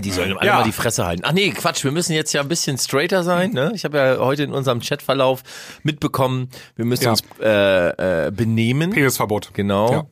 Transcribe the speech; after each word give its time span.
Die 0.00 0.10
sollen 0.10 0.36
alle 0.36 0.46
ja. 0.46 0.56
mal 0.56 0.64
die 0.64 0.72
Fresse 0.72 1.06
halten. 1.06 1.22
Ach 1.24 1.32
nee, 1.32 1.50
Quatsch, 1.50 1.84
wir 1.84 1.92
müssen 1.92 2.12
jetzt 2.12 2.32
ja 2.32 2.40
ein 2.40 2.48
bisschen 2.48 2.78
straighter 2.78 3.22
sein. 3.22 3.52
Ne? 3.52 3.72
Ich 3.74 3.84
habe 3.84 3.98
ja 3.98 4.18
heute 4.18 4.42
in 4.42 4.52
unserem 4.52 4.80
Chatverlauf 4.80 5.42
mitbekommen, 5.82 6.50
wir 6.76 6.84
müssen 6.84 7.04
ja. 7.04 7.10
uns 7.10 7.22
äh, 7.40 8.26
äh, 8.26 8.30
benehmen. 8.30 8.90
Penisverbot. 8.90 9.50
Genau. 9.54 9.92
Ja. 9.92 10.06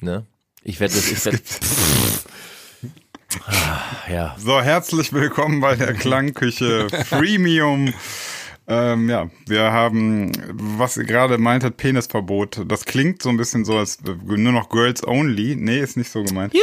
Ne? 0.00 0.26
Ich 0.62 0.80
werde 0.80 0.94
das. 0.94 1.10
Ich 1.10 1.24
werd, 1.24 1.40
ah, 3.46 4.10
ja. 4.10 4.36
So, 4.38 4.60
herzlich 4.60 5.12
willkommen 5.12 5.60
bei 5.60 5.76
der 5.76 5.94
Klangküche 5.94 6.88
Freemium. 7.06 7.92
Ähm, 8.68 9.08
ja, 9.08 9.28
wir 9.46 9.72
haben, 9.72 10.30
was 10.52 10.96
ihr 10.96 11.04
gerade 11.04 11.36
meintet, 11.36 11.76
Penisverbot. 11.76 12.62
Das 12.66 12.84
klingt 12.84 13.20
so 13.20 13.28
ein 13.28 13.36
bisschen 13.36 13.64
so, 13.64 13.76
als 13.76 13.98
nur 14.24 14.52
noch 14.52 14.68
Girls 14.68 15.06
Only. 15.06 15.56
Nee, 15.56 15.80
ist 15.80 15.96
nicht 15.96 16.10
so 16.10 16.22
gemeint. 16.22 16.54
Äh, 16.54 16.58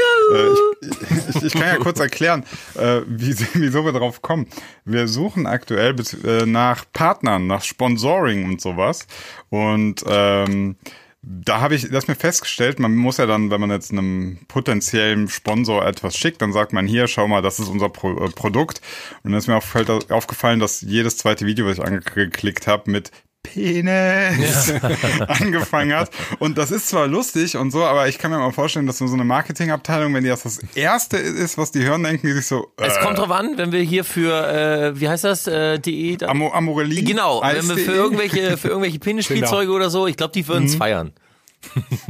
ich, 0.82 1.36
ich, 1.36 1.44
ich, 1.44 1.54
kann 1.54 1.64
ja 1.64 1.78
kurz 1.78 2.00
erklären, 2.00 2.46
äh, 2.76 3.02
wie, 3.06 3.36
wieso 3.54 3.84
wir 3.84 3.92
drauf 3.92 4.22
kommen. 4.22 4.48
Wir 4.86 5.08
suchen 5.08 5.46
aktuell 5.46 5.96
äh, 6.24 6.46
nach 6.46 6.86
Partnern, 6.94 7.48
nach 7.48 7.64
Sponsoring 7.64 8.46
und 8.46 8.62
sowas. 8.62 9.06
Und 9.50 10.04
ähm, 10.08 10.78
da 11.22 11.60
habe 11.60 11.76
ich 11.76 11.90
das 11.90 12.08
mir 12.08 12.16
festgestellt, 12.16 12.80
man 12.80 12.96
muss 12.96 13.18
ja 13.18 13.26
dann, 13.26 13.52
wenn 13.52 13.60
man 13.60 13.72
jetzt 13.72 13.92
einem 13.92 14.40
potenziellen 14.48 15.28
Sponsor 15.28 15.86
etwas 15.86 16.16
schickt, 16.16 16.42
dann 16.42 16.54
sagt 16.54 16.72
man 16.72 16.88
hier, 16.88 17.08
schau 17.08 17.28
mal, 17.28 17.42
das 17.42 17.60
ist 17.60 17.68
unser 17.68 17.90
Pro 17.90 18.26
äh, 18.26 18.30
Produkt. 18.30 18.82
Und 19.24 19.32
dann 19.32 19.40
ist 19.40 19.48
mir 19.48 19.58
aufgefallen, 19.58 20.60
dass 20.60 20.82
jedes 20.82 21.18
zweite 21.18 21.46
Video, 21.46 21.66
was 21.66 21.78
ich 21.78 21.84
angeklickt 21.84 22.68
habe, 22.68 22.90
mit 22.90 23.12
Penis 23.54 24.68
ja. 24.68 25.26
angefangen 25.28 25.94
hat. 25.94 26.12
Und 26.40 26.58
das 26.58 26.72
ist 26.72 26.88
zwar 26.88 27.08
lustig 27.08 27.58
und 27.58 27.72
so, 27.72 27.84
aber 27.84 28.08
ich 28.08 28.18
kann 28.18 28.32
mir 28.32 28.40
mal 28.40 28.52
vorstellen, 28.52 28.88
dass 28.88 29.00
so 29.00 29.06
eine 29.06 29.24
Marketingabteilung, 29.24 30.14
wenn 30.14 30.24
die 30.24 30.30
das 30.30 30.44
das 30.44 30.60
erste 30.76 31.18
ist, 31.18 31.58
was 31.58 31.72
die 31.72 31.84
hören, 31.84 32.04
denken 32.04 32.28
die 32.28 32.34
sich 32.34 32.48
so. 32.48 32.72
Äh, 32.78 32.88
es 32.88 33.00
kommt 33.00 33.18
drauf 33.18 33.32
an, 33.32 33.58
wenn 33.58 33.72
wir 33.72 33.82
hier 33.82 34.04
für, 34.04 34.48
äh, 34.48 35.00
wie 35.00 35.10
heißt 35.10 35.24
das, 35.24 35.48
äh, 35.48 35.80
de. 35.80 36.18
Da, 36.18 36.28
Amo 36.28 36.52
Amorelli. 36.52 37.04
Genau, 37.04 37.42
wenn 37.42 37.68
wir 37.68 37.78
für 37.78 37.94
irgendwelche, 37.94 38.58
für 38.58 38.70
irgendwelche 38.70 39.00
Penisspielzeuge 39.00 39.72
oder 39.72 39.90
so, 39.90 40.08
ich 40.08 40.18
glaube, 40.18 40.34
die 40.34 40.48
würden 40.48 40.66
es 40.66 40.74
mhm. 40.74 40.78
feiern. 40.78 41.14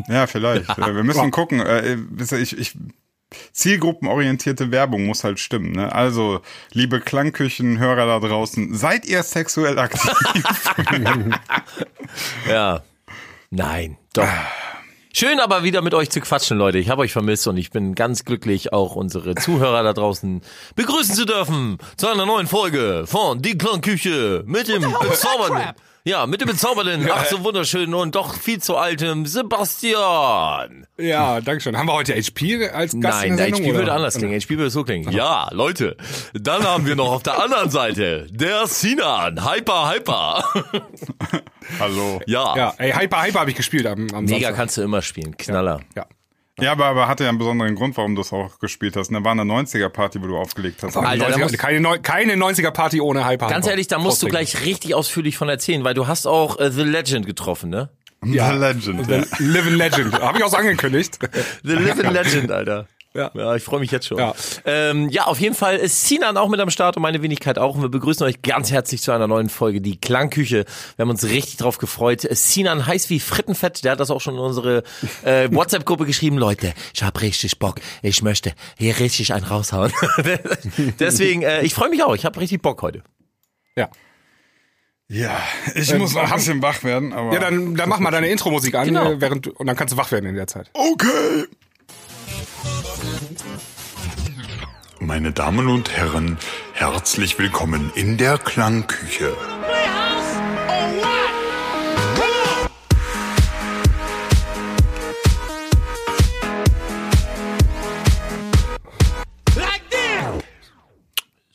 Ja, 0.08 0.28
vielleicht. 0.28 0.78
Wir 0.78 1.04
müssen 1.04 1.32
gucken. 1.32 1.60
Äh, 1.60 1.98
ich, 2.20 2.58
ich 2.58 2.78
zielgruppenorientierte 3.52 4.72
Werbung 4.72 5.06
muss 5.06 5.24
halt 5.24 5.40
stimmen. 5.40 5.72
Ne? 5.72 5.94
Also, 5.94 6.42
liebe 6.72 7.00
Klangküchenhörer 7.00 8.06
da 8.06 8.20
draußen, 8.20 8.74
seid 8.76 9.06
ihr 9.06 9.24
sexuell 9.24 9.78
aktiv? 9.80 10.12
ja. 12.50 12.82
Nein, 13.52 13.98
doch. 14.14 14.28
Schön 15.12 15.40
aber 15.40 15.64
wieder 15.64 15.82
mit 15.82 15.96
euch 15.96 16.12
zu 16.12 16.22
quatschen, 16.22 16.58
Leute. 16.58 16.78
Ich 16.78 16.90
habe 16.90 17.02
euch 17.02 17.12
vermisst 17.12 17.48
und 17.48 17.58
ich 17.58 17.72
bin 17.72 17.96
ganz 17.96 18.26
glücklich, 18.26 18.72
auch 18.74 18.96
unsere 18.96 19.34
Zuhörer 19.34 19.82
da 19.82 19.94
draußen 19.94 20.42
begrüßen 20.76 21.16
zu 21.16 21.26
dürfen 21.26 21.80
zu 21.98 22.08
einer 22.08 22.28
neuen 22.28 22.46
Folge 22.46 23.06
von 23.08 23.42
Die 23.42 23.58
Klangküche 23.58 24.44
mit 24.46 24.68
dem 24.68 24.84
bezaubernden 24.84 25.74
ja, 26.10 26.26
mit 26.26 26.42
dem 26.42 26.48
bezaubernden, 26.48 27.08
ach 27.12 27.26
so 27.26 27.44
wunderschönen 27.44 27.94
und 27.94 28.16
doch 28.16 28.34
viel 28.34 28.60
zu 28.60 28.76
altem 28.76 29.28
Sebastian. 29.28 30.88
Ja, 30.98 31.40
danke 31.40 31.62
schön. 31.62 31.78
Haben 31.78 31.88
wir 31.88 31.94
heute 31.94 32.16
HP 32.16 32.68
als 32.70 32.94
Gast 33.00 33.20
Nein, 33.20 33.32
in 33.32 33.38
der, 33.38 33.46
Sendung, 33.46 33.62
HP 33.62 33.70
oder? 33.70 33.80
würde 33.80 33.94
anders 33.94 34.18
klingen. 34.18 34.40
HP 34.40 34.58
würde 34.58 34.70
so 34.72 34.84
klingen. 34.84 35.12
Ja, 35.12 35.50
Leute. 35.52 35.96
Dann 36.34 36.64
haben 36.64 36.88
wir 36.88 36.96
noch 36.96 37.12
auf 37.12 37.24
der 37.24 37.42
anderen 37.42 37.70
Seite 37.70 38.28
der 38.32 38.66
Sinan. 38.66 39.48
Hyper, 39.48 39.94
Hyper. 39.94 40.44
Hallo. 41.80 42.20
Ja. 42.26 42.58
Ja, 42.58 42.74
ey, 42.78 42.92
Hyper, 42.92 43.24
Hyper 43.24 43.40
habe 43.42 43.52
ich 43.52 43.56
gespielt 43.56 43.86
am, 43.86 44.08
am 44.12 44.26
Mega 44.26 44.40
Samstag. 44.40 44.56
kannst 44.56 44.78
du 44.78 44.82
immer 44.82 45.02
spielen. 45.04 45.38
Knaller. 45.38 45.80
ja. 45.96 46.02
ja. 46.02 46.19
Ja, 46.62 46.72
aber, 46.72 46.86
aber 46.86 47.08
hatte 47.08 47.24
ja 47.24 47.30
einen 47.30 47.38
besonderen 47.38 47.76
Grund, 47.76 47.98
warum 47.98 48.16
du 48.16 48.22
es 48.22 48.34
auch 48.34 48.60
gespielt 48.60 48.96
hast. 48.96 49.12
Da 49.12 49.24
war 49.24 49.32
eine 49.32 49.44
90er-Party, 49.44 50.22
wo 50.22 50.28
du 50.28 50.38
aufgelegt 50.38 50.84
hast. 50.84 50.98
Alter, 50.98 51.28
90er, 51.28 51.58
keine, 51.58 52.00
keine 52.00 52.34
90er-Party 52.34 53.02
ohne 53.02 53.28
Hyper. 53.28 53.48
Ganz 53.48 53.68
ehrlich, 53.68 53.88
da 53.88 54.00
musst 54.00 54.22
du 54.24 54.28
gleich 54.28 54.66
richtig 54.66 54.96
ausführlich 54.96 55.38
von 55.38 55.50
erzählen, 55.50 55.84
weil 55.84 55.94
du 55.94 56.08
hast 56.08 56.28
auch 56.28 56.60
äh, 56.60 56.72
The 56.72 56.84
Legend 56.84 57.26
getroffen, 57.26 57.70
ne? 57.70 57.90
Ja, 58.26 58.52
The 58.52 58.58
Legend. 58.58 59.06
The 59.06 59.12
ja. 59.14 59.24
Living 59.40 59.76
Legend. 59.76 60.14
Habe 60.20 60.40
ich 60.40 60.44
auch 60.44 60.54
angekündigt. 60.54 61.20
The 61.64 61.74
Living 61.74 62.12
Legend, 62.12 62.52
Alter. 62.52 62.88
Ja. 63.16 63.32
ja, 63.34 63.56
ich 63.56 63.64
freue 63.64 63.80
mich 63.80 63.90
jetzt 63.90 64.06
schon. 64.06 64.20
Ja. 64.20 64.36
Ähm, 64.66 65.10
ja, 65.10 65.24
auf 65.26 65.40
jeden 65.40 65.56
Fall 65.56 65.78
ist 65.78 66.08
Sinan 66.08 66.38
auch 66.38 66.48
mit 66.48 66.60
am 66.60 66.70
Start 66.70 66.96
und 66.96 67.02
meine 67.02 67.24
Wenigkeit 67.24 67.58
auch. 67.58 67.76
Und 67.76 67.82
wir 67.82 67.90
begrüßen 67.90 68.24
euch 68.26 68.44
ganz 68.44 68.72
herzlich 68.72 69.02
zu 69.02 69.12
einer 69.12 69.28
neuen 69.28 69.50
Folge, 69.50 69.82
die 69.82 70.00
Klangküche. 70.00 70.66
Wir 70.96 71.04
haben 71.04 71.10
uns 71.10 71.24
richtig 71.24 71.58
drauf 71.58 71.80
gefreut. 71.80 72.28
Sinan 72.30 72.86
heißt 72.86 73.10
wie 73.10 73.20
Frittenfett, 73.20 73.84
der 73.84 73.94
hat 73.94 74.00
das 74.00 74.12
auch 74.12 74.22
schon 74.22 74.36
in 74.36 74.40
unsere 74.40 74.84
äh, 75.24 75.50
WhatsApp-Gruppe 75.52 76.06
geschrieben. 76.06 76.38
Leute, 76.38 76.74
ich 76.94 77.02
habe 77.02 77.20
richtig 77.22 77.58
Bock. 77.58 77.80
Ich 78.04 78.22
möchte 78.22 78.54
hier 78.78 79.00
richtig 79.00 79.34
einen 79.34 79.46
raushauen. 79.46 79.92
Deswegen, 81.00 81.42
äh, 81.42 81.64
ich 81.64 81.74
freue 81.74 81.90
mich 81.90 82.04
auch. 82.04 82.14
Ich 82.14 82.26
habe 82.26 82.40
richtig 82.40 82.62
Bock 82.62 82.80
heute. 82.84 83.02
Ja. 83.76 83.90
Ja, 85.12 85.42
ich 85.74 85.92
ähm, 85.92 85.98
muss 85.98 86.14
noch 86.14 86.30
ein 86.30 86.36
bisschen 86.36 86.62
wach 86.62 86.84
werden, 86.84 87.14
aber. 87.14 87.34
Ja, 87.34 87.40
dann, 87.40 87.74
dann 87.74 87.90
mach 87.90 87.98
mal 87.98 88.12
deine 88.12 88.30
Intro-Musik 88.30 88.76
an, 88.76 88.86
genau. 88.86 89.20
während, 89.20 89.48
und 89.48 89.66
dann 89.66 89.76
kannst 89.76 89.94
du 89.94 89.98
wach 89.98 90.12
werden 90.12 90.28
in 90.28 90.36
der 90.36 90.46
Zeit. 90.46 90.70
Okay. 90.74 91.48
Meine 95.10 95.32
Damen 95.32 95.70
und 95.70 95.90
Herren, 95.90 96.38
herzlich 96.72 97.40
willkommen 97.40 97.92
in 97.96 98.18
der 98.18 98.38
Klangküche. 98.38 99.36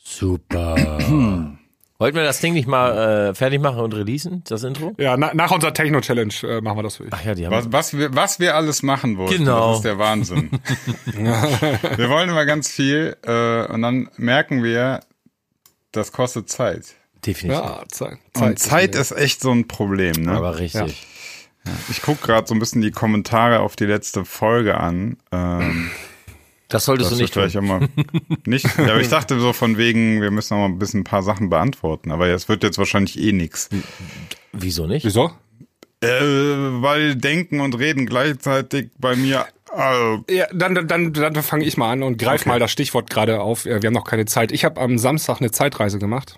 Super. 0.03 0.99
Wollten 1.97 2.17
wir 2.17 2.23
das 2.23 2.41
Ding 2.41 2.53
nicht 2.53 2.67
mal 2.67 3.29
äh, 3.29 3.35
fertig 3.35 3.61
machen 3.61 3.79
und 3.79 3.93
releasen, 3.93 4.43
das 4.47 4.63
Intro? 4.63 4.93
Ja, 4.97 5.15
na, 5.15 5.33
nach 5.33 5.51
unserer 5.51 5.73
Techno-Challenge 5.73 6.33
äh, 6.43 6.61
machen 6.61 6.77
wir 6.77 6.83
das 6.83 6.97
für 6.97 7.05
Ach 7.09 7.23
ja, 7.23 7.35
die 7.35 7.45
haben 7.45 7.53
was, 7.53 7.71
was, 7.71 7.97
wir, 7.97 8.13
was 8.13 8.39
wir 8.39 8.55
alles 8.55 8.83
machen 8.83 9.17
wollten, 9.17 9.37
genau. 9.37 9.69
das 9.69 9.77
ist 9.77 9.85
der 9.85 9.97
Wahnsinn. 9.97 10.51
wir 11.05 12.09
wollen 12.09 12.29
immer 12.29 12.45
ganz 12.45 12.69
viel 12.69 13.15
äh, 13.25 13.65
und 13.71 13.81
dann 13.81 14.09
merken 14.17 14.61
wir, 14.61 14.99
das 15.93 16.11
kostet 16.11 16.49
Zeit. 16.49 16.95
Definitiv. 17.25 17.63
Ja, 17.63 17.83
Zeit. 17.87 18.17
Zeit 18.33 18.49
und 18.49 18.59
Zeit 18.59 18.95
ist, 18.95 19.11
ist 19.11 19.17
echt 19.17 19.41
so 19.41 19.51
ein 19.51 19.67
Problem, 19.67 20.23
ne? 20.23 20.31
Aber 20.31 20.59
richtig. 20.59 21.07
Ja. 21.65 21.71
Ich 21.89 22.01
gucke 22.01 22.27
gerade 22.27 22.45
so 22.45 22.53
ein 22.53 22.59
bisschen 22.59 22.81
die 22.81 22.91
Kommentare 22.91 23.61
auf 23.61 23.75
die 23.75 23.85
letzte 23.85 24.25
Folge 24.25 24.77
an. 24.77 25.17
Ähm, 25.31 25.89
das 26.67 26.85
solltest 26.85 27.11
das 27.11 27.17
du 27.17 27.23
nicht 27.23 27.33
vielleicht 27.33 27.55
Immer 27.55 27.87
nicht. 28.45 28.65
Ja, 28.77 28.91
aber 28.91 29.01
ich 29.01 29.09
dachte 29.09 29.39
so 29.39 29.53
von 29.53 29.77
wegen, 29.77 30.21
wir 30.21 30.31
müssen 30.31 30.55
noch 30.55 30.67
mal 30.67 30.73
ein 30.73 30.79
bisschen 30.79 31.01
ein 31.01 31.03
paar 31.03 31.23
Sachen 31.23 31.49
beantworten. 31.49 32.11
Aber 32.11 32.27
es 32.27 32.49
wird 32.49 32.63
jetzt 32.63 32.77
wahrscheinlich 32.77 33.19
eh 33.19 33.31
nix. 33.31 33.69
Wieso 34.51 34.87
nicht? 34.87 35.05
Wieso? 35.05 35.31
Äh, 36.01 36.07
weil 36.81 37.15
Denken 37.15 37.59
und 37.61 37.77
Reden 37.77 38.05
gleichzeitig 38.05 38.89
bei 38.97 39.15
mir. 39.15 39.45
Äh 39.75 40.33
ja, 40.33 40.47
dann, 40.53 40.87
dann, 40.87 41.13
dann 41.13 41.35
fange 41.35 41.65
ich 41.65 41.77
mal 41.77 41.91
an 41.91 42.03
und 42.03 42.17
greif 42.17 42.41
okay. 42.41 42.49
mal 42.49 42.59
das 42.59 42.71
Stichwort 42.71 43.09
gerade 43.09 43.41
auf. 43.41 43.65
Wir 43.65 43.75
haben 43.75 43.93
noch 43.93 44.05
keine 44.05 44.25
Zeit. 44.25 44.51
Ich 44.51 44.65
habe 44.65 44.79
am 44.81 44.97
Samstag 44.97 45.39
eine 45.39 45.51
Zeitreise 45.51 45.99
gemacht. 45.99 46.35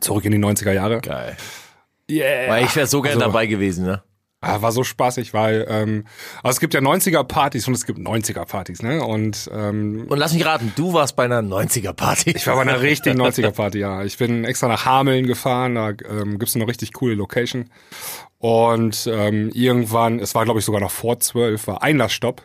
Zurück 0.00 0.24
in 0.24 0.32
die 0.32 0.38
90er 0.38 0.72
Jahre. 0.72 1.00
Geil. 1.00 1.36
Yeah. 2.10 2.50
Weil 2.50 2.64
ich 2.64 2.76
wäre 2.76 2.86
so 2.86 3.00
gerne 3.00 3.16
also, 3.16 3.26
dabei 3.26 3.46
gewesen, 3.46 3.84
ne? 3.84 4.02
Ah, 4.44 4.62
war 4.62 4.72
so 4.72 4.84
spaßig, 4.84 5.34
weil 5.34 5.66
ähm, 5.68 6.06
also 6.42 6.56
es 6.56 6.60
gibt 6.60 6.74
ja 6.74 6.80
90er-Partys 6.80 7.66
und 7.66 7.74
es 7.74 7.86
gibt 7.86 7.98
90er-Partys, 7.98 8.82
ne? 8.82 9.02
Und, 9.02 9.50
ähm, 9.52 10.06
und 10.08 10.18
lass 10.18 10.32
mich 10.34 10.44
raten, 10.44 10.72
du 10.76 10.92
warst 10.92 11.16
bei 11.16 11.24
einer 11.24 11.40
90er-Party. 11.40 12.32
Ich 12.36 12.46
war 12.46 12.56
bei 12.56 12.62
einer 12.62 12.80
richtigen 12.80 13.20
90er-Party, 13.22 13.78
ja. 13.78 14.04
Ich 14.04 14.18
bin 14.18 14.44
extra 14.44 14.68
nach 14.68 14.84
Hameln 14.84 15.26
gefahren, 15.26 15.74
da 15.74 15.90
ähm, 15.90 16.38
gibt's 16.38 16.54
eine 16.54 16.66
richtig 16.66 16.92
coole 16.92 17.14
Location. 17.14 17.70
Und 18.38 19.08
ähm, 19.10 19.50
irgendwann, 19.54 20.18
es 20.18 20.34
war 20.34 20.44
glaube 20.44 20.60
ich 20.60 20.66
sogar 20.66 20.80
noch 20.80 20.90
vor 20.90 21.18
zwölf, 21.20 21.66
war 21.66 21.82
Einlassstopp. 21.82 22.42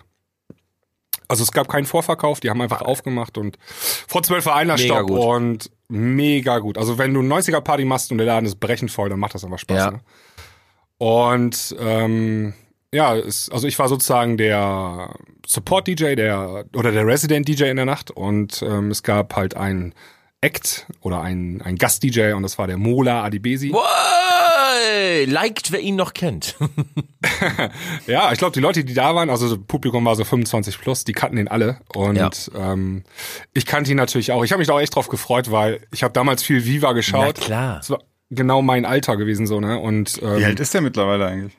Also 1.27 1.43
es 1.43 1.51
gab 1.51 1.67
keinen 1.67 1.85
Vorverkauf, 1.85 2.39
die 2.39 2.49
haben 2.49 2.61
einfach 2.61 2.81
aufgemacht 2.81 3.38
und 3.38 3.57
vor 4.07 4.23
zwölf 4.23 4.45
war 4.47 4.55
Einlassstopp 4.55 5.12
und 5.12 5.69
mega 5.89 6.59
gut. 6.59 6.77
Also 6.77 6.97
wenn 6.97 7.13
du 7.13 7.19
90er-Party 7.19 7.85
machst 7.85 8.12
und 8.12 8.18
der 8.18 8.27
Laden 8.27 8.45
ist 8.45 8.59
brechend 8.59 8.89
voll, 8.91 9.09
dann 9.09 9.19
macht 9.19 9.35
das 9.35 9.44
einfach 9.44 9.59
Spaß. 9.59 9.77
Ja. 9.77 9.91
Ne? 9.91 10.00
Und 11.00 11.75
ähm, 11.80 12.54
ja, 12.94 13.16
es, 13.16 13.50
also 13.50 13.68
ich 13.68 13.80
war 13.80 13.88
sozusagen 13.88 14.38
der 14.38 15.16
Support-DJ, 15.48 16.16
der 16.16 16.66
oder 16.75 16.92
der 16.92 17.07
Resident-DJ 17.07 17.66
in 17.66 17.78
der 17.78 17.86
Nacht 17.86 18.12
und 18.12 18.62
ähm, 18.62 18.92
es 18.92 19.01
gab 19.01 19.36
halt 19.36 19.56
einen 19.56 19.96
Act 20.42 20.88
oder 21.01 21.22
ein, 21.22 21.62
ein 21.62 21.78
Gast-DJ 21.78 22.34
und 22.34 22.44
das 22.44 22.57
war 22.57 22.68
der 22.68 22.78
Mola 22.78 23.24
Adibesi. 23.24 23.72
Wow, 23.72 23.81
liked, 25.25 25.72
wer 25.72 25.80
ihn 25.80 25.96
noch 25.96 26.13
kennt. 26.13 26.56
ja, 28.07 28.31
ich 28.34 28.38
glaube, 28.38 28.54
die 28.54 28.60
Leute, 28.60 28.84
die 28.84 28.94
da 28.94 29.16
waren, 29.16 29.30
also 29.30 29.56
das 29.56 29.66
Publikum 29.68 30.04
war 30.04 30.16
so 30.18 30.25
25 30.25 30.80
plus, 30.80 31.06
die 31.06 31.13
kannten 31.13 31.38
ihn 31.38 31.48
alle. 31.48 31.80
Und 31.94 32.16
ja. 32.18 32.30
ähm, 32.56 33.04
ich 33.54 33.66
kannte 33.66 33.92
ihn 33.92 33.98
natürlich 33.98 34.31
auch. 34.34 34.44
Ich 34.44 34.51
habe 34.51 34.60
mich 34.60 34.68
da 34.68 34.74
auch 34.74 34.81
echt 34.81 34.96
drauf 34.96 35.07
gefreut, 35.07 35.50
weil 35.50 35.81
ich 35.94 36.04
habe 36.04 36.13
damals 36.13 36.44
viel 36.44 36.66
Viva 36.66 36.92
geschaut. 36.92 37.36
Na 37.38 37.46
klar 37.46 37.81
genau 38.29 38.61
mein 38.61 38.85
Alter 38.85 39.17
gewesen, 39.17 39.47
so, 39.47 39.59
ne? 39.59 39.79
Und, 39.79 40.21
ähm, 40.21 40.37
Wie 40.37 40.45
alt 40.45 40.59
ist 40.59 40.73
der 40.73 40.81
mittlerweile 40.81 41.25
eigentlich? 41.25 41.57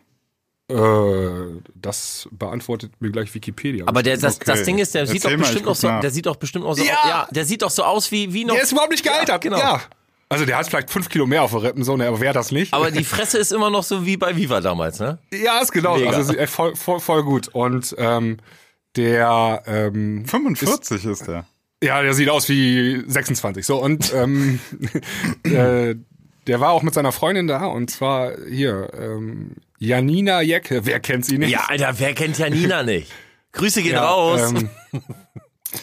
Äh, 0.71 1.61
das 1.75 2.29
beantwortet 2.31 2.93
mir 3.01 3.11
gleich 3.11 3.35
Wikipedia. 3.35 3.87
Aber 3.89 4.03
der, 4.03 4.17
das, 4.17 4.37
okay. 4.37 4.45
das 4.47 4.63
Ding 4.63 4.79
ist, 4.79 4.95
der 4.95 5.03
Erzähl 5.03 5.15
sieht 5.15 5.25
doch 5.25 5.37
bestimmt 5.37 5.67
noch 5.67 5.75
so, 5.75 5.89
der 5.89 6.11
sieht 6.11 6.27
doch 6.27 6.37
bestimmt 6.37 6.65
noch 6.65 6.77
so, 6.77 6.85
ja, 6.85 6.97
ja 7.09 7.29
der 7.31 7.45
sieht 7.45 7.63
doch 7.63 7.71
so 7.71 7.83
aus 7.83 8.13
wie, 8.13 8.33
wie 8.33 8.45
noch. 8.45 8.55
Der 8.55 8.63
ist 8.63 8.73
überhaupt 8.73 8.93
nicht 8.93 9.03
gealtert, 9.03 9.29
ja, 9.29 9.37
genau. 9.39 9.59
Ja. 9.59 9.81
Also 10.29 10.45
der 10.45 10.59
hat 10.59 10.69
vielleicht 10.69 10.91
fünf 10.91 11.09
Kilo 11.09 11.27
mehr 11.27 11.43
auf 11.43 11.51
der 11.51 11.65
Rippen, 11.65 11.83
so, 11.83 11.97
ne, 11.97 12.07
aber 12.07 12.21
wer 12.21 12.33
das 12.33 12.53
nicht? 12.53 12.73
Aber 12.73 12.93
die 12.93 13.03
Fresse 13.03 13.37
ist 13.39 13.51
immer 13.51 13.69
noch 13.69 13.83
so 13.83 14.07
wie 14.07 14.17
bei 14.17 14.37
Viva 14.37 14.61
damals, 14.61 15.01
ne? 15.01 15.19
Ja, 15.33 15.59
ist 15.59 15.73
genau. 15.73 15.97
Mega. 15.97 16.11
Also 16.11 16.33
ist 16.33 16.55
voll, 16.55 16.77
voll, 16.77 17.01
voll 17.01 17.25
gut. 17.25 17.49
Und 17.49 17.97
ähm, 17.99 18.37
der 18.95 19.65
ähm, 19.67 20.25
45 20.25 21.05
ist, 21.05 21.05
ist 21.05 21.27
der. 21.27 21.47
Ja, 21.83 22.01
der 22.01 22.15
sieht 22.15 22.29
aus 22.29 22.49
wie 22.49 23.03
26. 23.09 23.67
So 23.67 23.83
und 23.83 24.15
ähm, 24.15 24.61
äh, 25.43 25.97
der 26.47 26.61
war 26.61 26.71
auch 26.71 26.83
mit 26.83 26.95
seiner 26.95 27.13
Freundin 27.13 27.47
da 27.47 27.67
und 27.67 27.91
zwar 27.91 28.33
hier 28.49 28.91
ähm, 28.99 29.57
Janina 29.79 30.43
Jecke. 30.43 30.85
Wer 30.85 31.01
kennt 31.01 31.25
sie 31.25 31.39
nicht? 31.39 31.51
Ja, 31.51 31.67
Alter, 31.69 31.95
wer 31.99 32.15
kennt 32.15 32.39
Janina 32.39 32.83
nicht? 32.85 33.11
Grüße 33.53 33.83
gehen 33.83 33.93
ja, 33.93 34.05
raus. 34.05 34.53
Ähm, 34.53 34.71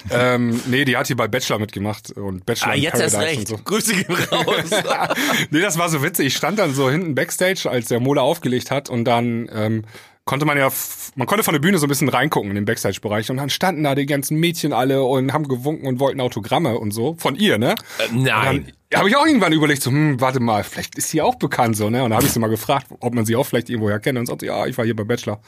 ähm, 0.10 0.62
nee, 0.68 0.86
die 0.86 0.98
hat 0.98 1.08
hier 1.08 1.16
bei 1.16 1.28
Bachelor 1.28 1.60
mitgemacht 1.60 2.12
und 2.12 2.46
Bachelor 2.46 2.72
Ah, 2.72 2.76
jetzt 2.76 3.00
erst 3.00 3.18
recht. 3.18 3.48
So. 3.48 3.58
Grüße 3.58 3.96
gehen 3.96 4.16
raus. 4.16 4.70
nee, 5.50 5.62
das 5.62 5.78
war 5.78 5.90
so 5.90 6.04
witzig. 6.04 6.28
Ich 6.28 6.36
stand 6.36 6.60
dann 6.60 6.74
so 6.74 6.90
hinten 6.90 7.16
Backstage, 7.16 7.70
als 7.70 7.88
der 7.88 8.00
Mola 8.00 8.22
aufgelegt 8.22 8.72
hat 8.72 8.90
und 8.90 9.06
dann 9.06 9.50
ähm, 9.54 9.86
konnte 10.28 10.46
man 10.46 10.58
ja, 10.58 10.70
man 11.16 11.26
konnte 11.26 11.44
von 11.44 11.54
der 11.54 11.60
Bühne 11.60 11.80
so 11.80 11.88
ein 11.88 11.90
bisschen 11.90 12.10
reingucken 12.10 12.52
in 12.52 12.56
den 12.56 12.66
Backstage-Bereich 12.66 13.32
und 13.32 13.38
dann 13.38 13.50
standen 13.50 13.84
da 13.84 13.96
die 13.96 14.06
ganzen 14.06 14.38
Mädchen 14.38 14.74
alle 14.74 15.04
und 15.04 15.34
haben 15.34 15.48
gewunken 15.48 15.88
und 15.88 16.00
wollten 16.00 16.22
Autogramme 16.22 16.78
und 16.78 16.92
so. 16.92 17.16
Von 17.18 17.36
ihr, 17.36 17.58
ne? 17.58 17.74
Äh, 17.98 18.10
nein. 18.14 18.72
Habe 18.94 19.10
ich 19.10 19.18
auch 19.18 19.26
irgendwann 19.26 19.54
überlegt, 19.54 19.82
so, 19.82 19.90
hm, 19.90 20.22
warte 20.22 20.40
mal, 20.40 20.64
vielleicht 20.64 20.96
ist 20.98 21.10
sie 21.10 21.22
auch 21.22 21.36
bekannt 21.36 21.76
so, 21.76 21.90
ne? 21.90 22.04
Und 22.04 22.12
da 22.12 22.18
habe 22.18 22.26
ich 22.26 22.32
sie 22.32 22.40
mal 22.40 22.48
gefragt, 22.48 22.88
ob 23.00 23.16
man 23.16 23.26
sie 23.26 23.36
auch 23.36 23.46
vielleicht 23.46 23.70
irgendwoher 23.70 24.00
kennt 24.00 24.20
und 24.20 24.28
sagt, 24.28 24.44
ja, 24.44 24.68
ich 24.68 24.78
war 24.78 24.86
hier 24.86 24.96
bei 24.96 25.04
Bachelor. 25.04 25.42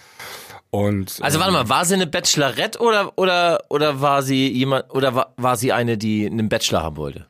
Und, 0.71 1.19
also 1.21 1.39
warte 1.39 1.51
mal, 1.51 1.67
war 1.67 1.85
sie 1.85 1.95
eine 1.95 2.05
Bachelorette 2.07 2.79
oder 2.79 3.17
oder 3.17 3.63
oder 3.69 4.01
war 4.01 4.21
sie 4.21 4.49
jemand 4.49 4.93
oder 4.93 5.15
war, 5.15 5.33
war 5.37 5.57
sie 5.57 5.73
eine, 5.73 5.97
die 5.97 6.27
einen 6.27 6.47
Bachelor 6.47 6.83
haben 6.83 6.97
wollte? 6.97 7.27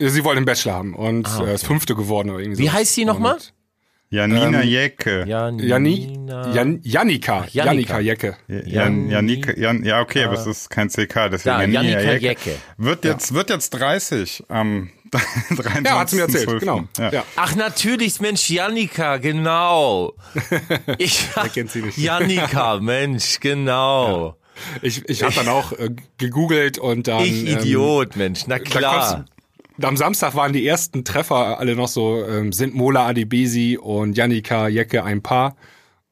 Sie 0.00 0.24
wollte 0.24 0.38
einen 0.38 0.46
Bachelor 0.46 0.74
haben 0.74 0.94
und 0.94 1.26
ah, 1.26 1.40
okay. 1.40 1.54
ist 1.54 1.66
fünfte 1.66 1.94
geworden 1.94 2.30
oder 2.30 2.40
irgendwie 2.40 2.64
Wie 2.64 2.66
so. 2.66 2.72
heißt 2.72 2.94
sie 2.94 3.04
nochmal? 3.04 3.38
Janina 4.14 4.62
ähm, 4.62 4.68
Jecke. 4.68 5.24
Janina. 5.26 6.54
Jan, 6.54 6.80
Janika. 6.84 7.46
Janika 7.50 7.98
Jecke. 7.98 8.36
Jan, 8.46 9.10
Janika, 9.10 9.58
Jan, 9.58 9.84
ja, 9.84 10.00
okay, 10.00 10.24
aber 10.24 10.34
es 10.34 10.46
ist 10.46 10.70
kein 10.70 10.88
CK, 10.88 11.30
deswegen 11.32 11.46
ja, 11.46 11.60
Janina 11.62 11.82
Janika 11.82 12.12
Jecke. 12.12 12.50
Jecke. 12.50 12.58
Wird 12.78 13.04
jetzt, 13.04 13.30
ja. 13.30 13.36
wird 13.36 13.50
jetzt 13.50 13.70
30 13.70 14.44
am 14.48 14.90
23. 15.10 15.84
Ja, 15.84 15.98
hat 15.98 16.10
sie 16.10 16.16
mir 16.16 16.22
erzählt, 16.22 16.60
genau. 16.60 16.84
Ja. 16.96 17.10
Ja. 17.10 17.24
Ach, 17.34 17.56
natürlich, 17.56 18.20
Mensch, 18.20 18.48
Janika, 18.48 19.16
genau. 19.16 20.14
Ich, 20.98 21.28
kennt 21.52 21.72
sie 21.72 21.82
nicht? 21.82 21.98
Janika, 21.98 22.78
Mensch, 22.80 23.40
genau. 23.40 24.36
Ich, 24.82 25.08
ich 25.08 25.24
habe 25.24 25.34
dann 25.34 25.48
auch 25.48 25.72
äh, 25.72 25.90
gegoogelt 26.18 26.78
und 26.78 27.08
dann. 27.08 27.24
Ich 27.24 27.48
ähm, 27.48 27.58
Idiot, 27.58 28.12
ähm, 28.12 28.18
Mensch, 28.18 28.46
na 28.46 28.60
klar. 28.60 29.24
Am 29.82 29.96
Samstag 29.96 30.34
waren 30.34 30.52
die 30.52 30.66
ersten 30.66 31.04
Treffer 31.04 31.58
alle 31.58 31.74
noch 31.74 31.88
so, 31.88 32.24
ähm, 32.24 32.52
sind 32.52 32.74
Mola 32.74 33.06
Adibesi 33.06 33.76
und 33.80 34.16
Janika 34.16 34.68
Jecke 34.68 35.04
ein 35.04 35.22
Paar. 35.22 35.56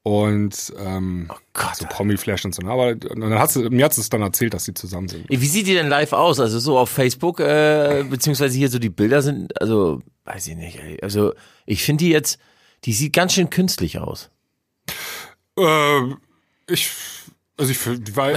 Und 0.04 0.72
ähm, 0.80 1.28
oh 1.32 1.36
Gott, 1.52 1.76
so 1.76 1.86
Promi-Flash 1.86 2.44
und 2.44 2.54
so. 2.54 2.66
Aber 2.66 2.96
dann 2.96 3.38
hat 3.38 3.52
sie, 3.52 3.70
mir 3.70 3.84
hat 3.84 3.96
es 3.96 4.08
dann 4.08 4.22
erzählt, 4.22 4.52
dass 4.52 4.64
sie 4.64 4.74
zusammen 4.74 5.08
sind. 5.08 5.26
Wie 5.28 5.46
sieht 5.46 5.68
die 5.68 5.74
denn 5.74 5.88
live 5.88 6.12
aus? 6.12 6.40
Also 6.40 6.58
so 6.58 6.76
auf 6.76 6.90
Facebook, 6.90 7.38
äh, 7.38 8.04
beziehungsweise 8.08 8.58
hier 8.58 8.68
so 8.68 8.80
die 8.80 8.88
Bilder 8.88 9.22
sind, 9.22 9.60
also 9.60 10.00
weiß 10.24 10.48
ich 10.48 10.56
nicht. 10.56 11.02
Also 11.04 11.34
ich 11.66 11.84
finde 11.84 12.04
die 12.04 12.10
jetzt, 12.10 12.40
die 12.84 12.92
sieht 12.92 13.12
ganz 13.12 13.34
schön 13.34 13.48
künstlich 13.48 13.98
aus. 14.00 14.30
Äh, 15.56 16.00
ich 16.66 16.90
also 17.62 17.72
ich 17.72 17.86
war 18.16 18.32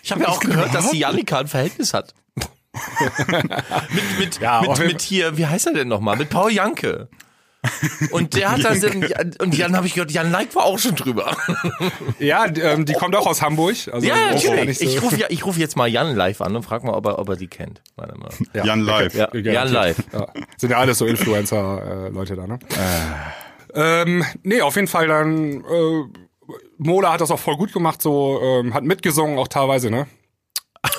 Ich 0.03 0.11
habe 0.11 0.21
ja 0.21 0.27
auch 0.27 0.39
gehört, 0.39 0.75
dass 0.75 0.91
die 0.91 0.99
Janika 0.99 1.39
ein 1.39 1.47
Verhältnis 1.47 1.95
hat. 1.95 2.13
mit, 3.89 4.19
mit, 4.19 4.39
ja, 4.39 4.61
mit, 4.61 4.77
mit 4.79 5.01
hier, 5.01 5.35
wie 5.37 5.47
heißt 5.47 5.65
er 5.67 5.73
denn 5.73 5.87
nochmal? 5.87 6.15
Mit 6.15 6.29
Paul 6.29 6.51
Janke. 6.51 7.09
Und 8.11 8.35
der 8.35 8.51
hat 8.51 8.63
das, 8.63 8.83
und 8.83 9.57
Jan 9.57 9.75
habe 9.75 9.87
ich 9.87 9.93
gehört, 9.93 10.11
Jan 10.11 10.31
Like 10.31 10.53
war 10.55 10.65
auch 10.65 10.79
schon 10.79 10.95
drüber. 10.95 11.35
Ja, 12.19 12.45
ähm, 12.45 12.85
die 12.85 12.93
kommt 12.93 13.15
auch 13.15 13.25
aus 13.25 13.41
Hamburg. 13.41 13.75
Also 13.91 14.07
ja, 14.07 14.31
natürlich. 14.31 14.79
So. 14.79 14.85
Ich 14.85 15.01
rufe 15.01 15.17
ja, 15.17 15.27
ich 15.29 15.45
ruf 15.45 15.57
jetzt 15.57 15.75
mal 15.75 15.87
Jan 15.87 16.15
live 16.15 16.41
an 16.41 16.55
und 16.55 16.63
frag 16.63 16.83
mal, 16.83 16.93
ob 16.93 17.05
er, 17.05 17.19
ob 17.19 17.29
er 17.29 17.35
die 17.35 17.47
kennt. 17.47 17.81
Warte 17.95 18.17
mal. 18.17 18.29
Ja. 18.53 18.65
Jan 18.65 18.81
live. 18.81 19.13
Ja, 19.13 19.33
Jan 19.33 19.69
live. 19.69 19.97
Ja. 20.11 20.27
Sind 20.57 20.69
ja 20.69 20.77
alles 20.77 20.97
so 20.97 21.05
Influencer-Leute 21.05 22.35
da, 22.35 22.47
ne? 22.47 22.59
Äh. 23.73 24.01
Ähm, 24.03 24.23
nee, 24.43 24.61
auf 24.61 24.75
jeden 24.75 24.87
Fall 24.87 25.07
dann, 25.07 25.61
äh, 25.61 26.03
Mola 26.77 27.13
hat 27.13 27.21
das 27.21 27.31
auch 27.31 27.39
voll 27.39 27.57
gut 27.57 27.73
gemacht, 27.73 28.01
so, 28.01 28.39
ähm, 28.41 28.73
hat 28.73 28.83
mitgesungen 28.83 29.37
auch 29.37 29.47
teilweise, 29.47 29.89
ne? 29.89 30.07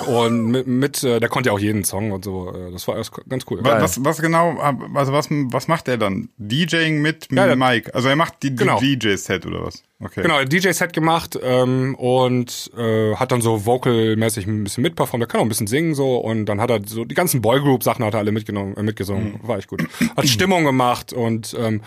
Und 0.07 0.47
mit, 0.47 0.65
mit 0.65 1.03
äh, 1.03 1.19
der 1.19 1.29
konnte 1.29 1.49
ja 1.49 1.53
auch 1.53 1.59
jeden 1.59 1.83
Song 1.83 2.11
und 2.11 2.25
so. 2.25 2.51
Äh, 2.51 2.71
das 2.71 2.87
war 2.87 2.95
alles 2.95 3.11
ganz 3.29 3.45
cool. 3.49 3.59
Was, 3.61 3.81
was, 3.81 4.03
was 4.03 4.21
genau, 4.21 4.57
also 4.93 5.13
was, 5.13 5.27
was 5.29 5.67
macht 5.67 5.87
er 5.87 5.97
dann? 5.97 6.29
DJing 6.37 7.01
mit 7.01 7.31
ja, 7.31 7.55
Mike? 7.55 7.93
Also 7.93 8.09
er 8.09 8.15
macht 8.15 8.41
die, 8.41 8.49
die 8.49 8.55
genau. 8.55 8.79
DJ-Set 8.79 9.45
oder 9.45 9.63
was? 9.63 9.83
Okay. 10.03 10.23
Genau, 10.23 10.43
DJ-Set 10.43 10.91
gemacht 10.91 11.39
ähm, 11.41 11.93
und 11.95 12.71
äh, 12.75 13.15
hat 13.15 13.31
dann 13.31 13.41
so 13.41 13.65
vocal-mäßig 13.65 14.47
ein 14.47 14.63
bisschen 14.63 14.81
mitperformt. 14.81 15.23
Er 15.23 15.27
kann 15.27 15.39
auch 15.39 15.45
ein 15.45 15.49
bisschen 15.49 15.67
singen 15.67 15.93
so 15.93 16.17
und 16.17 16.47
dann 16.47 16.59
hat 16.59 16.71
er 16.71 16.81
so 16.85 17.05
die 17.05 17.15
ganzen 17.15 17.41
Boygroup-Sachen 17.41 18.03
hat 18.03 18.15
er 18.15 18.19
alle 18.19 18.31
mitgenommen, 18.31 18.75
äh, 18.75 18.83
mitgesungen. 18.83 19.33
Mhm. 19.33 19.47
War 19.47 19.59
echt 19.59 19.67
gut. 19.67 19.83
Hat 20.17 20.27
Stimmung 20.27 20.63
gemacht 20.63 21.13
und 21.13 21.55
ähm, 21.59 21.81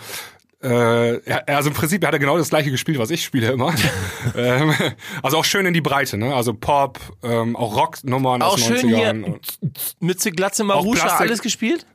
äh, 0.61 1.19
also 1.47 1.69
im 1.69 1.75
Prinzip 1.75 2.05
hat 2.05 2.13
er 2.13 2.19
genau 2.19 2.37
das 2.37 2.49
gleiche 2.49 2.69
gespielt, 2.69 2.99
was 2.99 3.11
ich 3.11 3.23
spiele 3.23 3.51
immer. 3.51 3.73
ähm, 4.35 4.73
also 5.23 5.37
auch 5.37 5.45
schön 5.45 5.65
in 5.65 5.73
die 5.73 5.81
Breite, 5.81 6.17
ne? 6.17 6.35
Also 6.35 6.53
Pop, 6.53 6.99
ähm, 7.23 7.55
auch 7.55 7.75
Rocknummern 7.75 8.41
aus 8.41 8.65
den 8.65 8.77
90ern. 8.77 9.25
Hier 9.25 9.39
Mütze, 9.99 10.31
Glatze, 10.31 10.63
Marusha, 10.63 11.07
alles 11.17 11.41
gespielt? 11.41 11.85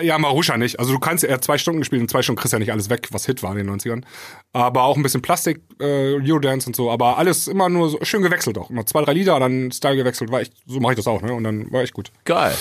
Ja, 0.00 0.18
Marusha 0.18 0.56
nicht. 0.56 0.80
Also 0.80 0.92
du 0.92 0.98
kannst 0.98 1.22
ja 1.22 1.38
zwei 1.40 1.58
Stunden 1.58 1.80
gespielt, 1.80 2.00
in 2.00 2.08
zwei 2.08 2.22
Stunden 2.22 2.40
kriegst 2.40 2.52
du 2.52 2.56
ja 2.56 2.60
nicht 2.60 2.72
alles 2.72 2.88
weg, 2.88 3.08
was 3.10 3.26
Hit 3.26 3.42
war 3.42 3.56
in 3.56 3.66
den 3.66 3.78
90ern. 3.78 4.02
Aber 4.52 4.84
auch 4.84 4.96
ein 4.96 5.02
bisschen 5.02 5.20
Plastik, 5.20 5.60
äh, 5.80 6.14
Eurodance 6.14 6.66
und 6.66 6.74
so, 6.74 6.90
aber 6.90 7.18
alles 7.18 7.46
immer 7.46 7.68
nur 7.68 7.90
so 7.90 7.98
schön 8.02 8.22
gewechselt 8.22 8.56
auch. 8.56 8.70
Immer 8.70 8.86
zwei, 8.86 9.02
drei 9.04 9.12
Lieder, 9.12 9.38
dann 9.38 9.70
Style 9.70 9.96
gewechselt, 9.96 10.32
war 10.32 10.40
echt, 10.40 10.54
so 10.66 10.80
mache 10.80 10.94
ich 10.94 10.96
das 10.96 11.06
auch, 11.06 11.20
ne? 11.20 11.34
Und 11.34 11.44
dann 11.44 11.70
war 11.70 11.82
echt 11.82 11.92
gut. 11.92 12.10
Geil. 12.24 12.54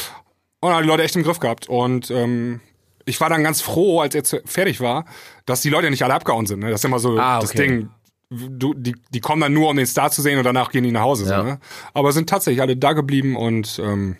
Und 0.59 0.69
dann 0.69 0.75
haben 0.75 0.83
die 0.83 0.89
Leute 0.89 1.03
echt 1.03 1.15
im 1.15 1.23
Griff 1.23 1.39
gehabt. 1.39 1.69
Und 1.69 2.11
ähm, 2.11 2.59
ich 3.05 3.19
war 3.21 3.29
dann 3.29 3.43
ganz 3.43 3.61
froh, 3.61 4.01
als 4.01 4.15
er 4.15 4.41
fertig 4.45 4.81
war, 4.81 5.05
dass 5.45 5.61
die 5.61 5.69
Leute 5.69 5.89
nicht 5.89 6.03
alle 6.03 6.13
abgehauen 6.13 6.45
sind. 6.45 6.59
Ne? 6.59 6.71
Das 6.71 6.81
ist 6.81 6.85
immer 6.85 6.99
so 6.99 7.17
ah, 7.17 7.37
okay. 7.37 7.41
das 7.41 7.51
Ding. 7.53 7.89
Du, 8.29 8.73
die, 8.73 8.95
die 9.09 9.19
kommen 9.19 9.41
dann 9.41 9.53
nur, 9.53 9.69
um 9.69 9.75
den 9.75 9.85
Star 9.85 10.09
zu 10.09 10.21
sehen 10.21 10.37
und 10.37 10.45
danach 10.45 10.71
gehen 10.71 10.85
die 10.85 10.91
nach 10.91 11.01
Hause. 11.01 11.29
Ja. 11.29 11.39
So, 11.39 11.43
ne? 11.43 11.59
Aber 11.93 12.13
sind 12.13 12.29
tatsächlich 12.29 12.61
alle 12.61 12.77
da 12.77 12.93
geblieben 12.93 13.35
und 13.35 13.79
ähm, 13.83 14.15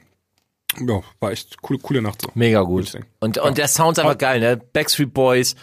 ja, 0.80 1.02
war 1.20 1.32
echt 1.32 1.62
coole, 1.62 1.80
coole 1.80 2.02
Nacht. 2.02 2.22
So. 2.22 2.30
Mega 2.34 2.62
gut. 2.62 2.98
Und, 3.20 3.38
und 3.38 3.58
der 3.58 3.68
Sound 3.68 3.98
ist 3.98 4.04
einfach 4.04 4.18
geil, 4.18 4.40
ne? 4.40 4.58
Backstreet 4.58 5.14
Boys, 5.14 5.56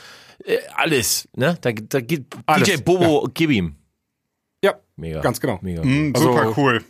äh, 0.44 0.56
alles, 0.74 1.28
ne? 1.36 1.58
Da, 1.60 1.72
da 1.72 2.00
geht 2.00 2.34
DJ 2.58 2.76
Bobo, 2.78 3.22
ja. 3.24 3.30
gib 3.34 3.50
ihm. 3.50 3.76
Ja, 4.64 4.74
mega. 4.96 5.20
Ganz 5.20 5.40
genau. 5.40 5.58
Mega. 5.62 5.84
Mm, 5.84 6.14
super 6.14 6.40
also, 6.40 6.54
cool. 6.56 6.84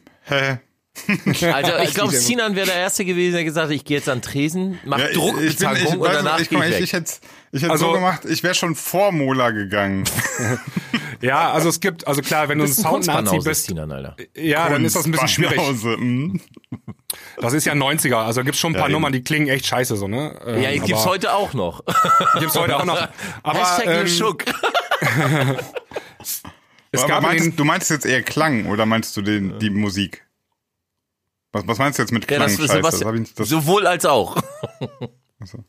Also 1.52 1.73
ich 1.83 1.95
glaube, 1.95 2.12
Sinan 2.12 2.57
wäre 2.57 2.67
der 2.67 2.76
Erste 2.76 3.05
gewesen, 3.05 3.35
der 3.35 3.45
gesagt 3.45 3.69
hat, 3.69 3.75
ich 3.75 3.85
gehe 3.85 3.97
jetzt 3.97 4.09
an 4.09 4.23
Tresen, 4.23 4.78
mach 4.85 4.99
ja, 4.99 5.09
Druckbetankung 5.12 5.99
und 6.00 6.12
danach 6.12 6.40
ich, 6.40 6.50
ich, 6.50 6.59
ich, 6.59 6.81
ich 6.81 6.93
hätte 6.93 7.12
ich 7.50 7.62
hätte 7.62 7.73
also, 7.73 7.87
so 7.87 7.93
gemacht, 7.93 8.25
ich 8.26 8.43
wäre 8.43 8.55
schon 8.55 8.75
vor 8.75 9.11
Mola 9.11 9.50
gegangen. 9.50 10.05
ja, 11.23 11.50
also 11.50 11.71
es 11.71 11.81
gibt, 11.81 12.07
also 12.07 12.21
klar, 12.21 12.49
wenn 12.49 12.59
du 12.59 12.64
ein 12.64 12.73
Sound-Nazi 12.73 13.38
bist, 13.38 13.67
Sinan, 13.67 13.90
Alter. 13.90 14.17
ja, 14.35 14.69
dann 14.69 14.85
ist 14.85 14.97
das 14.97 15.07
ein 15.07 15.12
bisschen 15.12 15.28
schwierig. 15.28 15.59
Mhm. 15.83 16.40
Das 17.40 17.55
ist 17.55 17.64
ja 17.64 17.73
90er, 17.73 18.17
also 18.17 18.45
gibt's 18.45 18.61
schon 18.61 18.73
ein 18.73 18.78
paar 18.78 18.88
ja, 18.88 18.93
Nummern, 18.93 19.12
die 19.12 19.23
klingen 19.23 19.49
echt 19.49 19.67
scheiße 19.67 19.97
so, 19.97 20.09
ne? 20.09 20.38
Ähm, 20.47 20.62
ja, 20.62 20.71
gibt's 20.85 21.07
heute 21.07 21.33
auch 21.33 21.55
noch. 21.55 21.83
Gibt's 22.38 22.55
heute 22.55 22.76
auch 22.76 22.85
noch. 22.85 23.09
Aber, 23.43 23.59
Hashtag 23.59 23.87
ähm, 23.87 24.09
Schuck. 24.09 24.45
es 26.93 27.07
gab 27.07 27.23
meinst, 27.23 27.59
du 27.59 27.64
meinst 27.64 27.88
jetzt 27.88 28.05
eher 28.05 28.23
Klang 28.23 28.67
oder 28.67 28.85
meinst 28.85 29.17
du 29.17 29.23
den, 29.23 29.59
die 29.59 29.71
Musik? 29.71 30.28
Was, 31.52 31.67
was 31.67 31.78
meinst 31.78 31.99
du 31.99 32.02
jetzt 32.02 32.12
mit? 32.12 32.31
Ja, 32.31 32.38
das, 32.38 32.57
das, 32.57 33.00
das 33.35 33.49
sowohl 33.49 33.87
als 33.87 34.05
auch. 34.05 34.37
Also. 35.40 35.64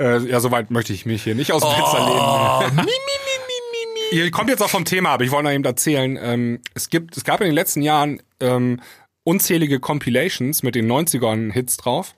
Äh, 0.00 0.18
ja, 0.28 0.40
soweit 0.40 0.70
möchte 0.70 0.92
ich 0.92 1.06
mich 1.06 1.24
hier 1.24 1.34
nicht 1.34 1.52
aus 1.52 1.62
dem 1.62 1.70
oh. 1.70 1.74
Fenster 1.74 1.98
lehnen. 2.06 2.76
mi, 2.76 2.82
mi, 2.82 2.84
mi, 2.84 3.54
mi, 3.72 4.10
mi. 4.12 4.18
Ihr 4.18 4.30
kommt 4.30 4.50
jetzt 4.50 4.62
auch 4.62 4.70
vom 4.70 4.84
Thema, 4.84 5.10
aber 5.10 5.24
ich 5.24 5.30
wollte 5.30 5.44
noch 5.44 5.52
eben 5.52 5.64
erzählen, 5.64 6.18
ähm, 6.20 6.60
es 6.74 6.88
gibt, 6.88 7.16
es 7.16 7.24
gab 7.24 7.40
in 7.40 7.46
den 7.46 7.54
letzten 7.54 7.82
Jahren 7.82 8.22
ähm, 8.40 8.80
unzählige 9.24 9.80
Compilations 9.80 10.62
mit 10.62 10.74
den 10.74 10.90
90ern 10.90 11.52
Hits 11.52 11.76
drauf. 11.76 12.14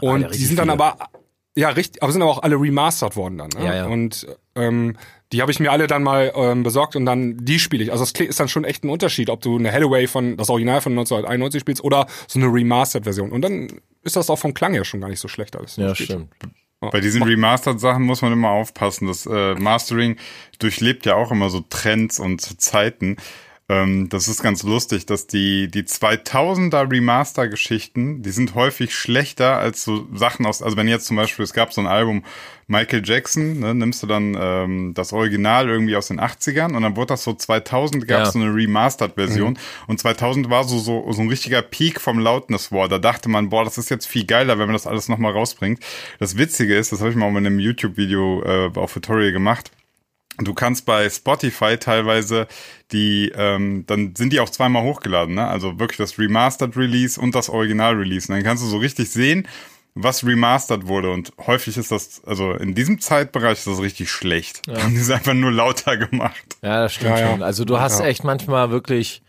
Und 0.00 0.24
ah, 0.24 0.28
die 0.28 0.44
sind 0.44 0.58
dann 0.58 0.70
viele. 0.70 0.84
aber 0.84 1.08
Ja, 1.54 1.70
richtig, 1.70 2.02
aber 2.02 2.12
sind 2.12 2.22
aber 2.22 2.30
auch 2.30 2.42
alle 2.42 2.56
remastered 2.56 3.16
worden 3.16 3.38
dann. 3.38 3.50
Ne? 3.50 3.64
Ja, 3.64 3.74
ja. 3.74 3.86
Und 3.86 4.26
ähm, 4.54 4.96
die 5.32 5.40
habe 5.42 5.52
ich 5.52 5.60
mir 5.60 5.70
alle 5.70 5.86
dann 5.86 6.02
mal 6.02 6.32
ähm, 6.34 6.62
besorgt 6.62 6.96
und 6.96 7.06
dann 7.06 7.36
die 7.44 7.58
spiele 7.58 7.84
ich. 7.84 7.92
Also 7.92 8.04
es 8.04 8.12
ist 8.12 8.40
dann 8.40 8.48
schon 8.48 8.64
echt 8.64 8.84
ein 8.84 8.90
Unterschied, 8.90 9.30
ob 9.30 9.40
du 9.40 9.56
eine 9.56 9.72
Hathaway 9.72 10.06
von 10.06 10.36
das 10.36 10.50
Original 10.50 10.80
von 10.80 10.92
1991 10.92 11.60
spielst 11.60 11.84
oder 11.84 12.06
so 12.26 12.38
eine 12.38 12.52
Remastered-Version. 12.52 13.30
Und 13.30 13.42
dann 13.42 13.68
ist 14.02 14.16
das 14.16 14.30
auch 14.30 14.38
vom 14.38 14.54
Klang 14.54 14.72
her 14.72 14.84
schon 14.84 15.00
gar 15.00 15.08
nicht 15.08 15.20
so 15.20 15.28
schlecht 15.28 15.56
alles. 15.56 15.76
Ja, 15.76 15.88
Das 15.88 15.98
stimmt. 15.98 16.32
Bei 16.80 17.00
diesen 17.00 17.22
Remastered-Sachen 17.22 18.02
muss 18.02 18.22
man 18.22 18.32
immer 18.32 18.50
aufpassen. 18.50 19.06
Das 19.06 19.26
äh, 19.26 19.54
Mastering 19.54 20.16
durchlebt 20.58 21.04
ja 21.04 21.14
auch 21.14 21.30
immer 21.30 21.50
so 21.50 21.60
Trends 21.68 22.18
und 22.18 22.40
Zeiten. 22.60 23.18
Ähm, 23.70 24.08
das 24.08 24.26
ist 24.26 24.42
ganz 24.42 24.64
lustig, 24.64 25.06
dass 25.06 25.28
die, 25.28 25.68
die 25.70 25.84
2000er 25.84 26.90
Remaster-Geschichten, 26.90 28.20
die 28.20 28.30
sind 28.30 28.56
häufig 28.56 28.92
schlechter 28.92 29.58
als 29.58 29.84
so 29.84 30.08
Sachen 30.12 30.44
aus, 30.44 30.60
also 30.60 30.76
wenn 30.76 30.88
jetzt 30.88 31.06
zum 31.06 31.16
Beispiel, 31.16 31.44
es 31.44 31.52
gab 31.52 31.72
so 31.72 31.80
ein 31.80 31.86
Album 31.86 32.24
Michael 32.66 33.02
Jackson, 33.04 33.60
ne, 33.60 33.72
nimmst 33.74 34.02
du 34.02 34.08
dann 34.08 34.36
ähm, 34.40 34.92
das 34.94 35.12
Original 35.12 35.68
irgendwie 35.68 35.94
aus 35.94 36.08
den 36.08 36.20
80ern 36.20 36.74
und 36.74 36.82
dann 36.82 36.96
wurde 36.96 37.08
das 37.08 37.22
so 37.22 37.32
2000 37.32 38.08
gab 38.08 38.22
es 38.22 38.28
Ja. 38.28 38.32
so 38.32 38.38
eine 38.40 38.52
Remastered-Version 38.54 39.56
und 39.86 40.00
2000 40.00 40.50
war 40.50 40.64
so, 40.64 40.78
so, 40.78 41.10
so 41.12 41.22
ein 41.22 41.28
richtiger 41.28 41.62
Peak 41.62 42.00
vom 42.00 42.18
Loudness 42.18 42.72
War. 42.72 42.88
Da 42.88 42.98
dachte 42.98 43.28
man, 43.28 43.50
boah, 43.50 43.62
das 43.64 43.78
ist 43.78 43.88
jetzt 43.88 44.06
viel 44.06 44.24
geiler, 44.24 44.58
wenn 44.58 44.66
man 44.66 44.74
das 44.74 44.86
alles 44.88 45.08
nochmal 45.08 45.32
rausbringt. 45.32 45.80
Das 46.18 46.36
Witzige 46.36 46.76
ist, 46.76 46.90
das 46.90 47.00
habe 47.00 47.10
ich 47.10 47.16
mal 47.16 47.28
in 47.28 47.36
einem 47.38 47.60
YouTube-Video 47.60 48.42
äh, 48.42 48.70
auf 48.74 48.94
Tutorial 48.94 49.30
gemacht, 49.32 49.70
Du 50.42 50.54
kannst 50.54 50.86
bei 50.86 51.08
Spotify 51.10 51.76
teilweise 51.78 52.46
die, 52.92 53.30
ähm, 53.36 53.84
dann 53.86 54.14
sind 54.16 54.32
die 54.32 54.40
auch 54.40 54.50
zweimal 54.50 54.82
hochgeladen, 54.82 55.34
ne? 55.34 55.46
Also 55.46 55.78
wirklich 55.78 55.98
das 55.98 56.18
Remastered 56.18 56.76
Release 56.76 57.20
und 57.20 57.34
das 57.34 57.48
Original 57.48 57.94
Release. 57.94 58.28
Und 58.30 58.36
dann 58.36 58.44
kannst 58.44 58.62
du 58.64 58.68
so 58.68 58.78
richtig 58.78 59.10
sehen, 59.10 59.46
was 59.94 60.24
remastered 60.24 60.86
wurde. 60.86 61.10
Und 61.10 61.32
häufig 61.46 61.76
ist 61.76 61.90
das, 61.90 62.22
also 62.24 62.52
in 62.52 62.74
diesem 62.74 63.00
Zeitbereich 63.00 63.58
ist 63.58 63.66
das 63.66 63.80
richtig 63.80 64.10
schlecht. 64.10 64.62
Ja. 64.66 64.74
Die 64.88 64.94
ist 64.96 65.10
einfach 65.10 65.34
nur 65.34 65.52
lauter 65.52 65.96
gemacht. 65.96 66.56
Ja, 66.62 66.82
das 66.82 66.94
stimmt 66.94 67.10
Ja, 67.10 67.18
ja. 67.20 67.30
schon. 67.30 67.42
Also 67.42 67.64
du 67.64 67.78
hast 67.80 68.00
Ja. 68.00 68.06
echt 68.06 68.24
manchmal 68.24 68.70
wirklich 68.70 69.22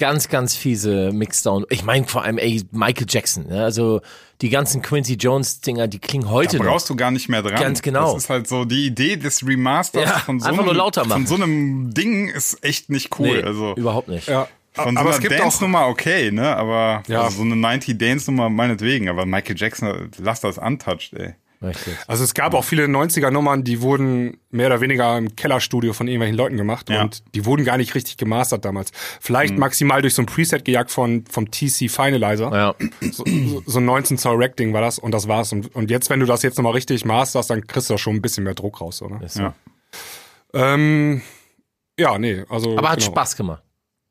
ganz, 0.00 0.28
ganz 0.28 0.56
fiese 0.56 1.12
Mixdown. 1.12 1.64
Ich 1.70 1.84
meine 1.84 2.06
vor 2.06 2.24
allem, 2.24 2.38
ey, 2.38 2.64
Michael 2.72 3.06
Jackson. 3.08 3.46
Ne? 3.46 3.62
Also 3.62 4.00
die 4.40 4.48
ganzen 4.48 4.80
Quincy 4.82 5.14
Jones 5.14 5.60
Dinger, 5.60 5.86
die 5.86 5.98
klingen 5.98 6.30
heute 6.30 6.56
Da 6.56 6.64
noch. 6.64 6.70
brauchst 6.72 6.88
du 6.90 6.96
gar 6.96 7.10
nicht 7.12 7.28
mehr 7.28 7.42
dran. 7.42 7.60
Ganz 7.60 7.82
genau. 7.82 8.14
Das 8.14 8.24
ist 8.24 8.30
halt 8.30 8.48
so 8.48 8.64
die 8.64 8.86
Idee 8.86 9.16
des 9.16 9.46
Remasters 9.46 10.02
Ja, 10.08 10.18
von, 10.18 10.40
so 10.40 10.48
einem, 10.48 10.64
nur 10.64 10.74
lauter 10.74 11.04
machen. 11.04 11.26
von 11.26 11.38
so 11.38 11.42
einem 11.42 11.92
Ding 11.94 12.28
ist 12.28 12.64
echt 12.64 12.88
nicht 12.90 13.16
cool. 13.20 13.28
Nee, 13.36 13.42
also 13.42 13.74
überhaupt 13.76 14.08
nicht. 14.08 14.26
Ja. 14.28 14.48
Von 14.72 14.96
aber 14.96 15.10
so 15.10 15.10
es 15.10 15.14
einer 15.20 15.28
gibt 15.28 15.40
auch 15.40 15.44
Dance-Nummer 15.44 15.86
okay, 15.88 16.30
ne? 16.30 16.56
Aber 16.56 17.02
Ja. 17.06 17.22
also 17.22 17.38
so 17.38 17.42
eine 17.42 17.56
90 17.56 17.98
Dance-Nummer 17.98 18.48
meinetwegen. 18.48 19.08
Aber 19.08 19.26
Michael 19.26 19.56
Jackson, 19.58 20.10
lass 20.18 20.40
das 20.40 20.58
untouched, 20.58 21.12
ey. 21.14 21.34
Richtig. 21.62 21.94
Also 22.06 22.24
es 22.24 22.32
gab 22.32 22.54
auch 22.54 22.64
viele 22.64 22.86
90er-Nummern, 22.86 23.64
die 23.64 23.82
wurden 23.82 24.38
mehr 24.50 24.68
oder 24.68 24.80
weniger 24.80 25.18
im 25.18 25.36
Kellerstudio 25.36 25.92
von 25.92 26.08
irgendwelchen 26.08 26.36
Leuten 26.36 26.56
gemacht 26.56 26.88
Ja. 26.88 27.02
und 27.02 27.22
die 27.34 27.44
wurden 27.44 27.64
gar 27.66 27.76
nicht 27.76 27.94
richtig 27.94 28.16
gemastert 28.16 28.64
damals. 28.64 28.92
Vielleicht 29.20 29.58
maximal 29.58 30.00
durch 30.00 30.14
so 30.14 30.22
ein 30.22 30.26
Preset 30.26 30.64
gejagt 30.64 30.90
von 30.90 31.24
vom 31.30 31.50
TC 31.50 31.90
Finalizer. 31.90 32.50
Ja. 32.50 32.74
So, 33.12 33.24
so- 33.26 33.62
so 33.66 33.78
ein 33.78 33.84
19 33.84 34.16
Zoll 34.16 34.42
Rack-Ding 34.42 34.72
war 34.72 34.80
das 34.80 34.98
und 34.98 35.12
das 35.12 35.28
war's. 35.28 35.52
Und, 35.52 35.74
und 35.74 35.90
jetzt, 35.90 36.08
wenn 36.08 36.20
du 36.20 36.26
das 36.26 36.42
jetzt 36.42 36.56
nochmal 36.56 36.72
richtig 36.72 37.04
masterst, 37.04 37.50
dann 37.50 37.66
kriegst 37.66 37.90
du 37.90 37.94
da 37.94 37.98
schon 37.98 38.16
ein 38.16 38.22
bisschen 38.22 38.44
mehr 38.44 38.54
Druck 38.54 38.80
raus, 38.80 39.02
oder? 39.02 39.20
Ist. 39.22 39.36
Ja. 39.36 39.54
Ähm, 40.54 41.20
ja, 41.98 42.18
nee, 42.18 42.44
also. 42.48 42.76
Aber 42.78 42.88
hat 42.90 42.98
genau. 43.00 43.10
Spaß 43.12 43.36
gemacht. 43.36 43.62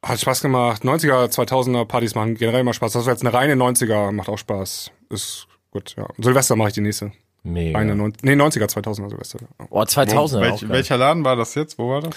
Hat 0.05 0.19
Spaß 0.19 0.41
gemacht. 0.41 0.83
90er, 0.83 1.25
2000er 1.29 1.85
Partys 1.85 2.15
machen 2.15 2.35
generell 2.35 2.61
immer 2.61 2.73
Spaß. 2.73 2.93
Das 2.93 3.05
war 3.05 3.13
jetzt 3.13 3.25
eine 3.25 3.33
reine 3.33 3.55
90er, 3.55 4.11
macht 4.11 4.29
auch 4.29 4.37
Spaß. 4.37 4.91
Ist 5.09 5.47
gut, 5.71 5.95
ja. 5.97 6.07
Silvester 6.19 6.55
mache 6.55 6.69
ich 6.69 6.73
die 6.75 6.81
nächste. 6.81 7.11
Mega. 7.43 7.79
Eine, 7.79 7.95
nee, 7.95 8.33
90er, 8.33 8.65
2000er 8.69 9.09
Silvester. 9.09 9.39
Ja. 9.41 9.65
Oh, 9.69 9.83
2000 9.85 10.41
Wo, 10.41 10.45
er 10.45 10.51
welch, 10.51 10.69
welcher 10.69 10.97
Laden 10.97 11.23
war 11.23 11.35
das 11.35 11.55
jetzt? 11.55 11.77
Wo 11.79 11.89
war 11.89 12.01
das? 12.01 12.15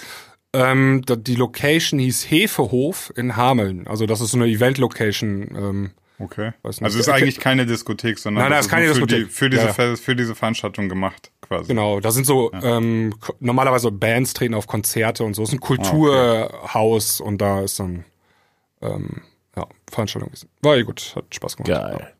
Ähm, 0.55 1.01
da- 1.05 1.15
die 1.15 1.35
Location 1.35 1.99
hieß 1.99 2.29
Hefehof 2.29 3.11
in 3.15 3.35
Hameln. 3.35 3.87
Also 3.87 4.05
das 4.05 4.21
ist 4.21 4.31
so 4.31 4.37
eine 4.37 4.47
Event-Location. 4.47 5.41
Ähm, 5.55 5.91
Okay. 6.19 6.51
Weiß 6.61 6.79
nicht. 6.79 6.85
Also 6.85 6.99
ist 6.99 7.09
Okay. 7.09 7.17
eigentlich 7.17 7.39
keine 7.39 7.65
Diskothek, 7.65 8.19
sondern 8.19 8.43
Nein, 8.43 8.51
nein, 8.51 8.59
das 8.59 8.67
ist 8.67 8.71
keine 8.71 8.85
für 8.87 8.93
Diskothek. 8.93 9.25
Die, 9.25 9.33
für, 9.33 9.49
diese, 9.49 9.61
Ja, 9.63 9.67
ja. 9.69 9.73
Ver- 9.73 9.97
für 9.97 10.15
diese 10.15 10.35
Veranstaltung 10.35 10.87
gemacht, 10.87 11.31
quasi. 11.41 11.67
genau, 11.69 11.99
da 11.99 12.11
sind 12.11 12.25
so 12.27 12.51
ähm, 12.53 13.15
ko- 13.19 13.33
normalerweise 13.39 13.91
Bands 13.91 14.33
treten 14.33 14.53
auf 14.53 14.67
Konzerte 14.67 15.23
und 15.23 15.33
so. 15.33 15.41
Es 15.41 15.49
ist 15.49 15.53
ein 15.55 15.59
Kulturhaus 15.59 17.19
und 17.19 17.39
da 17.41 17.61
ist 17.61 17.79
dann 17.79 18.05
ähm, 18.81 19.21
ja, 19.55 19.65
Veranstaltung. 19.89 20.29
gewesen. 20.29 20.49
War 20.61 20.77
ja 20.77 20.83
gut, 20.83 21.13
hat 21.15 21.25
Spaß 21.33 21.57
gemacht. 21.57 21.69
Geil. 21.71 22.12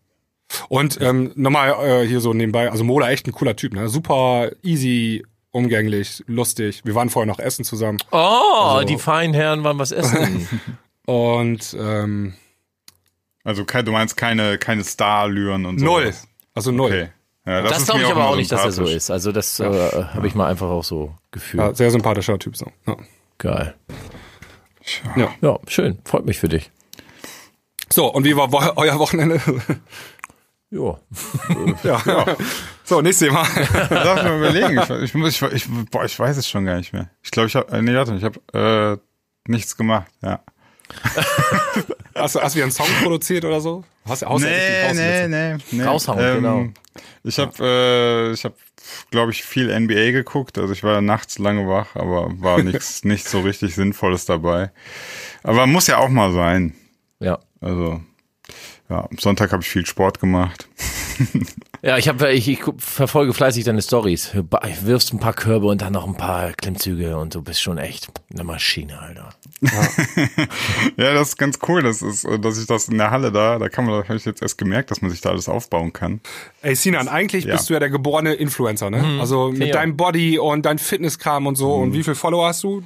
Und 0.70 1.00
ähm, 1.02 1.32
nochmal 1.36 1.76
äh, 2.04 2.08
hier 2.08 2.20
so 2.20 2.34
nebenbei, 2.34 2.70
also 2.72 2.84
Mola 2.84 3.10
echt 3.12 3.28
ein 3.28 3.32
cooler 3.32 3.56
Typ, 3.56 3.74
ne? 3.74 3.90
Super 3.90 4.52
easy, 4.64 5.26
umgänglich, 5.52 6.24
lustig. 6.28 6.82
Wir 6.84 6.96
waren 6.96 7.10
vorher 7.10 7.28
noch 7.32 7.40
essen 7.40 7.64
zusammen. 7.66 7.98
Oh, 8.12 8.18
Also- 8.18 8.86
die 8.88 8.98
feinen 8.98 9.34
Herren 9.34 9.64
waren 9.64 9.80
was 9.80 9.92
essen. 9.92 10.48
Und 11.06 11.76
ähm, 11.80 12.34
Also 13.44 13.64
du 13.66 13.92
meinst 13.92 14.16
keine, 14.16 14.58
keine 14.58 14.84
Star-Lüren 14.84 15.66
und 15.66 15.80
so. 15.80 15.86
null. 15.86 16.14
Also 16.54 16.72
null. 16.72 16.92
Okay. 16.92 17.10
Ja, 17.46 17.62
Das, 17.62 17.80
ist 17.80 17.86
glaube 17.88 18.04
ich 18.04 18.08
aber 18.08 18.30
auch 18.30 18.36
nicht, 18.38 18.50
dass 18.52 18.64
er 18.64 18.72
so 18.72 18.86
ist. 18.86 19.12
Also 19.12 19.34
das 19.34 19.60
äh, 19.60 19.66
habe 19.66 20.28
ich 20.28 20.34
mal 20.34 20.48
einfach 20.50 20.70
auch 20.70 20.84
so 20.86 21.14
gefühlt. 21.32 21.62
Ja, 21.62 21.74
sehr 21.74 21.92
sympathischer 21.92 22.40
Typ 22.40 22.56
so. 22.56 22.72
Ja. 22.88 22.96
Geil. 23.38 23.76
Ja. 25.18 25.30
Ja, 25.42 25.60
schön. 25.68 25.98
Freut 26.06 26.26
mich 26.26 26.40
für 26.40 26.48
dich. 26.48 26.72
So, 27.92 28.12
und 28.14 28.24
wie 28.24 28.36
war 28.38 28.78
euer 28.78 28.98
Wochenende? 29.00 29.42
Ja. 31.84 32.02
ja. 32.06 32.26
So, 32.84 33.02
nächstes 33.02 33.28
Thema. 33.28 33.44
Darf 33.90 34.18
ich 34.20 34.24
mal 34.24 34.38
überlegen? 34.38 35.04
Ich, 35.04 35.14
muss- 35.14 35.42
ich, 35.42 35.42
ich, 35.54 35.68
boah, 35.92 36.04
ich 36.06 36.18
weiß 36.18 36.38
es 36.38 36.50
schon 36.50 36.66
gar 36.66 36.78
nicht 36.78 36.92
mehr. 36.94 37.10
Ich 37.22 37.32
glaube, 37.32 37.48
ich 37.48 37.56
habe, 37.56 37.82
nee, 37.82 37.96
warte, 37.96 38.16
ich 38.16 38.24
habe 38.24 39.00
äh, 39.48 39.50
nichts 39.52 39.78
gemacht. 39.78 40.08
Ja. 40.22 40.42
Hast 42.16 42.36
du, 42.36 42.42
hast 42.42 42.54
du 42.54 42.58
wieder 42.58 42.66
einen 42.66 42.72
Song 42.72 42.86
produziert 43.02 43.44
oder 43.44 43.60
so? 43.60 43.84
Hast 44.06 44.22
du 44.22 44.28
richtig 44.28 44.48
Nee, 44.94 44.94
nee, 44.94 45.28
nee, 45.28 45.58
nee. 45.72 45.84
Raushauen, 45.84 46.20
genau. 46.36 46.68
Ich 47.24 47.40
habe, 47.40 47.52
äh, 47.60 48.32
ich 48.34 48.44
habe, 48.46 48.54
glaube 49.10 49.32
ich, 49.32 49.44
viel 49.44 49.68
NBA 49.80 50.12
geguckt. 50.12 50.60
Also 50.60 50.74
ich 50.74 50.84
war 50.84 51.02
nachts 51.02 51.40
lange 51.40 51.68
wach, 51.68 51.96
aber 51.96 52.30
war 52.40 52.62
nichts, 52.62 53.04
nicht 53.04 53.28
so 53.28 53.40
richtig 53.42 53.74
Sinnvolles 53.74 54.26
dabei. 54.26 54.72
Aber 55.42 55.66
muss 55.66 55.88
ja 55.88 55.98
auch 55.98 56.10
mal 56.10 56.32
sein. 56.34 56.76
Ja. 57.20 57.40
Also 57.62 58.02
ja, 58.94 59.08
am 59.10 59.18
Sonntag 59.18 59.52
habe 59.52 59.64
ich 59.64 59.70
viel 59.70 59.86
Sport 59.86 60.20
gemacht. 60.20 60.68
Ja, 61.86 61.98
ich 61.98 62.08
habe 62.08 62.32
ich, 62.32 62.48
ich 62.48 62.62
verfolge 62.78 63.34
fleißig 63.34 63.66
deine 63.66 63.82
Stories. 63.82 64.32
Wirfst 64.84 65.12
ein 65.12 65.20
paar 65.20 65.34
Körbe 65.34 65.66
und 65.68 65.82
dann 65.82 65.92
noch 65.92 66.08
ein 66.08 66.16
paar 66.16 66.54
Klimmzüge 66.54 67.18
und 67.18 67.36
du 67.36 67.42
bist 67.42 67.62
schon 67.62 67.78
echt 67.78 68.08
eine 68.32 68.46
Maschine, 68.46 68.98
Alter. 69.02 69.32
Ja, 70.96 71.14
das 71.14 71.30
ist 71.30 71.38
ganz 71.38 71.60
cool. 71.68 71.84
Das 71.84 72.02
ist, 72.02 72.26
dass 72.40 72.58
ich 72.58 72.68
das 72.68 72.88
in 72.88 72.98
der 73.00 73.12
Halle 73.12 73.34
da, 73.34 73.60
da 73.60 73.68
kann 73.68 73.84
man, 73.84 74.00
da 74.00 74.08
habe 74.08 74.16
ich 74.16 74.24
jetzt 74.24 74.42
erst 74.42 74.58
gemerkt, 74.58 74.92
dass 74.92 75.02
man 75.02 75.12
sich 75.12 75.20
da 75.20 75.32
alles 75.32 75.50
aufbauen 75.50 75.92
kann. 75.92 76.22
Ey, 76.62 76.74
Sinan, 76.74 77.10
eigentlich 77.10 77.44
Ja. 77.44 77.56
bist 77.56 77.70
du 77.70 77.74
ja 77.74 77.82
der 77.82 77.90
geborene 77.90 78.34
Influencer, 78.34 78.90
ne? 78.90 79.20
Also 79.20 79.52
mit 79.52 79.68
ja. 79.68 79.74
deinem 79.74 79.98
Body 79.98 80.40
und 80.40 80.66
deinem 80.66 80.80
Fitnesskram 80.80 81.48
und 81.48 81.56
so. 81.56 81.76
Und 81.76 81.92
wie 81.92 82.04
viele 82.04 82.16
Follower 82.16 82.48
hast 82.48 82.64
du? 82.64 82.82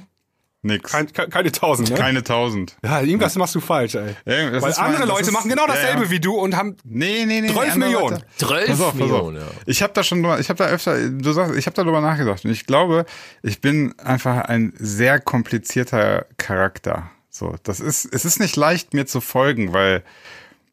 Nix. 0.62 0.90
Kein, 0.90 1.12
ke- 1.12 1.28
keine 1.28 1.52
tausend, 1.52 1.88
ne? 1.90 1.96
Keine 1.96 2.24
tausend. 2.24 2.76
ja, 2.84 3.00
irgendwas 3.00 3.36
machst 3.36 3.54
du 3.54 3.60
falsch, 3.60 3.94
ey. 3.94 4.16
Ja, 4.26 4.50
das 4.50 4.62
Weil 4.62 4.70
mein- 4.72 4.78
andere 4.80 5.00
das 5.02 5.08
Leute 5.08 5.22
ist- 5.22 5.32
machen 5.32 5.48
genau 5.48 5.62
ja, 5.66 5.72
dasselbe 5.72 6.04
ja. 6.04 6.10
wie 6.10 6.18
du 6.20 6.34
und 6.34 6.56
haben 6.56 6.76
Nee, 6.84 7.24
nee, 7.26 7.40
nee. 7.42 7.48
12 7.52 7.72
andere 7.74 7.78
Millionen. 7.90 8.14
Leute. 8.16 8.26
12 8.38 8.66
Pass 8.66 8.80
auf, 8.80 8.92
pass 8.92 9.00
auf. 9.02 9.08
Millionen, 9.08 9.36
ja. 9.36 9.46
Ich 9.66 9.82
habe 9.82 9.92
da 9.92 10.02
schon, 10.02 10.18
ich 10.40 10.48
habe 10.48 10.56
da 10.58 10.66
öfter, 10.66 11.08
du 11.10 11.32
sagst, 11.32 11.54
ich 11.54 11.66
habe 11.66 11.74
darüber 11.76 12.00
nachgedacht 12.00 12.44
und 12.44 12.50
ich 12.50 12.66
glaube, 12.66 13.06
ich 13.42 13.60
bin 13.60 13.96
einfach 14.00 14.36
ein 14.46 14.72
sehr 14.78 15.20
komplizierter 15.20 16.26
Charakter. 16.38 17.10
So, 17.30 17.54
das 17.62 17.78
ist, 17.78 18.04
es 18.12 18.24
ist 18.24 18.40
nicht 18.40 18.56
leicht 18.56 18.94
mir 18.94 19.06
zu 19.06 19.20
folgen, 19.20 19.72
weil 19.72 20.02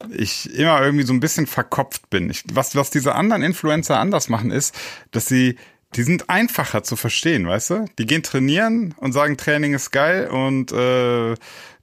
ich 0.10 0.52
immer 0.58 0.82
irgendwie 0.82 1.06
so 1.06 1.14
ein 1.14 1.20
bisschen 1.20 1.46
verkopft 1.48 2.10
bin. 2.10 2.30
Ich, 2.32 2.44
was, 2.54 2.76
was 2.76 2.90
diese 2.90 3.14
anderen 3.14 3.44
Influencer 3.44 4.00
anders 4.00 4.30
machen, 4.30 4.50
ist, 4.52 4.74
dass 5.12 5.28
sie, 5.28 5.58
die 5.96 6.04
sind 6.04 6.30
einfacher 6.30 6.84
zu 6.84 6.96
verstehen, 6.96 7.48
weißt 7.48 7.70
du? 7.70 7.86
Die 7.98 8.06
gehen 8.06 8.24
trainieren 8.24 8.94
und 8.98 9.14
sagen, 9.14 9.38
Training 9.38 9.74
ist 9.74 9.92
geil 9.92 10.28
und 10.28 10.72
äh, 10.72 11.36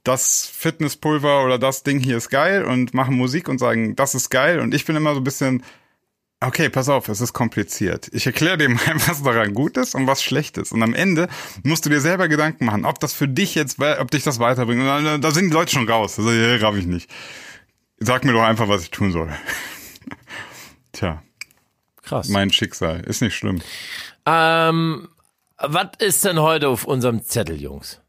das 0.03 0.45
Fitnesspulver 0.45 1.43
oder 1.45 1.57
das 1.57 1.83
Ding 1.83 1.99
hier 1.99 2.17
ist 2.17 2.29
geil 2.29 2.65
und 2.65 2.93
machen 2.93 3.15
Musik 3.15 3.47
und 3.47 3.57
sagen, 3.57 3.95
das 3.95 4.15
ist 4.15 4.29
geil. 4.29 4.59
Und 4.59 4.73
ich 4.73 4.85
bin 4.85 4.95
immer 4.95 5.13
so 5.13 5.21
ein 5.21 5.23
bisschen, 5.23 5.63
okay, 6.41 6.69
pass 6.69 6.89
auf, 6.89 7.07
es 7.07 7.21
ist 7.21 7.33
kompliziert. 7.33 8.09
Ich 8.11 8.25
erkläre 8.25 8.57
dir 8.57 8.69
mal, 8.69 8.95
was 9.07 9.23
daran 9.23 9.53
gut 9.53 9.77
ist 9.77 9.95
und 9.95 10.05
was 10.05 10.21
schlecht 10.21 10.57
ist. 10.57 10.73
Und 10.73 10.83
am 10.83 10.93
Ende 10.93 11.27
musst 11.63 11.85
du 11.85 11.89
dir 11.89 12.01
selber 12.01 12.27
Gedanken 12.27 12.65
machen, 12.65 12.85
ob 12.85 12.99
das 12.99 13.13
für 13.13 13.27
dich 13.27 13.55
jetzt, 13.55 13.79
ob 13.81 14.11
dich 14.11 14.23
das 14.23 14.39
weiterbringt. 14.39 14.81
Und 14.81 14.87
dann, 14.87 15.21
da 15.21 15.31
sind 15.31 15.49
die 15.49 15.53
Leute 15.53 15.71
schon 15.71 15.89
raus. 15.89 16.19
Also, 16.19 16.31
ja, 16.31 16.55
raff 16.57 16.75
ich 16.75 16.85
nicht. 16.85 17.09
Sag 17.97 18.25
mir 18.25 18.33
doch 18.33 18.43
einfach, 18.43 18.67
was 18.67 18.83
ich 18.83 18.91
tun 18.91 19.11
soll. 19.11 19.29
Tja, 20.91 21.23
Krass. 22.13 22.29
mein 22.29 22.51
Schicksal. 22.51 23.01
Ist 23.01 23.21
nicht 23.21 23.35
schlimm. 23.35 23.61
Ähm, 24.25 25.09
was 25.57 25.87
ist 25.99 26.23
denn 26.25 26.39
heute 26.39 26.69
auf 26.69 26.85
unserem 26.85 27.23
Zettel, 27.23 27.59
Jungs? 27.59 28.02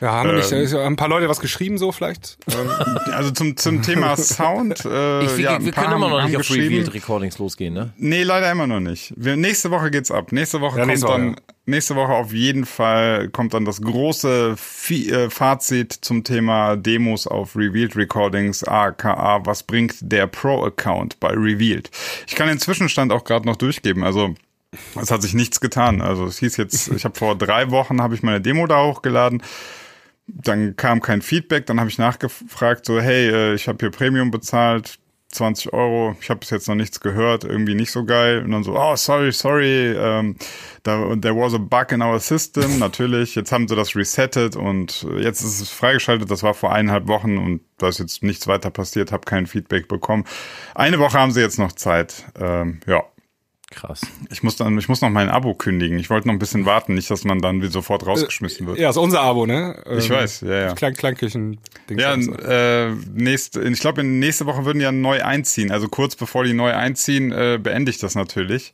Ja, 0.00 0.12
haben 0.12 0.30
ähm, 0.30 0.36
nicht 0.36 0.52
äh, 0.52 0.78
ein 0.84 0.96
paar 0.96 1.08
Leute 1.08 1.28
was 1.28 1.40
geschrieben 1.40 1.78
so 1.78 1.92
vielleicht? 1.92 2.38
Ähm, 2.50 2.70
also 3.12 3.30
zum 3.30 3.56
zum 3.56 3.82
Thema 3.82 4.16
Sound. 4.16 4.84
Äh, 4.84 5.24
ich, 5.24 5.38
ja, 5.38 5.64
wir 5.64 5.72
können 5.72 5.92
immer 5.92 6.08
noch 6.08 6.24
nicht 6.24 6.36
auf 6.36 6.50
Revealed 6.50 6.92
Recordings 6.92 7.38
losgehen, 7.38 7.74
ne? 7.74 7.92
Nee, 7.96 8.22
leider 8.22 8.50
immer 8.50 8.66
noch 8.66 8.80
nicht. 8.80 9.14
Wir, 9.16 9.36
nächste 9.36 9.70
Woche 9.70 9.90
geht's 9.90 10.10
ab. 10.10 10.32
Nächste 10.32 10.60
Woche 10.60 10.78
ja, 10.78 10.84
kommt 10.84 10.88
nächste 10.88 11.06
dann 11.06 11.32
Woche. 11.32 11.42
nächste 11.64 11.96
Woche 11.96 12.12
auf 12.12 12.32
jeden 12.32 12.66
Fall 12.66 13.28
kommt 13.28 13.54
dann 13.54 13.64
das 13.64 13.80
große 13.80 14.56
äh, 14.90 15.30
Fazit 15.30 15.92
zum 15.92 16.24
Thema 16.24 16.76
Demos 16.76 17.26
auf 17.26 17.56
Revealed 17.56 17.96
Recordings, 17.96 18.64
aka 18.64 19.40
was 19.44 19.62
bringt 19.62 19.96
der 20.00 20.26
Pro 20.26 20.64
Account 20.64 21.18
bei 21.20 21.30
Revealed. 21.30 21.90
Ich 22.26 22.34
kann 22.34 22.48
den 22.48 22.58
Zwischenstand 22.58 23.12
auch 23.12 23.24
gerade 23.24 23.46
noch 23.46 23.56
durchgeben. 23.56 24.04
Also 24.04 24.34
es 25.00 25.10
hat 25.10 25.22
sich 25.22 25.34
nichts 25.34 25.60
getan. 25.60 26.00
Also 26.00 26.26
es 26.26 26.38
hieß 26.38 26.56
jetzt, 26.56 26.88
ich 26.88 27.04
habe 27.04 27.18
vor 27.18 27.36
drei 27.36 27.70
Wochen 27.70 28.00
habe 28.00 28.14
ich 28.14 28.22
meine 28.22 28.40
Demo 28.40 28.66
da 28.66 28.84
hochgeladen 28.84 29.42
dann 30.26 30.76
kam 30.76 31.00
kein 31.00 31.22
Feedback, 31.22 31.66
dann 31.66 31.78
habe 31.78 31.88
ich 31.88 31.98
nachgefragt, 31.98 32.84
so, 32.84 33.00
hey, 33.00 33.28
äh, 33.30 33.54
ich 33.54 33.68
habe 33.68 33.78
hier 33.80 33.90
Premium 33.90 34.30
bezahlt, 34.30 34.98
20 35.32 35.72
Euro, 35.72 36.16
ich 36.20 36.30
habe 36.30 36.40
bis 36.40 36.50
jetzt 36.50 36.68
noch 36.68 36.74
nichts 36.74 37.00
gehört, 37.00 37.44
irgendwie 37.44 37.74
nicht 37.74 37.90
so 37.90 38.04
geil. 38.04 38.42
Und 38.44 38.52
dann 38.52 38.62
so, 38.62 38.78
oh, 38.78 38.96
sorry, 38.96 39.32
sorry, 39.32 39.92
ähm, 39.92 40.36
da, 40.82 41.14
there 41.16 41.36
was 41.36 41.52
a 41.52 41.58
bug 41.58 41.92
in 41.92 42.00
our 42.00 42.18
system, 42.18 42.78
natürlich. 42.78 43.34
Jetzt 43.34 43.52
haben 43.52 43.68
sie 43.68 43.76
das 43.76 43.94
resettet 43.94 44.56
und 44.56 45.06
jetzt 45.18 45.42
ist 45.42 45.60
es 45.60 45.70
freigeschaltet. 45.70 46.30
Das 46.30 46.42
war 46.42 46.54
vor 46.54 46.72
eineinhalb 46.72 47.06
Wochen 47.06 47.38
und 47.38 47.60
da 47.78 47.88
ist 47.88 47.98
jetzt 47.98 48.22
nichts 48.22 48.46
weiter 48.46 48.70
passiert, 48.70 49.12
habe 49.12 49.24
kein 49.24 49.46
Feedback 49.46 49.88
bekommen. 49.88 50.24
Eine 50.74 50.98
Woche 50.98 51.18
haben 51.18 51.32
sie 51.32 51.40
jetzt 51.40 51.58
noch 51.58 51.72
Zeit. 51.72 52.24
Ähm, 52.40 52.80
ja, 52.86 53.02
Krass. 53.70 54.02
Ich 54.30 54.44
muss 54.44 54.54
dann, 54.54 54.78
ich 54.78 54.88
muss 54.88 55.00
noch 55.00 55.10
mein 55.10 55.28
Abo 55.28 55.54
kündigen. 55.54 55.98
Ich 55.98 56.08
wollte 56.08 56.28
noch 56.28 56.34
ein 56.34 56.38
bisschen 56.38 56.66
warten, 56.66 56.94
nicht, 56.94 57.10
dass 57.10 57.24
man 57.24 57.40
dann 57.40 57.62
wie 57.62 57.66
sofort 57.66 58.06
rausgeschmissen 58.06 58.64
wird. 58.66 58.78
Ja, 58.78 58.90
ist 58.90 58.96
unser 58.96 59.22
Abo, 59.22 59.44
ne? 59.44 59.82
Ich 59.98 60.08
ähm, 60.08 60.16
weiß, 60.16 60.42
ja, 60.42 60.54
ja. 60.54 60.74
Klang, 60.74 60.94
Klangkirchen. 60.94 61.58
Ja, 61.90 62.14
äh, 62.14 62.92
nächste, 63.12 63.62
ich 63.62 63.80
glaube, 63.80 64.04
nächste 64.04 64.46
Woche 64.46 64.64
würden 64.64 64.78
die 64.78 64.84
ja 64.84 64.92
neu 64.92 65.22
einziehen. 65.22 65.72
Also 65.72 65.88
kurz 65.88 66.14
bevor 66.14 66.44
die 66.44 66.52
neu 66.52 66.72
einziehen, 66.72 67.32
äh, 67.32 67.58
beende 67.60 67.90
ich 67.90 67.98
das 67.98 68.14
natürlich. 68.14 68.72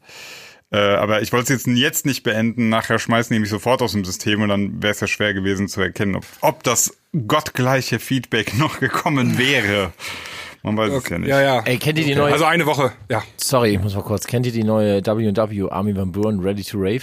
Äh, 0.73 0.79
aber 0.79 1.21
ich 1.23 1.33
wollte 1.33 1.53
es 1.55 1.65
jetzt, 1.65 1.77
jetzt 1.79 2.07
nicht 2.07 2.23
beenden. 2.23 2.69
Nachher 2.69 2.99
schmeißen 2.99 3.33
die 3.33 3.41
mich 3.41 3.51
sofort 3.51 3.83
aus 3.83 3.93
dem 3.93 4.05
System 4.05 4.43
und 4.43 4.49
dann 4.49 4.83
wäre 4.83 4.93
es 4.93 5.01
ja 5.01 5.07
schwer 5.07 5.35
gewesen 5.35 5.69
zu 5.69 5.81
erkennen, 5.81 6.17
ob, 6.17 6.25
ob 6.41 6.63
das 6.65 6.97
gottgleiche 7.27 7.99
Feedback 7.99 8.55
noch 8.59 8.81
gekommen 8.81 9.39
wäre. 9.39 9.93
Man 10.62 10.76
weiß 10.76 10.90
okay. 10.90 10.99
es 10.99 11.11
ja 11.11 11.19
nicht. 11.19 11.28
Ja, 11.28 11.40
ja. 11.40 11.61
Ey, 11.64 11.78
kennt 11.78 11.99
ihr 11.99 12.04
die 12.04 12.12
okay. 12.12 12.21
neue? 12.21 12.33
Also 12.33 12.45
eine 12.45 12.66
Woche, 12.66 12.92
ja. 13.11 13.23
Sorry, 13.37 13.75
ich 13.75 13.81
muss 13.81 13.95
mal 13.95 14.02
kurz. 14.02 14.26
Kennt 14.26 14.47
ihr 14.47 14.52
die 14.52 14.64
neue 14.64 15.04
W&W 15.04 15.69
Army 15.71 15.97
Van 15.97 16.12
Buren 16.12 16.40
Ready 16.40 16.62
to 16.62 16.78
Rave? 16.78 17.02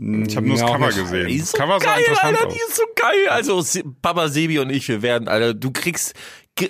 Ich 0.00 0.36
habe 0.36 0.46
nur 0.46 0.56
das 0.56 0.64
Cover 0.64 0.88
gesehen. 0.88 1.26
Die 1.26 1.36
ist 1.36 1.50
so 1.50 1.58
Cover 1.58 1.78
geil, 1.80 2.04
Alter, 2.20 2.46
aus. 2.46 2.54
die 2.54 2.60
ist 2.60 2.76
so 2.76 2.84
geil. 2.94 3.28
Also 3.30 3.64
Papa 4.00 4.28
Sebi 4.28 4.60
und 4.60 4.70
ich, 4.70 4.88
wir 4.88 5.02
werden, 5.02 5.26
Alter, 5.26 5.54
du 5.54 5.72
kriegst 5.72 6.14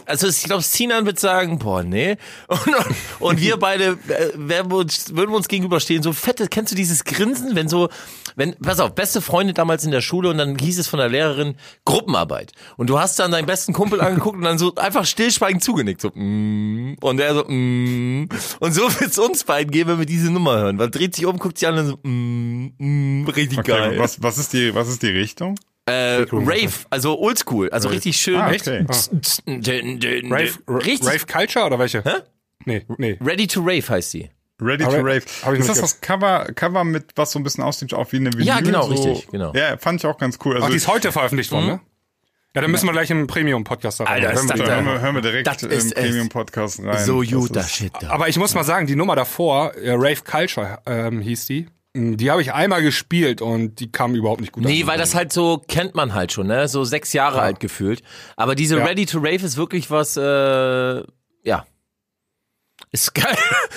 also 0.07 0.29
ich 0.29 0.43
glaube, 0.45 0.63
Sinan 0.63 1.07
wird 1.07 1.19
sagen, 1.19 1.59
boah, 1.59 1.83
nee. 1.83 2.17
Und, 2.49 2.61
und 3.21 3.41
wir 3.41 3.57
beide 3.57 3.99
äh, 4.09 4.31
werden 4.35 4.71
uns, 4.73 5.15
würden 5.15 5.31
wir 5.31 5.37
uns 5.37 5.49
gegenüberstehen. 5.49 6.03
So 6.03 6.13
fette, 6.13 6.49
kennst 6.49 6.73
du 6.73 6.77
dieses 6.77 7.05
Grinsen, 7.05 7.55
wenn 7.55 7.69
so, 7.69 7.89
wenn, 8.37 8.55
pass 8.57 8.81
auf, 8.81 8.95
beste 8.95 9.21
Freunde 9.21 9.55
damals 9.55 9.85
in 9.85 9.91
der 9.91 10.01
Schule 10.01 10.31
und 10.31 10.39
dann 10.39 10.57
hieß 10.57 10.79
es 10.79 10.87
von 10.87 10.99
der 10.99 11.09
Lehrerin 11.09 11.57
Gruppenarbeit. 11.85 12.53
Und 12.77 12.89
du 12.91 12.99
hast 12.99 13.19
dann 13.19 13.33
deinen 13.33 13.47
besten 13.47 13.73
Kumpel 13.73 14.01
angeguckt 14.01 14.37
und 14.37 14.43
dann 14.43 14.59
so 14.59 14.75
einfach 14.77 15.05
stillschweigend 15.05 15.63
zugenickt. 15.63 16.01
So, 16.01 16.11
mm, 16.15 16.97
und 17.01 17.21
er 17.21 17.35
so, 17.35 17.45
mm. 17.45 18.29
Und 18.61 18.73
so 18.73 18.83
wird's 19.01 19.19
uns 19.19 19.45
beiden 19.45 19.71
gehen, 19.71 19.89
wenn 19.89 19.99
wir 19.99 20.07
diese 20.07 20.31
Nummer 20.31 20.59
hören. 20.59 20.79
Weil 20.79 20.91
dreht 20.91 21.15
sich 21.15 21.27
um, 21.27 21.39
guckt 21.39 21.59
sich 21.59 21.69
an 21.69 21.79
und 21.79 21.87
so, 21.87 21.99
mm, 22.03 22.75
mm, 22.79 23.29
richtig 23.29 23.59
okay, 23.59 23.71
geil. 23.71 23.99
Was, 23.99 24.23
was 24.23 24.39
ist 24.39 24.53
die, 24.53 24.75
was 24.75 24.89
ist 24.89 25.03
die 25.03 25.09
Richtung? 25.09 25.57
Äh, 25.89 26.27
Rave, 26.31 26.73
also 26.91 27.19
oldschool, 27.19 27.71
also 27.71 27.89
Rave. 27.89 27.97
richtig 27.97 28.17
schön. 28.17 28.37
Ah, 28.37 28.51
okay. 28.51 28.87
ah. 28.89 30.35
Rave, 30.35 30.53
richtig. 30.85 31.09
Rave 31.09 31.27
Culture 31.27 31.67
oder 31.67 31.79
welche? 31.79 32.05
Hä? 32.05 32.23
Nee, 32.65 32.85
nee. 32.99 33.19
Ready 33.21 33.47
to 33.47 33.61
Rave 33.61 33.89
heißt 33.89 34.15
die. 34.15 34.31
Ready 34.61 34.85
to 34.85 34.91
Rave. 34.91 35.23
Ist 35.57 35.69
das 35.69 35.81
das 35.81 36.01
Cover, 36.01 36.47
Cover 36.55 36.85
mit, 36.85 37.13
was 37.15 37.31
so 37.31 37.39
ein 37.39 37.45
bisschen 37.45 37.63
aussieht, 37.63 37.95
auch 37.95 38.11
wie 38.13 38.17
eine 38.17 38.33
Vinyl? 38.33 38.47
Ja, 38.47 38.61
genau, 38.61 38.83
so. 38.83 38.89
richtig, 38.91 39.29
genau. 39.31 39.53
Ja, 39.55 39.77
fand 39.77 40.01
ich 40.01 40.07
auch 40.07 40.19
ganz 40.19 40.39
cool. 40.45 40.55
Also 40.55 40.67
Ach, 40.67 40.71
die 40.71 40.77
ist 40.77 40.89
heute 40.89 41.13
veröffentlicht 41.13 41.53
worden, 41.53 41.65
mhm. 41.65 41.73
ne? 41.73 41.81
Ja, 42.55 42.63
dann 42.63 42.71
müssen 42.71 42.87
wir 42.87 42.93
gleich 42.93 43.11
im 43.11 43.27
Premium-Podcast 43.27 44.01
rein. 44.01 44.09
Alter, 44.09 44.33
hören, 44.33 44.49
wir, 44.49 44.67
hören, 44.67 44.85
wir, 44.87 45.01
hören 45.01 45.15
wir 45.15 45.23
direkt 45.23 45.63
im 45.63 45.91
Premium-Podcast 45.91 46.83
rein. 46.83 47.05
So 47.05 47.21
gut, 47.21 47.55
das 47.55 47.71
Shit. 47.71 47.93
Da. 48.01 48.11
Aber 48.11 48.29
ich 48.29 48.37
muss 48.39 48.55
mal 48.55 48.65
sagen, 48.65 48.87
die 48.87 48.97
Nummer 48.97 49.15
davor, 49.15 49.75
äh, 49.75 49.93
Rave 49.93 50.23
Culture 50.25 50.79
ähm, 50.87 51.21
hieß 51.21 51.47
die. 51.47 51.69
Die 52.17 52.31
habe 52.31 52.43
ich 52.43 52.53
einmal 52.53 52.83
gespielt 52.83 53.41
und 53.43 53.81
die 53.81 53.91
kam 53.91 54.15
überhaupt 54.15 54.41
nicht 54.41 54.53
gut 54.53 54.65
Nee, 54.65 54.83
an. 54.83 54.89
weil 54.89 54.99
das 54.99 55.15
halt 55.15 55.33
so 55.33 55.63
kennt 55.69 55.95
man 55.95 56.15
halt 56.15 56.33
schon, 56.33 56.47
ne? 56.47 56.69
So 56.69 56.85
sechs 56.85 57.13
Jahre 57.13 57.39
ja. 57.39 57.43
alt 57.43 57.61
gefühlt. 57.61 58.03
Aber 58.37 58.55
diese 58.55 58.79
ja. 58.79 58.85
Ready 58.85 59.07
to 59.07 59.19
Rave 59.19 59.45
ist 59.45 59.57
wirklich 59.57 59.91
was, 59.91 60.17
äh, 60.17 61.03
ja. 61.45 61.67
Ist 62.93 63.15
geil. 63.17 63.37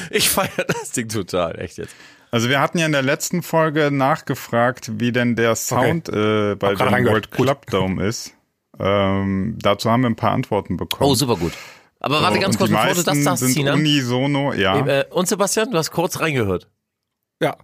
Ich 0.10 0.29
feiere 0.29 0.65
das 0.67 0.91
Ding 0.91 1.10
total, 1.10 1.60
echt 1.60 1.77
jetzt. 1.77 1.95
Also 2.31 2.47
wir 2.47 2.62
hatten 2.62 2.77
ja 2.77 2.86
in 2.86 2.93
der 2.93 3.01
letzten 3.01 3.43
Folge 3.43 3.91
nachgefragt, 3.91 4.99
wie 4.99 5.12
denn 5.12 5.36
der 5.36 5.55
Sound 5.55 6.07
okay. 6.07 6.51
äh, 6.51 6.55
bei 6.55 6.75
dem 6.75 7.05
World 7.05 7.31
Club 7.31 7.65
Dome 7.67 8.05
ist. 8.05 8.34
Ähm, 8.79 9.57
dazu 9.62 9.91
haben 9.91 10.01
wir 10.01 10.10
ein 10.10 10.15
paar 10.15 10.31
Antworten 10.31 10.77
bekommen. 10.77 11.10
Oh, 11.10 11.13
super 11.13 11.36
gut. 11.36 11.51
Aber 11.99 12.21
warte 12.21 12.39
ganz 12.39 12.57
kurz, 12.57 12.71
bevor 12.71 12.93
du 12.93 13.03
das 13.03 13.23
sagst, 13.23 13.43
sind 13.53 13.69
Unisono, 13.69 14.53
ja. 14.53 14.86
Äh, 14.86 15.05
und 15.12 15.27
Sebastian, 15.27 15.71
du 15.71 15.77
hast 15.77 15.91
kurz 15.91 16.19
reingehört. 16.19 16.67
Ja. 17.41 17.57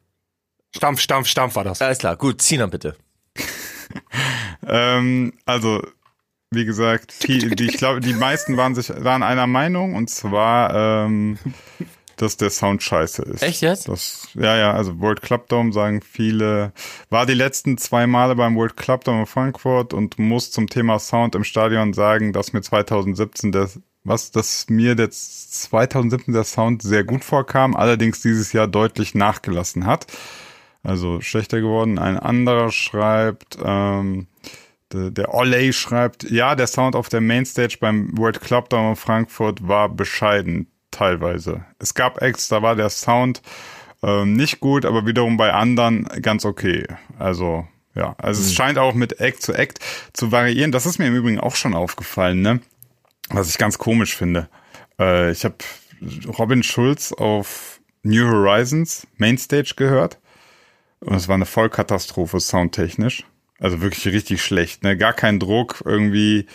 Stampf, 0.76 1.00
Stampf, 1.00 1.28
Stampf 1.28 1.56
war 1.56 1.64
das. 1.64 1.82
Alles 1.82 1.98
klar, 2.00 2.16
gut, 2.16 2.42
Zina 2.42 2.68
bitte. 2.68 2.96
ähm, 4.68 5.34
also, 5.46 5.82
wie 6.52 6.66
gesagt, 6.66 7.28
die, 7.28 7.50
die, 7.56 7.66
ich 7.66 7.78
glaube, 7.78 8.00
die 8.00 8.14
meisten 8.14 8.58
waren 8.58 8.76
sich 8.76 8.90
waren 8.90 9.24
einer 9.24 9.48
Meinung 9.48 9.96
und 9.96 10.10
zwar, 10.10 11.06
ähm, 11.06 11.38
dass 12.16 12.38
der 12.38 12.50
Sound 12.50 12.84
scheiße 12.84 13.24
ist. 13.24 13.44
Echt 13.44 13.62
jetzt? 13.62 13.88
Das, 13.88 14.30
ja, 14.34 14.58
ja, 14.58 14.74
also 14.74 15.00
World 15.00 15.22
Club 15.22 15.48
Dome 15.50 15.72
sagen 15.72 16.02
viele, 16.02 16.74
war 17.10 17.26
die 17.26 17.34
letzten 17.34 17.78
zwei 17.78 18.08
Male 18.08 18.36
beim 18.36 18.56
World 18.56 18.78
Club 18.78 19.04
Dome 19.04 19.22
in 19.22 19.26
Frankfurt 19.26 19.94
und 19.94 20.18
muss 20.20 20.52
zum 20.52 20.68
Thema 20.68 21.00
Sound 21.00 21.36
im 21.36 21.44
Stadion 21.44 21.94
sagen, 21.94 22.34
dass 22.34 22.54
mir 22.54 22.62
2017 22.62 23.52
der 23.52 23.70
was, 24.04 24.32
dass 24.32 24.70
mir 24.70 24.96
der 24.96 25.12
2017 25.12 26.34
der 26.34 26.46
Sound 26.46 26.82
sehr 26.82 27.04
gut 27.04 27.26
vorkam, 27.26 27.76
allerdings 27.76 28.22
dieses 28.22 28.54
Jahr 28.54 28.68
deutlich 28.68 29.16
nachgelassen 29.16 29.86
hat 29.86 30.08
also 30.84 31.22
schlechter 31.22 31.62
geworden. 31.62 32.00
Ein 32.00 32.18
anderer 32.18 32.72
schreibt, 32.72 33.58
ähm, 33.64 34.28
der, 34.94 35.12
der 35.12 35.34
Olay 35.34 35.74
schreibt, 35.74 36.30
ja, 36.30 36.56
der 36.56 36.68
Sound 36.68 36.96
auf 36.96 37.10
der 37.10 37.22
Mainstage 37.22 37.78
beim 37.80 38.18
World 38.18 38.42
Club 38.42 38.70
Down 38.70 38.92
in 38.92 38.96
Frankfurt 38.96 39.68
war 39.68 39.90
bescheiden, 39.90 40.68
teilweise. 40.92 41.66
Es 41.80 41.94
gab 41.94 42.22
Acts, 42.22 42.48
da 42.48 42.62
war 42.62 42.76
der 42.76 42.90
Sound 42.90 43.42
ähm, 44.02 44.34
nicht 44.34 44.60
gut, 44.60 44.86
aber 44.86 45.06
wiederum 45.06 45.38
bei 45.38 45.54
anderen 45.54 46.06
ganz 46.22 46.46
okay. 46.46 46.86
Also, 47.20 47.68
ja, 47.96 48.16
also 48.18 48.42
mhm. 48.42 48.48
es 48.48 48.54
scheint 48.54 48.78
auch 48.78 48.94
mit 48.94 49.20
Act 49.20 49.42
zu 49.42 49.54
Act 49.54 49.80
zu 50.14 50.32
variieren. 50.32 50.72
Das 50.72 50.86
ist 50.86 51.00
mir 51.00 51.08
im 51.08 51.16
Übrigen 51.16 51.40
auch 51.40 51.56
schon 51.56 51.74
aufgefallen, 51.74 52.42
ne? 52.42 52.62
Was 53.30 53.50
ich 53.50 53.58
ganz 53.58 53.78
komisch 53.78 54.16
finde. 54.16 54.48
Äh, 55.00 55.32
ich 55.32 55.44
habe 55.44 55.56
Robin 56.38 56.64
Schulz 56.64 57.12
auf 57.12 57.82
New 58.04 58.26
Horizons 58.26 59.06
Mainstage 59.18 59.74
gehört 59.76 60.18
und 61.02 61.16
es 61.16 61.28
war 61.28 61.36
eine 61.36 61.46
Vollkatastrophe 61.46 62.40
soundtechnisch. 62.40 63.26
Also 63.60 63.82
wirklich 63.82 64.14
richtig 64.14 64.44
schlecht, 64.44 64.84
ne? 64.84 64.96
Gar 64.98 65.14
kein 65.14 65.40
Druck 65.40 65.82
irgendwie. 65.84 66.46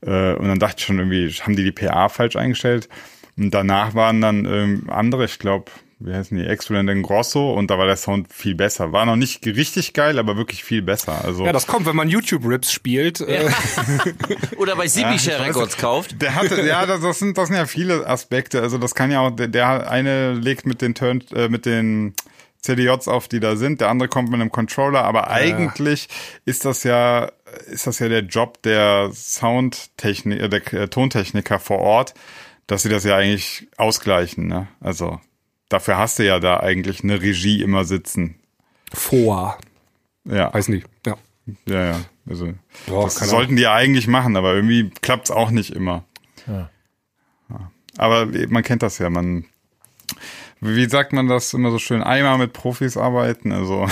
Äh, 0.00 0.34
und 0.34 0.48
dann 0.48 0.58
dachte 0.58 0.76
ich 0.78 0.84
schon 0.84 0.98
irgendwie, 0.98 1.28
haben 1.28 1.56
die 1.56 1.64
die 1.64 1.72
PA 1.72 2.08
falsch 2.08 2.36
eingestellt? 2.36 2.88
Und 3.36 3.52
danach 3.52 3.94
waren 3.94 4.20
dann 4.20 4.44
ähm, 4.44 4.90
andere, 4.90 5.24
ich 5.24 5.38
glaube, 5.38 5.72
wie 5.98 6.12
heißen 6.12 6.36
die, 6.36 6.44
Excellent 6.44 6.90
in 6.90 7.02
Grosso 7.02 7.52
und 7.52 7.70
da 7.70 7.78
war 7.78 7.86
der 7.86 7.96
Sound 7.96 8.32
viel 8.32 8.54
besser. 8.54 8.92
War 8.92 9.06
noch 9.06 9.16
nicht 9.16 9.44
richtig 9.46 9.92
geil, 9.92 10.18
aber 10.18 10.36
wirklich 10.36 10.64
viel 10.64 10.82
besser. 10.82 11.24
Also 11.24 11.44
ja, 11.44 11.52
das 11.52 11.66
kommt, 11.66 11.86
wenn 11.86 11.96
man 11.96 12.08
YouTube-Rips 12.08 12.72
spielt. 12.72 13.20
Äh. 13.20 13.44
Ja. 13.44 13.50
Oder 14.56 14.76
bei 14.76 14.88
Sibischer 14.88 15.38
ja, 15.38 15.42
Records 15.42 15.76
kauft. 15.76 16.20
Der 16.20 16.34
hatte, 16.34 16.60
ja, 16.66 16.86
das, 16.86 17.00
das, 17.00 17.18
sind, 17.18 17.38
das 17.38 17.48
sind 17.48 17.56
ja 17.56 17.66
viele 17.66 18.06
Aspekte. 18.06 18.60
Also 18.60 18.78
das 18.78 18.94
kann 18.94 19.10
ja 19.10 19.20
auch, 19.20 19.30
der, 19.30 19.48
der 19.48 19.90
eine 19.90 20.34
legt 20.34 20.66
mit 20.66 20.82
den 20.82 20.94
Turn, 20.94 21.22
äh, 21.34 21.48
mit 21.48 21.66
den 21.66 22.14
CDJs 22.62 23.08
auf, 23.08 23.28
die 23.28 23.40
da 23.40 23.56
sind. 23.56 23.80
Der 23.80 23.88
andere 23.88 24.08
kommt 24.08 24.30
mit 24.30 24.40
einem 24.40 24.50
Controller, 24.50 25.04
aber 25.04 25.22
ja. 25.22 25.30
eigentlich 25.30 26.08
ist 26.44 26.64
das 26.64 26.84
ja, 26.84 27.30
ist 27.66 27.86
das 27.86 27.98
ja 27.98 28.08
der 28.08 28.20
Job 28.20 28.62
der 28.62 29.10
Soundtechnik, 29.12 30.50
der 30.50 30.72
äh, 30.72 30.88
Tontechniker 30.88 31.58
vor 31.58 31.78
Ort, 31.78 32.14
dass 32.66 32.82
sie 32.82 32.88
das 32.88 33.04
ja 33.04 33.16
eigentlich 33.16 33.68
ausgleichen, 33.76 34.46
ne? 34.46 34.68
Also, 34.80 35.20
dafür 35.68 35.98
hast 35.98 36.18
du 36.18 36.26
ja 36.26 36.38
da 36.38 36.60
eigentlich 36.60 37.02
eine 37.02 37.20
Regie 37.20 37.62
immer 37.62 37.84
sitzen. 37.84 38.36
Vor. 38.92 39.58
Ja. 40.24 40.54
Weiß 40.54 40.68
nicht, 40.68 40.86
ja. 41.04 41.16
Ja, 41.66 41.84
ja. 41.84 42.00
Also, 42.28 42.52
Boah, 42.86 43.04
das 43.04 43.16
sollten 43.16 43.56
die 43.56 43.62
ja 43.62 43.74
eigentlich 43.74 44.06
machen, 44.06 44.36
aber 44.36 44.54
irgendwie 44.54 44.90
klappt's 45.02 45.32
auch 45.32 45.50
nicht 45.50 45.70
immer. 45.70 46.04
Ja. 46.46 46.70
Aber 47.98 48.26
man 48.48 48.62
kennt 48.62 48.82
das 48.82 48.98
ja, 48.98 49.10
man 49.10 49.44
wie 50.62 50.88
sagt 50.88 51.12
man 51.12 51.26
das 51.26 51.52
immer 51.54 51.70
so 51.70 51.78
schön, 51.78 52.02
einmal 52.02 52.38
mit 52.38 52.52
Profis 52.52 52.96
arbeiten, 52.96 53.52
also 53.52 53.86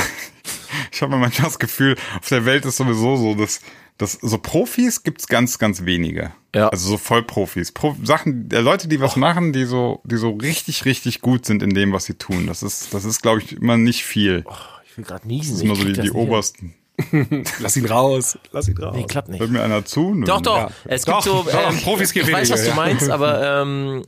ich 0.93 1.03
habe 1.03 1.17
manchmal 1.17 1.49
das 1.49 1.59
Gefühl, 1.59 1.97
auf 2.21 2.29
der 2.29 2.45
Welt 2.45 2.65
ist 2.65 2.77
sowieso 2.77 3.17
so, 3.17 3.35
dass, 3.35 3.61
dass 3.99 4.13
so 4.13 4.39
Profis 4.39 5.03
gibt's 5.03 5.27
ganz, 5.27 5.59
ganz 5.59 5.85
wenige. 5.85 6.33
Ja. 6.55 6.69
Also 6.69 6.89
so 6.91 6.97
Vollprofis. 6.97 7.73
Pro 7.73 7.97
Sachen, 8.05 8.49
äh, 8.53 8.61
Leute, 8.61 8.87
die 8.89 9.01
was 9.01 9.17
machen, 9.17 9.53
die 9.53 9.65
so, 9.65 10.01
die 10.05 10.17
so 10.17 10.31
richtig, 10.31 10.85
richtig 10.85 11.21
gut 11.21 11.45
sind 11.45 11.63
in 11.63 11.75
dem, 11.75 11.93
was 11.93 12.05
sie 12.05 12.15
tun. 12.15 12.47
Das 12.47 12.63
ist, 12.63 12.95
das 12.95 13.05
ist, 13.05 13.21
glaube 13.21 13.41
ich, 13.41 13.53
immer 13.53 13.77
nicht 13.77 14.05
viel. 14.05 14.45
Ich 14.85 14.97
will 14.97 15.05
gerade 15.05 15.27
niesen. 15.27 15.51
Das 15.51 15.59
sind 15.59 15.67
immer 15.67 15.77
so 15.77 15.85
die, 15.85 15.93
die 15.93 16.11
obersten. 16.13 16.75
Lass 17.61 17.77
ihn 17.77 17.87
raus. 17.87 18.39
Lass 18.53 18.69
ihn 18.69 18.79
raus. 18.79 18.95
Nee, 18.97 19.05
klappt 19.05 19.29
nicht. 19.29 19.41
Hört 19.41 19.51
mir 19.51 19.63
einer 19.63 19.85
zu? 19.85 20.15
Nö. 20.15 20.25
Doch, 20.27 20.41
doch. 20.41 20.57
Ja. 20.57 20.71
Es 20.85 21.03
Doch, 21.05 21.25
gibt 21.25 21.25
so. 21.25 21.43
doch, 21.51 21.71
Ähm, 21.71 21.79
Profis 21.81 22.13
gibt 22.13 22.29
ich 22.29 22.33
weiß, 22.33 22.51
was 22.51 22.65
du 22.65 22.75
meinst, 22.75 23.11
aber 23.11 23.63
ähm, 23.63 24.05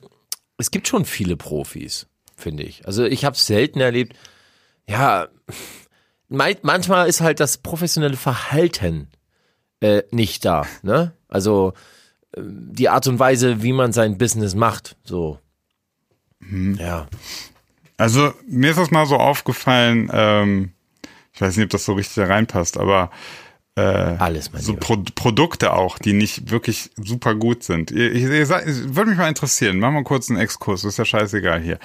es 0.58 0.70
gibt 0.70 0.88
schon 0.88 1.04
viele 1.04 1.36
Profis, 1.36 2.06
finde 2.42 2.62
ich. 2.64 2.86
Also 2.86 3.04
ich 3.04 3.24
habe 3.24 3.36
es 3.36 3.46
selten 3.46 3.80
erlebt. 3.80 4.16
Ja, 4.88 5.28
manchmal 6.28 7.08
ist 7.08 7.20
halt 7.20 7.40
das 7.40 7.58
professionelle 7.58 8.16
Verhalten 8.16 9.08
äh, 9.80 10.02
nicht 10.10 10.44
da. 10.44 10.66
Ne? 10.82 11.12
Also 11.28 11.74
ähm, 12.36 12.70
die 12.72 12.88
Art 12.88 13.06
und 13.06 13.18
Weise, 13.18 13.62
wie 13.62 13.72
man 13.72 13.92
sein 13.92 14.18
Business 14.18 14.54
macht. 14.54 14.96
So. 15.04 15.38
Mhm. 16.40 16.76
Ja. 16.80 17.06
Also 17.96 18.32
mir 18.46 18.70
ist 18.70 18.78
das 18.78 18.90
mal 18.90 19.06
so 19.06 19.16
aufgefallen, 19.16 20.10
ähm, 20.12 20.72
ich 21.34 21.40
weiß 21.40 21.56
nicht, 21.56 21.64
ob 21.64 21.70
das 21.70 21.84
so 21.84 21.94
richtig 21.94 22.14
da 22.16 22.24
reinpasst, 22.26 22.76
aber 22.76 23.10
äh, 23.76 23.80
Alles, 23.82 24.52
mein 24.52 24.60
so. 24.60 24.74
Pro 24.76 24.98
Produkte 25.14 25.72
auch, 25.72 25.98
die 25.98 26.12
nicht 26.12 26.50
wirklich 26.50 26.90
super 26.96 27.34
gut 27.34 27.62
sind. 27.64 27.90
Ihr, 27.90 28.12
ihr, 28.12 28.30
ihr 28.30 28.44
seid, 28.46 28.66
es 28.66 28.94
würde 28.94 29.08
mich 29.10 29.18
mal 29.18 29.28
interessieren, 29.28 29.78
machen 29.78 29.94
wir 29.94 30.04
kurz 30.04 30.28
einen 30.28 30.38
Exkurs, 30.38 30.84
ist 30.84 30.98
ja 30.98 31.06
scheißegal 31.06 31.60
hier. 31.60 31.78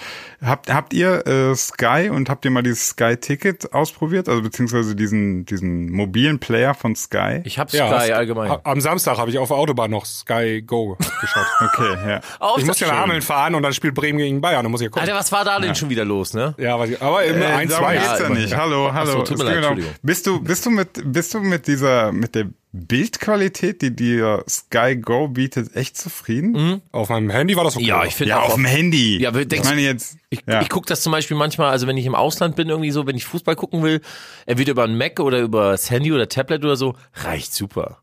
Habt, 0.43 0.71
habt 0.73 0.93
ihr 0.93 1.25
äh, 1.25 1.55
Sky 1.55 2.09
und 2.11 2.29
habt 2.29 2.43
ihr 2.43 2.51
mal 2.51 2.61
dieses 2.61 2.89
Sky-Ticket 2.89 3.73
ausprobiert? 3.73 4.27
Also 4.27 4.41
beziehungsweise 4.41 4.95
diesen, 4.97 5.45
diesen 5.45 5.89
mobilen 5.91 6.39
Player 6.39 6.73
von 6.73 6.93
Sky? 6.95 7.39
Ich 7.45 7.57
habe 7.57 7.71
Ja, 7.75 7.87
Sky 7.87 8.09
hast- 8.09 8.11
allgemein. 8.17 8.51
a- 8.51 8.59
Am 8.65 8.81
Samstag 8.81 9.17
habe 9.17 9.29
ich 9.31 9.37
auf 9.37 9.47
der 9.47 9.55
Autobahn 9.57 9.89
noch 9.91 10.05
Sky 10.05 10.61
Go 10.61 10.97
geschaut. 11.21 11.45
Okay, 11.77 11.95
ja. 12.07 12.21
Auch 12.39 12.57
ich 12.57 12.65
muss 12.65 12.79
ja 12.79 12.87
nach. 12.87 12.97
Hameln 13.03 13.21
fahren 13.21 13.55
und 13.55 13.63
dann 13.63 13.73
spielt 13.73 13.95
Bremen 13.95 14.17
gegen 14.19 14.41
Bayern. 14.41 14.63
Da 14.63 14.69
muss 14.69 14.81
ich 14.81 14.85
ja 14.85 14.89
gucken. 14.89 15.03
Alter, 15.07 15.15
was 15.19 15.31
war 15.31 15.45
da 15.45 15.59
denn 15.59 15.73
schon 15.75 15.89
wieder 15.89 16.03
los, 16.05 16.33
ne? 16.33 16.53
Ja, 16.57 16.83
ich, 16.83 17.01
aber 17.01 17.23
immer 17.23 17.45
Äh, 17.45 17.53
ein, 17.53 17.67
darum 17.69 17.85
zwei. 17.85 17.93
geht's 17.95 18.19
ja, 18.19 18.23
Ja, 18.23 18.29
nicht. 18.29 18.55
Hallo, 18.57 18.93
hallo. 18.93 19.11
so, 19.11 19.21
tut 19.23 19.37
mir 19.37 19.43
leid, 19.45 19.55
darum, 19.63 19.77
Entschuldigung. 19.77 19.95
Bist 20.03 20.27
du, 20.27 20.39
bist 20.41 20.65
du 20.65 20.69
mit, 20.71 20.89
bist 21.13 21.33
du 21.33 21.39
mit 21.39 21.67
dieser, 21.77 22.11
mit 22.11 22.35
der 22.35 22.47
Bildqualität, 22.73 23.81
die 23.81 23.95
dir 23.95 24.43
Sky 24.49 24.95
Go 24.97 25.27
bietet, 25.29 25.75
echt 25.75 25.97
zufrieden? 25.97 26.81
Auf 26.91 27.09
meinem 27.09 27.29
Handy 27.29 27.55
war 27.55 27.63
das 27.63 27.75
okay. 27.75 27.85
Ja, 27.85 28.03
ich 28.05 28.15
finde 28.15 28.31
Ja, 28.31 28.39
auch 28.41 28.49
auf 28.49 28.55
dem 28.55 28.65
Handy. 28.65 29.19
Ja, 29.21 29.29
aber 29.29 29.41
ich 29.41 29.47
denkst- 29.47 29.67
meine 29.69 29.81
jetzt. 29.81 30.17
Ich, 30.29 30.41
ja. 30.47 30.61
ich 30.61 30.69
gucke 30.69 30.87
das 30.87 31.01
zum 31.01 31.11
Beispiel 31.11 31.37
manchmal, 31.37 31.71
also 31.71 31.87
wenn 31.87 31.97
ich 31.97 32.05
im 32.05 32.15
Ausland 32.15 32.55
bin, 32.55 32.69
irgendwie 32.69 32.91
so, 32.91 33.07
wenn 33.07 33.15
ich 33.15 33.25
Fußball 33.25 33.55
gucken 33.55 33.83
will, 33.83 34.01
entweder 34.45 34.71
über 34.71 34.83
ein 34.83 34.97
Mac 34.97 35.19
oder 35.19 35.39
über 35.39 35.71
das 35.71 35.89
Handy 35.89 36.11
oder 36.11 36.27
Tablet 36.27 36.63
oder 36.63 36.75
so, 36.75 36.95
reicht 37.15 37.53
super. 37.53 37.99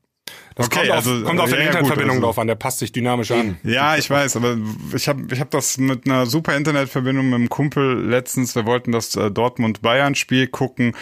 das 0.57 0.67
okay, 0.67 0.79
kommt 0.79 0.91
auf, 0.91 0.97
also, 0.97 1.23
kommt 1.25 1.41
auf 1.41 1.51
ja, 1.51 1.57
der 1.57 1.67
Internetverbindung 1.67 2.17
also- 2.17 2.27
drauf 2.27 2.39
an. 2.39 2.47
Der 2.47 2.55
passt 2.57 2.79
sich 2.79 2.91
dynamisch 2.93 3.31
an. 3.31 3.59
Ja, 3.63 3.97
ich 3.97 4.09
weiß, 4.11 4.37
aber 4.37 4.57
ich 4.95 5.07
habe 5.09 5.23
ich 5.31 5.39
hab 5.41 5.51
das 5.51 5.79
mit 5.79 6.07
einer 6.07 6.27
super 6.27 6.57
Internetverbindung 6.57 7.27
mit 7.27 7.35
einem 7.35 7.49
Kumpel 7.49 8.07
letztens, 8.09 8.55
wir 8.57 8.65
wollten 8.67 8.91
das 8.93 9.15
äh, 9.17 9.31
Dortmund-Bayern-Spiel 9.31 10.49
gucken. 10.49 10.97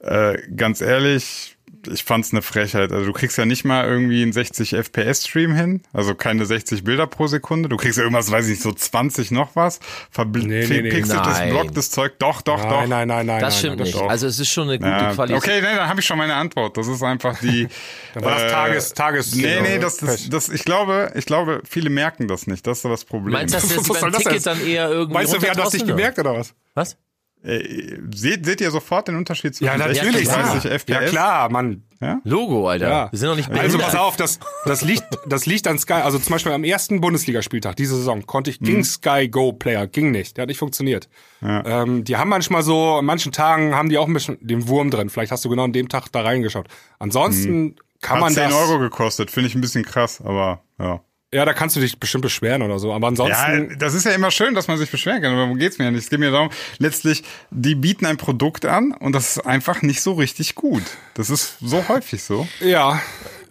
Äh, 0.00 0.38
ganz 0.54 0.80
ehrlich, 0.80 1.56
ich 1.92 2.04
fand's 2.04 2.32
eine 2.32 2.42
Frechheit. 2.42 2.92
Also 2.92 3.06
du 3.06 3.12
kriegst 3.12 3.36
ja 3.38 3.44
nicht 3.44 3.64
mal 3.64 3.84
irgendwie 3.86 4.22
einen 4.22 4.32
60 4.32 4.74
FPS-Stream 4.74 5.54
hin, 5.54 5.82
also 5.92 6.14
keine 6.14 6.46
60 6.46 6.84
Bilder 6.84 7.06
pro 7.06 7.26
Sekunde. 7.26 7.68
Du 7.68 7.76
kriegst 7.76 7.98
ja 7.98 8.04
irgendwas, 8.04 8.30
weiß 8.30 8.44
ich 8.46 8.50
nicht, 8.52 8.62
so 8.62 8.72
20 8.72 9.30
noch 9.30 9.56
was. 9.56 9.80
Verbl 10.10 10.40
Nee, 10.40 10.66
nee, 10.66 10.82
nee. 10.82 11.02
Nein. 11.06 11.50
blocktes 11.50 11.90
Zeug. 11.90 12.18
Doch, 12.18 12.42
doch, 12.42 12.60
doch. 12.62 12.70
Nein, 12.70 12.88
nein, 12.88 13.08
nein, 13.08 13.26
nein. 13.26 13.40
Das 13.40 13.54
nein, 13.54 13.58
stimmt 13.58 13.76
nein, 13.78 13.84
nicht. 13.86 13.96
doch. 13.96 14.08
Also 14.08 14.26
es 14.26 14.38
ist 14.38 14.48
schon 14.50 14.68
eine 14.68 14.78
gute 14.78 14.90
Ja, 14.90 15.12
Qualität. 15.14 15.42
okay, 15.42 15.60
nee, 15.60 15.76
dann 15.76 15.88
habe 15.88 16.00
ich 16.00 16.06
schon 16.06 16.18
meine 16.18 16.34
Antwort. 16.34 16.76
Das 16.76 16.86
ist 16.86 17.02
einfach 17.02 17.38
die. 17.40 17.68
Dann 18.14 18.24
war 18.24 18.32
das 18.34 18.42
äh, 18.42 18.48
Tages, 18.50 18.94
Tages. 18.94 19.34
Nee, 19.34 19.60
nee, 19.60 19.78
das, 19.78 19.98
das, 19.98 20.28
das, 20.30 20.48
ich 20.48 20.64
glaube, 20.64 21.12
ich 21.14 21.26
glaube, 21.26 21.60
viele 21.68 21.90
merken 21.90 22.26
das 22.26 22.46
nicht. 22.46 22.66
Das 22.66 22.78
ist 22.78 22.84
das 22.84 23.04
Problem. 23.04 23.32
Meinst 23.34 23.54
du, 23.54 23.60
dass 23.60 23.70
jetzt 23.76 23.84
soll 23.86 24.00
beim 24.00 24.12
das 24.12 24.22
Ticket 24.22 24.46
denn? 24.46 24.58
dann 24.58 24.66
eher 24.66 24.88
irgendwie 24.90 25.14
Weißt 25.20 25.34
du, 25.34 25.42
wer 25.42 25.50
hat 25.50 25.58
das 25.58 25.72
nicht 25.74 25.86
gemerkt 25.86 26.18
oder 26.18 26.34
was? 26.34 26.54
Was? 26.74 26.96
Äh, 27.44 27.98
seht, 28.14 28.44
seht 28.46 28.60
ihr 28.60 28.70
sofort 28.70 29.08
den 29.08 29.16
Unterschied 29.16 29.54
zwischen 29.54 29.66
Ja, 29.72 29.78
60 29.78 30.02
natürlich. 30.02 30.26
und 30.28 30.34
klar. 30.34 30.52
30 30.52 30.70
FPS? 30.72 30.88
Ja, 30.88 31.08
klar, 31.08 31.50
Mann. 31.50 31.82
Logo, 32.22 32.68
Alter. 32.68 32.88
Ja. 32.88 33.08
Wir 33.10 33.18
sind 33.18 33.28
noch 33.28 33.36
nicht 33.36 33.48
Also 33.50 33.60
behindert. 33.60 33.82
pass 33.90 33.94
auf, 33.96 34.16
das, 34.16 34.38
das, 34.66 34.82
liegt, 34.82 35.02
das 35.26 35.46
liegt 35.46 35.66
an 35.66 35.78
Sky. 35.80 35.94
Also 35.94 36.18
zum 36.20 36.32
Beispiel 36.32 36.52
am 36.52 36.62
ersten 36.62 37.00
Bundesligaspieltag 37.00 37.74
diese 37.74 37.96
Saison 37.96 38.24
konnte 38.24 38.50
ich, 38.50 38.60
ging 38.60 38.84
Sky 38.84 39.28
Go 39.28 39.52
Player, 39.52 39.88
ging 39.88 40.12
nicht. 40.12 40.36
Der 40.36 40.42
hat 40.42 40.48
nicht 40.48 40.58
funktioniert. 40.58 41.08
Ähm, 41.42 42.04
die 42.04 42.16
haben 42.16 42.28
manchmal 42.28 42.62
so, 42.62 42.94
an 42.94 43.04
manchen 43.04 43.32
Tagen 43.32 43.74
haben 43.74 43.88
die 43.88 43.98
auch 43.98 44.06
ein 44.06 44.12
bisschen 44.12 44.38
den 44.40 44.68
Wurm 44.68 44.90
drin. 44.92 45.10
Vielleicht 45.10 45.32
hast 45.32 45.44
du 45.44 45.48
genau 45.48 45.64
an 45.64 45.72
dem 45.72 45.88
Tag 45.88 46.06
da 46.12 46.20
reingeschaut. 46.20 46.68
Ansonsten 47.00 47.74
kann 48.00 48.16
Hat 48.16 48.20
man 48.22 48.32
10 48.32 48.44
das. 48.44 48.54
Euro 48.54 48.78
gekostet, 48.78 49.30
finde 49.32 49.48
ich 49.48 49.56
ein 49.56 49.60
bisschen 49.60 49.84
krass, 49.84 50.20
aber 50.24 50.62
ja. 50.78 51.00
Ja, 51.32 51.44
da 51.44 51.52
kannst 51.52 51.76
du 51.76 51.80
dich 51.80 52.00
bestimmt 52.00 52.22
beschweren 52.22 52.62
oder 52.62 52.78
so. 52.78 52.92
Aber 52.92 53.06
Ja, 53.06 53.08
ansonsten. 53.08 53.78
das 53.78 53.92
ist 53.92 54.04
ja 54.06 54.12
immer 54.12 54.30
schön, 54.30 54.54
dass 54.54 54.66
man 54.66 54.78
sich 54.78 54.90
beschweren 54.90 55.20
kann, 55.20 55.32
aber 55.32 55.42
darum 55.42 55.58
geht's 55.58 55.76
mir 55.78 55.84
ja 55.84 55.90
nicht. 55.90 56.04
Es 56.04 56.10
geht 56.10 56.20
mir 56.20 56.30
darum, 56.30 56.48
letztlich, 56.78 57.22
die 57.50 57.74
bieten 57.74 58.06
ein 58.06 58.16
Produkt 58.16 58.64
an 58.64 58.92
und 58.92 59.12
das 59.12 59.36
ist 59.36 59.46
einfach 59.46 59.82
nicht 59.82 60.00
so 60.00 60.14
richtig 60.14 60.54
gut. 60.54 60.82
Das 61.14 61.28
ist 61.28 61.58
so 61.60 61.86
häufig 61.88 62.22
so. 62.22 62.48
Ja. 62.60 63.02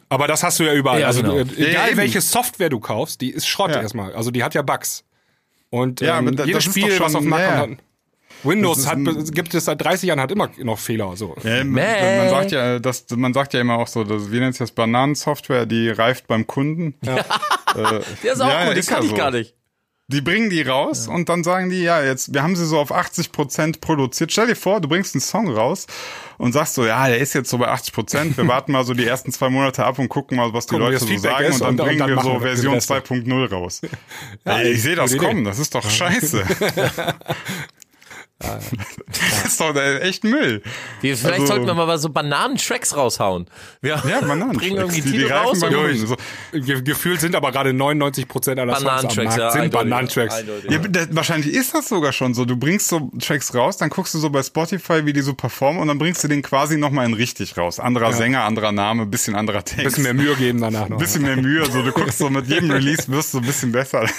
Aber 0.09 0.27
das 0.27 0.41
hast 0.41 0.57
du 0.59 0.63
ja 0.63 0.73
überall. 0.73 1.01
Ja, 1.01 1.07
also 1.07 1.21
genau. 1.21 1.35
äh, 1.35 1.43
Ja, 1.57 1.67
egal 1.67 1.87
eben. 1.89 1.97
welche 1.97 2.21
Software 2.21 2.69
du 2.69 2.79
kaufst, 2.79 3.21
die 3.21 3.29
ist 3.29 3.47
Schrott 3.47 3.71
Ja. 3.71 3.81
erstmal. 3.81 4.13
Also 4.15 4.31
die 4.31 4.43
hat 4.43 4.55
ja 4.55 4.63
Bugs. 4.63 5.03
Und 5.69 6.01
Ja, 6.01 6.17
ähm, 6.17 6.35
jedes 6.45 6.63
Spiel, 6.63 6.99
was 6.99 7.13
auf 7.13 7.21
dem 7.21 7.29
Markt 7.29 7.45
ja, 7.45 7.53
ja. 7.55 7.59
kommt, 7.61 7.77
hat, 7.79 7.85
Windows 8.43 8.77
Das 8.83 8.87
hat, 8.87 8.97
gibt 9.33 9.53
es 9.53 9.65
seit 9.65 9.81
30 9.81 10.07
Jahren 10.09 10.19
hat 10.19 10.31
immer 10.31 10.49
noch 10.59 10.79
Fehler. 10.79 11.15
So. 11.15 11.35
Ja, 11.43 11.63
man, 11.63 11.73
man 11.73 12.29
sagt 12.29 12.51
ja, 12.51 12.79
das, 12.79 13.05
man 13.15 13.33
sagt 13.33 13.53
ja 13.53 13.61
immer 13.61 13.77
auch 13.77 13.87
so, 13.87 14.03
dass, 14.03 14.31
wie 14.31 14.39
nennt 14.39 14.53
sich 14.55 14.59
das, 14.59 14.71
Bananensoftware, 14.71 15.65
die 15.65 15.89
reift 15.89 16.27
beim 16.27 16.45
Kunden. 16.47 16.93
Der 17.03 18.33
ist 18.33 18.41
auch 18.41 18.47
Ja, 18.49 18.67
gut, 18.67 18.75
ja 18.75 18.81
kann 18.83 19.03
ich 19.03 19.09
so. 19.09 19.15
gar 19.15 19.31
nicht. 19.31 19.53
Die 20.09 20.21
bringen 20.21 20.49
die 20.49 20.61
raus 20.61 21.09
und 21.09 21.27
dann 21.27 21.43
sagen 21.43 21.69
die, 21.69 21.81
ja, 21.83 22.01
jetzt, 22.01 22.33
wir 22.33 22.41
haben 22.41 22.55
sie 22.55 22.65
so 22.65 22.79
auf 22.79 22.93
80 22.93 23.33
Prozent 23.33 23.81
produziert. 23.81 24.31
Stell 24.31 24.47
dir 24.47 24.55
vor, 24.55 24.79
du 24.79 24.87
bringst 24.87 25.13
einen 25.15 25.21
Song 25.21 25.51
raus 25.53 25.85
und 26.37 26.53
sagst 26.53 26.75
so, 26.75 26.85
ja, 26.85 27.07
der 27.07 27.17
ist 27.17 27.33
jetzt 27.33 27.49
so 27.49 27.57
bei 27.57 27.67
80 27.67 27.93
Prozent. 27.93 28.37
Wir 28.37 28.47
warten 28.47 28.71
mal 28.71 28.85
so 28.85 28.93
die 28.93 29.05
ersten 29.05 29.33
zwei 29.33 29.49
Monate 29.49 29.83
ab 29.83 29.99
und 29.99 30.07
gucken 30.07 30.37
mal, 30.37 30.53
was 30.53 30.65
die 30.65 30.69
Gucken, 30.75 30.85
Leute 30.85 30.93
das 30.93 31.01
so 31.01 31.07
Feedback 31.09 31.31
sagen 31.31 31.45
und 31.51 31.59
dann 31.61 31.67
und- 31.71 31.79
und 31.81 31.85
bringen 31.85 31.99
dann 31.99 32.09
wir 32.11 32.21
so 32.23 32.33
wir 32.35 32.39
Version 32.39 32.75
Rest. 32.75 32.89
2.0 32.89 33.49
raus. 33.49 33.81
Ey, 34.45 34.71
ich 34.71 34.81
sehe 34.81 34.95
das 34.95 35.17
kommen, 35.17 35.43
das 35.43 35.59
ist 35.59 35.75
doch 35.75 35.89
scheiße. 35.89 36.41
das 39.07 39.45
ist 39.45 39.59
doch 39.59 39.75
echt 39.75 40.23
Müll. 40.23 40.61
Wir, 41.01 41.17
vielleicht 41.17 41.41
Also- 41.41 41.53
sollten 41.53 41.65
wir 41.65 41.73
mal 41.73 41.97
so 41.97 42.09
Bananentracks 42.09 42.95
raushauen. 42.95 43.47
Wir 43.81 44.01
Ja, 44.07 44.21
Bananen. 44.21 44.57
bringen 44.57 44.77
irgendwie 44.77 45.01
die, 45.01 45.11
die 45.11 45.23
raus 45.23 45.63
und 45.63 45.73
Kunden. 45.73 46.05
So, 46.07 46.15
Ge 46.53 46.81
gefühlt 46.83 47.19
sind 47.19 47.35
aber 47.35 47.51
gerade 47.51 47.73
99 47.73 48.27
Prozent 48.27 48.59
aller 48.59 48.75
Songs 48.75 49.17
am 49.17 49.23
Markt 49.25 49.37
ja, 49.37 49.51
sind. 49.51 49.71
Bananentracks. 49.71 50.43
Ja, 50.69 50.79
wahrscheinlich 51.11 51.51
ist 51.53 51.73
das 51.73 51.89
sogar 51.89 52.13
schon 52.13 52.35
so. 52.35 52.45
Du 52.45 52.57
bringst 52.57 52.89
so 52.89 53.11
Tracks 53.19 53.55
raus, 53.55 53.77
dann 53.77 53.89
guckst 53.89 54.13
du 54.13 54.19
so 54.19 54.29
bei 54.29 54.43
Spotify, 54.43 55.05
wie 55.05 55.13
die 55.13 55.21
so 55.21 55.33
performen 55.33 55.81
und 55.81 55.87
dann 55.87 55.97
bringst 55.97 56.23
du 56.23 56.27
den 56.27 56.43
quasi 56.43 56.77
nochmal 56.77 57.07
in 57.07 57.13
richtig 57.15 57.57
raus. 57.57 57.79
Anderer 57.79 58.13
Sänger, 58.13 58.43
anderer 58.43 58.71
Name, 58.71 59.07
bisschen 59.07 59.35
anderer 59.35 59.63
Text. 59.65 59.83
Bisschen 59.83 60.03
mehr 60.03 60.13
Mühe 60.13 60.35
geben 60.35 60.61
danach 60.61 60.89
noch. 60.89 60.99
bisschen 60.99 61.23
mehr 61.23 61.37
Mühe. 61.37 61.65
So, 61.71 61.81
du 61.81 61.91
guckst 61.91 62.19
so 62.19 62.29
mit 62.29 62.47
jedem 62.47 62.69
Release 62.69 63.11
wirst 63.11 63.33
du 63.33 63.39
ein 63.39 63.45
bisschen 63.45 63.71
besser. 63.71 64.05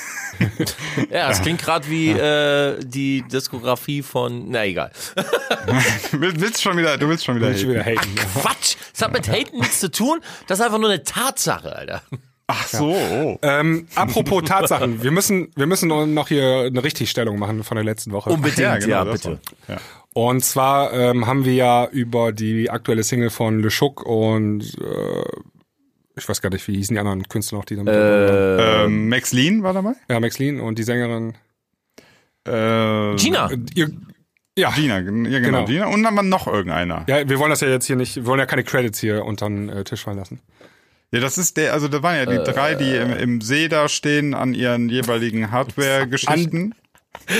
Ja, 1.10 1.30
es 1.30 1.42
klingt 1.42 1.60
gerade 1.60 1.88
wie 1.88 2.10
äh, 2.10 2.78
die 2.84 3.22
Diskografie 3.22 4.02
von. 4.08 4.50
Na 4.50 4.64
egal. 4.66 4.90
Will- 6.12 6.40
willst 6.40 6.62
schon 6.62 6.76
wieder, 6.76 6.96
du 6.98 7.08
willst 7.08 7.24
schon 7.24 7.36
wieder. 7.36 7.48
Will 7.48 7.68
wieder 7.68 7.84
haten. 7.84 7.98
haten. 7.98 8.14
Quatsch! 8.16 8.76
Das 8.92 9.02
hat 9.02 9.12
mit 9.12 9.28
Haten 9.28 9.58
nichts 9.58 9.80
zu 9.80 9.90
tun. 9.90 10.20
Das 10.46 10.58
ist 10.58 10.64
einfach 10.64 10.78
nur 10.78 10.88
eine 10.90 11.02
Tatsache, 11.04 11.74
Alter. 11.76 12.02
Ach 12.50 12.66
so. 12.66 12.86
Oh. 12.94 13.38
Ähm, 13.42 13.86
apropos 13.94 14.42
Tatsachen, 14.44 15.02
wir 15.02 15.10
müssen, 15.10 15.50
wir 15.54 15.66
müssen 15.66 15.88
noch 16.14 16.28
hier 16.28 16.62
eine 16.66 16.82
Richtigstellung 16.82 17.38
machen 17.38 17.62
von 17.62 17.74
der 17.76 17.84
letzten 17.84 18.10
Woche. 18.12 18.30
Unbedingt, 18.30 18.58
ja, 18.58 18.78
genau, 18.78 19.04
das 19.04 19.20
bitte. 19.20 19.38
Ja. 19.68 19.76
Und 20.14 20.42
zwar 20.42 20.92
ähm, 20.94 21.26
haben 21.26 21.44
wir 21.44 21.52
ja 21.54 21.86
über 21.88 22.32
die 22.32 22.70
aktuelle 22.70 23.02
Single 23.02 23.28
von 23.30 23.60
Le 23.60 23.68
Chouk 23.68 24.02
und 24.06 24.62
äh, 24.80 25.24
ich 26.16 26.26
weiß 26.28 26.40
gar 26.40 26.48
nicht, 26.50 26.66
wie 26.66 26.74
hießen 26.76 26.94
die 26.94 26.98
anderen 27.00 27.22
Künstler 27.28 27.58
noch, 27.58 27.66
die 27.66 27.76
damit 27.76 27.92
Äh, 27.94 28.84
Ähm, 28.86 29.08
Max 29.10 29.32
Lean 29.32 29.62
war 29.62 29.74
dabei? 29.74 29.92
Ja, 30.10 30.18
Max 30.18 30.38
Lean 30.38 30.58
und 30.58 30.78
die 30.78 30.82
Sängerin. 30.84 31.34
Äh, 32.48 33.16
Gina. 33.16 33.50
Äh, 33.50 33.58
ihr, 33.74 33.90
ja, 34.56 34.70
Gina, 34.70 34.96
ja 34.96 35.00
genau, 35.02 35.30
Genau. 35.40 35.64
Gina. 35.66 35.86
Und 35.86 36.02
dann 36.02 36.16
war 36.16 36.22
noch 36.22 36.46
irgendeiner. 36.46 37.04
ja, 37.06 37.28
wir 37.28 37.38
wollen 37.38 37.50
das 37.50 37.60
ja 37.60 37.68
jetzt 37.68 37.86
hier 37.86 37.96
nicht, 37.96 38.16
wir 38.16 38.26
wollen 38.26 38.40
ja 38.40 38.46
keine 38.46 38.64
Credits 38.64 38.98
hier 38.98 39.24
unter 39.24 39.46
den 39.48 39.68
äh, 39.68 39.84
Tisch 39.84 40.02
fallen 40.02 40.18
lassen. 40.18 40.40
Ja, 41.12 41.20
das 41.20 41.38
ist 41.38 41.56
der, 41.56 41.72
also 41.72 41.88
da 41.88 42.02
waren 42.02 42.16
ja 42.16 42.26
die 42.26 42.52
drei, 42.52 42.74
die 42.74 42.94
im, 42.94 43.12
im 43.12 43.40
See 43.40 43.68
da 43.68 43.88
stehen 43.88 44.34
an 44.34 44.52
ihren 44.54 44.88
jeweiligen 44.90 45.50
Hardware-Geschichten. 45.50 46.74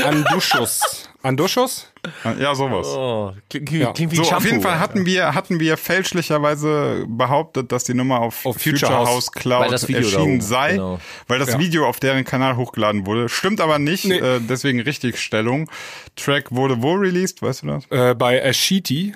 Anduschus. 0.04 1.10
Anduschus? 1.22 1.92
Ja, 2.38 2.54
sowas. 2.54 2.86
oh, 2.88 3.32
klingt, 3.50 3.70
Ja. 3.72 3.92
klingt 3.92 4.12
wie 4.12 4.16
So, 4.16 4.24
Shampoo, 4.24 4.36
auf 4.38 4.44
jeden 4.44 4.60
Fall 4.62 4.78
hatten 4.80 5.06
wir, 5.06 5.34
hatten 5.34 5.60
wir 5.60 5.76
fälschlicherweise 5.76 7.04
behauptet, 7.08 7.72
dass 7.72 7.84
die 7.84 7.94
Nummer 7.94 8.20
auf, 8.20 8.44
Auf 8.46 8.56
Future 8.56 8.92
House. 8.94 9.30
Cloud 9.32 9.70
erschienen 9.72 10.40
sei, 10.40 10.72
genau. 10.72 10.98
weil 11.26 11.38
das 11.38 11.52
Ja. 11.52 11.58
Video 11.58 11.86
auf 11.86 12.00
deren 12.00 12.24
Kanal 12.24 12.56
hochgeladen 12.56 13.06
wurde. 13.06 13.28
Stimmt 13.28 13.60
aber 13.60 13.78
nicht, 13.78 14.04
Nee. 14.04 14.18
äh, 14.18 14.40
deswegen 14.40 14.80
Richtigstellung. 14.80 15.70
Track 16.16 16.50
wurde 16.52 16.82
wo 16.82 16.92
released, 16.94 17.42
weißt 17.42 17.62
du 17.62 17.66
das? 17.68 17.84
Äh, 17.90 18.14
bei 18.14 18.40
Ashiti. 18.40 19.14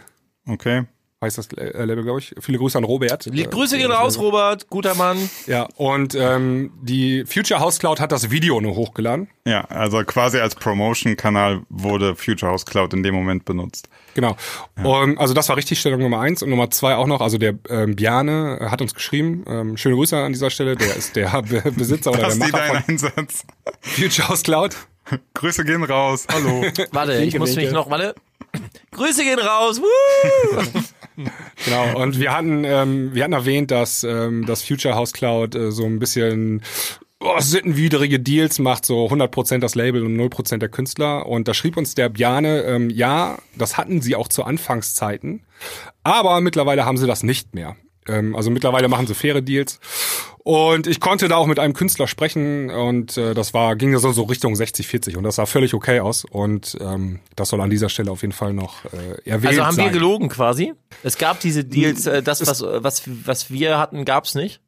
Okay 0.49 0.85
heißt 1.23 1.39
das 1.39 1.49
äh, 1.53 1.85
Label, 1.85 2.05
glaube 2.05 2.19
ich. 2.19 2.35
Viele 2.41 2.59
Grüße 2.59 2.77
an 2.77 2.85
Robert. 2.85 3.27
Lieb 3.27 3.51
Grüße 3.51 3.79
gehen 3.79 3.91
raus, 3.91 4.19
Robert. 4.19 4.69
Guter 4.69 4.95
Mann. 4.95 5.31
Ja, 5.47 5.69
und 5.77 6.15
ähm, 6.15 6.73
die 6.83 7.25
Future 7.27 7.61
House 7.61 7.79
Cloud 7.79 8.01
hat 8.01 8.13
das 8.13 8.31
Video 8.31 8.61
nur 8.61 8.75
hochgeladen. 8.75 9.29
Ja, 9.47 9.63
also 9.65 10.03
quasi 10.05 10.39
als 10.39 10.55
Promotion-Kanal 10.55 11.63
wurde 11.69 12.17
Future 12.17 12.51
House 12.51 12.67
Cloud 12.67 12.93
in 12.93 13.03
dem 13.03 13.15
Moment 13.15 13.45
benutzt. 13.45 13.89
Genau. 14.15 14.37
Ja. 14.77 14.85
Und, 14.85 15.19
also 15.19 15.33
das 15.33 15.49
war 15.49 15.57
richtig 15.57 15.81
Stellung 15.81 16.01
Nummer 16.01 16.21
eins. 16.21 16.43
Und 16.43 16.51
Nummer 16.51 16.71
zwei 16.71 16.97
auch 16.97 17.07
noch, 17.07 17.21
also 17.21 17.39
der 17.39 17.55
ähm, 17.69 17.97
Biane 17.97 18.59
hat 18.71 18.83
uns 18.83 18.95
geschrieben, 18.95 19.45
ähm, 19.47 19.77
schöne 19.77 19.95
Grüße 19.95 20.17
an 20.17 20.33
dieser 20.33 20.51
Stelle, 20.51 20.77
der 20.77 20.95
ist 20.97 21.17
der 21.17 21.43
Besitzer 21.77 22.11
oder 22.11 22.29
der 22.29 22.37
Macher 22.37 22.59
von 22.59 22.77
Einsatz. 22.89 23.45
Future 23.81 24.29
House 24.29 24.43
Cloud. 24.43 24.77
Grüße 25.35 25.65
gehen 25.65 25.83
raus. 25.85 26.27
Hallo. 26.31 26.65
warte, 26.93 27.23
ich 27.23 27.39
muss 27.39 27.57
mich 27.57 27.73
noch, 27.73 27.91
warte. 27.91 28.15
Grüße 28.93 29.25
gehen 29.25 29.39
raus. 29.39 29.81
Woo! 29.81 30.83
genau, 31.65 32.01
und 32.01 32.19
wir 32.19 32.37
hatten, 32.37 32.65
ähm, 32.65 33.15
wir 33.15 33.25
hatten 33.25 33.33
erwähnt, 33.33 33.71
dass 33.71 34.05
ähm, 34.05 34.47
das 34.47 34.63
Future 34.63 34.95
House 34.95 35.13
Cloud 35.13 35.55
äh, 35.55 35.71
so 35.71 35.85
ein 35.85 35.99
bisschen 35.99 36.63
oh, 37.21 37.39
sittenwidrige 37.39 38.21
Deals 38.21 38.59
macht, 38.59 38.85
so 38.87 39.07
100% 39.07 39.59
das 39.59 39.75
Label 39.75 40.05
und 40.05 40.17
0% 40.17 40.59
der 40.59 40.69
Künstler. 40.69 41.27
Und 41.27 41.49
da 41.49 41.55
schrieb 41.55 41.77
uns 41.77 41.95
der 41.95 42.09
Bjane, 42.09 42.63
ähm, 42.63 42.91
ja, 42.91 43.39
das 43.57 43.77
hatten 43.77 44.01
sie 44.01 44.17
auch 44.17 44.29
zu 44.29 44.45
Anfangszeiten, 44.45 45.45
aber 46.03 46.41
mittlerweile 46.41 46.85
haben 46.85 46.97
sie 46.97 47.07
das 47.07 47.23
nicht 47.23 47.55
mehr. 47.55 47.77
Ähm, 48.09 48.35
also 48.35 48.51
mittlerweile 48.51 48.89
machen 48.89 49.07
sie 49.07 49.15
faire 49.15 49.43
Deals. 49.43 49.81
Und 50.45 50.89
ich 50.89 50.99
konnte 50.99 51.29
da 51.29 51.37
auch 51.37 51.47
mit 51.47 51.61
einem 51.61 51.73
Künstler 51.73 52.09
sprechen 52.09 52.69
und 52.71 53.17
äh, 53.17 53.33
das 53.33 53.55
war 53.55 53.77
ging 53.77 53.97
so, 53.99 54.11
so 54.11 54.25
Richtung 54.25 54.57
60 54.57 54.89
40 54.89 55.17
und 55.17 55.23
das 55.23 55.37
sah 55.37 55.47
völlig 55.47 55.73
okay 55.73 56.01
aus 56.01 56.25
und 56.25 56.77
ähm, 56.81 57.21
das 57.37 57.51
soll 57.51 57.61
an 57.61 57.71
dieser 57.71 57.89
Stelle 57.89 58.11
auf 58.11 58.23
jeden 58.23 58.33
Fall 58.33 58.53
noch 58.53 58.85
äh, 58.87 59.31
erwähnt 59.31 59.53
Also 59.53 59.65
haben 59.65 59.77
sein. 59.77 59.85
wir 59.85 59.93
gelogen 59.93 60.29
quasi? 60.29 60.75
Es 61.05 61.17
gab 61.17 61.39
diese 61.39 61.65
Deals, 61.65 62.07
äh, 62.07 62.25
das 62.25 62.45
was 62.45 62.61
was 62.61 63.03
was 63.25 63.51
wir 63.53 63.79
hatten, 63.79 64.05
gab's 64.05 64.35
nicht? 64.35 64.61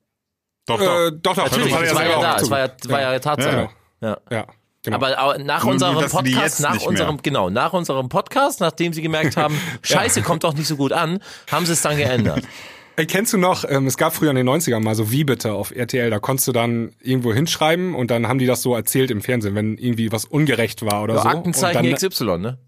Doch, 0.66 0.78
doch, 0.78 1.06
äh, 1.06 1.10
doch, 1.10 1.34
doch. 1.34 1.44
Natürlich, 1.44 1.74
es 1.74 1.94
war 1.94 2.06
ja 2.06 2.20
da, 2.20 2.36
es 2.36 2.50
war 2.50 2.58
ja, 2.60 2.68
war 2.84 3.00
ja 3.00 3.18
Tatsache. 3.18 3.68
Ja. 4.00 4.08
ja. 4.08 4.18
ja. 4.30 4.46
Genau. 4.84 4.96
Aber 4.96 5.38
nach 5.38 5.64
unserem 5.64 6.08
Podcast, 6.10 6.60
nach 6.60 6.82
unserem, 6.82 7.22
genau, 7.22 7.48
nach 7.48 7.72
unserem 7.72 8.10
Podcast, 8.10 8.60
nachdem 8.60 8.92
sie 8.92 9.00
gemerkt 9.00 9.38
haben, 9.38 9.58
Scheiße 9.82 10.20
kommt 10.20 10.44
doch 10.44 10.52
nicht 10.52 10.68
so 10.68 10.76
gut 10.76 10.92
an, 10.92 11.20
haben 11.50 11.64
sie 11.64 11.72
es 11.72 11.80
dann 11.80 11.96
geändert. 11.96 12.44
Ey, 12.96 13.07
kennst 13.07 13.33
du 13.33 13.38
noch, 13.38 13.64
ähm, 13.68 13.88
es 13.88 13.96
gab 13.96 14.14
früher 14.14 14.30
in 14.30 14.37
den 14.37 14.48
90ern 14.48 14.78
mal 14.80 14.94
so 14.94 15.11
Wie 15.11 15.24
bitte 15.24 15.52
auf 15.52 15.74
RTL, 15.74 16.11
da 16.11 16.20
konntest 16.20 16.46
du 16.46 16.52
dann 16.52 16.92
irgendwo 17.00 17.33
hinschreiben 17.33 17.94
und 17.94 18.12
dann 18.12 18.28
haben 18.28 18.38
die 18.38 18.46
das 18.46 18.62
so 18.62 18.74
erzählt 18.74 19.11
im 19.11 19.20
Fernsehen, 19.20 19.57
wenn 19.57 19.76
irgendwie 19.78 20.12
was 20.12 20.24
ungerecht 20.24 20.83
war 20.83 21.02
oder 21.02 21.18
so. 21.18 21.28
Aktenzeichen 21.28 21.92
XY, 21.92 22.38
ne? 22.38 22.59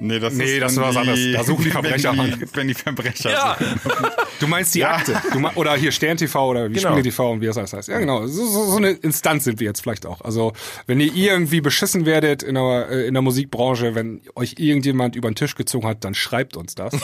Nee, 0.00 0.18
das, 0.18 0.34
nee, 0.34 0.44
ist 0.44 0.62
das 0.62 0.76
war 0.76 0.88
was 0.88 0.96
anderes. 0.96 1.32
Da 1.32 1.44
suchen 1.44 1.64
die 1.64 1.70
Verbrecher 1.78 2.16
wenn 2.16 2.38
die, 2.38 2.46
wenn 2.54 2.68
die 2.68 2.74
Verbrecher 2.74 3.30
ja. 3.30 3.56
Du 4.40 4.46
meinst 4.46 4.74
die 4.74 4.80
ja. 4.80 4.96
Akte. 4.96 5.20
Du 5.32 5.40
mein, 5.40 5.54
oder 5.56 5.74
hier 5.74 5.92
Stern 5.92 6.16
TV 6.16 6.48
oder 6.48 6.70
wie 6.70 6.74
genau. 6.74 6.90
Spiele 6.90 7.02
TV 7.02 7.32
und 7.32 7.40
wie 7.40 7.46
das 7.46 7.58
alles 7.58 7.72
heißt. 7.72 7.88
Ja, 7.88 7.98
genau. 7.98 8.26
So, 8.26 8.46
so, 8.46 8.66
so 8.66 8.76
eine 8.76 8.90
Instanz 8.90 9.44
sind 9.44 9.60
wir 9.60 9.66
jetzt 9.66 9.80
vielleicht 9.80 10.06
auch. 10.06 10.20
Also, 10.20 10.52
wenn 10.86 11.00
ihr 11.00 11.12
irgendwie 11.14 11.60
beschissen 11.60 12.06
werdet 12.06 12.42
in 12.42 12.54
der, 12.54 12.88
äh, 12.90 13.06
in 13.06 13.14
der 13.14 13.22
Musikbranche, 13.22 13.94
wenn 13.94 14.20
euch 14.34 14.54
irgendjemand 14.58 15.16
über 15.16 15.30
den 15.30 15.34
Tisch 15.34 15.54
gezogen 15.54 15.86
hat, 15.86 16.04
dann 16.04 16.14
schreibt 16.14 16.56
uns 16.56 16.74
das. 16.74 16.92
äh, 16.94 16.96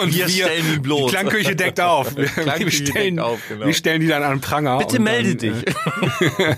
und 0.00 0.14
wir, 0.14 0.28
wir 0.28 0.28
stellen 0.28 0.64
die 0.74 0.78
bloß. 0.80 1.10
Die 1.10 1.16
Klangküche 1.16 1.56
deckt 1.56 1.80
auf. 1.80 2.16
Wir, 2.16 2.28
wir 2.36 2.70
stellen, 2.70 3.18
auf, 3.18 3.40
genau. 3.48 3.66
wir 3.66 3.74
stellen 3.74 4.00
die 4.00 4.08
dann 4.08 4.22
an 4.22 4.36
den 4.36 4.40
Pranger. 4.40 4.78
Bitte 4.78 5.00
melde 5.00 5.34
dann, 5.36 5.62
dich. 5.62 5.74
Äh, 6.38 6.56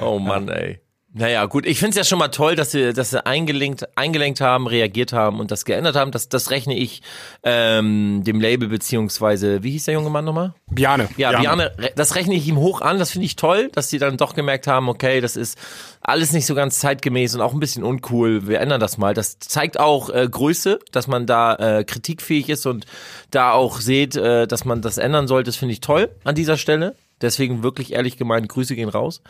oh 0.00 0.18
Mann, 0.18 0.48
ey. 0.48 0.80
Naja, 1.18 1.46
gut, 1.46 1.64
ich 1.64 1.78
finde 1.78 1.92
es 1.92 1.96
ja 1.96 2.04
schon 2.04 2.18
mal 2.18 2.28
toll, 2.28 2.56
dass 2.56 2.72
sie, 2.72 2.92
dass 2.92 3.08
sie 3.08 3.24
eingelenkt, 3.24 3.88
eingelenkt 3.96 4.42
haben, 4.42 4.66
reagiert 4.66 5.14
haben 5.14 5.40
und 5.40 5.50
das 5.50 5.64
geändert 5.64 5.96
haben. 5.96 6.10
Das, 6.10 6.28
das 6.28 6.50
rechne 6.50 6.76
ich 6.76 7.00
ähm, 7.42 8.22
dem 8.22 8.38
Label 8.38 8.68
beziehungsweise, 8.68 9.62
wie 9.62 9.70
hieß 9.70 9.86
der 9.86 9.94
junge 9.94 10.10
Mann 10.10 10.26
nochmal? 10.26 10.52
Biane. 10.66 11.08
Ja, 11.16 11.30
Biane. 11.30 11.72
Biane, 11.74 11.92
das 11.96 12.16
rechne 12.16 12.34
ich 12.34 12.46
ihm 12.46 12.58
hoch 12.58 12.82
an. 12.82 12.98
Das 12.98 13.12
finde 13.12 13.24
ich 13.24 13.34
toll, 13.34 13.70
dass 13.72 13.88
sie 13.88 13.98
dann 13.98 14.18
doch 14.18 14.34
gemerkt 14.34 14.66
haben, 14.66 14.90
okay, 14.90 15.22
das 15.22 15.36
ist 15.36 15.56
alles 16.02 16.32
nicht 16.32 16.44
so 16.44 16.54
ganz 16.54 16.80
zeitgemäß 16.80 17.34
und 17.34 17.40
auch 17.40 17.54
ein 17.54 17.60
bisschen 17.60 17.82
uncool. 17.82 18.46
Wir 18.46 18.60
ändern 18.60 18.80
das 18.80 18.98
mal. 18.98 19.14
Das 19.14 19.38
zeigt 19.38 19.80
auch 19.80 20.10
äh, 20.10 20.28
Größe, 20.30 20.80
dass 20.92 21.06
man 21.06 21.24
da 21.24 21.54
äh, 21.54 21.84
kritikfähig 21.84 22.50
ist 22.50 22.66
und 22.66 22.84
da 23.30 23.52
auch 23.52 23.80
seht, 23.80 24.16
äh, 24.16 24.46
dass 24.46 24.66
man 24.66 24.82
das 24.82 24.98
ändern 24.98 25.28
sollte. 25.28 25.48
Das 25.48 25.56
finde 25.56 25.72
ich 25.72 25.80
toll 25.80 26.10
an 26.24 26.34
dieser 26.34 26.58
Stelle. 26.58 26.94
Deswegen 27.22 27.62
wirklich 27.62 27.94
ehrlich 27.94 28.18
gemeint, 28.18 28.48
Grüße 28.48 28.76
gehen 28.76 28.90
raus. 28.90 29.22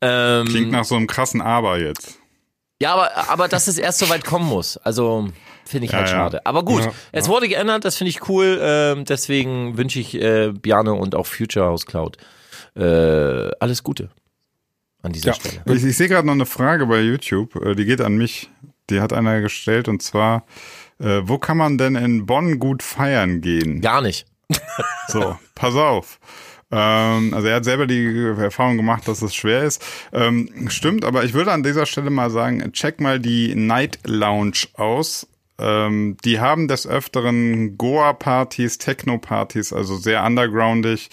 Ähm, 0.00 0.46
Klingt 0.46 0.70
nach 0.70 0.84
so 0.84 0.96
einem 0.96 1.06
krassen 1.06 1.40
Aber 1.40 1.78
jetzt. 1.78 2.18
Ja, 2.80 2.94
aber, 2.94 3.30
aber 3.30 3.48
dass 3.48 3.66
es 3.66 3.78
erst 3.78 3.98
so 3.98 4.08
weit 4.08 4.24
kommen 4.24 4.46
muss. 4.46 4.76
Also 4.76 5.28
finde 5.64 5.86
ich 5.86 5.92
ja, 5.92 5.98
halt 5.98 6.08
schade. 6.08 6.46
Aber 6.46 6.64
gut, 6.64 6.84
ja, 6.84 6.92
es 7.12 7.26
ja. 7.26 7.32
wurde 7.32 7.48
geändert, 7.48 7.84
das 7.84 7.96
finde 7.96 8.10
ich 8.10 8.28
cool. 8.28 8.58
Ähm, 8.62 9.04
deswegen 9.04 9.76
wünsche 9.76 9.98
ich 9.98 10.14
äh, 10.14 10.52
Biane 10.52 10.94
und 10.94 11.14
auch 11.14 11.26
Future 11.26 11.66
House 11.66 11.86
Cloud 11.86 12.16
äh, 12.76 13.50
alles 13.60 13.82
Gute 13.82 14.10
an 15.02 15.12
dieser 15.12 15.34
Stelle. 15.34 15.62
Ich, 15.66 15.84
ich 15.84 15.96
sehe 15.96 16.08
gerade 16.08 16.26
noch 16.26 16.34
eine 16.34 16.46
Frage 16.46 16.86
bei 16.86 17.00
YouTube, 17.00 17.56
äh, 17.56 17.74
die 17.74 17.84
geht 17.84 18.00
an 18.00 18.16
mich. 18.16 18.50
Die 18.90 19.00
hat 19.00 19.12
einer 19.12 19.42
gestellt 19.42 19.86
und 19.88 20.02
zwar, 20.02 20.46
äh, 20.98 21.20
wo 21.24 21.38
kann 21.38 21.58
man 21.58 21.76
denn 21.76 21.94
in 21.94 22.24
Bonn 22.24 22.58
gut 22.58 22.82
feiern 22.82 23.42
gehen? 23.42 23.82
Gar 23.82 24.00
nicht. 24.00 24.26
so, 25.08 25.36
pass 25.54 25.74
auf. 25.74 26.18
Ähm, 26.70 27.32
also 27.34 27.48
er 27.48 27.56
hat 27.56 27.64
selber 27.64 27.86
die 27.86 28.06
Erfahrung 28.38 28.76
gemacht, 28.76 29.08
dass 29.08 29.22
es 29.22 29.34
schwer 29.34 29.64
ist. 29.64 29.84
Ähm, 30.12 30.68
stimmt, 30.68 31.04
aber 31.04 31.24
ich 31.24 31.34
würde 31.34 31.52
an 31.52 31.62
dieser 31.62 31.86
Stelle 31.86 32.10
mal 32.10 32.30
sagen, 32.30 32.72
check 32.72 33.00
mal 33.00 33.20
die 33.20 33.54
Night 33.54 34.00
Lounge 34.04 34.66
aus. 34.74 35.26
Ähm, 35.60 36.16
die 36.24 36.38
haben 36.38 36.68
des 36.68 36.86
Öfteren 36.86 37.76
Goa-Partys, 37.76 38.78
Techno-Partys, 38.78 39.72
also 39.72 39.96
sehr 39.96 40.24
undergroundig. 40.24 41.10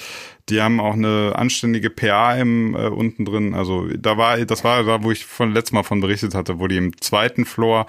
Die 0.49 0.61
haben 0.61 0.79
auch 0.79 0.93
eine 0.93 1.33
anständige 1.35 1.89
PA 1.89 2.35
im 2.35 2.75
äh, 2.75 2.87
unten 2.87 3.25
drin. 3.25 3.55
Also 3.55 3.87
da 3.87 4.17
war, 4.17 4.37
das 4.45 4.63
war 4.63 4.83
da, 4.83 5.03
wo 5.03 5.11
ich 5.11 5.25
von 5.25 5.51
letztes 5.51 5.71
Mal 5.71 5.83
von 5.83 5.99
berichtet 5.99 6.35
hatte, 6.35 6.59
wo 6.59 6.67
die 6.67 6.77
im 6.77 7.01
zweiten 7.01 7.45
Floor 7.45 7.87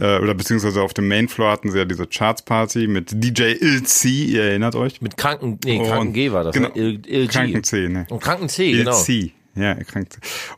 äh, 0.00 0.18
oder 0.18 0.34
beziehungsweise 0.34 0.82
auf 0.82 0.94
dem 0.94 1.08
Main 1.08 1.28
Floor 1.28 1.50
hatten 1.50 1.70
sie 1.70 1.78
ja 1.78 1.84
diese 1.84 2.06
Charts 2.06 2.42
Party 2.42 2.86
mit 2.86 3.10
DJ 3.12 3.54
Il-C, 3.60 4.08
ihr 4.08 4.44
erinnert 4.44 4.74
euch? 4.74 5.00
Mit 5.00 5.16
Kranken, 5.16 5.58
nee, 5.64 5.78
Kranken 5.78 6.12
G 6.12 6.32
war 6.32 6.44
das, 6.44 6.54
genau, 6.54 6.68
ne? 6.68 7.00
Il, 7.06 7.28
Kranken 7.28 7.64
C, 7.64 7.88
ne? 7.88 8.06
Und 8.10 8.20
Kranken 8.20 8.48
C, 8.48 8.72
genau. 8.72 8.92
C. 8.92 9.32
Ja, 9.56 9.74
krank. 9.74 10.08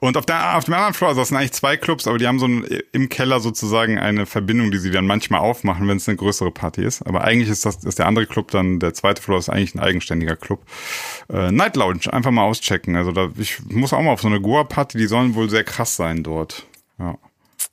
Und 0.01 0.17
auf, 0.17 0.27
der, 0.27 0.57
auf 0.57 0.65
dem 0.65 0.75
anderen 0.75 0.93
Floor, 0.93 1.11
also 1.11 1.21
das 1.21 1.29
sind 1.29 1.37
eigentlich 1.37 1.53
zwei 1.53 1.77
Clubs, 1.77 2.09
aber 2.09 2.19
die 2.19 2.27
haben 2.27 2.41
so 2.41 2.47
ein, 2.49 2.67
im 2.91 3.09
Keller 3.09 3.39
sozusagen 3.39 3.97
eine 3.97 4.27
Verbindung, 4.27 4.73
die 4.73 4.79
sie 4.79 4.91
dann 4.91 5.07
manchmal 5.07 5.41
aufmachen, 5.41 5.87
wenn 5.87 5.99
es 5.99 6.09
eine 6.09 6.17
größere 6.17 6.51
Party 6.51 6.83
ist. 6.83 7.03
Aber 7.03 7.23
eigentlich 7.23 7.49
ist 7.49 7.65
das 7.65 7.85
ist 7.85 8.01
der 8.01 8.07
andere 8.07 8.27
Club 8.27 8.51
dann, 8.51 8.81
der 8.81 8.95
zweite 8.95 9.23
Floor 9.23 9.39
ist 9.39 9.49
eigentlich 9.51 9.77
ein 9.77 9.81
eigenständiger 9.81 10.35
Club. 10.35 10.65
Äh, 11.33 11.53
Night 11.53 11.77
Lounge, 11.77 12.13
einfach 12.13 12.33
mal 12.33 12.43
auschecken. 12.43 12.97
Also 12.97 13.13
da, 13.13 13.31
ich 13.39 13.61
muss 13.69 13.93
auch 13.93 14.03
mal 14.03 14.11
auf 14.11 14.21
so 14.21 14.29
eine 14.29 14.41
Goa-Party, 14.41 14.99
die 14.99 15.07
sollen 15.07 15.37
wohl 15.37 15.49
sehr 15.49 15.65
krass 15.65 15.95
sein 15.95 16.25
dort. 16.25 16.67
Ja. 16.99 17.17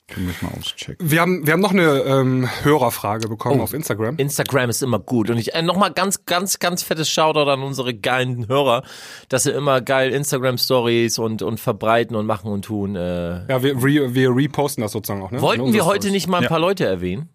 Können 0.08 0.28
wir 0.28 0.48
mal 0.48 0.56
auschecken. 0.60 1.10
Wir 1.10 1.20
haben, 1.20 1.48
wir 1.48 1.54
haben 1.54 1.62
noch 1.62 1.72
eine 1.72 2.02
ähm, 2.02 2.48
Hörerfrage 2.62 3.28
bekommen 3.28 3.60
oh, 3.60 3.63
auf 3.63 3.74
Instagram. 3.74 4.18
Instagram 4.18 4.70
ist 4.70 4.84
immer 4.84 5.00
gut. 5.00 5.32
Und 5.32 5.39
ich 5.39 5.56
äh, 5.56 5.63
nochmal 5.63 5.91
ganz, 5.94 6.26
ganz, 6.26 6.60
ganz 6.60 6.84
fettes 6.84 7.10
Shoutout 7.10 7.50
an 7.50 7.63
unsere 7.63 7.96
geilen 7.96 8.48
Hörer, 8.48 8.84
dass 9.30 9.44
sie 9.44 9.52
immer 9.52 9.82
geil 9.82 10.12
Instagram-Stories 10.12 11.18
und, 11.18 11.41
und 11.41 11.60
verbreiten 11.60 12.15
und 12.15 12.28
machen 12.28 12.52
und 12.52 12.65
tun. 12.65 12.96
Äh. 12.96 13.50
Ja, 13.50 13.63
wir, 13.63 13.76
re, 13.78 14.13
wir 14.13 14.36
reposten 14.36 14.84
das 14.84 14.91
sozusagen 14.91 15.24
auch. 15.24 15.32
Ne? 15.32 15.41
Wollten 15.41 15.74
wir 15.74 15.86
heute 15.86 16.04
Stories. 16.04 16.13
nicht 16.13 16.28
mal 16.28 16.44
ein 16.44 16.50
paar 16.50 16.60
ja. 16.60 16.68
Leute 16.68 16.86
erwähnen? 16.86 17.30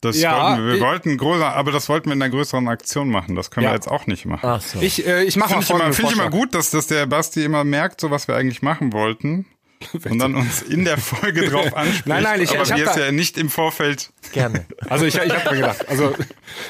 Das 0.00 0.18
ja, 0.18 0.50
wollten 0.52 0.66
wir, 0.66 0.74
wir 0.74 0.80
wollten 0.80 1.18
größer, 1.18 1.54
aber 1.54 1.70
das 1.70 1.90
wollten 1.90 2.06
wir 2.06 2.14
in 2.14 2.22
einer 2.22 2.30
größeren 2.30 2.66
Aktion 2.68 3.10
machen. 3.10 3.36
Das 3.36 3.50
können 3.50 3.64
ja. 3.64 3.70
wir 3.70 3.74
jetzt 3.74 3.88
auch 3.88 4.06
nicht 4.06 4.24
machen. 4.24 4.46
Ach 4.48 4.60
so. 4.62 4.80
Ich, 4.80 5.06
äh, 5.06 5.24
ich 5.24 5.36
mache 5.36 5.54
mal 5.54 5.62
Finde 5.62 5.90
ich, 5.90 5.96
find 5.96 6.12
ich 6.12 6.18
immer 6.18 6.30
gut, 6.30 6.54
dass, 6.54 6.70
dass 6.70 6.86
der 6.86 7.04
Basti 7.04 7.44
immer 7.44 7.64
merkt, 7.64 8.00
so 8.00 8.10
was 8.10 8.26
wir 8.26 8.36
eigentlich 8.36 8.62
machen 8.62 8.94
wollten 8.94 9.44
und 9.92 10.18
dann 10.18 10.34
uns 10.34 10.62
in 10.62 10.84
der 10.84 10.98
Folge 10.98 11.48
drauf 11.48 11.74
anspricht. 11.76 12.06
Nein, 12.06 12.22
nein, 12.22 12.40
ich, 12.40 12.50
aber 12.50 12.62
ich 12.62 12.76
wir 12.76 12.90
es 12.90 12.96
ja 12.96 13.12
nicht 13.12 13.38
im 13.38 13.50
Vorfeld. 13.50 14.10
Gerne. 14.32 14.66
Also 14.88 15.04
ich, 15.04 15.14
ich 15.16 15.34
habe 15.34 15.50
mir 15.50 15.60
gedacht, 15.62 15.88
also 15.88 16.14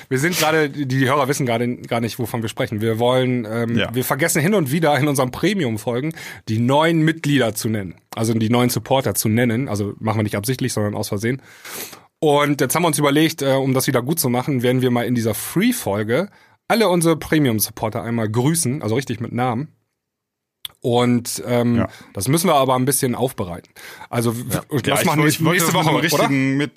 wir 0.09 0.18
sind 0.18 0.38
gerade, 0.38 0.68
die 0.70 1.09
Hörer 1.09 1.29
wissen 1.29 1.46
gerade 1.46 1.77
gar 1.77 2.00
nicht, 2.00 2.18
wovon 2.18 2.42
wir 2.42 2.48
sprechen. 2.48 2.81
Wir 2.81 2.98
wollen, 2.98 3.46
ähm, 3.50 3.77
ja. 3.77 3.94
wir 3.94 4.05
vergessen 4.05 4.40
hin 4.40 4.55
und 4.55 4.70
wieder 4.70 4.96
in 4.98 5.09
unseren 5.09 5.31
Premium-Folgen 5.31 6.14
die 6.48 6.59
neuen 6.59 7.03
Mitglieder 7.03 7.55
zu 7.55 7.68
nennen, 7.68 7.96
also 8.14 8.35
die 8.35 8.50
neuen 8.50 8.70
Supporter 8.70 9.14
zu 9.14 9.29
nennen. 9.29 9.68
Also 9.68 9.94
machen 9.98 10.18
wir 10.18 10.24
nicht 10.24 10.37
absichtlich, 10.37 10.72
sondern 10.72 10.94
aus 10.94 11.09
Versehen. 11.09 11.42
Und 12.20 12.61
jetzt 12.61 12.74
haben 12.74 12.83
wir 12.83 12.88
uns 12.88 12.98
überlegt, 12.98 13.42
äh, 13.42 13.53
um 13.53 13.74
das 13.74 13.87
wieder 13.87 14.03
gut 14.03 14.18
zu 14.18 14.29
machen, 14.29 14.62
werden 14.62 14.81
wir 14.83 14.90
mal 14.90 15.07
in 15.07 15.14
dieser 15.14 15.35
Free-Folge 15.35 16.31
alle 16.68 16.88
unsere 16.88 17.16
Premium-Supporter 17.16 18.03
einmal 18.03 18.29
grüßen, 18.29 18.83
also 18.83 18.94
richtig 18.94 19.20
mit 19.20 19.33
Namen. 19.33 19.68
Und 20.81 21.42
ähm, 21.46 21.77
ja. 21.77 21.88
das 22.12 22.29
müssen 22.29 22.46
wir 22.46 22.55
aber 22.55 22.74
ein 22.74 22.85
bisschen 22.85 23.14
aufbereiten. 23.14 23.70
Also 24.11 24.33
ja. 24.33 24.62
das 24.83 25.00
ja, 25.00 25.07
machen 25.07 25.24
wir 25.24 25.53
nächste 25.53 25.72
Woche 25.72 25.92
mit 25.92 26.05
richtigen 26.05 26.57
mit 26.57 26.72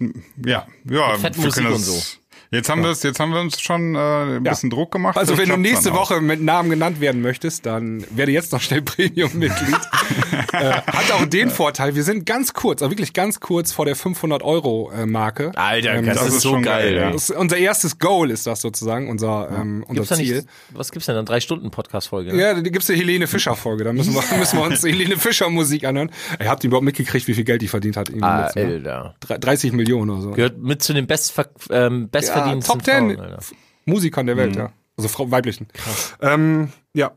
ja 0.45 0.65
ja 0.89 1.17
mit 1.17 1.43
wir 1.43 1.52
können 1.52 1.71
das, 1.71 1.76
und 1.76 1.84
so. 1.84 2.02
Jetzt 2.49 2.69
haben 2.69 2.81
ja. 2.81 2.91
jetzt 2.91 3.19
haben 3.19 3.33
wir 3.33 3.41
uns 3.41 3.60
schon 3.60 3.95
äh, 3.95 4.38
ein 4.38 4.43
bisschen 4.43 4.69
Druck 4.69 4.91
gemacht. 4.91 5.17
Also 5.17 5.38
wenn 5.38 5.49
du 5.49 5.57
nächste 5.57 5.93
Woche 5.93 6.21
mit 6.21 6.41
Namen 6.41 6.69
genannt 6.69 7.01
werden 7.01 7.21
möchtest, 7.21 7.65
dann 7.65 8.05
werde 8.10 8.31
jetzt 8.31 8.53
noch 8.53 8.62
schnell 8.62 8.81
Premium-Mitglied. 8.83 9.75
äh, 10.53 10.71
hat 10.71 11.12
auch 11.12 11.25
den 11.25 11.49
Vorteil, 11.49 11.95
wir 11.95 12.03
sind 12.03 12.25
ganz 12.25 12.53
kurz, 12.53 12.81
also 12.81 12.91
wirklich 12.91 13.12
ganz 13.13 13.41
kurz 13.41 13.73
vor 13.73 13.86
der 13.86 13.97
500 13.97 14.43
Euro 14.43 14.91
äh, 14.91 15.05
Marke. 15.05 15.51
Alter, 15.55 15.95
ähm, 15.95 16.05
das, 16.05 16.19
das, 16.19 16.27
ist, 16.36 16.41
so 16.41 16.60
geil. 16.62 16.95
Ja. 16.95 17.12
Das, 17.12 17.31
unser 17.31 17.57
erstes 17.57 17.99
Goal 17.99 18.31
ist 18.31 18.47
das 18.47 18.62
sozusagen, 18.62 19.10
unser, 19.10 19.49
ähm, 19.51 19.83
unser 19.88 20.03
gibt's 20.03 20.17
Ziel. 20.17 20.36
Nicht, 20.38 20.47
was 20.71 20.91
gibt's 20.91 21.07
denn 21.07 21.15
dann? 21.15 21.25
Drei 21.25 21.41
Stunden 21.41 21.69
Podcast-Folge? 21.69 22.33
Ne? 22.33 22.41
Ja, 22.41 22.53
da 22.53 22.62
gibt's 22.62 22.89
eine 22.89 22.97
Helene 22.97 23.27
Fischer-Folge. 23.27 23.83
Da 23.83 23.91
müssen 23.91 24.13
wir, 24.13 24.38
müssen 24.38 24.57
wir 24.57 24.65
uns 24.65 24.83
Helene 24.83 25.17
Fischer-Musik 25.17 25.83
anhören. 25.83 26.12
Ihr 26.39 26.49
habt 26.49 26.63
überhaupt 26.63 26.86
mitgekriegt, 26.86 27.27
wie 27.27 27.33
viel 27.33 27.43
Geld 27.43 27.62
die 27.62 27.67
verdient 27.67 27.97
hat? 27.97 28.10
Ah, 28.21 28.49
jetzt, 28.55 28.55
ne? 28.55 29.13
30 29.19 29.73
Millionen 29.73 30.12
oder 30.12 30.21
so. 30.21 30.31
Gehört 30.31 30.57
mit 30.57 30.81
zu 30.81 30.93
den 30.93 31.07
Bestver 31.07 31.47
ähm, 31.71 32.10
bestverdiensten 32.10 32.37
ja, 32.38 32.56
Top 32.60 32.84
10 32.84 33.15
Frauen, 33.15 33.38
Musikern 33.86 34.26
der 34.26 34.38
Welt, 34.38 34.54
mhm. 34.54 34.60
ja. 34.60 34.71
Also 34.97 35.10
Frau, 35.10 35.30
weiblichen. 35.30 35.67
Krass. 35.73 36.15
Ähm, 36.21 36.69
ja, 36.93 37.12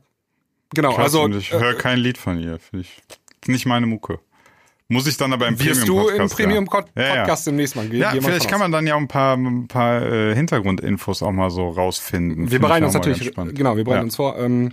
genau. 0.74 0.92
Krass, 0.94 1.14
also 1.14 1.28
ich 1.28 1.52
höre 1.52 1.72
äh, 1.72 1.74
kein 1.74 1.98
Lied 1.98 2.18
von 2.18 2.38
ihr. 2.38 2.58
Finde 2.58 2.86
ich 2.86 3.48
nicht 3.48 3.66
meine 3.66 3.86
Mucke. 3.86 4.20
Muss 4.88 5.06
ich 5.06 5.16
dann 5.16 5.32
aber 5.32 5.46
im 5.46 5.58
Wirst 5.58 5.86
Premium 5.86 5.96
Podcast. 5.96 6.20
Wirst 6.20 6.38
du 6.38 6.42
im 6.42 6.48
Premium 6.48 6.64
Podcast 6.66 6.96
ja. 6.96 7.14
ja, 7.14 7.26
ja. 7.26 7.36
demnächst 7.46 7.76
mal 7.76 7.88
gehen? 7.88 8.00
Ja, 8.00 8.10
vielleicht 8.10 8.48
kann 8.48 8.58
man 8.58 8.72
dann 8.72 8.86
ja 8.86 8.96
auch 8.96 9.00
ein 9.00 9.06
paar, 9.08 9.36
ein 9.36 9.68
paar 9.68 10.02
äh, 10.02 10.34
Hintergrundinfos 10.34 11.22
auch 11.22 11.30
mal 11.30 11.48
so 11.50 11.68
rausfinden. 11.68 12.50
Wir 12.50 12.58
bereiten 12.58 12.84
uns 12.84 12.94
natürlich, 12.94 13.32
genau, 13.34 13.76
wir 13.76 13.84
bereiten 13.84 14.00
ja. 14.00 14.04
uns 14.04 14.16
vor. 14.16 14.36
Ähm, 14.36 14.72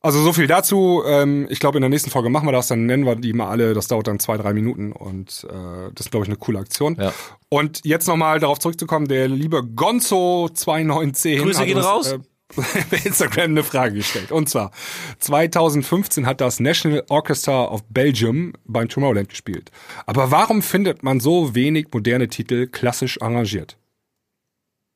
also 0.00 0.22
so 0.22 0.32
viel 0.32 0.46
dazu. 0.46 1.02
Ähm, 1.06 1.46
ich 1.50 1.60
glaube, 1.60 1.78
in 1.78 1.82
der 1.82 1.90
nächsten 1.90 2.10
Folge 2.10 2.30
machen 2.30 2.46
wir 2.46 2.52
das, 2.52 2.68
dann 2.68 2.86
nennen 2.86 3.04
wir 3.04 3.16
die 3.16 3.32
mal 3.32 3.48
alle. 3.48 3.74
Das 3.74 3.86
dauert 3.88 4.06
dann 4.06 4.18
zwei, 4.18 4.36
drei 4.38 4.54
Minuten 4.54 4.92
und 4.92 5.46
äh, 5.50 5.92
das 5.94 6.06
ist, 6.06 6.10
glaube 6.10 6.24
ich, 6.24 6.30
eine 6.30 6.38
coole 6.38 6.58
Aktion. 6.58 6.96
Ja. 6.98 7.12
Und 7.50 7.84
jetzt 7.84 8.08
nochmal 8.08 8.40
darauf 8.40 8.58
zurückzukommen, 8.58 9.08
der 9.08 9.28
liebe 9.28 9.58
Gonzo2910 9.58 11.42
Grüße 11.42 11.66
gehen 11.66 11.78
raus. 11.78 12.12
Äh, 12.12 12.18
bei 12.90 12.96
Instagram 13.04 13.50
eine 13.50 13.62
Frage 13.62 13.94
gestellt. 13.96 14.32
Und 14.32 14.48
zwar, 14.48 14.72
2015 15.20 16.26
hat 16.26 16.40
das 16.40 16.60
National 16.60 17.04
Orchestra 17.08 17.66
of 17.66 17.84
Belgium 17.88 18.54
beim 18.64 18.88
Tomorrowland 18.88 19.28
gespielt. 19.28 19.70
Aber 20.06 20.30
warum 20.30 20.62
findet 20.62 21.02
man 21.02 21.20
so 21.20 21.54
wenig 21.54 21.88
moderne 21.92 22.28
Titel 22.28 22.66
klassisch 22.66 23.20
arrangiert? 23.22 23.76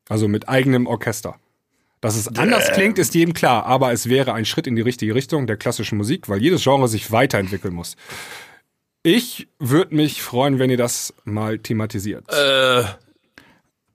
Also 0.08 0.28
mit 0.28 0.48
eigenem 0.48 0.86
Orchester. 0.86 1.36
Dass 2.04 2.16
es 2.16 2.28
anders 2.36 2.70
klingt, 2.72 2.98
ist 2.98 3.14
jedem 3.14 3.32
klar, 3.32 3.64
aber 3.64 3.90
es 3.90 4.10
wäre 4.10 4.34
ein 4.34 4.44
Schritt 4.44 4.66
in 4.66 4.76
die 4.76 4.82
richtige 4.82 5.14
Richtung 5.14 5.46
der 5.46 5.56
klassischen 5.56 5.96
Musik, 5.96 6.28
weil 6.28 6.42
jedes 6.42 6.62
Genre 6.62 6.86
sich 6.86 7.10
weiterentwickeln 7.12 7.72
muss. 7.72 7.96
Ich 9.02 9.48
würde 9.58 9.96
mich 9.96 10.20
freuen, 10.20 10.58
wenn 10.58 10.68
ihr 10.68 10.76
das 10.76 11.14
mal 11.24 11.58
thematisiert. 11.58 12.26
Äh, 12.30 12.84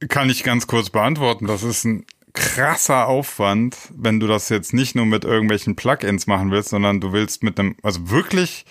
kann 0.08 0.28
ich 0.28 0.44
ganz 0.44 0.66
kurz 0.66 0.90
beantworten. 0.90 1.46
Das 1.46 1.62
ist 1.62 1.84
ein 1.84 2.08
krasser 2.34 3.08
Aufwand, 3.08 3.78
wenn 3.96 4.20
du 4.20 4.26
das 4.26 4.50
jetzt 4.50 4.74
nicht 4.74 4.96
nur 4.96 5.06
mit 5.06 5.24
irgendwelchen 5.24 5.76
Plugins 5.76 6.26
machen 6.26 6.50
willst, 6.50 6.70
sondern 6.70 7.00
du 7.00 7.14
willst 7.14 7.44
mit 7.44 7.60
einem, 7.60 7.76
also 7.84 8.10
wirklich 8.10 8.66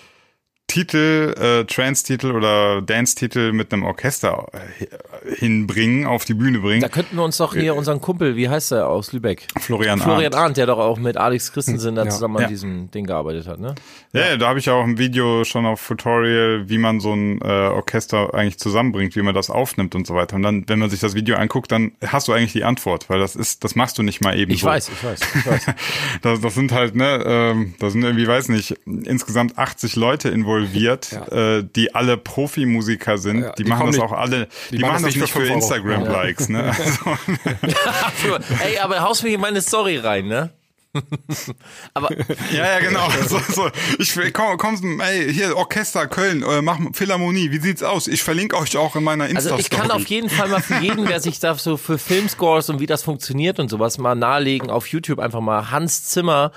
Titel, 0.69 1.33
äh, 1.35 1.65
Trance-Titel 1.65 2.31
oder 2.31 2.83
Dance-Titel 2.83 3.53
mit 3.53 3.73
einem 3.73 3.83
Orchester 3.83 4.45
äh, 4.53 5.35
hinbringen, 5.35 6.05
auf 6.05 6.25
die 6.25 6.35
Bühne 6.35 6.59
bringen. 6.59 6.81
Da 6.81 6.89
könnten 6.89 7.15
wir 7.15 7.23
uns 7.23 7.37
doch 7.37 7.55
hier 7.55 7.75
unseren 7.75 7.99
Kumpel, 8.01 8.35
wie 8.35 8.49
heißt 8.49 8.71
er 8.73 8.87
aus 8.87 9.11
Lübeck? 9.11 9.47
Florian, 9.59 9.99
Florian 9.99 10.25
Arndt. 10.25 10.35
Arndt, 10.35 10.57
der 10.57 10.67
doch 10.67 10.77
auch 10.77 10.99
mit 10.99 11.17
Alex 11.17 11.51
Christensen 11.51 11.95
da 11.95 12.07
zusammen 12.07 12.37
ja. 12.37 12.45
an 12.45 12.49
diesem 12.49 12.91
Ding 12.91 13.07
gearbeitet 13.07 13.47
hat, 13.47 13.59
ne? 13.59 13.73
Ja, 14.13 14.29
ja, 14.29 14.37
da 14.37 14.47
habe 14.47 14.59
ich 14.59 14.69
auch 14.69 14.83
ein 14.83 14.99
Video 14.99 15.43
schon 15.43 15.65
auf 15.65 15.85
Tutorial, 15.85 16.69
wie 16.69 16.77
man 16.77 16.99
so 16.99 17.13
ein 17.13 17.41
äh, 17.41 17.45
Orchester 17.45 18.35
eigentlich 18.35 18.59
zusammenbringt, 18.59 19.15
wie 19.15 19.23
man 19.23 19.33
das 19.33 19.49
aufnimmt 19.49 19.95
und 19.95 20.05
so 20.05 20.13
weiter. 20.13 20.35
Und 20.35 20.43
dann, 20.43 20.65
wenn 20.67 20.77
man 20.77 20.91
sich 20.91 20.99
das 20.99 21.15
Video 21.15 21.35
anguckt, 21.35 21.71
dann 21.71 21.93
hast 22.05 22.27
du 22.27 22.33
eigentlich 22.33 22.53
die 22.53 22.63
Antwort, 22.63 23.09
weil 23.09 23.19
das 23.19 23.35
ist, 23.35 23.63
das 23.63 23.75
machst 23.75 23.97
du 23.97 24.03
nicht 24.03 24.23
mal 24.23 24.37
eben 24.37 24.51
ich 24.51 24.61
so. 24.61 24.67
Weiß, 24.67 24.89
ich 24.89 25.03
weiß, 25.03 25.19
ich 25.35 25.45
weiß. 25.47 25.65
das, 26.21 26.41
das 26.41 26.53
sind 26.53 26.71
halt, 26.71 26.95
ne, 26.95 27.23
ähm, 27.25 27.73
da 27.79 27.89
sind 27.89 28.03
irgendwie, 28.03 28.27
weiß 28.27 28.49
nicht, 28.49 28.75
insgesamt 28.85 29.57
80 29.57 29.95
Leute 29.95 30.29
involviert 30.29 30.58
involviert, 30.59 31.11
ja. 31.11 31.57
äh, 31.57 31.63
die 31.75 31.95
alle 31.95 32.17
Profimusiker 32.17 33.17
sind. 33.17 33.41
Ja, 33.41 33.51
die, 33.53 33.63
die, 33.63 33.69
machen 33.69 33.87
das 33.87 33.95
nicht, 33.95 34.03
auch 34.03 34.11
alle, 34.11 34.47
die, 34.71 34.77
die 34.77 34.83
machen 34.83 35.03
das 35.03 35.15
nicht 35.15 35.31
für 35.31 35.45
Instagram-Likes, 35.45 36.49
ne? 36.49 36.65
Also. 36.65 38.37
ey, 38.63 38.77
aber 38.79 39.01
haust 39.01 39.23
mir 39.23 39.29
hier 39.29 39.39
meine 39.39 39.61
Story 39.61 39.97
rein, 39.97 40.27
ne? 40.27 40.51
aber 41.93 42.09
ja 42.51 42.65
ja 42.65 42.79
genau 42.79 43.07
so, 43.27 43.39
so. 43.47 43.69
ich 43.99 44.33
komm, 44.33 44.57
komm 44.57 44.99
ey 45.01 45.31
hier 45.31 45.55
Orchester 45.55 46.07
Köln 46.07 46.41
äh, 46.41 46.63
mach 46.63 46.79
Philharmonie 46.93 47.51
wie 47.51 47.59
sieht's 47.59 47.83
aus 47.83 48.07
ich 48.07 48.23
verlinke 48.23 48.57
euch 48.57 48.75
auch 48.75 48.95
in 48.95 49.03
meiner 49.03 49.27
Insta 49.27 49.51
also 49.51 49.59
ich 49.59 49.69
kann 49.69 49.91
auf 49.91 50.07
jeden 50.07 50.31
Fall 50.31 50.49
mal 50.49 50.63
für 50.63 50.79
jeden 50.79 51.07
wer 51.07 51.19
sich 51.19 51.39
da 51.39 51.53
so 51.53 51.77
für 51.77 51.99
Filmscores 51.99 52.71
und 52.71 52.79
wie 52.79 52.87
das 52.87 53.03
funktioniert 53.03 53.59
und 53.59 53.69
sowas 53.69 53.99
mal 53.99 54.15
nahelegen 54.15 54.71
auf 54.71 54.87
YouTube 54.87 55.19
einfach 55.19 55.41
mal 55.41 55.69
Hans 55.69 56.05
Zimmer 56.05 56.51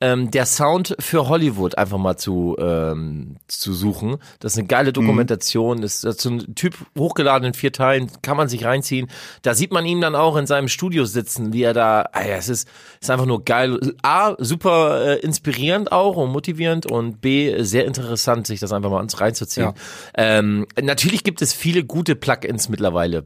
ähm, 0.00 0.30
der 0.30 0.46
Sound 0.46 0.94
für 1.00 1.28
Hollywood 1.28 1.76
einfach 1.76 1.98
mal 1.98 2.16
zu, 2.16 2.56
ähm, 2.58 3.36
zu 3.48 3.72
suchen. 3.72 4.18
Das 4.38 4.52
ist 4.52 4.58
eine 4.58 4.68
geile 4.68 4.92
Dokumentation, 4.92 5.78
mhm. 5.78 5.82
ist, 5.82 6.04
ist 6.04 6.20
so 6.20 6.30
ein 6.30 6.54
Typ 6.54 6.76
hochgeladen 6.96 7.48
in 7.48 7.54
vier 7.54 7.72
Teilen, 7.72 8.10
kann 8.22 8.36
man 8.36 8.48
sich 8.48 8.64
reinziehen. 8.64 9.08
Da 9.42 9.54
sieht 9.54 9.72
man 9.72 9.86
ihn 9.86 10.00
dann 10.00 10.14
auch 10.14 10.36
in 10.36 10.46
seinem 10.46 10.68
Studio 10.68 11.04
sitzen, 11.04 11.52
wie 11.52 11.62
er 11.62 11.74
da, 11.74 12.08
ah 12.12 12.22
ja, 12.22 12.36
es 12.36 12.48
ist, 12.48 12.68
ist 13.00 13.10
einfach 13.10 13.26
nur 13.26 13.44
geil. 13.44 13.78
A, 14.02 14.34
super 14.38 15.04
äh, 15.04 15.18
inspirierend 15.20 15.90
auch 15.90 16.16
und 16.16 16.30
motivierend 16.30 16.86
und 16.86 17.20
B, 17.20 17.62
sehr 17.62 17.84
interessant, 17.84 18.46
sich 18.46 18.60
das 18.60 18.72
einfach 18.72 18.90
mal 18.90 19.04
reinzuziehen. 19.04 19.66
Ja. 19.66 19.74
Ähm, 20.16 20.66
natürlich 20.80 21.24
gibt 21.24 21.42
es 21.42 21.52
viele 21.52 21.84
gute 21.84 22.14
Plugins 22.14 22.68
mittlerweile. 22.68 23.24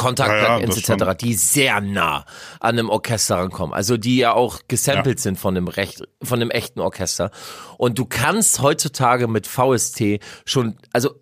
Kontakt-Plugins 0.00 0.86
ja, 0.86 0.94
etc., 0.94 1.18
die 1.20 1.34
sehr 1.34 1.80
nah 1.82 2.24
an 2.58 2.78
einem 2.78 2.88
Orchester 2.88 3.36
rankommen. 3.36 3.74
Also 3.74 3.98
die 3.98 4.16
ja 4.16 4.32
auch 4.32 4.60
gesampelt 4.66 5.18
ja. 5.18 5.22
sind 5.22 5.38
von 5.38 5.54
dem 5.54 5.68
recht, 5.68 6.02
von 6.22 6.40
dem 6.40 6.50
echten 6.50 6.80
Orchester. 6.80 7.30
Und 7.76 7.98
du 7.98 8.06
kannst 8.06 8.62
heutzutage 8.62 9.28
mit 9.28 9.46
VST 9.46 10.20
schon, 10.46 10.78
also, 10.92 11.20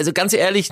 also 0.00 0.12
ganz 0.12 0.32
ehrlich, 0.32 0.70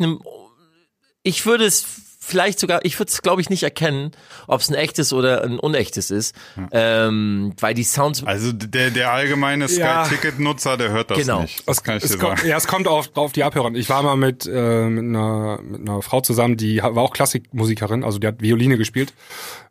ich 1.23 1.47
würde 1.47 1.67
es 1.67 2.10
vielleicht 2.31 2.61
sogar, 2.61 2.85
ich 2.85 2.99
würde 2.99 3.11
es 3.11 3.23
glaube 3.23 3.41
ich 3.43 3.51
nicht 3.51 3.63
erkennen, 3.63 4.13
ob 4.47 4.61
es 4.61 4.71
ein 4.71 4.75
echtes 4.75 5.13
oder 5.13 5.43
ein 5.45 5.59
unechtes 5.59 6.11
ist, 6.11 6.35
ja. 6.57 7.09
ähm, 7.09 7.53
weil 7.61 7.75
die 7.75 7.85
Sounds. 7.85 8.25
Also 8.25 8.53
der 8.53 8.91
der 8.91 9.13
allgemeine 9.13 9.69
Sky-Ticket-Nutzer, 9.69 10.77
der 10.77 10.91
hört 10.91 11.11
das 11.11 11.19
genau. 11.19 11.43
nicht. 11.43 11.69
Das 11.69 11.83
kann 11.83 11.99
ich 11.99 12.05
es 12.05 12.13
dir 12.13 12.19
sagen. 12.19 12.37
Kommt, 12.37 12.49
ja, 12.49 12.57
es 12.57 12.67
kommt 12.67 12.89
auf, 12.89 13.11
auf 13.15 13.33
die 13.33 13.45
Abhörer. 13.45 13.75
Ich 13.75 13.89
war 13.91 14.03
mal 14.03 14.17
mit, 14.17 14.47
äh, 14.47 14.89
mit, 14.89 15.05
einer, 15.05 15.61
mit 15.63 15.81
einer 15.81 16.03
Frau 16.03 16.21
zusammen, 16.21 16.57
die 16.57 16.83
war 16.83 16.99
auch 16.99 17.13
Klassikmusikerin, 17.13 18.05
also 18.05 18.19
die 18.19 18.27
hat 18.27 18.41
Violine 18.41 18.79
gespielt 18.79 19.13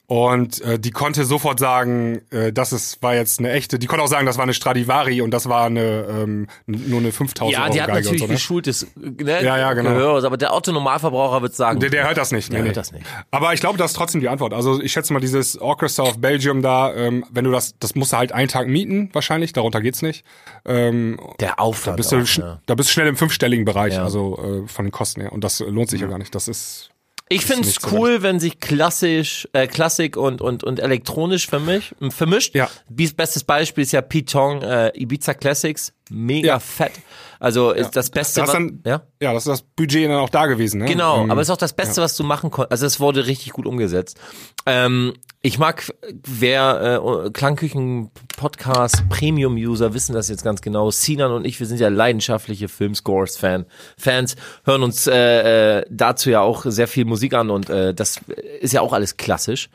und 0.09 0.59
äh, 0.61 0.79
die 0.79 0.89
konnte 0.89 1.23
sofort 1.23 1.59
sagen, 1.59 2.21
äh, 2.31 2.51
das 2.51 2.73
ist, 2.73 3.03
war 3.03 3.13
jetzt 3.13 3.37
eine 3.37 3.51
echte, 3.51 3.77
die 3.77 3.85
konnte 3.85 4.03
auch 4.03 4.07
sagen, 4.07 4.25
das 4.25 4.37
war 4.37 4.43
eine 4.43 4.55
Stradivari 4.55 5.21
und 5.21 5.29
das 5.29 5.47
war 5.47 5.67
eine 5.67 6.07
ähm, 6.09 6.47
nur 6.65 6.99
eine 6.99 7.11
5000 7.11 7.53
ja, 7.53 7.61
Euro 7.61 7.73
die 7.73 7.81
hat 7.81 7.89
Geige 7.89 8.01
natürlich 8.01 8.21
so, 8.21 8.25
ne? 8.25 8.33
geschultes 8.33 8.87
ne, 8.95 9.43
ja, 9.43 9.59
ja, 9.59 9.71
genau. 9.73 9.91
Gehör, 9.91 10.23
aber 10.23 10.37
der 10.37 10.51
Autonormalverbraucher 10.51 11.43
wird 11.43 11.53
sagen. 11.53 11.79
Der, 11.79 11.91
der 11.91 12.07
hört 12.07 12.17
das 12.17 12.31
nicht. 12.31 12.51
Der 12.51 12.61
nee, 12.61 12.65
hört 12.65 12.77
das 12.77 12.91
nicht. 12.91 13.05
Aber 13.29 13.53
ich 13.53 13.59
glaube, 13.59 13.77
das 13.77 13.91
ist 13.91 13.97
trotzdem 13.97 14.19
die 14.19 14.29
Antwort. 14.29 14.51
Also 14.51 14.81
ich 14.81 14.91
schätze 14.91 15.13
mal, 15.13 15.19
dieses 15.19 15.61
Orchestra 15.61 16.01
of 16.01 16.17
Belgium 16.17 16.63
da, 16.63 16.91
ähm, 16.95 17.23
wenn 17.29 17.45
du 17.45 17.51
das, 17.51 17.77
das 17.77 17.93
musst 17.93 18.11
du 18.11 18.17
halt 18.17 18.31
einen 18.31 18.47
Tag 18.47 18.67
mieten, 18.67 19.11
wahrscheinlich, 19.13 19.53
darunter 19.53 19.79
geht's 19.79 20.01
nicht. 20.01 20.25
Ähm, 20.65 21.19
der 21.39 21.59
Aufwand. 21.59 21.93
Da 21.93 21.97
bist, 21.97 22.11
du, 22.11 22.17
auch, 22.17 22.43
ne? 22.43 22.61
da 22.65 22.73
bist 22.73 22.89
du 22.89 22.93
schnell 22.93 23.05
im 23.05 23.15
fünfstelligen 23.15 23.63
Bereich, 23.63 23.93
ja. 23.93 24.03
also 24.03 24.63
äh, 24.63 24.67
von 24.67 24.85
den 24.85 24.91
Kosten 24.91 25.21
her. 25.21 25.33
Und 25.33 25.43
das 25.43 25.59
lohnt 25.59 25.91
sich 25.91 26.01
ja, 26.01 26.07
ja 26.07 26.09
gar 26.09 26.17
nicht. 26.17 26.33
Das 26.33 26.47
ist 26.47 26.89
ich 27.31 27.45
finde 27.45 27.67
es 27.67 27.77
cool, 27.91 28.23
wenn 28.23 28.39
sich 28.39 28.59
klassisch, 28.59 29.47
äh, 29.53 29.67
Klassik 29.67 30.17
und, 30.17 30.41
und, 30.41 30.63
und 30.63 30.79
elektronisch 30.79 31.47
vermisch, 31.47 31.93
vermischt. 32.09 32.55
Ja. 32.55 32.69
Bestes 32.89 33.43
Beispiel 33.43 33.83
ist 33.83 33.91
ja 33.91 34.01
Pete 34.01 34.31
Tong, 34.31 34.63
äh, 34.63 34.91
Ibiza 34.95 35.35
Classics. 35.35 35.93
Mega 36.09 36.47
ja. 36.47 36.59
fett. 36.59 36.93
Also 37.39 37.71
ist 37.71 37.85
ja. 37.85 37.91
das 37.91 38.09
Beste. 38.09 38.41
Das 38.41 38.51
dann, 38.51 38.81
ja? 38.85 39.01
ja, 39.21 39.33
das 39.33 39.45
ist 39.45 39.51
das 39.51 39.61
Budget 39.61 40.09
dann 40.09 40.17
auch 40.17 40.29
da 40.29 40.45
gewesen. 40.47 40.79
Ne? 40.79 40.85
Genau, 40.85 41.23
ähm, 41.23 41.31
aber 41.31 41.41
ist 41.41 41.49
auch 41.49 41.57
das 41.57 41.73
Beste, 41.73 42.01
ja. 42.01 42.03
was 42.03 42.15
du 42.17 42.23
machen 42.23 42.51
konntest. 42.51 42.71
Also 42.71 42.85
es 42.85 42.99
wurde 42.99 43.27
richtig 43.27 43.53
gut 43.53 43.65
umgesetzt. 43.65 44.19
Ähm, 44.65 45.13
ich 45.41 45.57
mag, 45.57 45.93
wer 46.27 47.01
äh, 47.25 47.29
Klangküchen-Podcast 47.29 49.07
Premium-User 49.07 49.93
wissen 49.93 50.13
das 50.13 50.27
jetzt 50.27 50.43
ganz 50.43 50.61
genau. 50.61 50.91
Sinan 50.91 51.31
und 51.31 51.45
ich, 51.45 51.57
wir 51.61 51.67
sind 51.67 51.79
ja 51.79 51.87
leidenschaftliche 51.87 52.67
Filmscores-Fan. 52.67 53.65
Fans 53.97 54.35
hören 54.65 54.83
uns 54.83 55.07
äh, 55.07 55.77
äh, 55.79 55.85
dazu 55.89 56.29
ja 56.29 56.41
auch 56.41 56.65
sehr 56.65 56.89
viel 56.89 57.05
Musik 57.05 57.33
an 57.33 57.51
und 57.51 57.69
äh, 57.69 57.93
das 57.93 58.19
ist 58.59 58.73
ja 58.73 58.81
auch 58.81 58.91
alles 58.91 59.15
klassisch. 59.15 59.69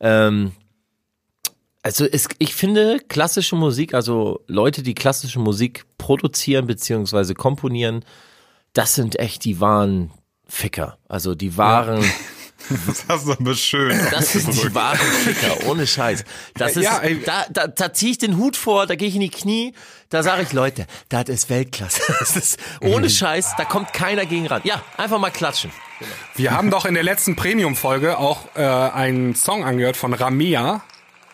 Ähm, 0.00 0.52
also 1.82 2.04
es, 2.04 2.28
ich 2.38 2.54
finde 2.54 2.98
klassische 3.08 3.56
Musik, 3.56 3.94
also 3.94 4.44
Leute, 4.46 4.82
die 4.82 4.94
klassische 4.94 5.38
Musik 5.38 5.84
produzieren 5.98 6.66
beziehungsweise 6.66 7.34
komponieren, 7.34 8.04
das 8.72 8.94
sind 8.94 9.18
echt 9.18 9.44
die 9.44 9.60
wahren 9.60 10.10
Ficker. 10.46 10.98
Also 11.08 11.34
die 11.34 11.56
wahren. 11.56 12.02
Ja. 12.02 12.08
Das 12.86 13.06
hast 13.08 13.26
du 13.26 13.32
aber 13.32 13.54
schön. 13.54 13.98
Das 14.10 14.34
sind 14.34 14.52
die 14.52 14.74
wahren 14.74 14.98
Ficker, 14.98 15.66
ohne 15.66 15.86
Scheiß. 15.86 16.24
Das 16.54 16.76
ist, 16.76 16.84
ja, 16.84 17.00
da, 17.24 17.46
da, 17.50 17.66
da 17.66 17.92
ziehe 17.94 18.12
ich 18.12 18.18
den 18.18 18.36
Hut 18.36 18.54
vor, 18.54 18.86
da 18.86 18.96
gehe 18.96 19.08
ich 19.08 19.14
in 19.14 19.22
die 19.22 19.30
Knie, 19.30 19.72
da 20.10 20.22
sage 20.22 20.42
ich, 20.42 20.52
Leute, 20.52 20.86
das 21.08 21.30
ist 21.30 21.48
Weltklasse. 21.48 22.02
Das 22.20 22.36
ist 22.36 22.58
ohne 22.82 23.06
mhm. 23.06 23.10
Scheiß, 23.10 23.54
da 23.56 23.64
kommt 23.64 23.94
keiner 23.94 24.26
gegen 24.26 24.46
ran. 24.46 24.60
Ja, 24.64 24.82
einfach 24.98 25.18
mal 25.18 25.30
klatschen. 25.30 25.72
Wir 26.36 26.50
haben 26.50 26.70
doch 26.70 26.84
in 26.84 26.92
der 26.92 27.02
letzten 27.02 27.34
Premium-Folge 27.34 28.18
auch 28.18 28.54
äh, 28.54 28.62
einen 28.62 29.34
Song 29.34 29.64
angehört 29.64 29.96
von 29.96 30.12
Ramea 30.12 30.82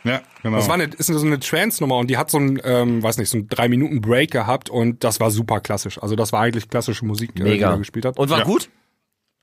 Ja, 0.06 0.22
genau. 0.42 0.56
Das 0.56 0.68
war 0.68 0.74
eine, 0.74 0.84
ist 0.84 1.06
so 1.06 1.26
eine 1.26 1.40
Trance-Nummer 1.40 1.96
und 1.96 2.08
die 2.08 2.16
hat 2.16 2.30
so 2.30 2.38
ein, 2.38 2.60
ähm, 2.64 3.02
weiß 3.02 3.18
nicht, 3.18 3.28
so 3.28 3.38
ein 3.38 3.48
drei 3.48 3.68
Minuten 3.68 4.00
Break 4.00 4.30
gehabt 4.30 4.70
und 4.70 5.02
das 5.02 5.18
war 5.20 5.30
super 5.30 5.60
klassisch. 5.60 6.00
Also 6.00 6.14
das 6.14 6.32
war 6.32 6.42
eigentlich 6.42 6.70
klassische 6.70 7.04
Musik, 7.04 7.38
Mega. 7.38 7.68
die 7.68 7.74
er 7.74 7.78
gespielt 7.78 8.04
hat. 8.04 8.18
Und 8.18 8.30
war 8.30 8.38
ja. 8.38 8.44
gut? 8.44 8.70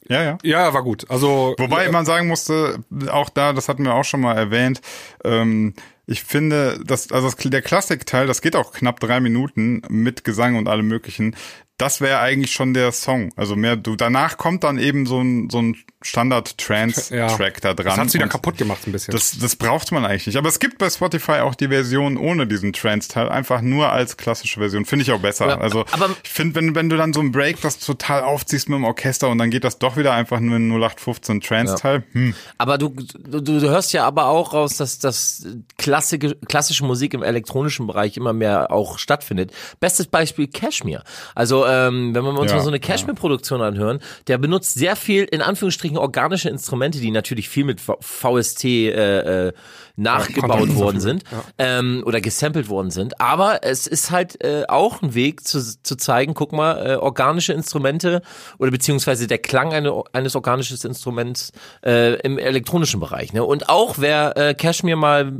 Ja, 0.07 0.23
ja. 0.23 0.37
Ja, 0.43 0.73
war 0.73 0.83
gut. 0.83 1.09
Also 1.09 1.55
wobei 1.57 1.89
man 1.89 2.05
sagen 2.05 2.27
musste, 2.27 2.83
auch 3.09 3.29
da, 3.29 3.53
das 3.53 3.69
hatten 3.69 3.83
wir 3.83 3.93
auch 3.93 4.03
schon 4.03 4.21
mal 4.21 4.35
erwähnt. 4.35 4.81
Ähm, 5.23 5.73
ich 6.05 6.23
finde, 6.23 6.79
dass 6.85 7.11
also 7.11 7.29
das, 7.29 7.37
der 7.37 7.61
Klassikteil, 7.61 8.27
das 8.27 8.41
geht 8.41 8.55
auch 8.55 8.73
knapp 8.73 8.99
drei 8.99 9.19
Minuten 9.21 9.81
mit 9.89 10.23
Gesang 10.23 10.55
und 10.55 10.67
allem 10.67 10.87
Möglichen 10.87 11.35
das 11.77 12.01
wäre 12.01 12.19
eigentlich 12.19 12.51
schon 12.51 12.73
der 12.73 12.91
Song. 12.91 13.31
Also 13.35 13.55
mehr, 13.55 13.75
du 13.75 13.95
danach 13.95 14.37
kommt 14.37 14.63
dann 14.63 14.77
eben 14.77 15.05
so 15.05 15.19
ein, 15.19 15.49
so 15.49 15.59
ein 15.59 15.75
Standard-Trance-Track 16.03 17.55
ja. 17.55 17.59
da 17.61 17.73
dran. 17.73 17.85
Das 17.85 17.97
hat 17.97 18.09
sie 18.11 18.19
dann 18.19 18.29
kaputt 18.29 18.57
gemacht 18.57 18.85
ein 18.85 18.91
bisschen. 18.91 19.11
Das, 19.11 19.37
das 19.39 19.55
braucht 19.55 19.91
man 19.91 20.05
eigentlich 20.05 20.27
nicht. 20.27 20.37
Aber 20.37 20.49
es 20.49 20.59
gibt 20.59 20.77
bei 20.77 20.89
Spotify 20.89 21.39
auch 21.39 21.55
die 21.55 21.69
Version 21.69 22.17
ohne 22.17 22.45
diesen 22.45 22.73
Trance-Teil, 22.73 23.29
einfach 23.29 23.61
nur 23.61 23.91
als 23.91 24.17
klassische 24.17 24.59
Version. 24.59 24.85
Finde 24.85 25.03
ich 25.03 25.11
auch 25.11 25.19
besser. 25.19 25.47
Ja, 25.47 25.57
also 25.57 25.85
aber 25.91 26.11
ich 26.23 26.29
finde, 26.29 26.55
wenn, 26.55 26.75
wenn 26.75 26.89
du 26.89 26.97
dann 26.97 27.11
so 27.11 27.21
ein 27.21 27.31
Break 27.31 27.59
das 27.61 27.79
total 27.79 28.21
aufziehst 28.21 28.69
mit 28.69 28.77
dem 28.77 28.83
Orchester 28.83 29.29
und 29.29 29.39
dann 29.39 29.49
geht 29.49 29.63
das 29.63 29.79
doch 29.79 29.97
wieder 29.97 30.13
einfach 30.13 30.39
nur 30.39 30.57
in 30.57 30.69
0815 30.69 31.41
Trance-Teil. 31.41 32.03
Ja. 32.13 32.13
Hm. 32.13 32.35
Aber 32.59 32.77
du, 32.77 32.89
du, 32.89 33.41
du 33.41 33.59
hörst 33.61 33.93
ja 33.93 34.05
aber 34.05 34.27
auch 34.27 34.53
raus, 34.53 34.77
dass 34.77 34.99
das 34.99 35.47
klassische, 35.77 36.35
klassische 36.47 36.85
Musik 36.85 37.15
im 37.15 37.23
elektronischen 37.23 37.87
Bereich 37.87 38.15
immer 38.15 38.33
mehr 38.33 38.71
auch 38.71 38.99
stattfindet. 38.99 39.51
Bestes 39.79 40.05
Beispiel 40.07 40.47
Cashmere. 40.47 41.03
Also 41.33 41.63
ähm, 41.73 42.15
wenn 42.15 42.23
wir 42.23 42.39
uns 42.39 42.51
ja, 42.51 42.57
mal 42.57 42.63
so 42.63 42.69
eine 42.69 42.79
Cashmere-Produktion 42.79 43.61
anhören, 43.61 43.99
der 44.27 44.37
benutzt 44.37 44.75
sehr 44.75 44.95
viel, 44.95 45.23
in 45.23 45.41
Anführungsstrichen, 45.41 45.97
organische 45.97 46.49
Instrumente, 46.49 46.99
die 46.99 47.11
natürlich 47.11 47.49
viel 47.49 47.65
mit 47.65 47.81
VST 47.81 48.63
äh, 48.65 49.47
äh, 49.47 49.53
nachgebaut 49.95 50.69
ja, 50.69 50.75
worden 50.75 50.99
sind 50.99 51.23
ja. 51.31 51.43
ähm, 51.59 52.03
oder 52.05 52.19
gesampelt 52.19 52.67
worden 52.67 52.89
sind. 52.89 53.21
Aber 53.21 53.63
es 53.63 53.85
ist 53.85 54.09
halt 54.09 54.43
äh, 54.43 54.63
auch 54.67 55.01
ein 55.01 55.13
Weg 55.13 55.45
zu, 55.45 55.61
zu 55.61 55.95
zeigen, 55.95 56.33
guck 56.33 56.51
mal, 56.51 56.93
äh, 56.93 56.95
organische 56.95 57.53
Instrumente 57.53 58.21
oder 58.57 58.71
beziehungsweise 58.71 59.27
der 59.27 59.37
Klang 59.37 59.71
eine, 59.71 60.01
eines 60.13 60.35
organischen 60.35 60.77
Instruments 60.83 61.51
äh, 61.85 62.19
im 62.21 62.39
elektronischen 62.39 62.99
Bereich. 62.99 63.33
Ne? 63.33 63.43
Und 63.43 63.69
auch 63.69 63.95
wer 63.99 64.35
äh, 64.35 64.53
Cashmere 64.55 64.97
mal 64.97 65.31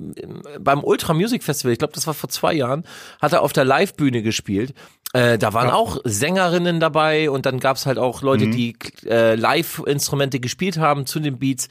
beim 0.60 0.84
Ultra 0.84 1.14
Music 1.14 1.44
Festival, 1.44 1.74
ich 1.74 1.80
glaube, 1.80 1.94
das 1.94 2.06
war 2.06 2.14
vor 2.14 2.30
zwei 2.30 2.54
Jahren, 2.54 2.84
hat 3.22 3.34
er 3.34 3.42
auf 3.42 3.54
der 3.54 3.66
Live-Bühne 3.66 4.22
gespielt. 4.22 4.74
Äh, 5.14 5.38
da 5.38 5.54
waren 5.54 5.68
ja. 5.68 5.74
auch 5.76 6.00
Sängerinnen 6.04 6.80
dabei 6.80 7.30
und 7.30 7.46
dann 7.46 7.60
gab's 7.60 7.86
halt 7.86 8.00
auch 8.00 8.24
Leute, 8.24 8.48
mhm. 8.48 8.52
die 8.52 8.76
äh, 9.06 9.36
Live-Instrumente 9.36 10.40
gespielt 10.40 10.78
haben 10.78 11.06
zu 11.06 11.20
den 11.20 11.38
Beats. 11.38 11.70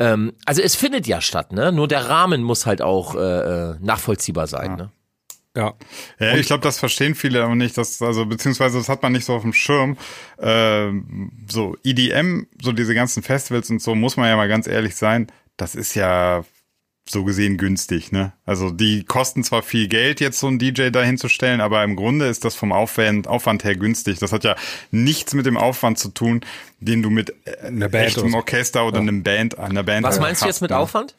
Ähm, 0.00 0.32
also 0.44 0.60
es 0.60 0.74
findet 0.74 1.06
ja 1.06 1.20
statt, 1.20 1.52
ne? 1.52 1.70
Nur 1.70 1.86
der 1.86 2.08
Rahmen 2.08 2.42
muss 2.42 2.66
halt 2.66 2.82
auch 2.82 3.14
äh, 3.14 3.18
äh 3.18 3.76
nachvollziehbar 3.80 4.48
sein, 4.48 4.70
ja. 4.70 4.76
ne? 4.76 4.90
Ja. 5.56 5.74
Ja, 6.20 6.36
ich 6.36 6.46
glaube, 6.46 6.62
das 6.62 6.78
verstehen 6.78 7.14
viele 7.14 7.42
aber 7.42 7.56
nicht, 7.56 7.76
dass, 7.76 8.00
also 8.02 8.24
beziehungsweise 8.24 8.78
das 8.78 8.88
hat 8.88 9.02
man 9.02 9.12
nicht 9.12 9.24
so 9.24 9.34
auf 9.34 9.42
dem 9.42 9.52
Schirm. 9.52 9.96
Äh, 10.38 10.90
so 11.48 11.76
EDM, 11.82 12.46
so 12.62 12.72
diese 12.72 12.94
ganzen 12.94 13.22
Festivals 13.22 13.70
und 13.70 13.82
so, 13.82 13.94
muss 13.94 14.16
man 14.16 14.28
ja 14.28 14.36
mal 14.36 14.48
ganz 14.48 14.66
ehrlich 14.66 14.94
sein, 14.96 15.26
das 15.56 15.74
ist 15.74 15.94
ja 15.94 16.44
so 17.10 17.24
gesehen 17.24 17.56
günstig, 17.56 18.12
ne? 18.12 18.32
Also 18.46 18.70
die 18.70 19.04
kosten 19.04 19.44
zwar 19.44 19.62
viel 19.62 19.88
Geld, 19.88 20.20
jetzt 20.20 20.40
so 20.40 20.46
einen 20.46 20.58
DJ 20.58 20.90
dahin 20.90 21.18
zu 21.18 21.28
stellen, 21.28 21.60
aber 21.60 21.82
im 21.84 21.96
Grunde 21.96 22.26
ist 22.26 22.44
das 22.44 22.54
vom 22.54 22.72
Aufwand, 22.72 23.26
Aufwand 23.26 23.64
her 23.64 23.76
günstig. 23.76 24.18
Das 24.18 24.32
hat 24.32 24.44
ja 24.44 24.56
nichts 24.90 25.34
mit 25.34 25.46
dem 25.46 25.56
Aufwand 25.56 25.98
zu 25.98 26.10
tun, 26.10 26.40
den 26.80 27.02
du 27.02 27.10
mit 27.10 27.34
äh, 27.44 27.66
einer 27.66 27.88
Band 27.88 28.08
echtem 28.08 28.34
Orchester 28.34 28.86
oder 28.86 28.96
ja. 28.96 29.02
einem 29.02 29.22
Band, 29.22 29.58
einer 29.58 29.82
Band 29.82 30.06
Was 30.06 30.18
meinst 30.18 30.40
hast, 30.40 30.42
du 30.42 30.46
jetzt 30.48 30.60
mit 30.62 30.70
ne? 30.70 30.78
Aufwand? 30.78 31.14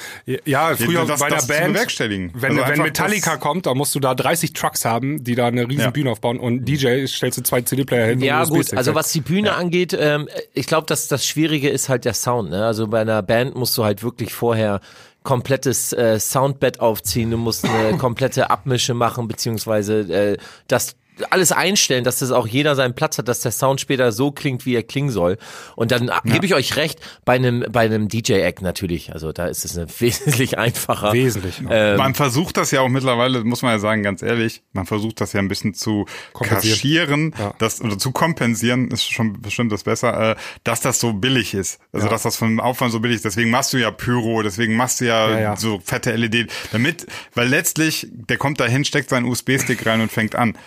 Ja, 0.46 0.76
früher 0.76 1.06
das, 1.06 1.20
bei 1.20 1.30
der 1.30 1.42
Band, 1.44 1.76
wenn, 1.76 2.58
also 2.58 2.72
wenn 2.72 2.82
Metallica 2.82 3.38
kommt, 3.38 3.66
da 3.68 3.74
musst 3.76 3.94
du 3.94 4.00
da 4.00 4.16
30 4.16 4.54
Trucks 4.54 4.86
haben, 4.86 5.24
die 5.24 5.36
da 5.36 5.48
eine 5.48 5.68
riesen 5.68 5.82
ja. 5.82 5.90
Bühne 5.92 6.12
aufbauen 6.12 6.40
und 6.40 6.66
DJ 6.66 7.06
stellst 7.06 7.38
du 7.38 7.44
zwei 7.44 7.62
CD-Player 7.62 8.08
hin. 8.08 8.22
Ja 8.22 8.44
gut, 8.46 8.74
also 8.74 8.96
was 8.96 9.12
die 9.12 9.22
Bühne 9.22 9.50
ja. 9.50 9.56
angeht, 9.56 9.96
ähm, 9.98 10.28
ich 10.54 10.66
glaube, 10.66 10.88
dass 10.88 11.08
das 11.08 11.26
Schwierige 11.26 11.70
ist 11.70 11.90
halt 11.90 12.06
der 12.06 12.14
Sound. 12.14 12.50
Ne? 12.50 12.66
Also 12.66 12.88
bei 12.88 13.02
einer 13.02 13.22
Band 13.22 13.56
musst 13.56 13.78
du 13.78 13.84
halt 13.84 14.04
wirklich 14.04 14.34
vorher 14.34 14.82
komplettes 15.24 15.94
äh, 15.94 16.20
Soundbed 16.20 16.80
aufziehen, 16.80 17.32
du 17.32 17.38
musst 17.38 17.66
eine 17.66 17.98
komplette 17.98 18.50
Abmische 18.50 18.94
machen, 18.94 19.28
beziehungsweise 19.28 20.00
äh, 20.00 20.38
das 20.68 20.96
alles 21.30 21.52
einstellen, 21.52 22.04
dass 22.04 22.20
das 22.20 22.32
auch 22.32 22.48
jeder 22.48 22.76
seinen 22.76 22.96
Platz 22.96 23.18
hat, 23.18 23.28
dass 23.28 23.42
der 23.42 23.52
Sound 23.52 23.82
später 23.82 24.12
so 24.12 24.32
klingt, 24.32 24.66
wie 24.66 24.76
er 24.76 24.84
klingen 24.84 25.10
soll. 25.10 25.38
Und 25.76 25.92
dann 25.92 26.08
ja. 26.08 26.22
gebe 26.24 26.46
ich 26.46 26.54
euch 26.54 26.76
recht, 26.76 27.00
bei 27.26 27.34
einem, 27.34 27.66
bei 27.72 27.82
einem 27.82 28.08
DJ-Act 28.08 28.62
natürlich. 28.62 29.14
Also 29.14 29.32
da 29.32 29.48
ist 29.48 29.66
es 29.66 29.78
wesentlich 30.02 30.58
einfacher. 30.58 31.14
Wesentlich. 31.14 31.62
Ähm, 31.70 31.98
man 31.98 32.16
versucht 32.16 32.58
das 32.58 32.72
ja 32.72 32.82
auch 32.82 32.90
mittlerweile, 32.90 33.44
muss 33.44 33.62
man 33.62 33.72
ja 33.74 33.80
sagen, 33.80 34.04
ganz 34.04 34.22
ehrlich, 34.22 34.64
man 34.74 34.86
versucht 34.86 35.22
das 35.22 35.34
ja 35.34 35.40
ein 35.40 35.48
bisschen 35.48 35.74
zu 35.74 36.06
kaschieren, 36.34 37.34
ja. 37.38 37.54
das, 37.58 37.82
oder 37.82 37.98
zu 37.98 38.12
kompensieren, 38.12 38.90
ist 38.90 39.12
schon 39.12 39.42
bestimmt 39.42 39.72
das 39.72 39.84
besser, 39.84 40.32
äh, 40.32 40.36
dass 40.64 40.82
das 40.82 41.00
so 41.00 41.14
billig 41.14 41.54
ist. 41.54 41.80
Also 41.92 42.08
ja. 42.08 42.12
dass 42.12 42.24
das 42.24 42.38
vom 42.38 42.60
Aufwand 42.60 42.92
so 42.92 43.00
billig 43.00 43.18
ist. 43.18 43.26
Deswegen 43.26 43.50
machst 43.50 43.74
du 43.74 43.78
ja 43.78 43.92
Pyro, 43.92 44.42
deswegen 44.42 44.76
machst 44.76 45.02
du 45.02 45.06
ja, 45.06 45.56
so 45.58 45.80
fette 45.84 46.16
LED, 46.16 46.52
damit, 46.72 47.08
weil 47.34 47.48
letztlich, 47.48 48.08
der 48.12 48.38
kommt 48.38 48.60
dahin, 48.60 48.86
steckt 48.86 49.10
seinen 49.10 49.26
USB-Stick 49.26 49.86
rein 49.86 50.02
und 50.02 50.12
fängt 50.12 50.36
an. 50.36 50.58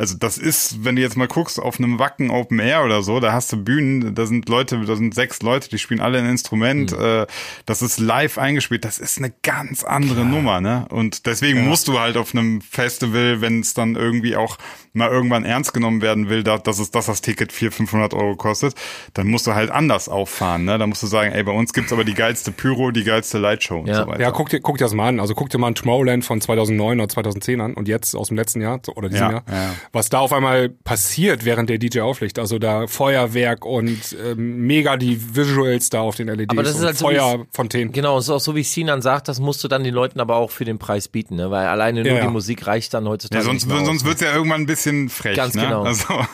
Also 0.00 0.16
das 0.16 0.38
ist, 0.38 0.82
wenn 0.82 0.96
du 0.96 1.02
jetzt 1.02 1.18
mal 1.18 1.28
guckst, 1.28 1.60
auf 1.60 1.78
einem 1.78 1.98
Wacken 1.98 2.30
Open 2.30 2.58
Air 2.58 2.86
oder 2.86 3.02
so, 3.02 3.20
da 3.20 3.34
hast 3.34 3.52
du 3.52 3.62
Bühnen, 3.62 4.14
da 4.14 4.24
sind 4.24 4.48
Leute, 4.48 4.80
da 4.86 4.96
sind 4.96 5.14
sechs 5.14 5.42
Leute, 5.42 5.68
die 5.68 5.78
spielen 5.78 6.00
alle 6.00 6.16
ein 6.16 6.26
Instrument, 6.26 6.92
mhm. 6.92 7.04
äh, 7.04 7.26
das 7.66 7.82
ist 7.82 7.98
live 8.00 8.38
eingespielt, 8.38 8.86
das 8.86 8.98
ist 8.98 9.18
eine 9.18 9.30
ganz 9.42 9.84
andere 9.84 10.22
Klar. 10.22 10.24
Nummer, 10.24 10.60
ne? 10.62 10.86
Und 10.88 11.26
deswegen 11.26 11.58
ja. 11.58 11.64
musst 11.66 11.86
du 11.86 11.98
halt 11.98 12.16
auf 12.16 12.34
einem 12.34 12.62
Festival, 12.62 13.42
wenn 13.42 13.60
es 13.60 13.74
dann 13.74 13.94
irgendwie 13.94 14.36
auch 14.36 14.56
mal 14.92 15.08
irgendwann 15.10 15.44
ernst 15.44 15.72
genommen 15.72 16.02
werden 16.02 16.28
will, 16.28 16.42
dass, 16.42 16.78
es, 16.78 16.90
dass 16.90 17.06
das 17.06 17.20
Ticket 17.20 17.52
400, 17.52 17.70
500 17.76 18.14
Euro 18.14 18.36
kostet, 18.36 18.74
dann 19.14 19.28
musst 19.28 19.46
du 19.46 19.54
halt 19.54 19.70
anders 19.70 20.08
auffahren, 20.08 20.64
ne? 20.64 20.78
Da 20.78 20.86
musst 20.86 21.02
du 21.02 21.06
sagen, 21.06 21.32
ey, 21.32 21.42
bei 21.42 21.52
uns 21.52 21.72
gibt's 21.72 21.92
aber 21.92 22.04
die 22.04 22.14
geilste 22.14 22.52
Pyro, 22.52 22.90
die 22.90 23.04
geilste 23.04 23.38
Lightshow 23.38 23.80
und 23.80 23.86
ja. 23.86 24.02
so 24.02 24.06
weiter. 24.06 24.20
Ja, 24.20 24.30
guck 24.30 24.48
dir, 24.48 24.60
guck 24.60 24.78
dir 24.78 24.84
das 24.84 24.94
mal 24.94 25.08
an. 25.08 25.20
Also 25.20 25.34
guck 25.34 25.50
dir 25.50 25.58
mal 25.58 25.68
ein 25.68 25.74
Tomorrowland 25.74 26.24
von 26.24 26.40
2009 26.40 26.98
oder 26.98 27.08
2010 27.08 27.60
an 27.60 27.74
und 27.74 27.88
jetzt 27.88 28.14
aus 28.14 28.28
dem 28.28 28.36
letzten 28.36 28.60
Jahr 28.60 28.80
oder 28.94 29.08
diesem 29.08 29.26
ja, 29.26 29.32
Jahr. 29.32 29.44
Ja 29.50 29.70
was 29.92 30.08
da 30.08 30.20
auf 30.20 30.32
einmal 30.32 30.68
passiert, 30.68 31.44
während 31.44 31.70
der 31.70 31.78
DJ 31.78 32.00
auflegt. 32.00 32.38
Also 32.38 32.58
da 32.58 32.86
Feuerwerk 32.86 33.64
und 33.64 34.12
äh, 34.12 34.34
mega 34.34 34.96
die 34.96 35.34
Visuals 35.34 35.90
da 35.90 36.00
auf 36.00 36.16
den 36.16 36.28
LEDs 36.28 36.50
aber 36.50 36.62
das 36.62 36.76
ist 36.76 36.84
halt 36.84 36.96
Feuerfontänen. 36.96 37.88
So 37.88 37.92
genau, 37.92 38.18
ist 38.18 38.30
auch 38.30 38.40
so 38.40 38.54
wie 38.54 38.62
Sinan 38.62 39.02
sagt, 39.02 39.28
das 39.28 39.40
musst 39.40 39.62
du 39.64 39.68
dann 39.68 39.84
den 39.84 39.94
Leuten 39.94 40.20
aber 40.20 40.36
auch 40.36 40.50
für 40.50 40.64
den 40.64 40.78
Preis 40.78 41.08
bieten, 41.08 41.36
ne? 41.36 41.50
weil 41.50 41.66
alleine 41.66 42.02
nur 42.02 42.12
ja, 42.12 42.18
ja. 42.18 42.26
die 42.26 42.32
Musik 42.32 42.66
reicht 42.66 42.94
dann 42.94 43.08
heutzutage. 43.08 43.42
Ja, 43.42 43.44
sonst 43.44 43.68
sonst 43.68 44.04
wird's 44.04 44.20
ja 44.20 44.32
irgendwann 44.32 44.62
ein 44.62 44.66
bisschen 44.66 44.79
frech. 45.08 45.36
Ganz 45.36 45.54
ne? 45.54 45.62
genau. 45.62 45.82
Also 45.82 46.12
ja, 46.12 46.28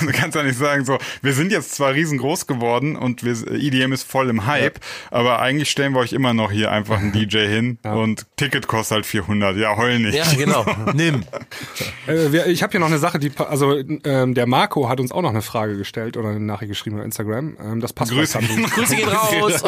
du 0.00 0.12
kannst 0.12 0.36
ja 0.36 0.42
nicht 0.42 0.58
sagen 0.58 0.84
so, 0.84 0.98
wir 1.22 1.32
sind 1.32 1.52
jetzt 1.52 1.74
zwar 1.74 1.94
riesengroß 1.94 2.46
geworden 2.46 2.96
und 2.96 3.24
wir, 3.24 3.32
EDM 3.52 3.92
ist 3.92 4.04
voll 4.04 4.28
im 4.28 4.46
Hype, 4.46 4.80
aber 5.10 5.40
eigentlich 5.40 5.70
stellen 5.70 5.92
wir 5.92 6.00
euch 6.00 6.12
immer 6.12 6.34
noch 6.34 6.50
hier 6.50 6.70
einfach 6.70 6.98
einen 6.98 7.12
DJ 7.12 7.46
hin 7.46 7.78
und 7.84 8.26
Ticket 8.36 8.66
kostet 8.68 8.96
halt 8.96 9.06
400. 9.06 9.56
Ja, 9.56 9.76
heul 9.76 9.98
nicht. 9.98 10.14
Ja, 10.14 10.24
genau. 10.36 10.64
Nimm. 10.94 11.24
Äh, 12.06 12.50
ich 12.50 12.62
habe 12.62 12.70
hier 12.70 12.80
noch 12.80 12.86
eine 12.86 12.98
Sache, 12.98 13.18
die 13.18 13.32
also 13.38 13.76
ähm, 14.04 14.34
der 14.34 14.46
Marco 14.46 14.88
hat 14.88 15.00
uns 15.00 15.12
auch 15.12 15.22
noch 15.22 15.30
eine 15.30 15.42
Frage 15.42 15.76
gestellt 15.76 16.16
oder 16.16 16.30
eine 16.30 16.40
Nachricht 16.40 16.70
geschrieben 16.70 16.98
auf 16.98 17.04
Instagram. 17.04 17.56
Ähm, 17.62 17.80
das 17.80 17.92
passt. 17.92 18.12
Grüße, 18.12 18.38
Grüße 18.38 18.96
gehen 18.96 19.08
raus. 19.08 19.62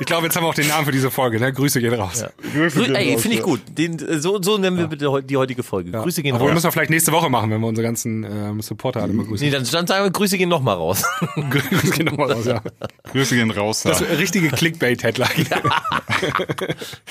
ich 0.00 0.06
glaube, 0.06 0.26
jetzt 0.26 0.36
haben 0.36 0.44
wir 0.44 0.48
auch 0.48 0.54
den 0.54 0.68
Namen 0.68 0.86
für 0.86 0.92
diese 0.92 1.10
Folge. 1.10 1.38
Ne? 1.40 1.52
Grüße 1.52 1.80
gehen 1.80 1.94
raus. 1.94 2.22
Ja. 2.22 2.30
Grüße 2.54 2.84
gehen 2.84 2.94
Ey, 2.94 3.18
finde 3.18 3.36
ich 3.36 3.42
gut. 3.42 3.60
Den, 3.68 3.98
so, 4.20 4.40
so 4.40 4.58
nennen 4.58 4.78
wir 4.78 4.86
bitte 4.86 5.22
die 5.22 5.36
heutige 5.36 5.62
Folge. 5.62 5.90
Ja. 5.90 6.02
Grüße 6.02 6.22
gehen 6.22 6.34
Aber 6.34 6.44
raus. 6.44 6.54
müssen 6.54 6.64
wir 6.64 6.72
vielleicht 6.72 6.90
nächste 6.90 7.12
Woche 7.12 7.28
machen, 7.32 7.50
wenn 7.50 7.60
wir 7.60 7.66
unsere 7.66 7.84
ganzen 7.84 8.22
ähm, 8.22 8.60
Supporter 8.60 9.02
alle 9.02 9.12
mal 9.12 9.26
grüßen. 9.26 9.44
Nee, 9.44 9.50
dann, 9.52 9.64
dann 9.68 9.86
sagen 9.88 10.04
wir, 10.04 10.10
Grüße 10.12 10.38
gehen 10.38 10.48
nochmal 10.48 10.76
raus. 10.76 11.02
Grüße 11.50 11.90
gehen 11.90 12.06
nochmal 12.06 12.30
raus, 12.30 12.44
ja. 12.46 12.62
Grüße 13.10 13.34
gehen 13.34 13.50
raus. 13.50 13.82
Das 13.82 14.00
ist 14.00 14.08
eine 14.08 14.18
richtige 14.18 14.50
Clickbait-Headline. 14.50 15.46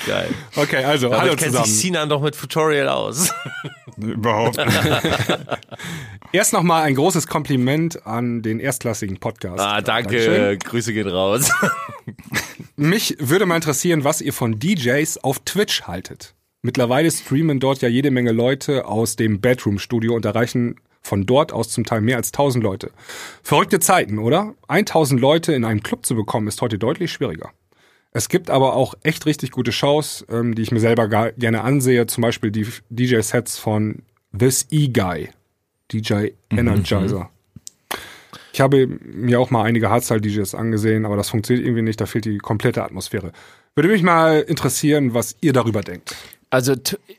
Geil. 0.06 0.28
Okay, 0.56 0.84
also, 0.84 1.10
Damit 1.10 1.20
hallo 1.20 1.36
kennt 1.36 1.50
zusammen. 1.50 1.66
sich 1.66 1.78
Sinan 1.78 2.08
doch 2.08 2.22
mit 2.22 2.38
Tutorial 2.38 2.88
aus. 2.88 3.34
Überhaupt 3.98 4.56
nicht. 4.56 4.80
Erst 6.32 6.54
nochmal 6.54 6.84
ein 6.84 6.94
großes 6.94 7.26
Kompliment 7.26 8.06
an 8.06 8.40
den 8.40 8.58
erstklassigen 8.58 9.18
Podcast. 9.18 9.60
Ah, 9.60 9.82
danke. 9.82 10.16
Dankeschön. 10.16 10.58
Grüße 10.60 10.94
gehen 10.94 11.08
raus. 11.08 11.50
Mich 12.76 13.16
würde 13.18 13.44
mal 13.44 13.56
interessieren, 13.56 14.04
was 14.04 14.22
ihr 14.22 14.32
von 14.32 14.58
DJs 14.58 15.18
auf 15.18 15.40
Twitch 15.40 15.82
haltet. 15.82 16.34
Mittlerweile 16.62 17.10
streamen 17.10 17.58
dort 17.58 17.82
ja 17.82 17.88
jede 17.88 18.12
Menge 18.12 18.30
Leute 18.30 18.86
aus 18.86 19.16
dem 19.16 19.40
Bedroom-Studio 19.40 20.14
und 20.14 20.24
erreichen 20.24 20.76
von 21.00 21.26
dort 21.26 21.52
aus 21.52 21.68
zum 21.70 21.84
Teil 21.84 22.00
mehr 22.00 22.16
als 22.16 22.28
1000 22.28 22.62
Leute. 22.62 22.92
Verrückte 23.42 23.80
Zeiten, 23.80 24.18
oder? 24.18 24.54
1000 24.68 25.20
Leute 25.20 25.52
in 25.52 25.64
einem 25.64 25.82
Club 25.82 26.06
zu 26.06 26.14
bekommen, 26.14 26.46
ist 26.46 26.62
heute 26.62 26.78
deutlich 26.78 27.10
schwieriger. 27.10 27.50
Es 28.12 28.28
gibt 28.28 28.48
aber 28.48 28.76
auch 28.76 28.94
echt 29.02 29.26
richtig 29.26 29.50
gute 29.50 29.72
Shows, 29.72 30.24
ähm, 30.30 30.54
die 30.54 30.62
ich 30.62 30.70
mir 30.70 30.80
selber 30.80 31.08
gerne 31.08 31.62
ansehe. 31.62 32.06
Zum 32.06 32.22
Beispiel 32.22 32.52
die 32.52 32.66
DJ-Sets 32.90 33.58
von 33.58 34.02
This 34.38 34.66
E-Guy, 34.70 35.30
DJ 35.90 36.14
mhm, 36.14 36.58
Energizer. 36.58 37.20
Mhm. 37.20 37.28
Ich 38.52 38.60
habe 38.60 38.86
mir 38.86 39.40
auch 39.40 39.50
mal 39.50 39.64
einige 39.64 39.88
Hardstyle-DJs 39.88 40.54
angesehen, 40.54 41.06
aber 41.06 41.16
das 41.16 41.30
funktioniert 41.30 41.66
irgendwie 41.66 41.82
nicht, 41.82 42.00
da 42.00 42.06
fehlt 42.06 42.26
die 42.26 42.38
komplette 42.38 42.84
Atmosphäre. 42.84 43.32
Würde 43.74 43.88
mich 43.88 44.02
mal 44.02 44.40
interessieren, 44.42 45.14
was 45.14 45.36
ihr 45.40 45.54
darüber 45.54 45.80
denkt. 45.80 46.14
Also 46.52 46.74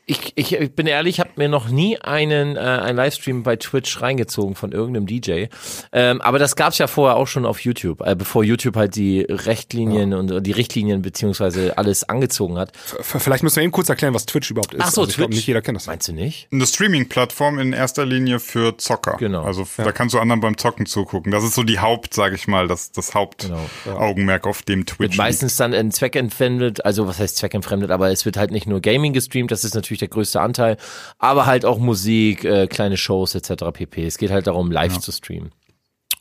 ich, 0.06 0.32
ich, 0.36 0.52
ich 0.52 0.72
bin 0.76 0.86
ehrlich, 0.86 1.16
ich 1.16 1.20
habe 1.20 1.30
mir 1.34 1.48
noch 1.48 1.68
nie 1.68 1.98
einen, 1.98 2.54
äh, 2.54 2.60
einen 2.60 2.96
Livestream 2.96 3.42
bei 3.42 3.56
Twitch 3.56 4.00
reingezogen 4.00 4.54
von 4.54 4.70
irgendeinem 4.70 5.06
DJ. 5.06 5.46
Ähm, 5.92 6.20
aber 6.20 6.38
das 6.38 6.54
gab's 6.54 6.78
ja 6.78 6.86
vorher 6.86 7.16
auch 7.16 7.26
schon 7.26 7.44
auf 7.44 7.58
YouTube, 7.58 8.00
äh, 8.00 8.14
bevor 8.14 8.44
YouTube 8.44 8.76
halt 8.76 8.94
die 8.94 9.22
Rechtlinien 9.28 10.12
ja. 10.12 10.18
und 10.18 10.46
die 10.46 10.52
Richtlinien 10.52 11.02
beziehungsweise 11.02 11.76
alles 11.76 12.08
angezogen 12.08 12.58
hat. 12.58 12.70
Vielleicht 12.76 13.42
müssen 13.42 13.56
wir 13.56 13.64
eben 13.64 13.72
kurz 13.72 13.88
erklären, 13.88 14.14
was 14.14 14.24
Twitch 14.24 14.52
überhaupt 14.52 14.72
ist. 14.72 14.80
Ach 14.80 14.92
so, 14.92 15.00
also 15.00 15.06
Twitch. 15.06 15.16
Glaub, 15.16 15.30
nicht 15.30 15.46
jeder 15.48 15.62
kennt 15.62 15.78
das. 15.78 15.88
Meinst 15.88 16.06
du 16.06 16.12
nicht? 16.12 16.46
Eine 16.52 16.64
Streaming-Plattform 16.64 17.58
in 17.58 17.72
erster 17.72 18.06
Linie 18.06 18.38
für 18.38 18.76
Zocker. 18.76 19.16
Genau. 19.18 19.42
Also 19.42 19.66
ja. 19.78 19.82
da 19.82 19.90
kannst 19.90 20.14
du 20.14 20.20
anderen 20.20 20.42
beim 20.42 20.56
Zocken 20.56 20.86
zugucken. 20.86 21.32
Das 21.32 21.42
ist 21.42 21.56
so 21.56 21.64
die 21.64 21.80
Haupt, 21.80 22.14
sage 22.14 22.36
ich 22.36 22.46
mal, 22.46 22.68
das, 22.68 22.92
das 22.92 23.16
Hauptaugenmerk 23.16 23.74
genau. 23.84 24.30
ja. 24.30 24.40
auf 24.44 24.62
dem 24.62 24.86
Twitch. 24.86 25.00
Wird 25.00 25.16
meistens 25.16 25.56
dann 25.56 25.72
in 25.72 25.90
zweckentfremdet, 25.90 26.84
also 26.84 27.08
was 27.08 27.18
heißt 27.18 27.36
zweckentfremdet, 27.36 27.90
aber 27.90 28.12
es 28.12 28.24
wird 28.24 28.36
halt 28.36 28.52
nicht 28.52 28.68
nur 28.68 28.80
Gaming 28.80 29.12
gestreamt, 29.24 29.50
das 29.50 29.64
ist 29.64 29.74
natürlich 29.74 30.00
der 30.00 30.08
größte 30.08 30.40
Anteil, 30.40 30.76
aber 31.18 31.46
halt 31.46 31.64
auch 31.64 31.78
Musik, 31.78 32.44
äh, 32.44 32.66
kleine 32.66 32.96
Shows 32.96 33.34
etc. 33.34 33.64
pp. 33.72 34.06
Es 34.06 34.18
geht 34.18 34.30
halt 34.30 34.46
darum, 34.46 34.70
live 34.70 34.94
ja. 34.94 35.00
zu 35.00 35.12
streamen. 35.12 35.52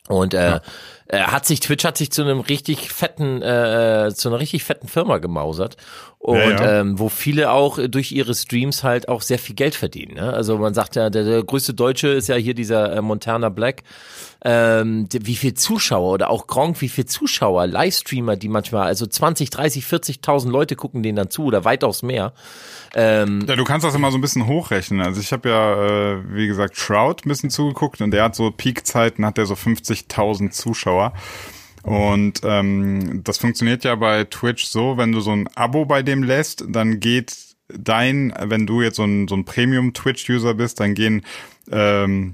Und 0.08 0.34
äh, 0.34 0.52
ja. 0.52 0.62
Äh, 1.08 1.20
hat 1.20 1.46
sich 1.46 1.60
Twitch 1.60 1.86
hat 1.86 1.98
sich 1.98 2.12
zu 2.12 2.22
einem 2.22 2.40
richtig 2.40 2.92
fetten, 2.92 3.42
äh, 3.42 4.12
zu 4.14 4.30
einer 4.30 4.40
richtig 4.40 4.64
fetten 4.64 4.88
Firma 4.88 5.18
gemausert 5.18 5.78
und 6.24 6.38
ja, 6.38 6.52
ja. 6.52 6.80
Ähm, 6.80 7.00
wo 7.00 7.10
viele 7.10 7.52
auch 7.52 7.78
durch 7.90 8.14
ihre 8.14 8.34
Streams 8.34 8.82
halt 8.82 9.10
auch 9.10 9.22
sehr 9.22 9.38
viel 9.38 9.56
Geld 9.56 9.76
verdienen. 9.76 10.16
Ne? 10.16 10.32
Also 10.32 10.58
man 10.58 10.74
sagt 10.74 10.96
ja, 10.96 11.10
der, 11.10 11.26
der 11.26 11.44
größte 11.44 11.74
Deutsche 11.74 12.08
ist 12.08 12.30
ja 12.30 12.36
hier 12.36 12.54
dieser 12.54 12.96
äh, 12.96 13.02
Montana 13.02 13.50
Black. 13.50 13.84
Ähm, 14.46 15.08
wie 15.12 15.36
viel 15.36 15.54
Zuschauer 15.54 16.14
oder 16.14 16.30
auch 16.30 16.48
Gronk, 16.48 16.80
wie 16.82 16.90
viel 16.90 17.06
Zuschauer, 17.06 17.68
Livestreamer, 17.68 18.36
die 18.38 18.50
manchmal, 18.50 18.88
also 18.88 19.06
20, 19.06 19.50
30, 19.50 19.84
40.000 19.86 20.50
Leute 20.50 20.76
gucken 20.76 21.04
denen 21.04 21.18
dann 21.18 21.30
zu 21.30 21.46
oder 21.46 21.66
weitaus 21.66 22.04
mehr. 22.04 22.34
Ähm, 22.94 23.46
ja, 23.48 23.56
du 23.56 23.64
kannst 23.64 23.86
das 23.86 23.96
immer 23.96 24.12
so 24.12 24.18
ein 24.18 24.22
bisschen 24.22 24.48
hochrechnen. 24.48 25.02
Also 25.02 25.20
ich 25.20 25.32
habe 25.32 25.50
ja, 25.50 25.86
äh, 26.14 26.24
wie 26.34 26.48
gesagt, 26.48 26.78
Shroud 26.78 27.26
ein 27.26 27.30
bisschen 27.30 27.50
zugeguckt 27.50 28.02
und 28.02 28.12
der 28.12 28.24
hat 28.24 28.36
so 28.36 28.52
Peakzeiten, 28.52 29.26
hat 29.26 29.38
der 29.38 29.46
so 29.46 29.56
50.000 29.56 30.52
Zuschauer. 30.52 30.93
Und 31.84 32.42
ähm, 32.44 33.22
das 33.24 33.38
funktioniert 33.38 33.84
ja 33.84 33.96
bei 33.96 34.24
Twitch 34.24 34.66
so, 34.66 34.98
wenn 34.98 35.12
du 35.12 35.20
so 35.20 35.32
ein 35.32 35.50
Abo 35.56 35.86
bei 35.86 36.02
dem 36.02 36.24
lässt, 36.24 36.64
dann 36.70 37.00
geht 37.00 37.36
dein, 37.68 38.34
wenn 38.40 38.66
du 38.66 38.82
jetzt 38.82 38.98
so 38.98 39.04
ein, 39.04 39.28
so 39.28 39.36
ein 39.36 39.46
Premium-Twitch-User 39.46 40.54
bist, 40.54 40.80
dann 40.80 40.94
gehen 40.94 41.26
ähm, 41.72 42.34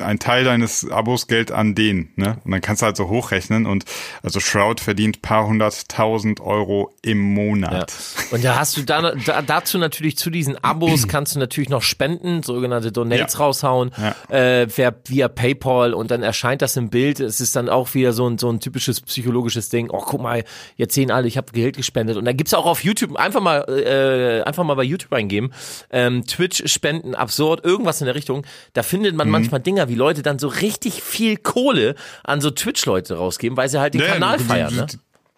ein 0.00 0.18
Teil 0.18 0.44
deines 0.44 0.88
Abos 0.90 1.26
Geld 1.26 1.50
an 1.50 1.74
den, 1.74 2.10
ne? 2.16 2.38
Und 2.44 2.52
dann 2.52 2.60
kannst 2.60 2.82
du 2.82 2.86
halt 2.86 2.96
so 2.96 3.08
hochrechnen 3.08 3.66
und 3.66 3.84
also 4.22 4.38
Shroud 4.38 4.80
verdient 4.80 5.22
paar 5.22 5.46
hunderttausend 5.46 6.40
Euro 6.40 6.94
im 7.02 7.18
Monat. 7.18 7.90
Ja. 7.90 8.24
Und 8.32 8.44
da 8.44 8.58
hast 8.58 8.76
du 8.76 8.82
da, 8.82 9.12
da, 9.14 9.42
dazu 9.42 9.78
natürlich 9.78 10.18
zu 10.18 10.30
diesen 10.30 10.62
Abos 10.62 11.08
kannst 11.08 11.34
du 11.34 11.38
natürlich 11.38 11.70
noch 11.70 11.82
spenden, 11.82 12.42
sogenannte 12.42 12.92
Donates 12.92 13.34
ja. 13.34 13.40
raushauen, 13.40 13.92
ja. 13.96 14.36
äh, 14.36 14.68
via, 14.76 14.94
via 15.06 15.28
PayPal 15.28 15.94
und 15.94 16.10
dann 16.10 16.22
erscheint 16.22 16.62
das 16.62 16.76
im 16.76 16.90
Bild. 16.90 17.20
Es 17.20 17.40
ist 17.40 17.56
dann 17.56 17.68
auch 17.68 17.94
wieder 17.94 18.12
so 18.12 18.28
ein, 18.28 18.38
so 18.38 18.50
ein 18.50 18.60
typisches 18.60 19.00
psychologisches 19.00 19.70
Ding. 19.70 19.88
Oh, 19.90 20.02
guck 20.04 20.20
mal, 20.20 20.44
jetzt 20.76 20.94
sehen 20.94 21.10
alle, 21.10 21.26
ich 21.28 21.36
habe 21.36 21.52
Geld 21.52 21.76
gespendet. 21.76 22.16
Und 22.16 22.26
dann 22.26 22.36
gibt's 22.36 22.54
auch 22.54 22.66
auf 22.66 22.84
YouTube 22.84 23.16
einfach 23.16 23.40
mal 23.40 23.64
äh, 23.68 24.42
einfach 24.46 24.64
mal 24.64 24.74
bei 24.74 24.84
YouTube 24.84 25.12
eingeben, 25.12 25.52
ähm, 25.90 26.26
Twitch 26.26 26.62
spenden 26.66 27.14
absurd 27.14 27.64
irgendwas 27.64 28.00
in 28.00 28.06
der 28.06 28.14
Richtung 28.14 28.44
da 28.72 28.82
findet 28.82 29.16
man 29.16 29.28
mhm. 29.28 29.32
manchmal 29.32 29.60
Dinger, 29.60 29.88
wie 29.88 29.94
Leute 29.94 30.22
dann 30.22 30.38
so 30.38 30.48
richtig 30.48 31.02
viel 31.02 31.36
Kohle 31.36 31.94
an 32.24 32.40
so 32.40 32.50
Twitch-Leute 32.50 33.16
rausgeben, 33.16 33.56
weil 33.56 33.68
sie 33.68 33.80
halt 33.80 33.94
den 33.94 34.02
ja, 34.02 34.08
Kanal 34.08 34.38
feiern. 34.38 34.70
Die, 34.70 34.76
ne? 34.76 34.86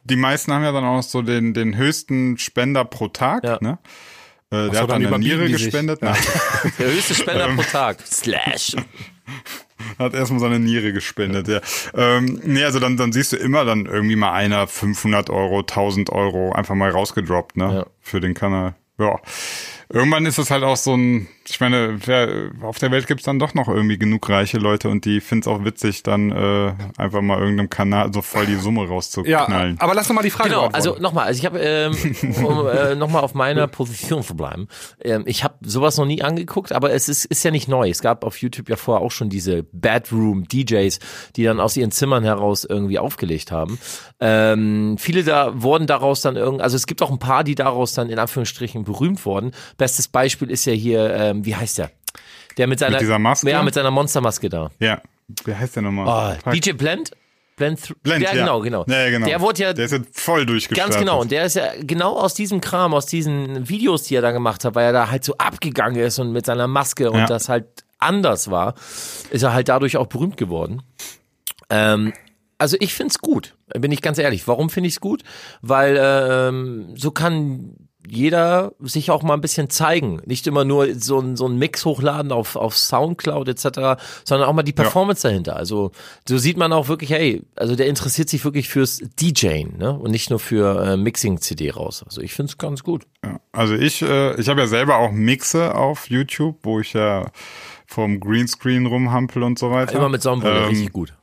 die 0.04 0.16
meisten 0.16 0.52
haben 0.52 0.62
ja 0.62 0.72
dann 0.72 0.84
auch 0.84 1.02
so 1.02 1.22
den, 1.22 1.54
den 1.54 1.76
höchsten 1.76 2.38
Spender 2.38 2.84
pro 2.84 3.08
Tag, 3.08 3.44
ja. 3.44 3.58
ne? 3.60 3.78
Äh, 4.50 4.70
der 4.70 4.82
hat 4.82 4.90
dann 4.90 5.04
eine 5.04 5.18
Niere 5.18 5.48
gespendet. 5.50 6.00
Ja. 6.00 6.16
Der 6.78 6.86
höchste 6.90 7.14
Spender 7.14 7.48
pro 7.48 7.62
Tag. 7.62 8.00
Slash. 8.06 8.76
Hat 9.98 10.14
erstmal 10.14 10.40
seine 10.40 10.58
Niere 10.58 10.92
gespendet, 10.92 11.46
ja. 11.48 11.60
Ähm, 11.94 12.40
nee, 12.44 12.64
also 12.64 12.80
dann, 12.80 12.96
dann 12.96 13.12
siehst 13.12 13.32
du 13.32 13.36
immer 13.36 13.64
dann 13.64 13.86
irgendwie 13.86 14.16
mal 14.16 14.32
einer 14.32 14.66
500 14.66 15.28
Euro, 15.30 15.60
1000 15.60 16.10
Euro 16.10 16.52
einfach 16.52 16.74
mal 16.74 16.90
rausgedroppt, 16.90 17.58
ne? 17.58 17.74
Ja. 17.74 17.86
Für 18.00 18.20
den 18.20 18.34
Kanal. 18.34 18.74
Ja 18.98 19.20
irgendwann 19.92 20.26
ist 20.26 20.38
es 20.38 20.50
halt 20.50 20.64
auch 20.64 20.76
so 20.76 20.94
ein, 20.94 21.28
ich 21.50 21.60
meine, 21.60 21.98
wer, 22.06 22.50
auf 22.62 22.78
der 22.78 22.90
Welt 22.90 23.06
gibt's 23.06 23.24
dann 23.24 23.38
doch 23.38 23.54
noch 23.54 23.68
irgendwie 23.68 23.98
genug 23.98 24.28
reiche 24.28 24.58
Leute 24.58 24.88
und 24.88 25.04
die 25.04 25.20
finden's 25.20 25.48
auch 25.48 25.64
witzig, 25.64 26.02
dann 26.02 26.30
äh, 26.30 26.74
einfach 26.96 27.20
mal 27.20 27.38
irgendeinem 27.38 27.70
Kanal 27.70 28.12
so 28.12 28.22
voll 28.22 28.46
die 28.46 28.56
Summe 28.56 28.86
rauszuknallen. 28.86 29.76
Ja, 29.76 29.82
aber 29.82 29.94
lass 29.94 30.08
doch 30.08 30.14
mal 30.14 30.22
die 30.22 30.30
Frage 30.30 30.50
Genau, 30.50 30.66
also 30.68 30.96
nochmal, 30.98 31.26
also 31.26 31.38
ich 31.38 31.46
habe, 31.46 31.58
ähm, 31.58 31.94
um 32.44 32.66
äh, 32.66 32.94
nochmal 32.94 33.22
auf 33.22 33.34
meiner 33.34 33.66
Position 33.66 34.22
zu 34.22 34.36
bleiben, 34.36 34.68
ähm, 35.02 35.24
ich 35.26 35.44
habe 35.44 35.54
sowas 35.62 35.96
noch 35.96 36.06
nie 36.06 36.22
angeguckt, 36.22 36.72
aber 36.72 36.92
es 36.92 37.08
ist, 37.08 37.24
ist 37.24 37.44
ja 37.44 37.50
nicht 37.50 37.68
neu. 37.68 37.88
Es 37.88 38.00
gab 38.00 38.24
auf 38.24 38.38
YouTube 38.38 38.68
ja 38.68 38.76
vorher 38.76 39.04
auch 39.04 39.12
schon 39.12 39.28
diese 39.28 39.62
Bedroom-DJs, 39.72 40.98
die 41.36 41.44
dann 41.44 41.60
aus 41.60 41.76
ihren 41.76 41.90
Zimmern 41.90 42.24
heraus 42.24 42.64
irgendwie 42.64 42.98
aufgelegt 42.98 43.52
haben. 43.52 43.78
Ähm, 44.20 44.96
viele 44.98 45.24
da 45.24 45.62
wurden 45.62 45.86
daraus 45.86 46.20
dann 46.20 46.36
irgendwie, 46.36 46.62
also 46.62 46.76
es 46.76 46.86
gibt 46.86 47.02
auch 47.02 47.10
ein 47.10 47.18
paar, 47.18 47.44
die 47.44 47.54
daraus 47.54 47.94
dann 47.94 48.10
in 48.10 48.18
Anführungsstrichen 48.18 48.84
berühmt 48.84 49.24
wurden. 49.24 49.52
Bestes 49.76 50.08
Beispiel 50.08 50.50
ist 50.50 50.64
ja 50.64 50.72
hier, 50.72 51.14
ähm, 51.14 51.37
wie 51.44 51.56
heißt 51.56 51.78
der? 51.78 51.90
Der 52.56 52.66
mit 52.66 52.78
seiner, 52.78 52.92
mit 52.92 53.02
dieser 53.02 53.18
Maske? 53.18 53.50
Ja, 53.50 53.62
mit 53.62 53.74
seiner 53.74 53.90
Monstermaske 53.90 54.48
da. 54.48 54.70
Ja. 54.80 55.00
Wie 55.44 55.54
heißt 55.54 55.76
der 55.76 55.82
nochmal? 55.82 56.38
Oh, 56.44 56.50
DJ 56.50 56.72
Blend? 56.72 57.12
Blend, 57.58 58.02
Blend 58.02 58.22
ja, 58.22 58.32
genau, 58.32 58.60
genau. 58.60 58.84
Ja, 58.86 59.10
genau. 59.10 59.26
Der 59.26 59.40
wurde 59.40 59.62
ja, 59.62 59.72
der 59.72 59.84
ist 59.84 59.92
ja 59.92 59.98
voll 60.12 60.46
durchgestartet. 60.46 60.92
Ganz 60.92 61.00
genau. 61.00 61.20
Und 61.20 61.32
der 61.32 61.44
ist 61.44 61.56
ja 61.56 61.72
genau 61.80 62.16
aus 62.16 62.34
diesem 62.34 62.60
Kram, 62.60 62.94
aus 62.94 63.06
diesen 63.06 63.68
Videos, 63.68 64.04
die 64.04 64.14
er 64.14 64.22
da 64.22 64.30
gemacht 64.30 64.64
hat, 64.64 64.76
weil 64.76 64.86
er 64.86 64.92
da 64.92 65.10
halt 65.10 65.24
so 65.24 65.36
abgegangen 65.38 66.00
ist 66.00 66.20
und 66.20 66.32
mit 66.32 66.46
seiner 66.46 66.68
Maske 66.68 67.10
und 67.10 67.18
ja. 67.18 67.26
das 67.26 67.48
halt 67.48 67.84
anders 67.98 68.50
war, 68.50 68.74
ist 69.30 69.42
er 69.42 69.52
halt 69.52 69.68
dadurch 69.68 69.96
auch 69.96 70.06
berühmt 70.06 70.36
geworden. 70.36 70.82
Ähm, 71.68 72.12
also 72.58 72.76
ich 72.80 72.94
find's 72.94 73.18
gut, 73.18 73.56
bin 73.76 73.92
ich 73.92 74.02
ganz 74.02 74.18
ehrlich. 74.18 74.46
Warum 74.46 74.70
finde 74.70 74.88
ich's 74.88 75.00
gut? 75.00 75.22
Weil 75.60 75.98
ähm, 76.00 76.94
so 76.96 77.10
kann 77.10 77.87
jeder 78.10 78.72
sich 78.80 79.10
auch 79.10 79.22
mal 79.22 79.34
ein 79.34 79.40
bisschen 79.40 79.70
zeigen. 79.70 80.20
Nicht 80.26 80.46
immer 80.46 80.64
nur 80.64 80.94
so 80.94 81.20
ein, 81.20 81.36
so 81.36 81.46
ein 81.46 81.58
Mix 81.58 81.84
hochladen 81.84 82.32
auf, 82.32 82.56
auf 82.56 82.76
Soundcloud 82.76 83.48
etc., 83.48 84.00
sondern 84.24 84.48
auch 84.48 84.52
mal 84.52 84.62
die 84.62 84.72
Performance 84.72 85.26
ja. 85.26 85.30
dahinter. 85.30 85.56
Also 85.56 85.92
so 86.26 86.38
sieht 86.38 86.56
man 86.56 86.72
auch 86.72 86.88
wirklich, 86.88 87.10
hey, 87.10 87.42
also 87.56 87.76
der 87.76 87.86
interessiert 87.86 88.28
sich 88.28 88.44
wirklich 88.44 88.68
fürs 88.68 89.00
DJing 89.20 89.78
ne? 89.78 89.92
und 89.92 90.10
nicht 90.10 90.30
nur 90.30 90.38
für 90.38 90.84
äh, 90.84 90.96
Mixing-CD 90.96 91.70
raus. 91.70 92.02
Also 92.04 92.20
ich 92.20 92.32
finde 92.32 92.50
es 92.50 92.58
ganz 92.58 92.82
gut. 92.82 93.06
Ja, 93.24 93.40
also 93.52 93.74
ich, 93.74 94.02
äh, 94.02 94.38
ich 94.40 94.48
habe 94.48 94.60
ja 94.60 94.66
selber 94.66 94.96
auch 94.96 95.12
Mixe 95.12 95.74
auf 95.74 96.08
YouTube, 96.08 96.58
wo 96.62 96.80
ich 96.80 96.92
ja 96.92 97.30
vom 97.86 98.20
Greenscreen 98.20 98.86
rumhampel 98.86 99.42
und 99.42 99.58
so 99.58 99.70
weiter. 99.70 99.96
Immer 99.96 100.08
mit 100.08 100.22
Sonnenbrille, 100.22 100.58
ähm, 100.58 100.68
richtig 100.68 100.92
gut 100.92 101.17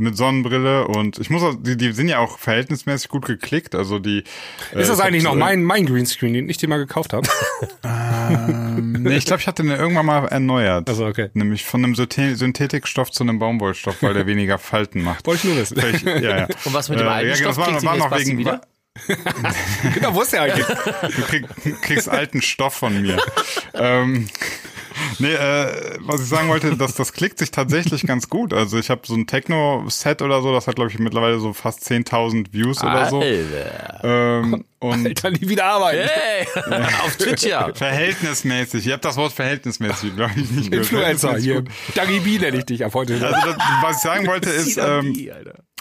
mit 0.00 0.16
Sonnenbrille 0.16 0.86
und 0.86 1.18
ich 1.18 1.30
muss 1.30 1.42
auch, 1.42 1.54
die, 1.58 1.76
die 1.76 1.92
sind 1.92 2.08
ja 2.08 2.18
auch 2.18 2.38
verhältnismäßig 2.38 3.08
gut 3.08 3.26
geklickt, 3.26 3.74
also 3.74 3.98
die. 3.98 4.24
Ist 4.72 4.90
das 4.90 4.98
äh, 4.98 5.02
eigentlich 5.02 5.24
noch 5.24 5.34
mein, 5.34 5.62
mein 5.62 5.86
Greenscreen, 5.86 6.32
den 6.32 6.48
ich 6.48 6.56
dir 6.56 6.68
mal 6.68 6.78
gekauft 6.78 7.12
habe? 7.12 7.28
ähm, 7.84 8.92
nee, 8.92 9.16
ich 9.16 9.26
glaube, 9.26 9.40
ich 9.40 9.46
hatte 9.46 9.62
den 9.62 9.72
irgendwann 9.72 10.06
mal 10.06 10.26
erneuert. 10.26 10.88
Also 10.88 11.06
okay. 11.06 11.30
Nämlich 11.34 11.64
von 11.64 11.84
einem 11.84 11.94
Synthetikstoff 11.94 13.10
zu 13.10 13.22
einem 13.22 13.38
Baumwollstoff, 13.38 14.02
weil 14.02 14.14
der 14.14 14.26
weniger 14.30 14.58
Falten 14.58 15.02
macht. 15.02 15.26
Wollte 15.26 15.46
ich 15.46 15.54
nur 15.54 15.62
wissen. 15.62 15.78
Ich, 15.78 16.02
ja, 16.02 16.18
ja. 16.18 16.48
Und 16.64 16.72
was 16.74 16.88
mit 16.88 16.98
dem 16.98 17.06
äh, 17.06 17.10
alten 17.10 17.28
ja, 17.28 17.36
Stoff 17.36 17.56
das 17.56 17.84
war, 17.84 17.84
war 17.84 17.96
noch 17.96 18.18
wegen, 18.18 18.38
wieder? 18.38 18.60
genau, 19.94 20.14
wo 20.14 20.22
ist 20.22 20.32
der 20.32 20.42
eigentlich? 20.42 20.66
Du 20.66 21.22
krieg, 21.22 21.46
kriegst 21.82 22.08
alten 22.08 22.42
Stoff 22.42 22.74
von 22.74 23.00
mir. 23.00 23.18
ähm, 23.74 24.28
Nee, 25.18 25.32
äh, 25.32 25.96
was 26.00 26.20
ich 26.22 26.28
sagen 26.28 26.48
wollte, 26.48 26.76
dass 26.76 26.94
das 26.94 27.12
klickt 27.12 27.38
sich 27.38 27.50
tatsächlich 27.50 28.06
ganz 28.06 28.28
gut. 28.28 28.52
Also 28.52 28.78
ich 28.78 28.90
habe 28.90 29.02
so 29.04 29.14
ein 29.14 29.26
Techno-Set 29.26 30.22
oder 30.22 30.42
so, 30.42 30.52
das 30.52 30.66
hat 30.66 30.76
glaube 30.76 30.90
ich 30.90 30.98
mittlerweile 30.98 31.38
so 31.38 31.52
fast 31.52 31.82
10.000 31.90 32.52
Views 32.52 32.82
oder 32.82 33.08
so. 33.10 33.20
Ähm, 34.02 34.64
und 34.80 35.06
Alter, 35.06 35.30
nie 35.30 35.46
wieder 35.46 35.66
arbeiten. 35.66 36.08
Hey, 36.08 36.46
auf 37.04 37.16
Twitch 37.16 37.44
ja. 37.44 37.70
Verhältnismäßig. 37.74 38.86
Ihr 38.86 38.94
habt 38.94 39.04
das 39.04 39.16
Wort 39.16 39.32
verhältnismäßig, 39.32 40.16
glaube 40.16 40.32
ich, 40.36 40.50
nicht 40.50 40.70
gehört. 40.70 40.90
Influencer 40.90 41.36
hier. 41.36 41.64
Dagi 41.94 42.20
B 42.20 42.38
nenne 42.38 42.56
ich 42.56 42.64
dich 42.64 42.84
ab 42.84 42.94
heute. 42.94 43.14
Also 43.14 43.26
das, 43.26 43.56
was 43.82 43.96
ich 43.96 44.02
sagen 44.02 44.26
wollte 44.26 44.48
ist, 44.50 44.78
ähm, 44.78 45.14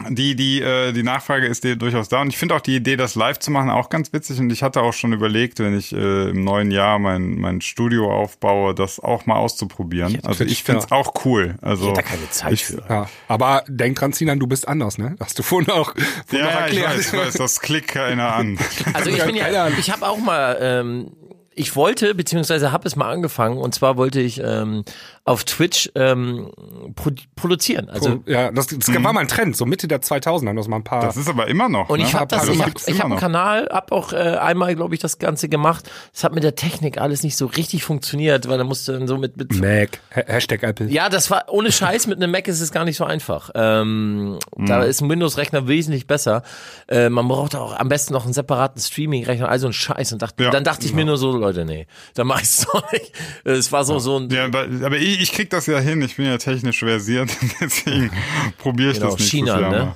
die, 0.10 0.36
die, 0.36 0.62
äh, 0.62 0.92
die 0.92 1.04
Nachfrage 1.04 1.48
ist 1.48 1.64
dir 1.64 1.76
durchaus 1.76 2.10
da. 2.10 2.22
Und 2.22 2.30
ich 2.30 2.38
finde 2.38 2.56
auch 2.56 2.62
die 2.62 2.76
Idee, 2.76 2.98
das 2.98 3.16
live 3.16 3.40
zu 3.40 3.52
machen, 3.52 3.70
auch 3.70 3.90
ganz 3.90 4.12
witzig. 4.12 4.40
Und 4.40 4.50
ich 4.50 4.64
hatte 4.64 4.82
auch 4.82 4.94
schon 4.94 5.14
überlegt, 5.14 5.60
wenn 5.60 5.78
ich 5.78 5.94
äh, 5.94 6.30
im 6.30 6.44
neuen 6.44 6.72
Jahr 6.72 7.00
mein, 7.00 7.36
mein 7.36 7.62
Studio 7.62 8.12
aufbaue, 8.12 8.76
das 8.76 9.00
auch 9.00 9.26
mal 9.26 9.36
auszuprobieren. 9.36 10.16
Ich 10.16 10.26
also 10.26 10.44
ich 10.44 10.64
finde 10.64 10.84
es 10.84 10.90
ja. 10.90 10.98
auch 10.98 11.26
cool. 11.26 11.56
Also 11.62 11.84
ich 11.84 11.90
hätte 11.90 12.02
da 12.02 12.08
keine 12.08 12.30
Zeit 12.30 12.54
ich, 12.54 12.66
für. 12.66 12.84
Ja. 12.90 13.10
Aber 13.28 13.64
denk 13.68 13.98
dran, 13.98 14.14
Sinan, 14.14 14.40
du 14.40 14.48
bist 14.48 14.68
anders, 14.68 14.98
ne? 14.98 15.16
Hast 15.20 15.38
du 15.40 15.44
vorhin 15.44 15.70
auch 15.72 15.94
vorhin 16.28 16.48
ja, 16.48 16.56
auch 16.56 16.62
erklärt. 16.62 16.92
Ich 16.92 16.98
weiß, 16.98 17.14
ich 17.14 17.20
weiß, 17.20 17.34
das 17.36 17.60
klickt 17.60 17.90
keiner 17.90 18.36
an. 18.36 18.58
Also 18.94 19.10
ich 19.10 19.24
bin 19.24 19.36
ja, 19.36 19.68
ich 19.68 19.92
habe 19.92 20.08
auch 20.08 20.18
mal 20.18 20.58
ähm, 20.60 21.12
ich 21.60 21.76
wollte, 21.76 22.16
beziehungsweise 22.16 22.72
habe 22.72 22.88
es 22.88 22.96
mal 22.96 23.12
angefangen, 23.12 23.58
und 23.58 23.76
zwar 23.76 23.98
wollte 23.98 24.22
ich 24.22 24.42
ähm, 24.42 24.86
auf 25.30 25.44
Twitch 25.44 25.92
ähm, 25.94 26.50
pro 26.96 27.12
produzieren. 27.36 27.88
Also 27.90 28.24
ja, 28.26 28.52
das, 28.52 28.66
das 28.68 28.92
war 28.92 29.14
mal 29.14 29.20
ein 29.20 29.28
Trend, 29.28 29.56
so 29.56 29.66
Mitte 29.68 29.88
der 29.88 30.02
2000er, 30.02 30.56
das 30.56 30.68
mal 30.68 30.78
ein 30.78 30.84
paar. 30.84 31.02
Das 31.04 31.18
ist 31.18 31.30
aber 31.30 31.48
immer 31.48 31.70
noch. 31.70 31.90
Und 31.90 32.00
ne? 32.00 32.06
ich 32.06 32.16
habe 32.16 32.28
das, 32.28 32.42
Also 32.42 32.54
ich 32.54 32.62
habe 32.62 32.74
hab 33.00 33.06
einen. 33.06 33.18
Kanal, 33.18 33.70
hab 33.72 33.92
auch 33.92 34.12
äh, 34.12 34.16
einmal, 34.18 34.76
glaube 34.76 34.96
ich, 34.96 35.02
das 35.02 35.20
Ganze 35.20 35.48
gemacht. 35.48 35.90
Es 36.14 36.24
hat 36.24 36.34
mit 36.34 36.44
der 36.44 36.56
Technik 36.56 37.00
alles 37.00 37.22
nicht 37.22 37.38
so 37.38 37.46
richtig 37.46 37.84
funktioniert, 37.84 38.50
weil 38.50 38.58
da 38.58 38.64
musste 38.64 38.94
dann 38.94 39.08
so 39.08 39.18
mit, 39.20 39.38
mit 39.38 39.54
Mac, 39.60 40.00
Ha- 40.16 40.24
Hashtag 40.26 40.64
Apple. 40.64 40.88
ja, 40.88 41.10
das 41.10 41.30
war 41.30 41.46
ohne 41.50 41.72
Scheiß 41.72 42.08
mit 42.08 42.18
einem 42.18 42.32
Mac 42.32 42.48
ist 42.48 42.60
es 42.60 42.72
gar 42.72 42.84
nicht 42.86 42.98
so 42.98 43.04
einfach. 43.06 43.52
Ähm, 43.54 44.40
Da 44.58 44.84
ist 44.84 45.02
ein 45.02 45.10
Windows-Rechner 45.10 45.68
wesentlich 45.68 46.08
besser. 46.08 46.42
Äh, 46.88 47.10
man 47.10 47.28
braucht 47.28 47.56
auch 47.56 47.78
am 47.78 47.88
besten 47.88 48.14
noch 48.14 48.24
einen 48.26 48.34
separaten 48.34 48.82
Streaming-Rechner, 48.82 49.48
also 49.48 49.68
ein 49.68 49.74
Scheiß. 49.74 50.12
Und 50.14 50.22
dachte, 50.24 50.44
Ja. 50.44 50.50
dann 50.50 50.64
dachte 50.64 50.86
ich 50.88 50.94
mir 50.94 51.06
nur 51.06 51.18
so, 51.18 51.32
Leute, 51.32 51.66
nee, 51.66 51.86
da 52.16 52.24
mach 52.24 52.42
ich's 52.42 52.66
doch 52.66 52.92
nicht. 52.92 53.12
Es 53.44 53.72
war 53.72 53.84
so 53.86 54.00
so 54.00 54.18
ein 54.18 54.30
Ja, 54.30 54.46
aber, 54.46 54.66
aber 54.84 54.98
ich, 54.98 55.19
ich 55.20 55.32
krieg 55.34 55.50
das 55.50 55.66
ja 55.68 55.80
hin, 55.80 56.02
ich 56.02 56.16
bin 56.16 56.26
ja 56.26 56.38
technisch 56.38 56.80
versiert, 56.80 57.30
deswegen 57.62 58.12
probiere 58.58 58.92
ich 58.92 58.98
Genau, 58.98 59.12
das 59.12 59.20
nächstes 59.20 59.40
China, 59.40 59.60
Jahr 59.60 59.72
ne? 59.72 59.78
mal. 59.78 59.96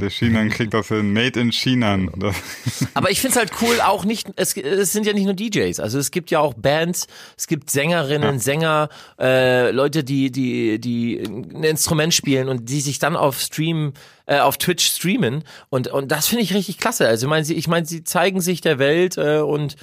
Der 0.00 0.10
China 0.10 0.48
kriegt 0.48 0.72
das 0.72 0.88
hin, 0.88 1.12
made 1.12 1.38
in 1.38 1.52
China. 1.52 1.98
Das, 2.16 2.34
Aber 2.94 3.10
ich 3.10 3.20
find's 3.20 3.36
halt 3.36 3.52
cool, 3.60 3.80
auch 3.82 4.04
nicht, 4.04 4.28
es, 4.36 4.56
es 4.56 4.92
sind 4.92 5.06
ja 5.06 5.12
nicht 5.12 5.24
nur 5.24 5.34
DJs, 5.34 5.78
also 5.80 5.98
es 5.98 6.10
gibt 6.10 6.30
ja 6.30 6.40
auch 6.40 6.54
Bands, 6.54 7.06
es 7.36 7.46
gibt 7.46 7.70
Sängerinnen, 7.70 8.38
Sänger, 8.38 8.88
äh, 9.18 9.70
Leute, 9.70 10.02
die, 10.02 10.32
die, 10.32 10.80
die 10.80 11.18
ein 11.20 11.62
Instrument 11.62 12.14
spielen 12.14 12.48
und 12.48 12.68
die 12.68 12.80
sich 12.80 12.98
dann 12.98 13.16
auf 13.16 13.38
Stream, 13.38 13.92
äh, 14.26 14.38
auf 14.38 14.56
Twitch 14.56 14.86
streamen 14.86 15.44
und, 15.68 15.88
und 15.88 16.10
das 16.10 16.28
finde 16.28 16.44
ich 16.44 16.54
richtig 16.54 16.78
klasse. 16.78 17.06
Also 17.06 17.26
ich 17.26 17.30
meine, 17.30 17.44
sie, 17.44 17.54
ich 17.54 17.68
meine, 17.68 17.84
sie 17.84 18.04
zeigen 18.04 18.40
sich 18.40 18.62
der 18.62 18.78
Welt 18.78 19.18
äh, 19.18 19.38
und 19.38 19.76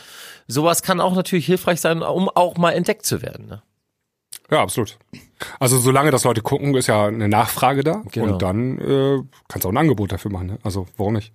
sowas 0.47 0.81
kann 0.81 0.99
auch 0.99 1.13
natürlich 1.15 1.45
hilfreich 1.45 1.81
sein, 1.81 2.01
um 2.01 2.29
auch 2.29 2.57
mal 2.57 2.71
entdeckt 2.71 3.05
zu 3.05 3.21
werden. 3.21 3.47
Ne? 3.47 3.61
Ja, 4.49 4.61
absolut. 4.61 4.97
Also 5.59 5.77
solange 5.77 6.11
das 6.11 6.23
Leute 6.23 6.41
gucken, 6.41 6.73
ist 6.75 6.87
ja 6.87 7.05
eine 7.07 7.27
Nachfrage 7.27 7.83
da 7.83 8.01
Genau. 8.11 8.33
und 8.33 8.41
dann 8.41 8.77
äh, 8.79 9.19
kannst 9.47 9.65
du 9.65 9.69
auch 9.69 9.73
ein 9.73 9.77
Angebot 9.77 10.11
dafür 10.11 10.31
machen. 10.31 10.47
Ne? 10.47 10.59
Also 10.63 10.87
warum 10.97 11.13
nicht? 11.13 11.31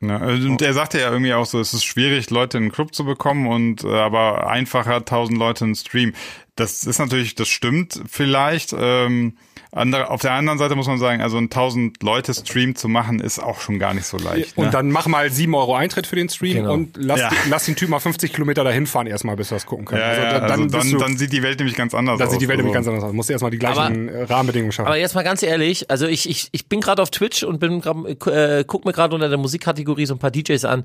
ja, 0.00 0.16
und 0.18 0.60
er 0.60 0.74
sagte 0.74 1.00
ja 1.00 1.10
irgendwie 1.10 1.32
auch 1.32 1.46
so, 1.46 1.58
es 1.58 1.72
ist 1.72 1.84
schwierig, 1.84 2.28
Leute 2.30 2.58
in 2.58 2.64
den 2.64 2.72
Club 2.72 2.94
zu 2.94 3.04
bekommen 3.04 3.46
und 3.46 3.82
äh, 3.84 3.88
aber 3.88 4.46
einfacher 4.48 5.04
tausend 5.04 5.38
Leute 5.38 5.64
in 5.64 5.70
den 5.70 5.76
Stream. 5.76 6.12
Das 6.54 6.84
ist 6.84 6.98
natürlich, 6.98 7.34
das 7.34 7.48
stimmt 7.48 8.02
vielleicht. 8.06 8.74
Ähm, 8.78 9.36
andere, 9.72 10.10
auf 10.10 10.20
der 10.22 10.32
anderen 10.32 10.58
Seite 10.58 10.74
muss 10.74 10.86
man 10.86 10.98
sagen, 10.98 11.20
also 11.20 11.36
ein 11.36 11.44
1000 11.44 12.02
Leute 12.02 12.32
Stream 12.34 12.76
zu 12.76 12.88
machen, 12.88 13.20
ist 13.20 13.38
auch 13.38 13.60
schon 13.60 13.78
gar 13.78 13.92
nicht 13.94 14.06
so 14.06 14.16
leicht. 14.16 14.56
Und 14.56 14.66
ne? 14.66 14.70
dann 14.70 14.90
mach 14.90 15.06
mal 15.06 15.30
7 15.30 15.54
Euro 15.54 15.74
Eintritt 15.74 16.06
für 16.06 16.16
den 16.16 16.28
Stream 16.28 16.54
Genau. 16.56 16.72
und 16.74 16.96
lass, 16.96 17.20
Ja. 17.20 17.30
lass 17.50 17.66
den 17.66 17.76
Typ 17.76 17.88
mal 17.90 18.00
50 18.00 18.32
Kilometer 18.32 18.64
dahin 18.64 18.86
fahren 18.86 19.06
erstmal, 19.06 19.36
bis 19.36 19.50
er 19.50 19.56
das 19.56 19.66
gucken 19.66 19.84
kann. 19.86 19.98
ja, 19.98 20.12
ja, 20.14 20.40
da- 20.40 20.46
also 20.46 20.66
dann, 20.66 20.90
du- 20.90 20.96
dann 20.98 21.16
sieht 21.16 21.32
die 21.32 21.42
Welt 21.42 21.58
nämlich 21.58 21.76
ganz 21.76 21.94
anders 21.94 22.18
dann 22.18 22.26
aus. 22.28 22.32
sieht 22.32 22.40
die 22.42 22.48
Welt 22.48 22.58
nämlich 22.58 22.76
also, 22.76 22.90
ganz 22.90 22.94
anders 22.96 23.10
aus. 23.10 23.14
Musst 23.14 23.30
erstmal 23.30 23.50
die 23.50 23.58
gleichen 23.58 24.08
äh, 24.08 24.22
Rahmenbedingungen 24.22 24.72
schaffen. 24.72 24.86
Aber 24.86 24.96
jetzt 24.96 25.14
mal 25.14 25.24
ganz 25.24 25.42
ehrlich, 25.42 25.90
also 25.90 26.06
ich, 26.06 26.28
ich, 26.30 26.48
ich 26.52 26.66
bin 26.68 26.80
gerade 26.80 27.02
auf 27.02 27.10
Twitch 27.10 27.42
und 27.42 27.58
bin 27.58 27.80
grad, 27.80 27.96
äh, 28.26 28.64
guck 28.66 28.84
mir 28.84 28.92
gerade 28.92 29.14
unter 29.14 29.28
der 29.28 29.38
Musikkategorie 29.38 30.06
so 30.06 30.14
ein 30.14 30.18
paar 30.18 30.30
DJs 30.30 30.64
an. 30.64 30.84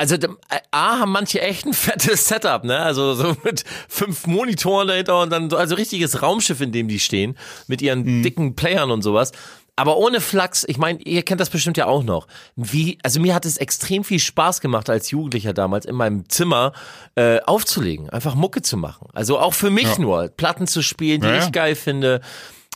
Also 0.00 0.16
dem- 0.16 0.38
A 0.70 0.98
haben 0.98 1.12
manche 1.12 1.42
echt 1.42 1.66
ein 1.66 1.74
fettes 1.74 2.26
Setup, 2.26 2.64
ne? 2.64 2.78
Also 2.78 3.12
so 3.14 3.36
mit 3.44 3.64
fünf 3.88 4.26
Monitoren 4.26 4.88
dahinter 4.88 5.20
und 5.20 5.30
dann 5.30 5.50
so 5.50 5.56
also 5.58 5.74
richtiges 5.74 6.22
Raumschiff, 6.22 6.60
in 6.62 6.72
dem 6.72 6.88
die 6.88 6.98
stehen, 6.98 7.36
mit 7.66 7.82
ihren 7.82 8.22
dicken 8.22 8.56
Playern 8.56 8.90
und 8.90 9.02
sowas. 9.02 9.32
Aber 9.76 9.96
ohne 9.98 10.20
Flachs, 10.20 10.64
ich 10.68 10.78
meine, 10.78 11.00
ihr 11.02 11.22
kennt 11.22 11.40
das 11.40 11.48
bestimmt 11.50 11.76
ja 11.76 11.86
auch 11.86 12.02
noch. 12.02 12.26
Wie, 12.56 12.98
also 13.02 13.18
mir 13.20 13.34
hat 13.34 13.44
es 13.46 13.56
extrem 13.56 14.02
viel 14.04 14.18
Spaß 14.18 14.60
gemacht 14.60 14.90
als 14.90 15.10
Jugendlicher 15.10 15.52
damals 15.54 15.86
in 15.86 15.94
meinem 15.96 16.28
Zimmer 16.28 16.72
äh, 17.14 17.40
aufzulegen, 17.40 18.10
einfach 18.10 18.34
Mucke 18.34 18.60
zu 18.62 18.76
machen. 18.76 19.08
Also 19.14 19.38
auch 19.38 19.54
für 19.54 19.70
mich 19.70 19.98
nur, 19.98 20.28
Platten 20.28 20.66
zu 20.66 20.82
spielen, 20.82 21.20
die 21.22 21.28
Ja, 21.28 21.34
ja. 21.36 21.44
ich 21.44 21.52
geil 21.52 21.74
finde. 21.76 22.20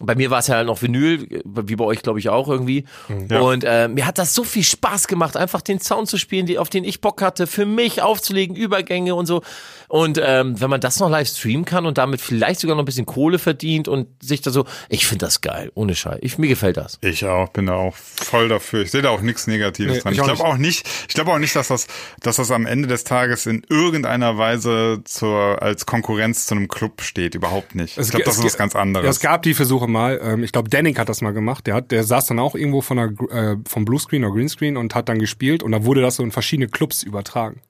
Bei 0.01 0.17
mir 0.17 0.29
war 0.31 0.41
es 0.41 0.49
ja 0.49 0.57
halt 0.57 0.67
noch 0.67 0.83
Vinyl, 0.83 1.29
wie 1.45 1.77
bei 1.77 1.85
euch 1.85 2.03
glaube 2.03 2.19
ich 2.19 2.29
auch 2.29 2.49
irgendwie. 2.49 2.85
Und 3.09 3.63
äh, 3.63 3.87
mir 3.87 4.07
hat 4.07 4.19
das 4.19 4.35
so 4.35 4.43
viel 4.43 4.65
Spaß 4.65 5.07
gemacht, 5.07 5.37
einfach 5.37 5.61
den 5.61 5.79
Sound 5.81 6.09
zu 6.09 6.19
spielen, 6.19 6.47
die, 6.47 6.59
auf 6.59 6.69
den 6.69 6.83
ich 6.83 7.01
Bock 7.01 7.23
hatte, 7.23 7.47
für 7.47 7.65
mich 7.65 8.03
aufzulegen, 8.03 8.57
Übergänge 8.57 9.15
und 9.15 9.27
so. 9.27 9.43
Und 9.87 10.21
ähm, 10.21 10.61
wenn 10.61 10.69
man 10.69 10.81
das 10.81 10.99
noch 10.99 11.09
live 11.09 11.29
streamen 11.29 11.65
kann 11.65 11.87
und 11.87 11.97
damit 11.97 12.21
vielleicht 12.21 12.59
sogar 12.59 12.75
noch 12.75 12.83
ein 12.83 12.87
bisschen 12.87 13.07
Kohle 13.07 13.39
verdient 13.39 13.87
und 13.87 14.09
sich 14.21 14.41
da 14.41 14.51
so, 14.51 14.65
ich 14.89 15.07
finde 15.07 15.27
das 15.27 15.43
geil, 15.43 15.71
ohne 15.75 15.95
Scheiß. 15.95 16.19
Ich, 16.23 16.39
mir 16.39 16.49
gefällt 16.49 16.77
das. 16.77 16.99
Ich 17.01 17.25
auch, 17.27 17.51
bin 17.51 17.67
da 17.67 17.75
auch 17.75 17.95
voll 17.95 18.49
dafür. 18.49 18.83
Ich 18.83 18.91
sehe 18.91 19.03
da 19.03 19.11
auch 19.11 19.21
nichts 19.21 19.47
Negatives 19.47 19.95
Nee, 19.95 20.01
dran. 20.01 20.13
ich 20.15 20.19
Ich 20.19 20.25
glaube 20.25 20.45
auch 20.45 20.57
nicht, 20.57 20.89
ich 21.09 21.15
glaube 21.15 21.31
auch 21.33 21.39
nicht, 21.39 21.55
dass 21.55 21.69
das, 21.69 21.87
dass 22.21 22.37
das 22.37 22.51
am 22.51 22.67
Ende 22.67 22.89
des 22.89 23.05
Tages 23.05 23.47
in 23.47 23.63
irgendeiner 23.69 24.39
Weise 24.39 25.03
zur, 25.05 25.63
als 25.63 25.87
Konkurrenz 25.87 26.47
zu 26.47 26.57
einem 26.57 26.67
Club 26.67 27.03
steht. 27.03 27.37
Überhaupt 27.37 27.77
nicht. 27.77 27.97
Ich 27.97 28.09
glaube, 28.09 28.25
das 28.25 28.39
ist 28.39 28.45
was 28.45 28.57
ganz 28.59 28.75
Ja, 28.75 28.81
anderes. 28.81 29.09
es 29.09 29.21
gab 29.21 29.43
die 29.43 29.55
Versuche 29.55 29.84
mal. 29.87 30.21
Ähm, 30.23 30.43
ich 30.45 30.53
glaube, 30.53 30.69
Danik 30.69 30.99
hat 30.99 31.09
das 31.09 31.21
mal 31.21 31.33
gemacht. 31.33 31.67
Der 31.67 31.75
hat, 31.75 31.91
der 31.91 32.05
saß 32.05 32.27
dann 32.27 32.39
auch 32.39 32.55
irgendwo 32.55 32.81
von 32.81 32.97
der, 32.97 33.09
Gr- 33.09 33.31
äh, 33.53 33.57
vom 33.67 33.85
Bluescreen 33.85 34.25
oder 34.25 34.35
Greenscreen 34.35 34.77
und 34.77 34.95
hat 34.95 35.09
dann 35.09 35.19
gespielt 35.19 35.63
und 35.63 35.73
da 35.73 35.85
wurde 35.85 36.01
das 36.03 36.17
so 36.17 36.23
in 36.23 36.31
verschiedene 36.33 36.69
Clubs 36.69 37.03
übertragen. 37.03 37.61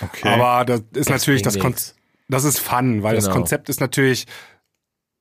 okay. 0.00 0.28
Aber 0.28 0.64
das 0.64 0.82
ist 0.94 1.10
natürlich 1.10 1.42
das 1.42 1.54
bringt 1.54 1.62
Kon 1.64 1.70
nichts. 1.72 1.94
das 2.28 2.44
ist 2.44 2.58
Fun, 2.60 3.02
weil 3.02 3.14
das 3.16 3.24
Genau. 3.24 3.36
Konzept 3.36 3.68
ist 3.68 3.80
natürlich, 3.80 4.26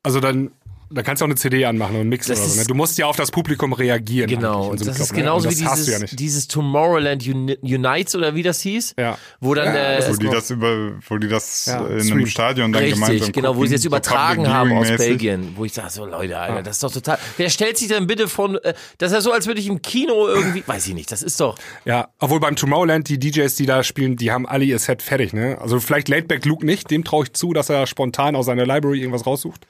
also 0.03 0.19
dann, 0.19 0.51
da 0.89 1.01
kannst 1.01 1.21
du 1.21 1.25
auch 1.25 1.29
eine 1.29 1.35
CD 1.35 1.65
anmachen 1.65 1.95
und 1.97 2.07
mixen 2.09 2.31
Das 2.31 2.39
oder 2.39 2.49
so. 2.49 2.59
Ne? 2.61 2.65
Du 2.67 2.73
musst 2.73 2.97
ja 2.97 3.05
auf 3.07 3.15
das 3.15 3.31
Publikum 3.31 3.73
reagieren. 3.73 4.29
Genau, 4.29 4.75
so 4.75 4.85
das 4.85 4.95
Club, 4.95 4.99
ist 4.99 5.11
ne? 5.13 5.19
genauso 5.19 5.49
Und 5.49 5.57
wie 5.57 5.63
das 5.63 5.71
hast 5.71 5.87
du 5.87 5.91
ja 5.91 5.97
dieses, 5.97 6.11
nicht. 6.11 6.19
dieses 6.19 6.47
Tomorrowland 6.47 7.27
Uni 7.27 7.57
Unites 7.61 8.15
oder 8.15 8.35
wie 8.35 8.43
das 8.43 8.61
hieß. 8.61 8.95
Ja. 8.97 9.17
Wo 9.39 9.53
dann 9.53 9.73
Ja, 9.73 9.97
äh, 9.97 10.07
wo 10.09 10.15
die 10.15 10.29
das 10.29 10.49
über, 10.49 10.91
wo 11.07 11.17
die 11.17 11.27
das 11.27 11.65
Ja, 11.65 11.81
äh, 11.81 11.85
in 11.85 11.91
einem 11.91 12.03
streamen. 12.03 12.27
Stadion 12.27 12.73
dann 12.73 12.83
gemeinsam 12.83 13.09
Richtig, 13.09 13.33
genau, 13.33 13.49
wo 13.49 13.53
gucken, 13.53 13.67
sie 13.67 13.73
jetzt 13.75 13.83
so 13.83 13.87
übertragen 13.89 14.43
Public 14.43 14.53
haben 14.53 14.71
aus. 14.73 14.87
Belgien, 14.97 15.53
wo 15.55 15.65
ich 15.65 15.73
sage, 15.73 15.89
so 15.89 16.05
Leute, 16.05 16.37
Alter, 16.37 16.63
das 16.63 16.77
ist 16.77 16.83
doch 16.83 16.91
total. 16.91 17.17
Wer 17.37 17.49
stellt 17.49 17.77
sich 17.77 17.87
denn 17.89 18.07
bitte 18.07 18.27
von, 18.27 18.55
äh, 18.55 18.73
das 18.97 19.11
ist 19.11 19.15
ja 19.15 19.21
so, 19.21 19.31
als 19.31 19.47
würde 19.47 19.59
ich 19.59 19.67
im 19.67 19.81
Kino 19.81 20.27
irgendwie, 20.27 20.63
weiß 20.65 20.87
ich 20.87 20.93
nicht, 20.93 21.11
das 21.11 21.21
ist 21.21 21.39
doch. 21.39 21.57
Ja, 21.85 22.09
obwohl 22.19 22.39
beim 22.39 22.55
Tomorrowland 22.55 23.09
die 23.09 23.19
DJs, 23.19 23.53
die 23.55 23.65
da 23.65 23.83
spielen, 23.83 24.15
die 24.15 24.31
haben 24.31 24.45
alle 24.47 24.63
ihr 24.65 24.79
Set 24.79 25.01
fertig, 25.01 25.33
ne? 25.33 25.57
Also 25.59 25.79
vielleicht 25.79 26.07
Laidback 26.07 26.45
Luke 26.45 26.65
nicht, 26.65 26.89
dem 26.91 27.03
traue 27.03 27.25
ich 27.25 27.33
zu, 27.33 27.53
dass 27.53 27.69
er 27.69 27.87
spontan 27.87 28.35
aus 28.35 28.45
seiner 28.45 28.65
Library 28.65 28.99
irgendwas 28.99 29.25
raussucht. 29.25 29.67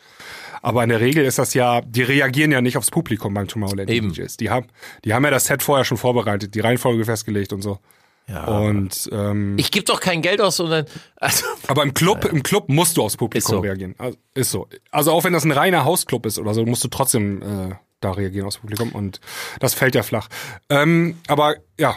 Aber 0.62 0.84
in 0.84 0.90
der 0.90 1.00
Regel 1.00 1.26
ist 1.26 1.40
das 1.40 1.54
ja, 1.54 1.82
die 1.82 2.04
reagieren 2.04 2.52
ja 2.52 2.62
nicht 2.62 2.78
aufs 2.78 2.92
Publikum 2.92 3.34
beim 3.34 3.48
Tomorrowland 3.48 3.90
Eben. 3.90 4.14
die 4.14 4.22
DJs. 4.22 4.38
Die 4.38 4.50
haben, 4.50 4.68
die 5.06 5.14
haben 5.14 5.24
ja 5.24 5.32
das 5.32 5.46
Set 5.46 5.64
vorher 5.64 5.86
schon 5.86 5.98
vorbereitet, 5.98 6.56
die 6.56 6.60
Reihenfolge 6.60 7.06
festgelegt 7.06 7.54
und 7.54 7.62
so. 7.62 7.80
Ja. 8.28 8.44
Und 8.44 9.10
ähm, 9.14 9.56
Ich 9.58 9.72
gebe 9.72 9.86
doch 9.86 10.02
kein 10.02 10.22
Geld 10.22 10.42
aus, 10.42 10.58
sondern, 10.58 10.86
also, 11.16 11.46
aber 11.68 11.84
im 11.84 11.94
Club, 11.94 12.26
im 12.26 12.44
Club 12.44 12.68
musst 12.68 12.98
du 12.98 13.04
aufs 13.04 13.16
Publikum 13.16 13.40
Ist 13.40 13.48
so. 13.48 13.60
reagieren. 13.60 13.96
Also, 13.98 14.18
ist 14.34 14.52
so. 14.52 14.68
Also 14.92 15.14
auch 15.14 15.24
wenn 15.24 15.34
das 15.34 15.46
ein 15.46 15.52
reiner 15.52 15.86
Hausclub 15.86 16.26
ist 16.26 16.38
oder 16.38 16.54
so, 16.54 16.66
musst 16.66 16.84
du 16.84 16.90
trotzdem 16.90 17.42
äh, 17.42 17.76
da 18.02 18.12
reagieren 18.12 18.46
aufs 18.46 18.58
Publikum 18.58 18.92
und 18.92 19.22
das 19.60 19.74
fällt 19.74 19.96
ja 19.96 20.04
flach. 20.04 20.28
Ähm, 20.70 21.18
aber 21.28 21.56
ja, 21.80 21.96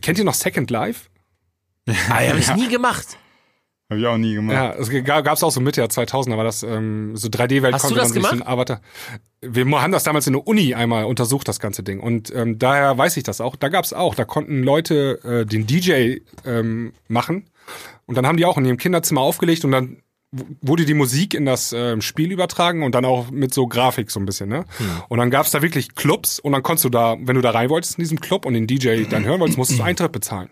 kennt 0.00 0.18
ihr 0.18 0.24
noch 0.24 0.34
Second 0.34 0.70
Life? 0.70 1.08
ah, 1.88 2.28
habe 2.28 2.38
ich 2.38 2.54
nie 2.54 2.68
gemacht. 2.68 3.18
Habe 3.92 4.00
ich 4.00 4.06
auch 4.06 4.16
nie 4.16 4.34
gemacht. 4.34 4.54
Ja, 4.54 4.72
es 4.72 4.90
gab 5.04 5.26
es 5.26 5.42
auch 5.42 5.50
so 5.50 5.60
Mitte 5.60 5.82
der 5.82 5.90
2000er, 5.90 6.36
war 6.38 6.44
das 6.44 6.62
ähm, 6.62 7.14
so 7.14 7.28
3D-Welt 7.28 7.74
Hast 7.74 7.84
du 7.84 7.88
konnte 7.88 8.00
das 8.00 8.08
so 8.08 8.14
gemacht? 8.14 8.32
ein 8.32 8.42
Avatar. 8.42 8.80
Wir 9.42 9.66
haben 9.66 9.92
das 9.92 10.04
damals 10.04 10.26
in 10.26 10.32
der 10.32 10.46
Uni 10.46 10.74
einmal 10.74 11.04
untersucht, 11.04 11.46
das 11.46 11.60
ganze 11.60 11.82
Ding. 11.82 12.00
Und 12.00 12.34
ähm, 12.34 12.58
daher 12.58 12.96
weiß 12.96 13.18
ich 13.18 13.24
das 13.24 13.42
auch. 13.42 13.54
Da 13.54 13.68
gab 13.68 13.84
es 13.84 13.92
auch, 13.92 14.14
da 14.14 14.24
konnten 14.24 14.62
Leute 14.62 15.20
äh, 15.24 15.46
den 15.46 15.66
DJ 15.66 16.20
ähm, 16.46 16.94
machen. 17.08 17.50
Und 18.06 18.16
dann 18.16 18.26
haben 18.26 18.38
die 18.38 18.46
auch 18.46 18.56
in 18.56 18.64
ihrem 18.64 18.78
Kinderzimmer 18.78 19.20
aufgelegt 19.20 19.64
und 19.64 19.72
dann 19.72 19.98
wurde 20.62 20.86
die 20.86 20.94
Musik 20.94 21.34
in 21.34 21.44
das 21.44 21.74
ähm, 21.74 22.00
Spiel 22.00 22.32
übertragen 22.32 22.82
und 22.82 22.94
dann 22.94 23.04
auch 23.04 23.30
mit 23.30 23.52
so 23.52 23.66
Grafik 23.66 24.10
so 24.10 24.18
ein 24.18 24.24
bisschen, 24.24 24.48
ne? 24.48 24.64
Hm. 24.78 24.86
Und 25.08 25.18
dann 25.18 25.30
gab 25.30 25.44
es 25.44 25.52
da 25.52 25.60
wirklich 25.60 25.94
Clubs 25.94 26.38
und 26.38 26.52
dann 26.52 26.62
konntest 26.62 26.86
du 26.86 26.88
da, 26.88 27.16
wenn 27.20 27.36
du 27.36 27.42
da 27.42 27.50
rein 27.50 27.68
wolltest 27.68 27.98
in 27.98 28.02
diesem 28.04 28.20
Club 28.20 28.46
und 28.46 28.54
den 28.54 28.66
DJ 28.66 29.04
dann 29.04 29.24
hören 29.24 29.40
wolltest, 29.40 29.58
musstest 29.58 29.80
du 29.80 29.84
Eintritt 29.84 30.12
bezahlen. 30.12 30.48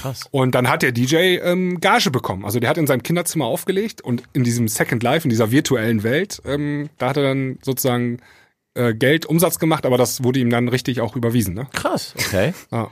Krass. 0.00 0.24
Und 0.30 0.54
dann 0.54 0.68
hat 0.68 0.82
der 0.82 0.92
DJ 0.92 1.38
ähm, 1.42 1.80
Gage 1.80 2.10
bekommen. 2.10 2.44
Also 2.44 2.60
der 2.60 2.70
hat 2.70 2.78
in 2.78 2.86
seinem 2.86 3.02
Kinderzimmer 3.02 3.46
aufgelegt 3.46 4.00
und 4.00 4.22
in 4.32 4.44
diesem 4.44 4.68
Second 4.68 5.02
Life, 5.02 5.24
in 5.24 5.30
dieser 5.30 5.50
virtuellen 5.50 6.02
Welt, 6.02 6.42
ähm, 6.44 6.90
da 6.98 7.08
hat 7.10 7.16
er 7.16 7.22
dann 7.22 7.58
sozusagen 7.62 8.18
äh, 8.74 8.94
Geld, 8.94 9.26
Umsatz 9.26 9.58
gemacht, 9.58 9.86
aber 9.86 9.96
das 9.96 10.22
wurde 10.24 10.40
ihm 10.40 10.50
dann 10.50 10.68
richtig 10.68 11.00
auch 11.00 11.16
überwiesen. 11.16 11.54
Ne? 11.54 11.66
Krass, 11.72 12.14
okay. 12.18 12.52
Ja. 12.70 12.90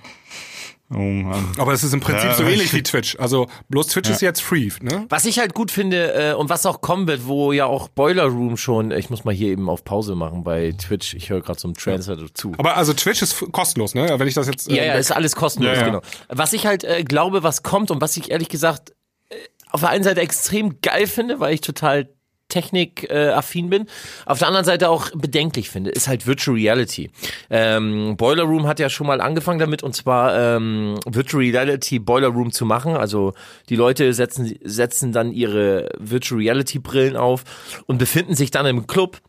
Oh 0.94 0.98
Mann. 0.98 1.48
Aber 1.58 1.72
es 1.72 1.82
ist 1.84 1.92
im 1.94 2.00
Prinzip 2.00 2.30
Ja, 2.30 2.34
so 2.34 2.42
ähnlich 2.44 2.72
wie 2.74 2.82
Twitch. 2.82 3.16
Also 3.18 3.46
bloß 3.68 3.88
Twitch 3.88 4.10
ist 4.10 4.20
jetzt 4.20 4.42
free. 4.42 4.68
Ne? 4.80 5.06
Was 5.08 5.24
ich 5.24 5.38
halt 5.38 5.54
gut 5.54 5.70
finde 5.70 6.12
äh, 6.12 6.34
und 6.34 6.48
was 6.50 6.66
auch 6.66 6.80
kommen 6.80 7.06
wird, 7.06 7.26
wo 7.26 7.52
ja 7.52 7.66
auch 7.66 7.88
Boiler 7.88 8.24
Room 8.24 8.56
schon, 8.56 8.90
ich 8.90 9.10
muss 9.10 9.24
mal 9.24 9.32
hier 9.34 9.48
eben 9.48 9.68
auf 9.68 9.84
Pause 9.84 10.14
machen 10.14 10.44
bei 10.44 10.72
Twitch, 10.72 11.14
ich 11.14 11.30
höre 11.30 11.40
gerade 11.40 11.58
so 11.58 11.68
einen 11.68 11.74
Transfer 11.74 12.16
dazu. 12.16 12.52
Aber 12.58 12.76
also 12.76 12.92
Twitch 12.92 13.22
ist 13.22 13.36
kostenlos, 13.52 13.94
ne? 13.94 14.14
Wenn 14.18 14.28
ich 14.28 14.34
das 14.34 14.46
jetzt. 14.46 14.70
äh, 14.70 14.76
Ja, 14.76 14.84
ja, 14.84 14.94
ist 14.94 15.12
alles 15.12 15.34
kostenlos, 15.36 15.74
Ja, 15.76 15.80
ja. 15.80 15.86
genau. 15.86 16.02
Was 16.28 16.52
ich 16.52 16.66
halt 16.66 16.84
äh, 16.84 17.02
glaube, 17.04 17.42
was 17.42 17.62
kommt 17.62 17.90
und 17.90 18.00
was 18.00 18.16
ich 18.16 18.30
ehrlich 18.30 18.48
gesagt 18.48 18.92
äh, 19.30 19.34
auf 19.70 19.80
der 19.80 19.90
einen 19.90 20.04
Seite 20.04 20.20
extrem 20.20 20.80
geil 20.82 21.06
finde, 21.06 21.40
weil 21.40 21.54
ich 21.54 21.60
total 21.62 22.08
technikaffin 22.52 23.70
bin. 23.70 23.86
Auf 24.26 24.38
der 24.38 24.48
anderen 24.48 24.64
Seite 24.64 24.90
auch 24.90 25.10
bedenklich 25.14 25.70
finde, 25.70 25.90
ist 25.90 26.08
halt 26.08 26.26
Virtual 26.26 26.56
Reality. 26.56 27.10
Ähm, 27.50 28.16
Boiler 28.16 28.44
Room 28.44 28.66
hat 28.66 28.78
ja 28.78 28.90
schon 28.90 29.06
mal 29.06 29.20
angefangen 29.20 29.58
damit 29.58 29.82
und 29.82 29.94
zwar 29.94 30.38
ähm, 30.38 30.98
Virtual 31.06 31.42
Reality 31.42 31.98
Boiler 31.98 32.28
Room 32.28 32.52
zu 32.52 32.66
machen. 32.66 32.96
Also 32.96 33.32
die 33.68 33.76
Leute 33.76 34.12
setzen, 34.12 34.58
setzen 34.62 35.12
dann 35.12 35.32
ihre 35.32 35.88
Virtual 35.98 36.40
Reality 36.40 36.78
Brillen 36.78 37.16
auf 37.16 37.44
und 37.86 37.98
befinden 37.98 38.34
sich 38.34 38.50
dann 38.50 38.66
im 38.66 38.86
Club 38.86 39.20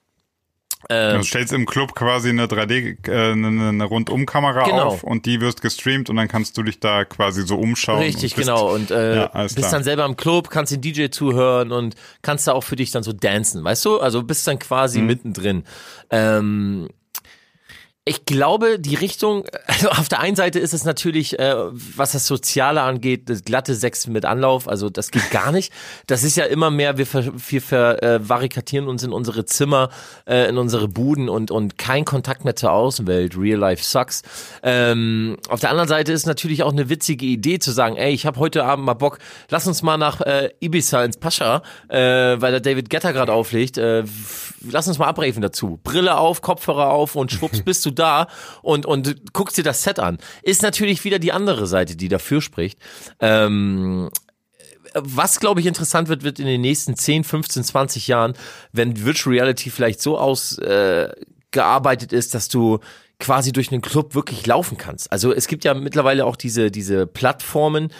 ähm, 0.90 1.18
du 1.18 1.24
stellst 1.24 1.54
im 1.54 1.66
Club 1.66 1.96
quasi 1.96 2.30
eine 2.30 2.46
3D, 2.46 3.08
äh, 3.08 3.32
eine, 3.32 3.70
eine 3.70 3.84
Rundumkamera 3.84 4.64
genau. 4.64 4.88
auf 4.88 5.04
und 5.04 5.26
die 5.26 5.42
wirst 5.42 5.62
gestreamt 5.62 6.10
und 6.10 6.16
dann 6.16 6.28
kannst 6.28 6.58
du 6.58 6.64
dich 6.64 6.80
da 6.80 7.06
quasi 7.06 7.44
so 7.44 7.58
umschauen. 7.58 8.00
Richtig, 8.00 8.34
und 8.34 8.38
bist, 8.38 8.48
genau. 8.48 8.74
Und 8.74 8.92
äh, 8.92 9.16
ja, 9.18 9.28
bist 9.44 9.58
klar. 9.58 9.72
dann 9.72 9.84
selber 9.84 10.06
im 10.06 10.16
Club, 10.18 10.50
kannst 10.50 10.72
den 10.72 10.82
DJ 10.82 11.08
zuhören 11.08 11.72
und 11.72 11.96
kannst 12.22 12.48
da 12.48 12.54
auch 12.54 12.64
für 12.64 12.76
dich 12.76 12.92
dann 12.92 13.04
so 13.04 13.14
dancen, 13.14 13.64
weißt 13.64 13.86
du? 13.86 14.00
Also 14.00 14.24
bist 14.24 14.48
dann 14.48 14.60
quasi 14.60 15.00
mhm. 15.00 15.08
mittendrin. 15.08 15.64
Ähm, 16.10 16.90
ich 18.06 18.26
glaube, 18.26 18.80
die 18.80 18.95
Richtung, 18.95 19.45
also 19.68 19.89
auf 19.89 20.10
der 20.10 20.20
einen 20.20 20.36
Seite 20.36 20.60
ist 20.60 20.74
es 20.74 20.84
natürlich, 20.84 21.39
äh, 21.39 21.56
was 21.72 22.12
das 22.12 22.28
Soziale 22.28 22.82
angeht, 22.82 23.30
das 23.30 23.43
glatte 23.43 23.76
Sex 23.76 24.08
mit 24.08 24.26
Anlauf, 24.26 24.68
also 24.68 24.89
das 24.89 25.12
geht 25.12 25.32
gar 25.32 25.51
nicht. 25.51 25.72
Das 26.08 26.24
ist 26.24 26.36
ja 26.36 26.43
immer 26.45 26.70
mehr, 26.70 26.97
wir, 26.97 27.06
ver, 27.06 27.32
wir 27.34 27.62
vervarikatieren 27.62 28.88
äh, 28.88 28.89
uns 28.89 29.04
in 29.04 29.14
unsere 29.14 29.45
Zimmer, 29.45 29.89
äh, 30.26 30.49
in 30.49 30.58
unsere 30.58 30.89
Buden 30.89 31.30
und, 31.30 31.49
und 31.49 31.78
kein 31.78 32.04
Kontakt 32.04 32.43
mehr 32.43 32.58
zur 32.58 32.72
Außenwelt. 32.74 33.38
Real 33.38 33.60
life 33.60 33.84
sucks. 33.84 34.22
Ähm, 34.64 35.38
auf 35.47 35.62
der 35.62 35.70
anderen 35.70 35.88
Seite 35.88 36.12
ist 36.12 36.26
natürlich 36.26 36.64
auch 36.64 36.74
eine 36.74 36.89
witzige 36.89 37.26
Idee 37.26 37.60
zu 37.60 37.72
sagen, 37.72 37.95
ey, 37.95 38.14
ich 38.14 38.26
habe 38.26 38.38
heute 38.39 38.66
Abend 38.66 38.86
mal 38.86 38.95
Bock, 38.95 39.20
lass 39.49 39.66
uns 39.66 39.82
mal 39.82 39.97
nach 39.97 40.20
äh, 40.20 40.49
Ibiza 40.60 41.06
ins 41.06 41.18
Pascha, 41.18 41.64
äh, 41.88 41.97
weil 41.97 42.51
der 42.51 42.60
David 42.60 42.89
Getter 42.89 43.14
gerade 43.14 43.32
auflegt, 43.32 43.78
äh, 43.78 44.04
lass 44.70 44.89
uns 44.89 44.97
mal 44.97 45.08
abrefen 45.08 45.41
dazu. 45.41 45.80
Brille 45.84 46.18
auf, 46.18 46.41
Kopfhörer 46.41 46.89
auf 46.89 47.16
und 47.16 47.32
schwupps 47.32 47.62
bist 47.64 47.86
du 47.86 47.93
da 47.94 48.28
und, 48.62 48.86
und 48.86 49.34
guckst 49.34 49.58
dir 49.58 49.64
das 49.64 49.84
Set 49.84 50.00
an. 50.00 50.18
Ist 50.41 50.62
natürlich 50.62 51.04
wieder 51.04 51.20
die 51.20 51.32
andere 51.32 51.68
Seite, 51.68 51.96
die 51.96 52.10
dafür 52.10 52.41
spricht. 52.41 52.80
Ähm, 53.20 54.10
was, 54.94 55.39
glaube 55.39 55.60
ich, 55.60 55.66
interessant 55.66 56.08
wird, 56.08 56.24
wird 56.24 56.39
in 56.39 56.46
den 56.46 56.62
nächsten 56.62 56.96
10, 56.96 57.24
15, 57.24 57.64
20 57.64 58.08
Jahren, 58.08 58.34
wenn 58.72 59.04
Virtual 59.04 59.34
Reality 59.34 59.70
vielleicht 59.70 60.02
so 60.02 60.18
ausgearbeitet 60.18 61.18
äh, 61.20 61.33
ist, 61.56 62.34
dass 62.34 62.47
du 62.47 62.80
quasi 63.20 63.54
durch 63.54 63.72
einen 63.72 63.82
Club 63.82 64.16
wirklich 64.16 64.45
laufen 64.45 64.78
kannst. 64.78 65.12
Also 65.12 65.32
es 65.34 65.47
gibt 65.47 65.64
ja 65.64 65.74
mittlerweile 65.74 66.26
auch 66.26 66.36
diese, 66.36 66.72
diese 66.72 67.08
Plattformen, 67.08 67.93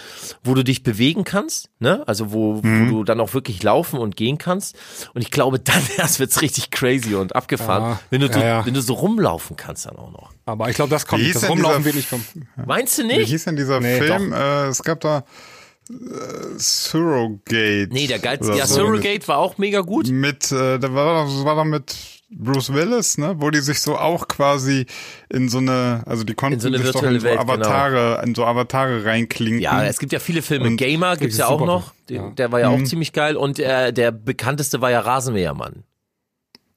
wo 0.44 0.54
du 0.54 0.64
dich 0.64 0.84
bewegen 0.84 1.24
kannst, 1.24 1.70
ne? 1.80 2.04
Also 2.08 2.34
wo, 2.34 2.56
mhm. 2.62 2.90
wo 2.92 2.98
du 2.98 3.04
dann 3.06 3.22
auch 3.22 3.34
wirklich 3.34 3.64
laufen 3.64 4.00
und 4.00 4.18
gehen 4.18 4.38
kannst. 4.38 4.76
Und 5.14 5.22
ich 5.22 5.32
glaube, 5.32 5.60
dann 5.64 5.82
erst 5.98 6.20
wird's 6.20 6.42
richtig 6.42 6.72
crazy 6.72 7.16
und 7.16 7.36
abgefahren, 7.36 7.84
ja, 7.92 8.00
wenn 8.10 8.22
du, 8.22 8.28
ja, 8.28 8.44
ja. 8.44 8.66
wenn 8.66 8.74
du 8.74 8.82
so 8.82 8.94
rumlaufen 8.96 9.56
kannst 9.56 9.86
dann 9.86 9.96
auch 9.96 10.12
noch. 10.12 10.32
Aber 10.46 10.70
ich 10.70 10.76
glaube, 10.76 10.90
das 10.90 11.08
kommt, 11.08 11.24
das 11.34 11.48
Rumlaufen 11.48 11.86
wird 11.86 11.96
nicht 11.96 12.10
kommen. 12.10 12.26
Meinst 12.66 12.98
du 12.98 13.06
nicht? 13.06 13.20
Wie 13.20 13.26
hieß 13.26 13.46
denn 13.46 13.56
dieser 13.56 13.80
nee, 13.80 14.00
Film? 14.00 14.34
Äh, 14.34 14.68
es 14.68 14.84
gab 14.84 15.00
da, 15.00 15.24
äh, 15.90 15.94
Surrogate. 16.58 17.90
Nee, 17.92 18.08
der 18.08 18.20
geilste. 18.20 18.54
Ja, 18.56 18.68
so. 18.68 18.76
Surrogate 18.76 19.26
war 19.30 19.38
auch 19.38 19.58
mega 19.58 19.82
gut. 19.82 20.10
Mit, 20.10 20.52
äh, 20.52 20.80
da 20.80 20.94
war, 20.94 21.26
das 21.26 21.46
war 21.46 21.56
doch 21.56 21.64
mit 21.64 21.96
Bruce 22.38 22.74
Willis, 22.74 23.18
ne, 23.18 23.36
wo 23.38 23.50
die 23.50 23.62
sich 23.62 23.82
so 23.82 23.98
auch 23.98 24.28
quasi 24.28 24.86
in 25.30 25.50
so 25.50 25.60
eine, 25.60 26.04
also 26.06 26.24
die 26.24 26.34
konnten 26.34 26.60
so 26.60 26.70
sich 26.70 26.92
doch 26.92 27.04
in 27.04 27.20
so 27.20 27.26
Welt, 27.26 27.40
Avatare, 27.40 28.16
genau. 28.16 28.24
in 28.24 28.36
so 28.36 28.46
Avatare 28.46 29.06
reinklinken. 29.06 29.62
Ja, 29.62 29.84
es 29.84 30.00
gibt 30.00 30.12
ja 30.12 30.20
viele 30.20 30.42
Filme. 30.42 30.68
Und 30.68 30.78
Gamer 30.78 31.18
gibt's 31.18 31.38
ja 31.38 31.48
auch 31.48 31.66
noch. 31.66 31.94
Ja. 32.10 32.30
Der 32.32 32.52
war 32.52 32.60
ja 32.60 32.70
mhm. 32.70 32.84
auch 32.84 32.88
ziemlich 32.88 33.14
geil. 33.14 33.36
Und 33.36 33.60
äh, 33.60 33.92
der 33.94 34.12
bekannteste 34.12 34.82
war 34.82 34.92
ja 34.92 35.00
Rasenmähermann. 35.00 35.84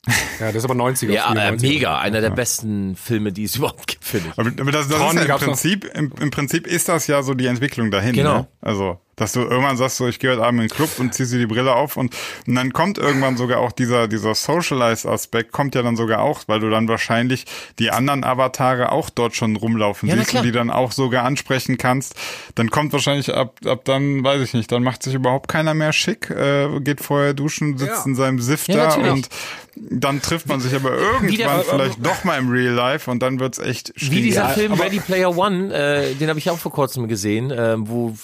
Ja, 0.38 0.48
das 0.48 0.56
ist 0.56 0.64
aber 0.66 0.74
90er. 0.74 1.12
Ja, 1.12 1.32
äh, 1.32 1.52
mega. 1.52 1.98
Einer 1.98 2.20
der 2.20 2.28
besten 2.28 2.94
Filme, 2.94 3.32
die 3.32 3.44
es 3.44 3.56
überhaupt 3.56 3.86
gibt, 3.86 4.04
finde 4.04 4.28
ich. 4.28 4.38
Aber, 4.38 4.50
aber 4.50 4.70
das, 4.70 4.86
das 4.86 4.98
ist 5.00 5.14
ja 5.14 5.34
im 5.34 5.40
Prinzip, 5.40 5.84
im, 5.94 6.12
im, 6.20 6.30
Prinzip 6.30 6.66
ist 6.66 6.90
das 6.90 7.06
ja 7.06 7.22
so 7.22 7.32
die 7.32 7.46
Entwicklung 7.46 7.90
dahin. 7.90 8.12
Genau. 8.12 8.40
Ne? 8.40 8.48
Also 8.60 9.00
dass 9.16 9.32
du 9.32 9.40
irgendwann 9.40 9.76
sagst, 9.76 9.96
so 9.96 10.06
ich 10.06 10.18
gehe 10.18 10.30
heute 10.30 10.44
Abend 10.44 10.60
in 10.60 10.68
den 10.68 10.74
Club 10.74 10.90
und 10.98 11.14
ziehst 11.14 11.32
dir 11.32 11.38
die 11.38 11.46
Brille 11.46 11.74
auf 11.74 11.96
und, 11.96 12.14
und 12.46 12.54
dann 12.54 12.72
kommt 12.72 12.98
irgendwann 12.98 13.36
sogar 13.36 13.60
auch 13.60 13.72
dieser, 13.72 14.08
dieser 14.08 14.34
Socialize-Aspekt 14.34 15.52
kommt 15.52 15.74
ja 15.74 15.82
dann 15.82 15.96
sogar 15.96 16.20
auch, 16.20 16.42
weil 16.46 16.60
du 16.60 16.70
dann 16.70 16.86
wahrscheinlich 16.88 17.46
die 17.78 17.90
anderen 17.90 18.24
Avatare 18.24 18.92
auch 18.92 19.08
dort 19.08 19.34
schon 19.34 19.56
rumlaufen 19.56 20.08
ja, 20.08 20.16
siehst 20.16 20.34
und 20.34 20.42
die 20.44 20.52
dann 20.52 20.70
auch 20.70 20.92
sogar 20.92 21.24
ansprechen 21.24 21.78
kannst. 21.78 22.14
Dann 22.54 22.70
kommt 22.70 22.92
wahrscheinlich 22.92 23.34
ab, 23.34 23.58
ab 23.64 23.84
dann, 23.84 24.22
weiß 24.22 24.42
ich 24.42 24.52
nicht, 24.52 24.70
dann 24.70 24.82
macht 24.82 25.02
sich 25.02 25.14
überhaupt 25.14 25.48
keiner 25.48 25.72
mehr 25.72 25.92
schick, 25.92 26.30
äh, 26.30 26.68
geht 26.80 27.00
vorher 27.00 27.32
duschen, 27.32 27.78
sitzt 27.78 28.04
ja. 28.04 28.04
in 28.04 28.14
seinem 28.14 28.38
Siff 28.38 28.68
ja, 28.68 28.96
da 28.96 29.10
und 29.10 29.28
dann 29.76 30.22
trifft 30.22 30.48
man 30.48 30.60
sich 30.60 30.74
aber 30.74 30.96
irgendwann 30.96 31.36
der, 31.36 31.58
vielleicht 31.60 32.04
doch 32.04 32.24
mal 32.24 32.38
im 32.38 32.48
Real 32.48 32.72
Life 32.72 33.10
und 33.10 33.20
dann 33.20 33.38
wird's 33.40 33.58
echt 33.58 33.92
schwierig. 33.96 34.16
Wie 34.16 34.22
dieser 34.22 34.48
Film 34.48 34.72
Ready 34.72 35.00
Player 35.00 35.36
One, 35.36 35.72
äh, 35.74 36.14
den 36.14 36.28
habe 36.28 36.38
ich 36.38 36.50
auch 36.50 36.58
vor 36.58 36.72
kurzem 36.72 37.08
gesehen, 37.08 37.50
äh, 37.50 37.76
wo 37.78 38.14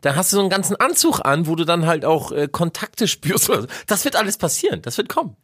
da 0.00 0.16
hast 0.16 0.32
du 0.32 0.36
so 0.36 0.40
einen 0.40 0.50
ganzen 0.50 0.76
Anzug 0.76 1.20
an, 1.20 1.46
wo 1.46 1.54
du 1.54 1.64
dann 1.64 1.86
halt 1.86 2.04
auch 2.04 2.32
äh, 2.32 2.48
Kontakte 2.50 3.08
spürst. 3.08 3.50
Das 3.86 4.04
wird 4.04 4.16
alles 4.16 4.38
passieren, 4.38 4.82
das 4.82 4.96
wird 4.96 5.08
kommen. 5.08 5.36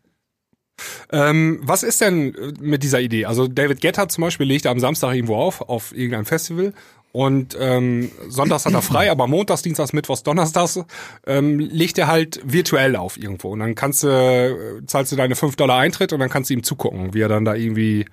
Ähm, 1.10 1.60
was 1.62 1.82
ist 1.82 2.00
denn 2.00 2.34
äh, 2.34 2.52
mit 2.60 2.82
dieser 2.82 3.00
Idee? 3.00 3.26
Also 3.26 3.46
David 3.46 3.80
Guetta 3.80 4.08
zum 4.08 4.22
Beispiel 4.22 4.46
legt 4.46 4.66
am 4.66 4.80
Samstag 4.80 5.14
irgendwo 5.14 5.36
auf, 5.36 5.60
auf 5.60 5.94
irgendeinem 5.94 6.24
Festival 6.24 6.72
und 7.12 7.56
ähm, 7.60 8.10
sonntags 8.28 8.64
hat 8.64 8.72
er 8.72 8.80
frei, 8.80 9.10
aber 9.10 9.26
montags, 9.26 9.60
dienstags, 9.60 9.92
mittwochs, 9.92 10.22
donnerstags 10.22 10.80
ähm, 11.26 11.58
legt 11.58 11.98
er 11.98 12.06
halt 12.06 12.40
virtuell 12.44 12.96
auf 12.96 13.18
irgendwo. 13.18 13.50
Und 13.50 13.60
dann 13.60 13.74
kannst 13.74 14.02
du, 14.02 14.08
äh, 14.08 14.86
zahlst 14.86 15.12
du 15.12 15.16
deine 15.16 15.36
5 15.36 15.56
Dollar 15.56 15.78
Eintritt 15.78 16.14
und 16.14 16.20
dann 16.20 16.30
kannst 16.30 16.48
du 16.48 16.54
ihm 16.54 16.62
zugucken, 16.62 17.12
wie 17.12 17.20
er 17.20 17.28
dann 17.28 17.44
da 17.44 17.54
irgendwie 17.54 18.06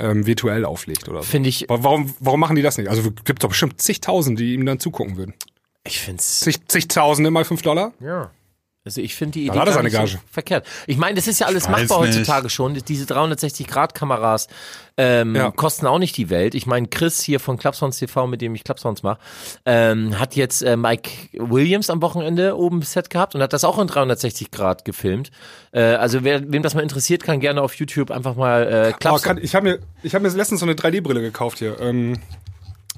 ähm, 0.00 0.26
virtuell 0.26 0.64
auflegt 0.64 1.08
oder 1.08 1.22
so. 1.22 1.28
Finde 1.28 1.48
ich. 1.48 1.66
Warum, 1.68 2.12
warum 2.18 2.40
machen 2.40 2.56
die 2.56 2.62
das 2.62 2.76
nicht? 2.76 2.88
Also 2.88 3.10
gibt 3.24 3.44
doch 3.44 3.50
bestimmt 3.50 3.80
zigtausend, 3.80 4.38
die 4.40 4.54
ihm 4.54 4.66
dann 4.66 4.80
zugucken 4.80 5.16
würden. 5.16 5.34
Ich 5.86 6.00
finde 6.00 6.20
es. 6.20 6.40
Zig, 6.40 6.66
zigtausende 6.66 7.30
mal 7.30 7.44
fünf 7.44 7.62
Dollar? 7.62 7.92
Ja. 8.00 8.30
Also 8.88 9.02
ich 9.02 9.14
finde 9.14 9.32
die 9.32 9.46
Idee 9.46 9.54
gar 9.54 9.82
nicht 9.82 9.94
so 9.94 10.18
verkehrt. 10.30 10.66
Ich 10.86 10.96
meine, 10.96 11.16
das 11.16 11.26
ist 11.26 11.40
ja 11.40 11.46
alles 11.46 11.68
machbar 11.68 12.00
nicht. 12.00 12.16
heutzutage 12.16 12.48
schon. 12.48 12.72
Diese 12.72 13.04
360-Grad-Kameras 13.04 14.48
ähm, 14.96 15.36
ja. 15.36 15.50
kosten 15.50 15.86
auch 15.86 15.98
nicht 15.98 16.16
die 16.16 16.30
Welt. 16.30 16.54
Ich 16.54 16.64
meine, 16.64 16.88
Chris 16.88 17.20
hier 17.20 17.38
von 17.38 17.58
Clubsounds 17.58 17.98
TV, 17.98 18.26
mit 18.26 18.40
dem 18.40 18.54
ich 18.54 18.64
Clubsounds 18.64 19.02
mache, 19.02 19.18
ähm, 19.66 20.18
hat 20.18 20.36
jetzt 20.36 20.62
äh, 20.62 20.78
Mike 20.78 21.10
Williams 21.34 21.90
am 21.90 22.00
Wochenende 22.00 22.56
oben 22.56 22.78
im 22.78 22.82
Set 22.82 23.10
gehabt 23.10 23.34
und 23.34 23.42
hat 23.42 23.52
das 23.52 23.62
auch 23.62 23.78
in 23.78 23.88
360 23.88 24.50
Grad 24.50 24.86
gefilmt. 24.86 25.32
Äh, 25.72 25.82
also 25.82 26.24
wer, 26.24 26.50
wem 26.50 26.62
das 26.62 26.74
mal 26.74 26.80
interessiert, 26.80 27.22
kann 27.22 27.40
gerne 27.40 27.60
auf 27.60 27.74
YouTube 27.74 28.10
einfach 28.10 28.36
mal 28.36 28.62
äh, 28.62 28.92
Clubsounds. 28.98 29.42
Ich 29.42 29.54
habe 29.54 29.68
mir, 29.68 29.78
ich 30.02 30.14
hab 30.14 30.22
mir 30.22 30.30
letztens 30.30 30.60
so 30.60 30.66
eine 30.66 30.76
3D-Brille 30.76 31.20
gekauft 31.20 31.58
hier. 31.58 31.78
Ähm, 31.78 32.20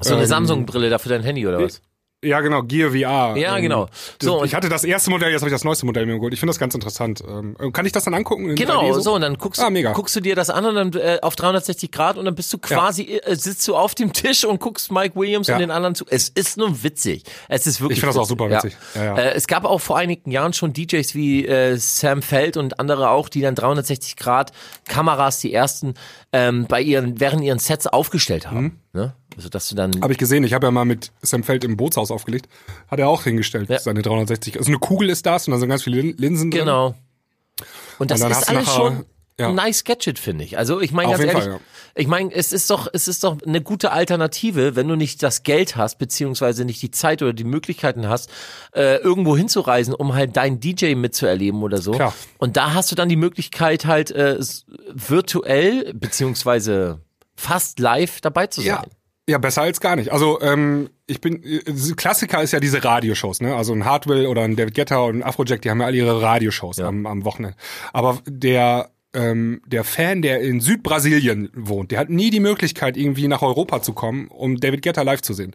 so 0.01 0.14
eine 0.14 0.22
ähm, 0.22 0.28
Samsung-Brille 0.28 0.88
da 0.88 0.99
für 0.99 1.09
dein 1.09 1.24
Handy 1.24 1.49
oder 1.49 1.61
was? 1.61 1.82
Ja, 2.22 2.40
genau, 2.40 2.62
Gear 2.62 2.90
VR. 2.90 3.36
Ja, 3.36 3.56
ähm, 3.56 3.62
genau. 3.62 3.88
So, 4.20 4.44
ich 4.44 4.54
hatte 4.54 4.68
das 4.68 4.84
erste 4.84 5.08
Modell, 5.08 5.30
jetzt 5.30 5.40
habe 5.40 5.48
ich 5.48 5.54
das 5.54 5.64
neueste 5.64 5.86
Modell 5.86 6.04
mir 6.04 6.16
geholt. 6.16 6.34
Ich 6.34 6.40
finde 6.40 6.50
das 6.50 6.58
ganz 6.58 6.74
interessant. 6.74 7.22
Ähm, 7.26 7.56
kann 7.72 7.86
ich 7.86 7.92
das 7.92 8.04
dann 8.04 8.12
angucken? 8.12 8.54
Genau, 8.56 8.92
so? 8.92 9.00
so? 9.00 9.14
und 9.14 9.22
dann 9.22 9.38
guckst, 9.38 9.62
ah, 9.62 9.70
mega. 9.70 9.92
guckst 9.92 10.14
du 10.16 10.20
dir 10.20 10.34
das 10.34 10.50
an 10.50 10.66
und 10.66 10.74
dann 10.74 10.92
äh, 10.92 11.18
auf 11.22 11.34
360 11.34 11.90
Grad 11.90 12.18
und 12.18 12.26
dann 12.26 12.34
bist 12.34 12.52
du 12.52 12.58
quasi, 12.58 13.04
ja. 13.04 13.30
äh, 13.30 13.36
sitzt 13.36 13.66
du 13.66 13.74
auf 13.74 13.94
dem 13.94 14.12
Tisch 14.12 14.44
und 14.44 14.60
guckst 14.60 14.92
Mike 14.92 15.18
Williams 15.18 15.48
ja. 15.48 15.54
und 15.54 15.60
den 15.60 15.70
anderen 15.70 15.94
zu. 15.94 16.04
Es 16.10 16.28
ist 16.28 16.58
nur 16.58 16.82
witzig. 16.82 17.24
Es 17.48 17.66
ist 17.66 17.80
wirklich 17.80 17.96
Ich 17.96 18.00
finde 18.00 18.14
das 18.14 18.22
auch 18.22 18.28
super 18.28 18.50
witzig. 18.50 18.76
Ja. 18.94 19.04
Ja, 19.04 19.16
äh, 19.16 19.32
es 19.32 19.46
gab 19.46 19.64
auch 19.64 19.80
vor 19.80 19.96
einigen 19.96 20.30
Jahren 20.30 20.52
schon 20.52 20.74
DJs 20.74 21.14
wie 21.14 21.46
äh, 21.46 21.76
Sam 21.78 22.20
Feld 22.20 22.58
und 22.58 22.78
andere 22.78 23.08
auch, 23.08 23.30
die 23.30 23.40
dann 23.40 23.54
360 23.54 24.16
Grad 24.16 24.52
Kameras, 24.86 25.38
die 25.38 25.54
ersten, 25.54 25.94
ähm, 26.34 26.66
bei 26.68 26.82
ihren, 26.82 27.18
während 27.18 27.42
ihren 27.42 27.58
Sets 27.58 27.86
aufgestellt 27.86 28.50
haben. 28.50 28.80
Mhm. 28.92 29.00
Ne? 29.00 29.14
Also 29.41 29.49
dass 29.49 29.70
du 29.70 29.74
dann. 29.74 29.93
Habe 30.03 30.12
ich 30.12 30.18
gesehen. 30.18 30.45
Ich 30.45 30.53
habe 30.53 30.66
ja 30.66 30.70
mal 30.70 30.84
mit 30.84 31.12
Sam 31.22 31.43
Feld 31.45 31.64
im 31.64 31.78
Bootshaus 31.78 32.11
aufgelegt. 32.11 32.47
Hat 32.88 32.99
er 32.99 33.09
auch 33.09 33.24
hingestellt. 33.24 33.70
Ja. 33.70 33.78
Seine 33.78 34.03
360. 34.03 34.59
Also 34.59 34.68
eine 34.68 34.78
Kugel 34.78 35.09
ist 35.09 35.24
das 35.24 35.49
und 35.49 35.53
da 35.53 35.59
sind 35.59 35.70
ganz 35.70 35.82
viele 35.82 36.03
Linsen 36.03 36.51
drin. 36.51 36.61
Genau. 36.61 36.95
Und 37.99 38.11
das 38.11 38.20
und 38.20 38.30
ist 38.30 38.49
alles 38.51 38.70
schon 38.70 39.07
ja. 39.38 39.49
ein 39.49 39.55
nice 39.55 39.84
Gadget, 39.84 40.18
finde 40.18 40.45
ich. 40.45 40.59
Also 40.59 40.82
ich 40.82 40.93
meine 40.93 41.12
ganz 41.12 41.24
ehrlich, 41.24 41.43
Fall, 41.43 41.53
ja. 41.53 41.61
ich 41.95 42.07
meine, 42.07 42.34
es 42.34 42.53
ist 42.53 42.68
doch, 42.68 42.86
es 42.93 43.09
ist 43.09 43.24
doch 43.24 43.38
eine 43.47 43.62
gute 43.62 43.93
Alternative, 43.93 44.76
wenn 44.76 44.86
du 44.88 44.95
nicht 44.95 45.22
das 45.22 45.43
Geld 45.43 45.76
hast, 45.76 45.97
beziehungsweise 45.97 46.66
nicht 46.66 46.82
die 46.82 46.91
Zeit 46.91 47.22
oder 47.22 47.32
die 47.32 47.45
Möglichkeiten 47.45 48.09
hast, 48.09 48.28
äh, 48.74 48.97
irgendwo 48.97 49.38
hinzureisen, 49.38 49.95
um 49.95 50.12
halt 50.12 50.36
deinen 50.36 50.61
DJ 50.61 50.97
mitzuerleben 50.97 51.62
oder 51.62 51.80
so. 51.80 51.93
Klar. 51.93 52.14
Und 52.36 52.59
da 52.59 52.74
hast 52.74 52.93
du 52.93 52.95
dann 52.95 53.09
die 53.09 53.16
Möglichkeit 53.16 53.86
halt 53.86 54.11
äh, 54.11 54.38
virtuell, 54.93 55.95
beziehungsweise 55.95 57.01
fast 57.36 57.78
live 57.78 58.20
dabei 58.20 58.47
zu 58.47 58.61
sein. 58.61 58.68
Ja. 58.68 58.99
Ja, 59.30 59.38
besser 59.38 59.62
als 59.62 59.80
gar 59.80 59.94
nicht. 59.94 60.10
Also 60.10 60.40
ähm, 60.40 60.90
ich 61.06 61.20
bin 61.20 61.40
Klassiker 61.96 62.42
ist 62.42 62.52
ja 62.52 62.58
diese 62.58 62.82
Radioshows, 62.82 63.40
ne? 63.40 63.54
Also 63.54 63.72
ein 63.72 63.84
Hardwell 63.84 64.26
oder 64.26 64.42
ein 64.42 64.56
David 64.56 64.74
Guetta 64.74 64.98
und 64.98 65.18
ein 65.18 65.22
Afrojack, 65.22 65.62
die 65.62 65.70
haben 65.70 65.80
ja 65.80 65.86
alle 65.86 65.96
ihre 65.96 66.20
Radioshows 66.20 66.78
ja. 66.78 66.88
am, 66.88 67.06
am 67.06 67.24
Wochenende. 67.24 67.56
Aber 67.92 68.18
der 68.26 68.90
ähm, 69.14 69.62
der 69.66 69.84
Fan, 69.84 70.20
der 70.22 70.40
in 70.40 70.60
Südbrasilien 70.60 71.50
wohnt, 71.54 71.92
der 71.92 72.00
hat 72.00 72.10
nie 72.10 72.30
die 72.30 72.40
Möglichkeit, 72.40 72.96
irgendwie 72.96 73.28
nach 73.28 73.42
Europa 73.42 73.82
zu 73.82 73.92
kommen, 73.92 74.26
um 74.28 74.56
David 74.58 74.82
Guetta 74.82 75.02
live 75.02 75.22
zu 75.22 75.32
sehen. 75.32 75.54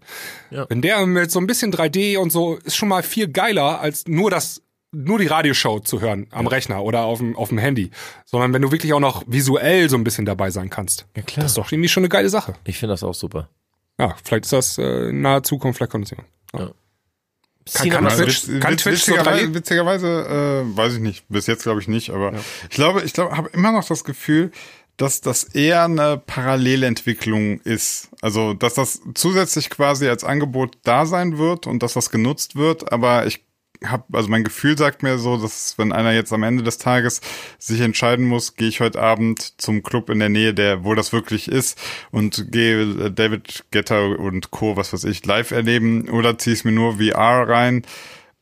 Ja. 0.52 0.66
Wenn 0.70 0.82
der 0.82 1.06
mit 1.06 1.32
so 1.32 1.40
ein 1.40 1.48
bisschen 1.48 1.74
3D 1.74 2.18
und 2.18 2.32
so 2.32 2.56
ist 2.64 2.78
schon 2.78 2.90
mal 2.90 3.04
viel 3.04 3.28
geiler 3.28 3.82
als 3.82 4.08
nur 4.08 4.32
das 4.32 4.62
nur 4.94 5.20
die 5.20 5.28
Radioshow 5.28 5.82
zu 5.82 6.00
hören 6.00 6.28
am 6.32 6.48
Rechner 6.48 6.82
oder 6.82 7.02
auf 7.02 7.20
dem, 7.20 7.36
auf 7.36 7.50
dem 7.50 7.58
Handy, 7.58 7.92
sondern 8.24 8.54
wenn 8.54 8.62
du 8.62 8.72
wirklich 8.72 8.94
auch 8.94 9.02
noch 9.02 9.24
visuell 9.28 9.90
so 9.90 9.98
ein 9.98 10.06
bisschen 10.06 10.26
dabei 10.26 10.52
sein 10.52 10.70
kannst. 10.70 11.06
Ja, 11.18 11.24
klar. 11.24 11.44
Das 11.44 11.52
ist 11.52 11.58
doch 11.58 11.70
irgendwie 11.70 11.90
schon 11.90 12.02
eine 12.02 12.10
geile 12.10 12.30
Sache. 12.30 12.54
Ich 12.64 12.78
finde 12.78 12.94
das 12.94 13.04
auch 13.04 13.14
super. 13.14 13.50
Ja, 14.00 14.16
vielleicht 14.24 14.46
ist 14.46 14.54
das 14.54 14.78
äh, 14.78 15.10
in 15.10 15.22
naher 15.22 15.44
Zukunft, 15.44 15.78
vielleicht 15.78 15.92
kommt 15.92 16.06
es 16.06 16.12
ja. 16.12 16.60
ja. 16.60 16.72
Kann, 17.74 17.90
kann, 17.90 18.08
Twitch, 18.10 18.48
witz, 18.48 18.60
kann 18.60 18.78
Twitch 18.78 19.08
witzigerweise, 19.08 19.54
witzigerweise 19.56 20.64
äh, 20.68 20.78
weiß 20.78 20.94
ich 20.94 21.00
nicht, 21.00 21.26
bis 21.30 21.48
jetzt 21.48 21.64
glaube 21.64 21.82
ich 21.82 21.88
nicht, 21.88 22.12
aber 22.12 22.34
ja. 22.34 22.40
ich 22.70 22.76
glaube, 22.76 23.02
ich 23.02 23.14
glaube, 23.14 23.36
habe 23.36 23.50
immer 23.54 23.72
noch 23.72 23.88
das 23.88 24.04
Gefühl, 24.04 24.52
dass 24.98 25.22
das 25.22 25.44
eher 25.44 25.84
eine 25.84 26.18
Parallelentwicklung 26.18 27.60
ist. 27.62 28.10
Also, 28.22 28.54
dass 28.54 28.76
das 28.76 29.02
zusätzlich 29.14 29.70
quasi 29.70 30.08
als 30.08 30.24
Angebot 30.24 30.78
da 30.84 31.06
sein 31.06 31.38
wird 31.38 31.68
und 31.68 31.84
dass 31.84 31.94
das 31.94 32.12
genutzt 32.12 32.56
wird, 32.56 32.92
aber 32.94 33.26
ich 33.26 33.45
habe, 33.84 34.04
also 34.14 34.30
mein 34.30 34.44
Gefühl 34.44 34.78
sagt 34.78 35.04
mir 35.04 35.18
so, 35.18 35.38
dass 35.38 35.78
wenn 35.78 35.92
einer 35.92 36.14
jetzt 36.14 36.34
am 36.34 36.44
Ende 36.44 36.64
des 36.64 36.78
Tages 36.78 37.22
sich 37.60 37.82
entscheiden 37.82 38.26
muss, 38.26 38.56
gehe 38.56 38.68
ich 38.68 38.80
heute 38.80 39.02
Abend 39.02 39.54
zum 39.62 39.84
Club 39.84 40.10
in 40.10 40.20
der 40.20 40.30
Nähe, 40.30 40.54
der, 40.54 40.84
wo 40.84 40.96
das 40.96 41.14
wirklich 41.14 41.48
ist 41.48 41.80
und 42.12 42.52
gehe 42.52 43.12
David 43.12 43.66
Getter 43.72 44.20
und 44.20 44.52
Co., 44.52 44.78
was 44.78 44.94
weiß 44.94 45.04
ich, 45.06 45.26
live 45.26 45.52
erleben 45.52 46.10
oder 46.10 46.38
ziehe 46.38 46.56
ich 46.56 46.66
mir 46.66 46.72
nur 46.72 46.98
VR 46.98 47.48
rein. 47.48 47.84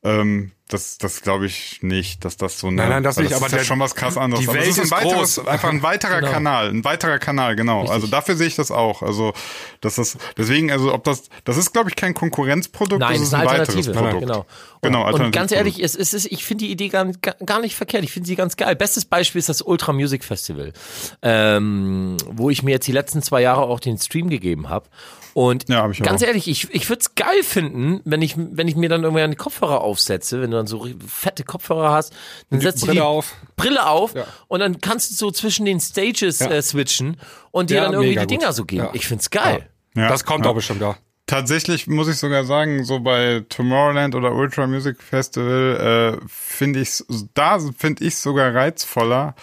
Ähm, 0.03 0.51
das, 0.69 0.97
das 0.97 1.21
glaube 1.21 1.45
ich 1.45 1.83
nicht, 1.83 2.25
dass 2.25 2.35
das 2.35 2.59
so 2.59 2.67
eine, 2.67 2.77
Nein, 2.77 2.89
nein, 2.89 3.03
das 3.03 3.17
nicht, 3.17 3.31
das 3.31 3.37
aber 3.37 3.47
ist 3.47 3.53
ja 3.53 3.63
schon 3.63 3.79
was 3.79 3.95
krass 3.95 4.17
anderes. 4.17 4.43
Die 4.43 4.47
Welt 4.47 4.59
aber 4.59 4.67
ist, 4.67 4.79
ein 4.79 4.91
weiteres, 4.91 5.35
groß. 5.35 5.47
einfach 5.47 5.69
ein 5.69 5.83
weiterer 5.83 6.19
genau. 6.19 6.31
Kanal, 6.31 6.69
ein 6.69 6.83
weiterer 6.83 7.19
Kanal, 7.19 7.55
genau. 7.55 7.81
Richtig. 7.81 7.93
Also 7.93 8.07
dafür 8.07 8.35
sehe 8.35 8.47
ich 8.47 8.55
das 8.55 8.71
auch. 8.71 9.03
Also, 9.03 9.33
dass 9.81 9.95
das, 9.95 10.17
deswegen, 10.35 10.71
also 10.71 10.93
ob 10.93 11.03
das, 11.03 11.29
das 11.43 11.57
ist 11.57 11.73
glaube 11.73 11.89
ich 11.89 11.95
kein 11.95 12.13
Konkurrenzprodukt, 12.13 12.99
Nein, 12.99 13.13
das 13.13 13.21
ist 13.21 13.33
ein 13.33 13.45
weiteres 13.45 13.91
Produkt. 13.91 14.21
Genau. 14.21 14.45
Genau, 14.81 15.07
und, 15.07 15.21
und 15.21 15.31
ganz 15.31 15.51
ehrlich, 15.51 15.81
es 15.81 15.95
ist, 15.95 16.13
es 16.13 16.25
ist, 16.25 16.31
ich 16.31 16.43
finde 16.43 16.65
die 16.65 16.71
Idee 16.71 16.89
gar, 16.89 17.05
gar 17.45 17.61
nicht 17.61 17.75
verkehrt. 17.75 18.03
Ich 18.03 18.11
finde 18.11 18.27
sie 18.27 18.35
ganz 18.35 18.57
geil. 18.57 18.75
Bestes 18.75 19.05
Beispiel 19.05 19.39
ist 19.39 19.49
das 19.49 19.61
Ultra 19.61 19.93
Music 19.93 20.25
Festival, 20.25 20.73
ähm, 21.21 22.17
wo 22.25 22.49
ich 22.49 22.63
mir 22.63 22.71
jetzt 22.71 22.87
die 22.87 22.91
letzten 22.91 23.21
zwei 23.21 23.41
Jahre 23.41 23.61
auch 23.61 23.79
den 23.79 23.97
Stream 23.97 24.29
gegeben 24.29 24.69
habe. 24.69 24.87
Und 25.33 25.67
ja, 25.67 25.87
ganz 25.87 26.21
auch. 26.21 26.27
ehrlich, 26.27 26.47
ich, 26.47 26.73
ich 26.73 26.89
würde 26.89 26.99
es 27.01 27.15
geil 27.15 27.43
finden, 27.43 28.01
wenn 28.05 28.21
ich, 28.21 28.35
wenn 28.37 28.67
ich 28.67 28.75
mir 28.75 28.89
dann 28.89 29.03
irgendwie 29.03 29.23
einen 29.23 29.35
Kopfhörer 29.35 29.81
aufsetze, 29.81 30.41
wenn 30.41 30.51
du 30.51 30.57
dann 30.57 30.67
so 30.67 30.87
fette 31.07 31.43
Kopfhörer 31.43 31.91
hast, 31.91 32.13
dann 32.51 32.61
setzt 32.61 32.83
du 32.83 32.91
die 32.91 33.01
auf. 33.01 33.33
Brille 33.55 33.87
auf 33.87 34.13
ja. 34.13 34.25
und 34.47 34.59
dann 34.59 34.79
kannst 34.79 35.11
du 35.11 35.15
so 35.15 35.31
zwischen 35.31 35.65
den 35.65 35.79
Stages 35.79 36.39
ja. 36.39 36.51
äh, 36.51 36.61
switchen 36.61 37.17
und 37.51 37.69
dir 37.69 37.81
dann 37.81 37.93
irgendwie 37.93 38.15
die 38.15 38.27
Dinger 38.27 38.47
gut. 38.47 38.55
so 38.55 38.65
geben. 38.65 38.89
Ich 38.93 39.07
find's 39.07 39.29
geil. 39.29 39.69
Das 39.95 40.23
kommt 40.23 40.45
auch 40.45 40.55
bestimmt 40.55 40.81
da. 40.81 40.97
Tatsächlich 41.25 41.87
muss 41.87 42.09
ich 42.09 42.17
sogar 42.17 42.43
sagen, 42.43 42.83
so 42.83 42.99
bei 42.99 43.45
Tomorrowland 43.47 44.13
oder 44.13 44.33
Ultra 44.33 44.67
Music 44.67 45.01
Festival 45.01 46.19
äh, 46.21 46.25
finde 46.27 46.81
ich 46.81 47.03
da 47.33 47.59
finde 47.77 48.03
ich 48.03 48.17
sogar 48.17 48.53
reizvoller, 48.53 49.33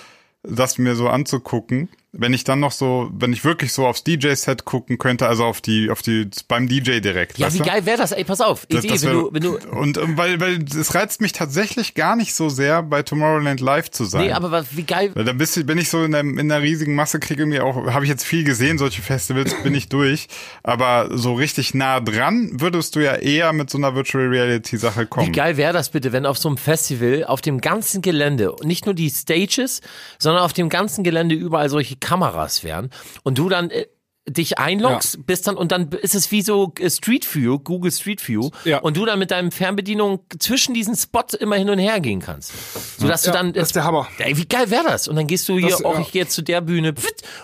das 0.42 0.76
mir 0.76 0.94
so 0.94 1.08
anzugucken, 1.08 1.88
wenn 2.12 2.34
ich 2.34 2.42
dann 2.42 2.58
noch 2.58 2.72
so, 2.72 3.08
wenn 3.12 3.32
ich 3.32 3.44
wirklich 3.44 3.72
so 3.72 3.86
aufs 3.86 4.02
DJ-Set 4.02 4.64
gucken 4.64 4.98
könnte, 4.98 5.28
also 5.28 5.44
auf 5.44 5.60
die, 5.60 5.90
auf 5.90 6.02
die, 6.02 6.28
beim 6.48 6.68
DJ 6.68 6.98
direkt. 6.98 7.38
Ja, 7.38 7.52
wie 7.52 7.58
du? 7.58 7.64
geil 7.64 7.86
wäre 7.86 7.98
das? 7.98 8.10
Ey, 8.10 8.24
pass 8.24 8.40
auf. 8.40 8.64
Idee, 8.64 8.88
das, 8.88 9.02
das 9.02 9.02
wär, 9.02 9.10
wenn 9.10 9.18
du, 9.18 9.32
wenn 9.32 9.42
du. 9.42 9.78
Und, 9.78 9.96
und 9.96 10.16
weil, 10.16 10.40
weil 10.40 10.64
es 10.64 10.94
reizt 10.96 11.20
mich 11.20 11.32
tatsächlich 11.32 11.94
gar 11.94 12.16
nicht 12.16 12.34
so 12.34 12.48
sehr, 12.48 12.82
bei 12.82 13.04
Tomorrowland 13.04 13.60
live 13.60 13.92
zu 13.92 14.04
sein. 14.04 14.26
Nee, 14.26 14.32
aber 14.32 14.50
was, 14.50 14.76
wie 14.76 14.82
geil. 14.82 15.12
Weil 15.14 15.24
dann 15.24 15.38
bist 15.38 15.56
du, 15.56 15.62
bin 15.62 15.78
ich 15.78 15.88
so 15.88 16.02
in 16.02 16.10
der, 16.10 16.22
in 16.22 16.48
der 16.48 16.62
riesigen 16.62 16.96
Masse, 16.96 17.20
kriege 17.20 17.46
mir 17.46 17.64
auch, 17.64 17.86
habe 17.86 18.04
ich 18.04 18.10
jetzt 18.10 18.24
viel 18.24 18.42
gesehen, 18.42 18.78
solche 18.78 19.02
Festivals 19.02 19.54
bin 19.62 19.74
ich 19.76 19.88
durch. 19.88 20.26
Aber 20.64 21.16
so 21.16 21.34
richtig 21.34 21.74
nah 21.74 22.00
dran 22.00 22.50
würdest 22.60 22.96
du 22.96 23.00
ja 23.00 23.14
eher 23.14 23.52
mit 23.52 23.70
so 23.70 23.78
einer 23.78 23.94
Virtual 23.94 24.26
Reality 24.26 24.78
Sache 24.78 25.06
kommen. 25.06 25.28
Wie 25.28 25.32
geil 25.32 25.56
wäre 25.56 25.72
das 25.72 25.90
bitte, 25.90 26.10
wenn 26.10 26.26
auf 26.26 26.38
so 26.38 26.48
einem 26.48 26.58
Festival, 26.58 27.24
auf 27.24 27.40
dem 27.40 27.60
ganzen 27.60 28.02
Gelände, 28.02 28.52
nicht 28.64 28.86
nur 28.86 28.96
die 28.96 29.10
Stages, 29.10 29.80
sondern 30.18 30.42
auf 30.42 30.52
dem 30.52 30.68
ganzen 30.68 31.04
Gelände 31.04 31.36
überall 31.36 31.68
solche 31.68 31.99
Kameras 32.00 32.64
wären 32.64 32.90
und 33.22 33.38
du 33.38 33.48
dann 33.48 33.70
äh, 33.70 33.86
dich 34.28 34.58
einloggst, 34.58 35.14
ja. 35.16 35.20
bist 35.26 35.46
dann 35.46 35.56
und 35.56 35.72
dann 35.72 35.88
ist 35.88 36.14
es 36.14 36.30
wie 36.30 36.42
so 36.42 36.72
äh, 36.78 36.90
Street 36.90 37.34
View, 37.34 37.58
Google 37.58 37.90
Street 37.90 38.26
View 38.26 38.50
ja. 38.64 38.78
und 38.78 38.96
du 38.96 39.04
dann 39.04 39.18
mit 39.18 39.30
deinem 39.30 39.50
Fernbedienung 39.50 40.20
zwischen 40.38 40.74
diesen 40.74 40.96
Spots 40.96 41.34
immer 41.34 41.56
hin 41.56 41.70
und 41.70 41.78
her 41.78 42.00
gehen 42.00 42.20
kannst. 42.20 42.52
So 42.98 43.08
dass 43.08 43.24
ja, 43.24 43.32
du 43.32 43.38
dann 43.38 43.52
das 43.52 43.68
ist 43.68 43.76
der 43.76 43.84
Hammer. 43.84 44.08
Ey, 44.18 44.36
wie 44.36 44.46
geil 44.46 44.70
wäre 44.70 44.84
das? 44.84 45.08
Und 45.08 45.16
dann 45.16 45.26
gehst 45.26 45.48
du 45.48 45.58
hier 45.58 45.70
das, 45.70 45.84
auch 45.84 45.98
ich 45.98 46.12
gehe 46.12 46.22
jetzt 46.22 46.34
zu 46.34 46.42
der 46.42 46.60
Bühne 46.60 46.94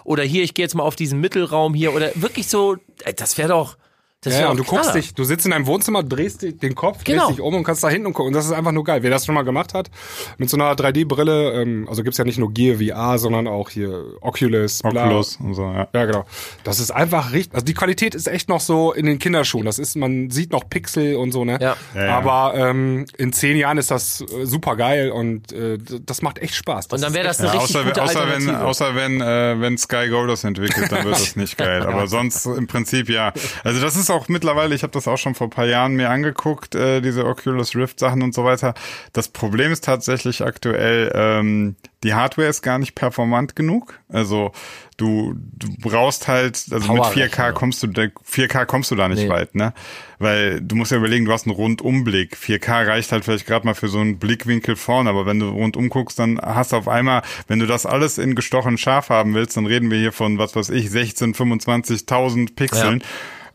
oder 0.04 0.22
hier 0.22 0.42
ich 0.42 0.54
gehe 0.54 0.64
jetzt 0.64 0.74
mal 0.74 0.84
auf 0.84 0.96
diesen 0.96 1.20
Mittelraum 1.20 1.74
hier 1.74 1.94
oder 1.94 2.10
wirklich 2.14 2.48
so 2.48 2.76
ey, 3.04 3.14
das 3.14 3.38
wäre 3.38 3.48
doch 3.48 3.76
das 4.22 4.34
ja, 4.34 4.40
ja 4.40 4.48
und 4.50 4.58
du 4.58 4.64
guckst 4.64 4.94
dich, 4.94 5.14
du 5.14 5.24
sitzt 5.24 5.44
in 5.44 5.52
deinem 5.52 5.66
Wohnzimmer, 5.66 6.02
drehst 6.02 6.42
den 6.42 6.74
Kopf, 6.74 7.04
genau. 7.04 7.26
drehst 7.26 7.38
dich 7.38 7.44
um 7.44 7.54
und 7.54 7.64
kannst 7.64 7.84
da 7.84 7.88
hinten 7.88 8.12
gucken. 8.12 8.28
Und 8.28 8.32
das 8.32 8.46
ist 8.46 8.52
einfach 8.52 8.72
nur 8.72 8.82
geil. 8.82 9.02
Wer 9.02 9.10
das 9.10 9.26
schon 9.26 9.34
mal 9.34 9.42
gemacht 9.42 9.74
hat, 9.74 9.90
mit 10.38 10.50
so 10.50 10.56
einer 10.56 10.72
3D-Brille, 10.72 11.52
ähm, 11.52 11.86
also 11.88 12.02
gibt's 12.02 12.18
ja 12.18 12.24
nicht 12.24 12.38
nur 12.38 12.52
Gear 12.52 12.78
VR, 12.78 13.18
sondern 13.18 13.46
auch 13.46 13.70
hier 13.70 14.04
Oculus, 14.22 14.82
bla. 14.82 15.04
Oculus 15.04 15.36
und 15.36 15.54
so, 15.54 15.62
ja. 15.64 15.88
Ja, 15.92 16.04
genau. 16.06 16.24
Das 16.64 16.80
ist 16.80 16.90
einfach 16.90 17.32
richtig, 17.32 17.54
also 17.54 17.64
die 17.64 17.74
Qualität 17.74 18.14
ist 18.14 18.26
echt 18.26 18.48
noch 18.48 18.60
so 18.60 18.92
in 18.92 19.06
den 19.06 19.18
Kinderschuhen. 19.18 19.66
Das 19.66 19.78
ist, 19.78 19.96
man 19.96 20.30
sieht 20.30 20.50
noch 20.50 20.68
Pixel 20.68 21.16
und 21.16 21.32
so, 21.32 21.44
ne? 21.44 21.58
Ja. 21.60 21.76
ja, 21.94 22.04
ja. 22.04 22.16
Aber 22.16 22.54
ähm, 22.56 23.04
in 23.18 23.32
zehn 23.32 23.56
Jahren 23.56 23.78
ist 23.78 23.90
das 23.90 24.22
äh, 24.22 24.44
super 24.44 24.76
geil 24.76 25.10
und 25.10 25.52
äh, 25.52 25.78
das 26.04 26.22
macht 26.22 26.38
echt 26.38 26.54
Spaß. 26.54 26.88
Das 26.88 26.98
und 26.98 27.04
dann 27.04 27.14
wäre 27.14 27.26
das 27.26 27.38
eine 27.38 27.48
ja, 27.48 27.60
richtig 27.60 27.76
außer, 27.76 27.84
gute 27.84 28.02
außer 28.02 28.28
wenn, 28.28 28.56
außer 28.56 28.94
wenn, 28.94 29.20
äh, 29.20 29.60
wenn 29.60 29.78
Sky 29.78 30.08
Go 30.08 30.26
das 30.26 30.42
entwickelt, 30.42 30.90
dann 30.90 31.04
wird 31.04 31.14
das 31.14 31.36
nicht 31.36 31.58
geil. 31.58 31.82
Aber 31.82 32.06
sonst 32.06 32.46
im 32.46 32.66
Prinzip 32.66 33.08
ja. 33.08 33.32
Also 33.62 33.80
das 33.80 33.94
ist 33.94 34.05
auch 34.10 34.28
mittlerweile, 34.28 34.74
ich 34.74 34.82
habe 34.82 34.92
das 34.92 35.08
auch 35.08 35.16
schon 35.18 35.34
vor 35.34 35.50
paar 35.50 35.66
Jahren 35.66 35.94
mir 35.94 36.10
angeguckt, 36.10 36.74
äh, 36.74 37.00
diese 37.00 37.24
Oculus 37.26 37.74
Rift 37.74 38.00
Sachen 38.00 38.22
und 38.22 38.34
so 38.34 38.44
weiter. 38.44 38.74
Das 39.12 39.28
Problem 39.28 39.72
ist 39.72 39.84
tatsächlich 39.84 40.44
aktuell, 40.44 41.12
ähm, 41.14 41.76
die 42.02 42.14
Hardware 42.14 42.48
ist 42.48 42.62
gar 42.62 42.78
nicht 42.78 42.94
performant 42.94 43.56
genug. 43.56 43.98
Also 44.08 44.52
du, 44.96 45.34
du 45.36 45.68
brauchst 45.80 46.28
halt, 46.28 46.64
also 46.70 46.92
mit 46.92 47.02
4K 47.02 47.52
kommst 47.52 47.82
du, 47.82 47.86
4K 47.88 48.64
kommst 48.66 48.90
du 48.90 48.94
da 48.94 49.08
nicht 49.08 49.24
nee. 49.24 49.28
weit, 49.28 49.54
ne? 49.54 49.72
Weil 50.18 50.60
du 50.60 50.76
musst 50.76 50.92
ja 50.92 50.98
überlegen, 50.98 51.24
du 51.24 51.32
hast 51.32 51.46
einen 51.46 51.56
Rundumblick. 51.56 52.36
4K 52.36 52.86
reicht 52.86 53.12
halt 53.12 53.24
vielleicht 53.24 53.46
gerade 53.46 53.66
mal 53.66 53.74
für 53.74 53.88
so 53.88 53.98
einen 53.98 54.18
Blickwinkel 54.18 54.76
vorne, 54.76 55.10
aber 55.10 55.26
wenn 55.26 55.40
du 55.40 55.48
rundum 55.48 55.88
guckst, 55.88 56.18
dann 56.18 56.40
hast 56.40 56.72
du 56.72 56.76
auf 56.76 56.88
einmal, 56.88 57.22
wenn 57.48 57.58
du 57.58 57.66
das 57.66 57.86
alles 57.86 58.18
in 58.18 58.34
gestochen 58.34 58.78
scharf 58.78 59.10
haben 59.10 59.34
willst, 59.34 59.56
dann 59.56 59.66
reden 59.66 59.90
wir 59.90 59.98
hier 59.98 60.12
von, 60.12 60.38
was 60.38 60.54
weiß 60.54 60.70
ich, 60.70 60.90
16, 60.90 61.34
25.000 61.34 62.54
Pixeln. 62.54 63.00
Ja. 63.00 63.06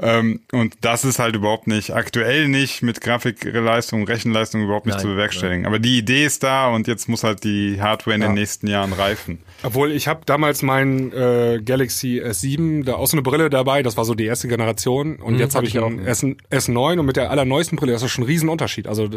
Ähm, 0.04 0.42
und 0.52 0.78
das 0.82 1.06
ist 1.06 1.20
halt 1.20 1.36
überhaupt 1.36 1.68
nicht, 1.68 1.94
aktuell 1.94 2.48
nicht 2.48 2.82
mit 2.82 3.02
Grafikleistung, 3.02 4.04
Rechenleistung 4.04 4.64
überhaupt 4.64 4.88
nicht 4.88 4.96
nein, 4.96 5.02
zu 5.02 5.08
bewerkstelligen. 5.10 5.62
Nein. 5.62 5.68
Aber 5.68 5.78
die 5.78 6.00
Idee 6.00 6.26
ist 6.26 6.42
da 6.42 6.70
und 6.70 6.88
jetzt 6.88 7.08
muss 7.08 7.24
halt 7.24 7.44
die 7.44 7.80
Hardware 7.80 8.16
in 8.16 8.24
ja. 8.24 8.28
den 8.30 8.34
nächsten 8.34 8.66
Jahren 8.66 8.94
reifen. 8.94 9.44
Obwohl 9.62 9.92
ich 9.92 10.08
habe 10.08 10.22
damals 10.26 10.64
mein 10.64 11.14
äh, 11.14 11.62
Galaxy 11.64 12.20
S7, 12.20 12.84
da 12.84 12.96
auch 12.96 13.06
so 13.06 13.16
eine 13.16 13.22
Brille 13.22 13.52
dabei, 13.52 13.84
das 13.84 13.96
war 13.96 14.04
so 14.04 14.16
die 14.16 14.26
erste 14.26 14.48
Generation 14.48 15.18
und 15.18 15.36
mhm, 15.36 15.40
jetzt 15.40 15.54
habe 15.54 15.68
ich 15.68 15.78
ein 15.78 16.04
S, 16.04 16.24
S9 16.24 17.00
und 17.00 17.06
mit 17.06 17.16
der 17.16 17.30
allerneuesten 17.30 17.78
Brille, 17.78 17.92
das 17.92 18.02
ist 18.02 18.10
schon 18.10 18.24
ein 18.24 18.28
Riesenunterschied. 18.28 18.88
Also 18.88 19.08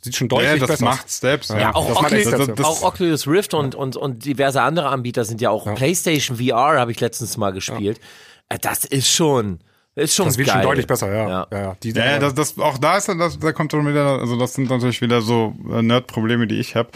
sieht 0.00 0.16
schon 0.16 0.28
deutlich 0.28 0.50
ja, 0.50 0.58
das 0.58 0.68
besser 0.68 0.84
macht 0.86 1.08
Steps. 1.08 1.50
Ja, 1.50 1.58
ja 1.60 1.74
auch, 1.76 1.86
das 1.86 1.96
Oculus, 1.98 2.24
macht 2.24 2.40
das, 2.40 2.54
das, 2.56 2.66
auch 2.66 2.82
Oculus 2.82 3.28
Rift 3.28 3.54
und, 3.54 3.76
und, 3.76 3.96
und 3.96 4.24
diverse 4.24 4.60
andere 4.62 4.88
Anbieter 4.88 5.24
sind 5.24 5.40
ja 5.40 5.50
auch 5.50 5.66
ja. 5.66 5.74
PlayStation 5.74 6.38
VR 6.38 6.80
habe 6.80 6.90
ich 6.90 6.98
letztens 6.98 7.36
mal 7.36 7.52
gespielt. 7.52 8.00
Äh, 8.48 8.58
das 8.60 8.84
ist 8.84 9.08
schon 9.08 9.60
ist 9.94 10.14
schon 10.14 10.26
das 10.26 10.38
wird 10.38 10.48
geil. 10.48 10.56
schon 10.56 10.62
deutlich 10.62 10.86
besser, 10.86 11.12
ja. 11.12 11.28
Ja, 11.28 11.46
ja, 11.50 11.58
ja. 11.58 11.76
Die, 11.82 11.90
ja, 11.90 12.04
ja 12.04 12.18
das, 12.18 12.34
das, 12.34 12.58
auch 12.58 12.78
da 12.78 12.96
ist 12.96 13.08
das, 13.08 13.38
da 13.38 13.52
kommt 13.52 13.72
dann 13.72 13.86
wieder, 13.86 14.20
also 14.20 14.38
das 14.38 14.54
sind 14.54 14.70
natürlich 14.70 15.02
wieder 15.02 15.20
so 15.20 15.54
äh, 15.70 15.82
Nerd-Probleme, 15.82 16.46
die 16.46 16.58
ich 16.58 16.76
habe. 16.76 16.88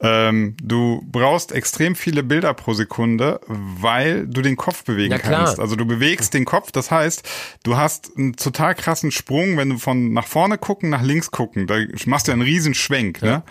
Ähm, 0.00 0.56
du 0.62 1.02
brauchst 1.10 1.52
extrem 1.52 1.94
viele 1.94 2.22
Bilder 2.22 2.52
pro 2.52 2.74
Sekunde, 2.74 3.40
weil 3.46 4.26
du 4.26 4.42
den 4.42 4.56
Kopf 4.56 4.84
bewegen 4.84 5.12
ja, 5.12 5.18
kannst. 5.18 5.58
Also 5.58 5.74
du 5.74 5.86
bewegst 5.86 6.34
den 6.34 6.44
Kopf, 6.44 6.70
das 6.70 6.90
heißt, 6.90 7.26
du 7.62 7.78
hast 7.78 8.10
einen 8.16 8.36
total 8.36 8.74
krassen 8.74 9.10
Sprung, 9.10 9.56
wenn 9.56 9.70
du 9.70 9.78
von 9.78 10.12
nach 10.12 10.26
vorne 10.26 10.58
gucken, 10.58 10.90
nach 10.90 11.02
links 11.02 11.30
gucken, 11.30 11.66
da 11.66 11.76
machst 12.04 12.28
du 12.28 12.32
einen 12.32 12.42
riesen 12.42 12.74
Schwenk, 12.74 13.22
ja. 13.22 13.28
ne? 13.28 13.42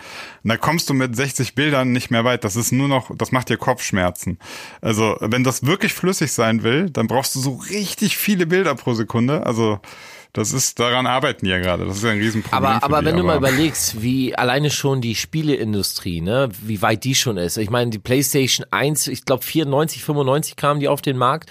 Und 0.44 0.50
da 0.50 0.56
kommst 0.56 0.88
du 0.88 0.94
mit 0.94 1.16
60 1.16 1.56
Bildern 1.56 1.90
nicht 1.90 2.12
mehr 2.12 2.24
weit. 2.24 2.44
Das 2.44 2.54
ist 2.54 2.70
nur 2.70 2.86
noch, 2.86 3.10
das 3.16 3.32
macht 3.32 3.48
dir 3.48 3.56
Kopfschmerzen. 3.56 4.38
Also, 4.80 5.16
wenn 5.20 5.42
das 5.42 5.66
wirklich 5.66 5.92
flüssig 5.92 6.32
sein 6.32 6.62
will, 6.62 6.88
dann 6.90 7.08
brauchst 7.08 7.34
du 7.34 7.40
so 7.40 7.54
richtig 7.70 8.16
viele 8.16 8.46
Bilder 8.46 8.76
pro 8.76 8.94
Sekunde. 8.94 9.44
Also, 9.44 9.80
das 10.36 10.52
ist, 10.52 10.78
daran 10.78 11.06
arbeiten 11.06 11.46
die 11.46 11.50
ja 11.50 11.58
gerade. 11.58 11.86
Das 11.86 11.96
ist 11.96 12.04
ja 12.04 12.10
ein 12.10 12.18
Riesenproblem. 12.18 12.62
Aber, 12.62 12.84
aber 12.84 13.00
die, 13.00 13.06
wenn 13.06 13.14
aber 13.14 13.20
du 13.22 13.26
mal 13.26 13.36
überlegst, 13.38 14.02
wie 14.02 14.36
alleine 14.36 14.70
schon 14.70 15.00
die 15.00 15.14
Spieleindustrie, 15.14 16.20
ne, 16.20 16.50
wie 16.60 16.82
weit 16.82 17.04
die 17.04 17.14
schon 17.14 17.38
ist. 17.38 17.56
Ich 17.56 17.70
meine, 17.70 17.90
die 17.90 17.98
PlayStation 17.98 18.66
1, 18.70 19.08
ich 19.08 19.24
glaube 19.24 19.42
94, 19.42 20.04
95 20.04 20.56
kamen 20.56 20.80
die 20.80 20.88
auf 20.88 21.00
den 21.00 21.16
Markt. 21.16 21.50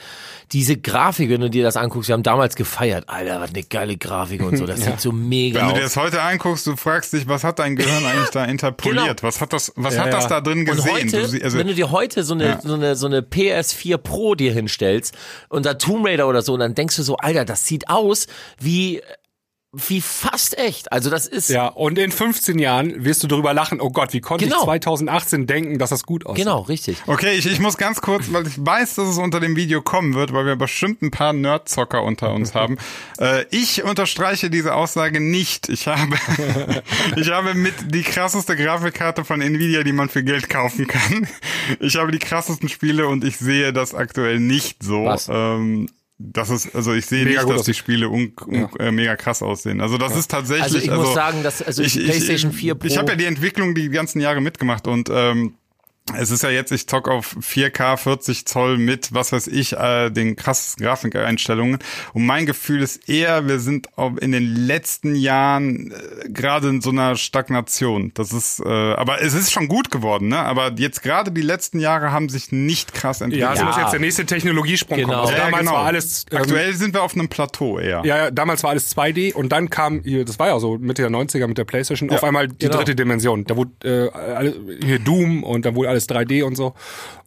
Diese 0.51 0.77
Grafik, 0.77 1.31
wenn 1.31 1.41
du 1.41 1.49
dir 1.49 1.63
das 1.63 1.77
anguckst, 1.77 2.09
wir 2.09 2.13
haben 2.13 2.21
damals 2.21 2.55
gefeiert. 2.55 3.09
Alter, 3.09 3.41
was 3.41 3.49
eine 3.49 3.63
geile 3.63 3.97
Grafik 3.97 4.43
und 4.43 4.55
so. 4.55 4.67
Das 4.67 4.79
ja. 4.85 4.91
sieht 4.91 5.01
so 5.01 5.11
mega 5.11 5.61
aus. 5.61 5.63
Wenn 5.63 5.69
du 5.69 5.75
dir 5.79 5.83
das 5.85 5.97
heute 5.97 6.21
anguckst, 6.21 6.67
du 6.67 6.75
fragst 6.75 7.11
dich, 7.13 7.27
was 7.27 7.43
hat 7.43 7.57
dein 7.57 7.75
Gehirn 7.75 8.05
eigentlich 8.05 8.29
da 8.29 8.45
interpoliert? 8.45 9.21
Genau. 9.21 9.23
Was 9.23 9.41
hat 9.41 9.51
das, 9.51 9.73
was 9.75 9.95
ja, 9.95 10.03
hat 10.03 10.13
das 10.13 10.27
da 10.27 10.41
drin 10.41 10.63
gesehen? 10.63 10.91
Heute, 10.91 11.27
du, 11.27 11.43
also, 11.43 11.57
wenn 11.57 11.65
du 11.65 11.73
dir 11.73 11.89
heute 11.89 12.23
so 12.23 12.35
eine, 12.35 12.59
so 12.63 12.75
eine, 12.75 12.95
so 12.95 13.07
eine 13.07 13.21
PS4 13.21 13.97
Pro 13.97 14.35
dir 14.35 14.53
hinstellst 14.53 15.15
und 15.49 15.65
da 15.65 15.73
Tomb 15.73 16.05
Raider 16.05 16.27
oder 16.27 16.43
so, 16.43 16.53
und 16.53 16.59
dann 16.59 16.75
denkst 16.75 16.95
du 16.97 17.01
so, 17.01 17.17
Alter, 17.17 17.45
das 17.45 17.65
sieht 17.65 17.89
aus 17.89 18.27
wie 18.59 18.74
wie 19.75 19.99
fast 20.01 20.57
echt. 20.57 20.91
Also 20.91 21.09
das 21.09 21.27
ist. 21.27 21.49
Ja, 21.49 21.67
und 21.67 21.99
in 21.99 22.11
15 22.11 22.59
Jahren 22.59 23.03
wirst 23.03 23.23
du 23.23 23.27
darüber 23.27 23.53
lachen, 23.53 23.81
oh 23.81 23.89
Gott, 23.89 24.13
wie 24.13 24.21
konnte 24.21 24.45
genau. 24.45 24.59
ich 24.59 24.63
2018 24.63 25.47
denken, 25.47 25.79
dass 25.79 25.89
das 25.89 26.03
gut 26.03 26.25
aussieht. 26.25 26.45
Genau, 26.45 26.61
richtig. 26.61 26.97
Okay, 27.07 27.35
ich, 27.35 27.45
ich 27.45 27.59
muss 27.59 27.77
ganz 27.77 28.01
kurz, 28.01 28.31
weil 28.31 28.47
ich 28.47 28.53
weiß, 28.57 28.95
dass 28.95 29.09
es 29.09 29.17
unter 29.17 29.39
dem 29.39 29.55
Video 29.55 29.81
kommen 29.81 30.13
wird, 30.13 30.31
weil 30.31 30.45
wir 30.45 30.55
bestimmt 30.55 31.01
ein 31.01 31.11
paar 31.11 31.33
Nerdzocker 31.33 32.03
unter 32.03 32.33
uns 32.33 32.53
haben. 32.55 32.77
Äh, 33.19 33.45
ich 33.51 33.83
unterstreiche 33.83 34.49
diese 34.49 34.73
Aussage 34.75 35.19
nicht. 35.19 35.67
Ich 35.67 35.87
habe, 35.87 36.15
ich 37.17 37.29
habe 37.29 37.53
mit 37.53 37.73
die 37.93 38.03
krasseste 38.03 38.55
Grafikkarte 38.55 39.25
von 39.25 39.41
Nvidia, 39.41 39.83
die 39.83 39.93
man 39.93 40.07
für 40.07 40.23
Geld 40.23 40.49
kaufen 40.49 40.87
kann. 40.87 41.27
Ich 41.79 41.97
habe 41.97 42.11
die 42.11 42.19
krassesten 42.19 42.69
Spiele 42.69 43.07
und 43.07 43.23
ich 43.25 43.37
sehe 43.37 43.73
das 43.73 43.93
aktuell 43.93 44.39
nicht 44.39 44.83
so. 44.83 45.05
Was? 45.05 45.27
Ähm, 45.29 45.89
das 46.17 46.49
ist, 46.49 46.73
also 46.73 46.93
ich 46.93 47.05
sehe 47.05 47.25
mega 47.25 47.43
nicht, 47.43 47.53
dass 47.53 47.65
die 47.65 47.73
Spiele 47.73 48.09
un, 48.09 48.31
un, 48.47 48.53
ja. 48.53 48.69
äh, 48.79 48.91
mega 48.91 49.17
krass 49.17 49.41
aussehen. 49.41 49.81
Also 49.81 49.97
das 49.97 50.13
ja. 50.13 50.19
ist 50.19 50.31
tatsächlich. 50.31 50.63
Also 50.63 50.77
ich 50.77 50.89
also, 50.89 51.03
muss 51.03 51.13
sagen, 51.13 51.43
dass 51.43 51.61
also 51.61 51.83
ich, 51.83 51.93
PlayStation 51.93 52.53
4 52.53 52.75
Pro. 52.75 52.87
Ich 52.87 52.97
habe 52.97 53.11
ja 53.11 53.17
die 53.17 53.25
Entwicklung 53.25 53.75
die 53.75 53.89
ganzen 53.89 54.21
Jahre 54.21 54.39
mitgemacht 54.39 54.87
und 54.87 55.09
ähm, 55.11 55.55
es 56.13 56.29
ist 56.29 56.43
ja 56.43 56.51
jetzt, 56.51 56.71
ich 56.71 56.87
zock 56.87 57.09
auf 57.09 57.35
4K 57.41 57.97
40 57.97 58.45
Zoll 58.45 58.77
mit, 58.77 59.13
was 59.15 59.31
weiß 59.31 59.47
ich, 59.47 59.73
äh, 59.73 60.11
den 60.11 60.35
krassen 60.35 60.83
Grafikeinstellungen. 60.83 61.79
Und 62.13 62.25
mein 62.27 62.45
Gefühl 62.45 62.83
ist 62.83 63.09
eher, 63.09 63.47
wir 63.47 63.59
sind 63.59 63.89
in 64.21 64.31
den 64.31 64.55
letzten 64.55 65.15
Jahren 65.15 65.91
äh, 65.91 66.29
gerade 66.29 66.69
in 66.69 66.81
so 66.81 66.91
einer 66.91 67.15
Stagnation. 67.15 68.11
Das 68.13 68.33
ist, 68.33 68.59
äh, 68.59 68.69
aber 68.69 69.23
es 69.23 69.33
ist 69.33 69.51
schon 69.51 69.67
gut 69.67 69.89
geworden, 69.89 70.27
ne? 70.27 70.37
Aber 70.37 70.73
jetzt 70.77 71.01
gerade 71.01 71.31
die 71.31 71.41
letzten 71.41 71.79
Jahre 71.79 72.11
haben 72.11 72.29
sich 72.29 72.51
nicht 72.51 72.93
krass 72.93 73.21
entwickelt. 73.21 73.41
Ja, 73.41 73.53
es 73.53 73.59
ja. 73.59 73.65
muss 73.65 73.77
jetzt 73.77 73.93
der 73.93 73.99
nächste 73.99 74.27
Technologiesprung 74.27 74.97
genau. 74.97 75.07
kommen. 75.07 75.21
Also 75.21 75.33
ja, 75.33 75.45
damals 75.45 75.59
genau. 75.61 75.73
war 75.73 75.85
alles. 75.85 76.25
Ähm, 76.29 76.37
Aktuell 76.37 76.73
sind 76.75 76.93
wir 76.93 77.01
auf 77.01 77.15
einem 77.15 77.29
Plateau 77.29 77.79
eher. 77.79 78.03
Ja, 78.05 78.17
ja, 78.17 78.31
damals 78.31 78.61
war 78.61 78.69
alles 78.69 78.95
2D 78.95 79.33
und 79.33 79.49
dann 79.51 79.71
kam, 79.71 80.01
hier, 80.03 80.23
das 80.23 80.37
war 80.37 80.49
ja 80.49 80.59
so 80.59 80.77
Mitte 80.77 81.01
der 81.01 81.09
90er 81.09 81.47
mit 81.47 81.57
der 81.57 81.65
Playstation, 81.65 82.09
ja, 82.09 82.15
auf 82.17 82.23
einmal 82.23 82.47
die 82.47 82.57
genau. 82.57 82.77
dritte 82.77 82.95
Dimension. 82.95 83.43
Da 83.45 83.55
wurde 83.55 83.71
äh, 83.83 84.85
hier 84.85 84.99
Doom 84.99 85.43
und 85.43 85.65
da 85.65 85.73
wurde 85.73 85.94
alles 85.94 85.94
3D 86.03 86.43
und 86.43 86.55
so. 86.55 86.73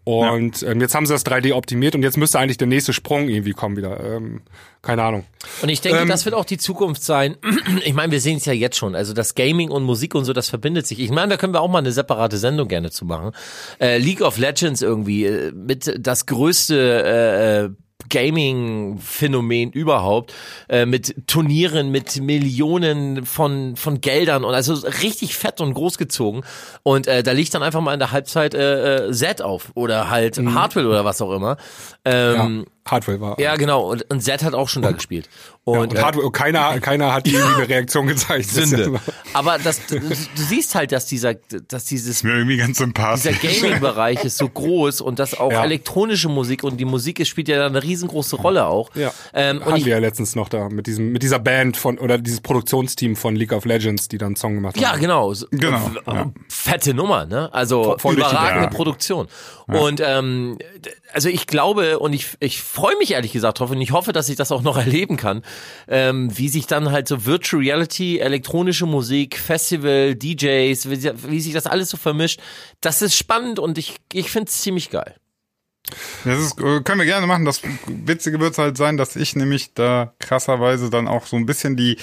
Und 0.04 0.62
ja. 0.62 0.70
ähm, 0.70 0.80
jetzt 0.80 0.94
haben 0.94 1.04
sie 1.04 1.12
das 1.12 1.26
3D 1.26 1.52
optimiert 1.52 1.94
und 1.94 2.02
jetzt 2.02 2.16
müsste 2.16 2.38
eigentlich 2.38 2.56
der 2.56 2.66
nächste 2.66 2.94
Sprung 2.94 3.28
irgendwie 3.28 3.52
kommen 3.52 3.76
wieder. 3.76 4.02
Ähm, 4.02 4.40
keine 4.80 5.02
Ahnung. 5.02 5.24
Und 5.60 5.68
ich 5.68 5.82
denke, 5.82 6.00
ähm, 6.00 6.08
das 6.08 6.24
wird 6.24 6.34
auch 6.34 6.46
die 6.46 6.56
Zukunft 6.56 7.02
sein. 7.02 7.36
Ich 7.84 7.92
meine, 7.92 8.10
wir 8.12 8.20
sehen 8.20 8.38
es 8.38 8.44
ja 8.44 8.54
jetzt 8.54 8.76
schon. 8.76 8.94
Also 8.94 9.12
das 9.12 9.34
Gaming 9.34 9.70
und 9.70 9.82
Musik 9.82 10.14
und 10.14 10.24
so, 10.24 10.32
das 10.32 10.48
verbindet 10.48 10.86
sich. 10.86 10.98
Ich 11.00 11.10
meine, 11.10 11.28
da 11.28 11.36
können 11.36 11.52
wir 11.52 11.60
auch 11.60 11.68
mal 11.68 11.78
eine 11.78 11.92
separate 11.92 12.38
Sendung 12.38 12.68
gerne 12.68 12.90
zu 12.90 13.04
machen. 13.04 13.32
Äh, 13.80 13.98
League 13.98 14.22
of 14.22 14.38
Legends 14.38 14.80
irgendwie 14.80 15.26
äh, 15.26 15.52
mit 15.52 15.94
das 15.98 16.24
größte 16.26 16.76
äh, 17.04 17.64
äh 17.66 17.70
Gaming-Phänomen 18.08 19.72
überhaupt, 19.72 20.34
äh, 20.68 20.86
mit 20.86 21.26
Turnieren, 21.26 21.90
mit 21.90 22.20
Millionen 22.20 23.26
von, 23.26 23.76
von 23.76 24.00
Geldern 24.00 24.44
und 24.44 24.54
also 24.54 24.74
richtig 25.02 25.36
fett 25.36 25.60
und 25.60 25.74
großgezogen. 25.74 26.44
Und 26.82 27.06
äh, 27.06 27.22
da 27.22 27.32
liegt 27.32 27.54
dann 27.54 27.62
einfach 27.62 27.80
mal 27.80 27.92
in 27.92 28.00
der 28.00 28.12
Halbzeit 28.12 28.54
äh, 28.54 29.08
äh 29.08 29.12
Z 29.12 29.42
auf 29.42 29.70
oder 29.74 30.10
halt 30.10 30.38
mhm. 30.38 30.54
Hardware 30.54 30.86
oder 30.86 31.04
was 31.04 31.20
auch 31.20 31.32
immer. 31.32 31.56
Ähm, 32.04 32.64
ja. 32.66 32.77
Hardware 32.90 33.20
war. 33.20 33.40
Ja, 33.40 33.56
genau. 33.56 33.90
Und, 33.90 34.08
und 34.10 34.20
Z 34.20 34.42
hat 34.42 34.54
auch 34.54 34.68
schon 34.68 34.82
da 34.82 34.92
gespielt. 34.92 35.28
Und, 35.64 35.74
ja, 35.74 35.80
und 35.80 35.94
äh, 35.94 36.02
Hardware, 36.02 36.30
keiner, 36.30 36.80
keiner 36.80 37.12
hat 37.12 37.26
irgendwie 37.26 37.54
eine 37.54 37.68
Reaktion 37.68 38.06
gezeigt. 38.06 38.46
Sünde. 38.46 39.00
Aber 39.34 39.58
das, 39.58 39.84
du, 39.86 40.00
du, 40.00 40.14
siehst 40.34 40.74
halt, 40.74 40.92
dass 40.92 41.06
dieser, 41.06 41.34
dass 41.34 41.84
dieses, 41.84 42.22
mir 42.22 42.34
irgendwie 42.34 42.56
ganz 42.56 42.78
sympathisch. 42.78 43.38
dieser 43.38 43.70
Gaming-Bereich 43.70 44.24
ist 44.24 44.38
so 44.38 44.48
groß 44.48 45.00
und 45.00 45.18
dass 45.18 45.38
auch 45.38 45.52
ja. 45.52 45.64
elektronische 45.64 46.28
Musik 46.28 46.64
und 46.64 46.78
die 46.78 46.84
Musik 46.84 47.20
ist, 47.20 47.28
spielt 47.28 47.48
ja 47.48 47.58
da 47.58 47.66
eine 47.66 47.82
riesengroße 47.82 48.36
Rolle 48.36 48.66
auch. 48.66 48.94
Ja. 48.94 49.12
Ähm, 49.34 49.64
Hatten 49.64 49.76
ich, 49.76 49.84
wir 49.84 49.94
ja 49.94 49.98
letztens 49.98 50.34
noch 50.34 50.48
da 50.48 50.68
mit 50.68 50.86
diesem, 50.86 51.12
mit 51.12 51.22
dieser 51.22 51.38
Band 51.38 51.76
von 51.76 51.98
oder 51.98 52.18
dieses 52.18 52.40
Produktionsteam 52.40 53.16
von 53.16 53.36
League 53.36 53.52
of 53.52 53.64
Legends, 53.64 54.08
die 54.08 54.16
dann 54.16 54.28
einen 54.28 54.36
Song 54.36 54.54
gemacht 54.54 54.76
haben. 54.76 54.82
Ja, 54.82 54.96
genau. 54.96 55.34
Genau. 55.50 55.90
Ja. 56.06 56.32
Fette 56.48 56.94
Nummer, 56.94 57.26
ne? 57.26 57.52
Also 57.52 57.96
Voll 57.98 58.14
überragende 58.14 58.68
Produktion. 58.68 59.28
Und 59.66 60.00
ähm, 60.02 60.58
also 61.12 61.28
ich 61.28 61.46
glaube 61.46 61.98
und 61.98 62.14
ich, 62.14 62.36
ich 62.40 62.62
freue 62.78 62.96
mich 62.96 63.10
ehrlich 63.10 63.32
gesagt 63.32 63.58
drauf 63.58 63.72
und 63.72 63.80
ich 63.80 63.90
hoffe, 63.90 64.12
dass 64.12 64.28
ich 64.28 64.36
das 64.36 64.52
auch 64.52 64.62
noch 64.62 64.76
erleben 64.86 65.16
kann, 65.16 65.42
ähm, 65.88 66.36
wie 66.36 66.48
sich 66.48 66.66
dann 66.66 66.92
halt 66.92 67.08
so 67.08 67.26
Virtual 67.26 67.60
Reality, 67.60 68.18
elektronische 68.18 68.86
Musik, 68.86 69.36
Festival, 69.36 70.14
DJs, 70.14 70.88
wie, 70.88 71.12
wie 71.28 71.40
sich 71.40 71.52
das 71.52 71.66
alles 71.66 71.90
so 71.90 71.96
vermischt. 71.96 72.40
Das 72.80 73.02
ist 73.02 73.16
spannend 73.16 73.58
und 73.58 73.78
ich, 73.78 73.96
ich 74.12 74.30
finde 74.30 74.48
es 74.48 74.60
ziemlich 74.62 74.90
geil. 74.90 75.16
Das 76.24 76.38
ist, 76.38 76.60
äh, 76.60 76.80
können 76.82 76.98
wir 76.98 77.06
gerne 77.06 77.26
machen. 77.26 77.44
Das 77.44 77.62
Witzige 77.86 78.40
wird 78.40 78.58
halt 78.58 78.76
sein, 78.76 78.96
dass 78.96 79.16
ich 79.16 79.36
nämlich 79.36 79.74
da 79.74 80.12
krasserweise 80.18 80.90
dann 80.90 81.08
auch 81.08 81.26
so 81.26 81.36
ein 81.36 81.46
bisschen 81.46 81.76
die, 81.76 81.96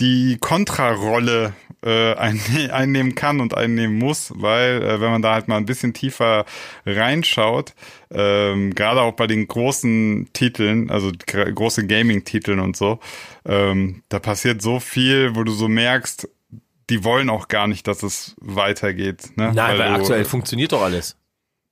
die 0.00 0.38
Kontrarolle 0.40 1.52
äh, 1.84 2.14
einnehmen 2.70 3.14
kann 3.14 3.40
und 3.40 3.54
einnehmen 3.54 3.98
muss, 3.98 4.32
weil 4.34 4.82
äh, 4.82 5.00
wenn 5.00 5.10
man 5.10 5.22
da 5.22 5.34
halt 5.34 5.48
mal 5.48 5.56
ein 5.56 5.66
bisschen 5.66 5.92
tiefer 5.92 6.46
reinschaut, 6.86 7.74
ähm, 8.10 8.74
gerade 8.74 9.02
auch 9.02 9.12
bei 9.12 9.26
den 9.26 9.46
großen 9.46 10.30
Titeln, 10.32 10.90
also 10.90 11.12
große 11.26 11.86
Gaming-Titeln 11.86 12.60
und 12.60 12.76
so, 12.76 12.98
ähm, 13.44 14.02
da 14.08 14.18
passiert 14.18 14.62
so 14.62 14.80
viel, 14.80 15.34
wo 15.34 15.44
du 15.44 15.52
so 15.52 15.68
merkst, 15.68 16.28
die 16.88 17.04
wollen 17.04 17.28
auch 17.28 17.48
gar 17.48 17.66
nicht, 17.66 17.86
dass 17.86 18.02
es 18.02 18.34
weitergeht. 18.40 19.36
Ne? 19.36 19.52
Nein, 19.52 19.56
weil, 19.56 19.78
weil 19.78 19.88
du, 19.88 19.94
aktuell 19.96 20.24
funktioniert 20.24 20.72
doch 20.72 20.82
alles. 20.82 21.17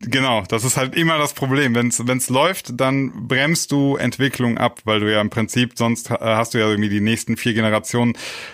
Genau, 0.00 0.42
das 0.46 0.62
ist 0.62 0.76
halt 0.76 0.94
immer 0.94 1.16
das 1.16 1.32
Problem. 1.32 1.74
Wenn 1.74 1.88
es 1.88 2.28
läuft, 2.28 2.78
dann 2.78 3.28
bremst 3.28 3.72
du 3.72 3.96
Entwicklung 3.96 4.58
ab, 4.58 4.80
weil 4.84 5.00
du 5.00 5.10
ja 5.10 5.22
im 5.22 5.30
Prinzip, 5.30 5.72
sonst 5.74 6.10
hast 6.10 6.52
du 6.52 6.58
ja 6.58 6.68
irgendwie 6.68 6.90
die 6.90 7.00
nächsten 7.00 7.38
vier 7.38 7.54
Generationen 7.54 8.12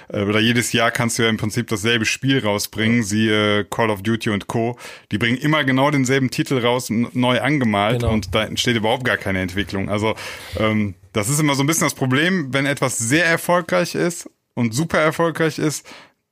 äh, 0.09 0.22
oder 0.22 0.38
jedes 0.38 0.72
Jahr 0.72 0.93
kannst 0.93 1.18
du 1.18 1.24
ja 1.24 1.28
im 1.28 1.38
Prinzip 1.38 1.66
dasselbe 1.66 2.05
Spiel 2.05 2.38
rausbringen, 2.38 3.03
siehe 3.03 3.64
Call 3.64 3.90
of 3.90 4.03
Duty 4.03 4.30
und 4.30 4.47
Co. 4.47 4.78
Die 5.11 5.18
bringen 5.18 5.36
immer 5.36 5.64
genau 5.64 5.90
denselben 5.90 6.30
Titel 6.30 6.59
raus, 6.59 6.90
neu 6.90 7.40
angemalt 7.40 8.01
genau. 8.03 8.12
und 8.12 8.32
da 8.34 8.45
entsteht 8.45 8.76
überhaupt 8.76 9.05
gar 9.05 9.16
keine 9.16 9.40
Entwicklung. 9.40 9.88
Also 9.88 10.14
ähm, 10.61 10.95
das 11.12 11.28
ist 11.28 11.40
immer 11.40 11.57
so 11.57 11.64
ein 11.64 11.66
bisschen 11.66 11.86
das 11.86 11.95
Problem, 11.95 12.55
wenn 12.55 12.66
etwas 12.66 12.99
sehr 12.99 13.26
erfolgreich 13.26 13.97
ist 13.97 14.30
und 14.55 14.74
super 14.74 15.01
erfolgreich 15.01 15.59
ist, 15.59 15.84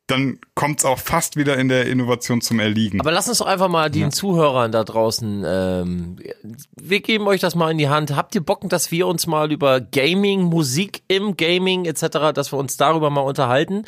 dann 0.06 0.38
kommt 0.60 0.80
es 0.80 0.84
auch 0.84 0.98
fast 0.98 1.36
wieder 1.36 1.56
in 1.56 1.70
der 1.70 1.86
Innovation 1.86 2.42
zum 2.42 2.60
Erliegen. 2.60 3.00
Aber 3.00 3.12
lass 3.12 3.30
uns 3.30 3.38
doch 3.38 3.46
einfach 3.46 3.68
mal 3.68 3.90
den 3.90 4.02
ja. 4.02 4.10
Zuhörern 4.10 4.70
da 4.70 4.84
draußen, 4.84 5.42
ähm, 5.46 6.16
wir 6.78 7.00
geben 7.00 7.26
euch 7.28 7.40
das 7.40 7.54
mal 7.54 7.70
in 7.70 7.78
die 7.78 7.88
Hand. 7.88 8.14
Habt 8.14 8.34
ihr 8.34 8.42
Bock, 8.42 8.68
dass 8.68 8.90
wir 8.90 9.06
uns 9.06 9.26
mal 9.26 9.50
über 9.50 9.80
Gaming, 9.80 10.42
Musik 10.42 11.02
im 11.08 11.38
Gaming 11.38 11.86
etc., 11.86 12.34
dass 12.34 12.52
wir 12.52 12.58
uns 12.58 12.76
darüber 12.76 13.08
mal 13.08 13.22
unterhalten? 13.22 13.86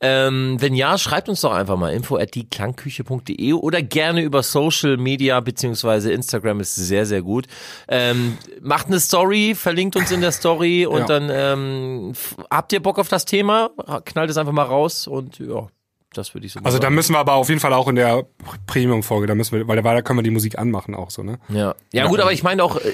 Ähm, 0.00 0.56
wenn 0.60 0.74
ja, 0.74 0.96
schreibt 0.96 1.28
uns 1.28 1.42
doch 1.42 1.52
einfach 1.52 1.76
mal 1.76 1.92
info 1.92 2.16
at 2.16 2.34
dieklangküche.de 2.34 3.52
oder 3.52 3.82
gerne 3.82 4.22
über 4.22 4.42
Social 4.42 4.96
Media 4.96 5.38
beziehungsweise 5.40 6.10
Instagram 6.10 6.60
ist 6.60 6.74
sehr, 6.74 7.04
sehr 7.04 7.20
gut. 7.20 7.48
Ähm, 7.86 8.38
macht 8.62 8.86
eine 8.86 8.98
Story, 8.98 9.54
verlinkt 9.54 9.94
uns 9.94 10.10
in 10.10 10.22
der 10.22 10.32
Story 10.32 10.86
und 10.86 11.00
ja. 11.00 11.06
dann 11.06 11.28
ähm, 11.30 12.12
habt 12.50 12.72
ihr 12.72 12.80
Bock 12.80 12.98
auf 12.98 13.08
das 13.08 13.26
Thema? 13.26 13.72
Knallt 14.06 14.30
es 14.30 14.38
einfach 14.38 14.54
mal 14.54 14.62
raus 14.62 15.06
und 15.06 15.38
ja. 15.38 15.68
Das 16.16 16.34
würde 16.34 16.46
ich 16.46 16.52
so 16.52 16.60
Also 16.62 16.78
da 16.78 16.90
müssen 16.90 17.14
wir 17.14 17.18
aber 17.18 17.34
auf 17.34 17.48
jeden 17.48 17.60
Fall 17.60 17.72
auch 17.72 17.88
in 17.88 17.96
der 17.96 18.26
Premium-Folge, 18.66 19.26
da 19.26 19.34
müssen 19.34 19.56
wir, 19.56 19.68
weil 19.68 19.82
da 19.82 20.02
können 20.02 20.18
wir 20.18 20.22
die 20.22 20.30
Musik 20.30 20.58
anmachen 20.58 20.94
auch 20.94 21.10
so, 21.10 21.22
ne? 21.22 21.38
Ja. 21.48 21.74
Ja, 21.92 22.06
gut, 22.06 22.20
aber 22.20 22.32
ich 22.32 22.42
meine 22.42 22.62
auch, 22.62 22.76
äh, 22.76 22.92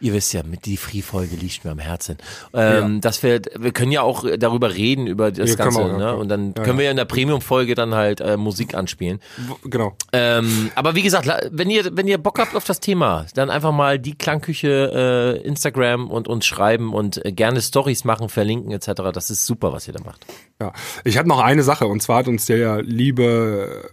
ihr 0.00 0.12
wisst 0.12 0.32
ja, 0.32 0.42
mit 0.42 0.66
die 0.66 0.76
Free-Folge 0.76 1.36
liegt 1.36 1.64
mir 1.64 1.70
am 1.70 1.78
Herzen. 1.78 2.18
Ähm, 2.54 2.94
ja. 2.94 3.00
Dass 3.00 3.22
wir, 3.22 3.40
wir 3.56 3.72
können 3.72 3.92
ja 3.92 4.02
auch 4.02 4.24
darüber 4.38 4.74
reden, 4.74 5.06
über 5.06 5.30
das 5.30 5.50
ja, 5.50 5.56
Ganze, 5.56 5.80
auch, 5.80 5.98
ne? 5.98 6.16
Und 6.16 6.28
dann 6.28 6.54
können 6.54 6.78
wir 6.78 6.84
ja 6.84 6.90
in 6.90 6.96
der 6.96 7.04
Premium-Folge 7.04 7.74
dann 7.74 7.94
halt 7.94 8.20
äh, 8.20 8.36
Musik 8.36 8.74
anspielen. 8.74 9.20
Genau. 9.64 9.96
Ähm, 10.12 10.70
aber 10.74 10.94
wie 10.94 11.02
gesagt, 11.02 11.28
wenn 11.50 11.70
ihr, 11.70 11.96
wenn 11.96 12.06
ihr 12.06 12.18
Bock 12.18 12.38
habt 12.38 12.54
auf 12.54 12.64
das 12.64 12.80
Thema, 12.80 13.26
dann 13.34 13.50
einfach 13.50 13.72
mal 13.72 13.98
die 13.98 14.14
Klangküche 14.16 15.38
äh, 15.42 15.46
Instagram 15.46 16.10
und 16.10 16.28
uns 16.28 16.46
schreiben 16.46 16.92
und 16.92 17.24
äh, 17.24 17.32
gerne 17.32 17.60
Stories 17.60 18.04
machen, 18.04 18.28
verlinken 18.28 18.72
etc. 18.72 18.88
Das 19.12 19.30
ist 19.30 19.46
super, 19.46 19.72
was 19.72 19.86
ihr 19.88 19.94
da 19.94 20.02
macht. 20.02 20.26
Ja. 20.60 20.72
Ich 21.04 21.18
hatte 21.18 21.28
noch 21.28 21.40
eine 21.40 21.62
Sache 21.62 21.86
und 21.86 22.02
zwar 22.02 22.18
hat 22.18 22.28
uns 22.28 22.46
der 22.46 22.82
liebe 22.82 23.90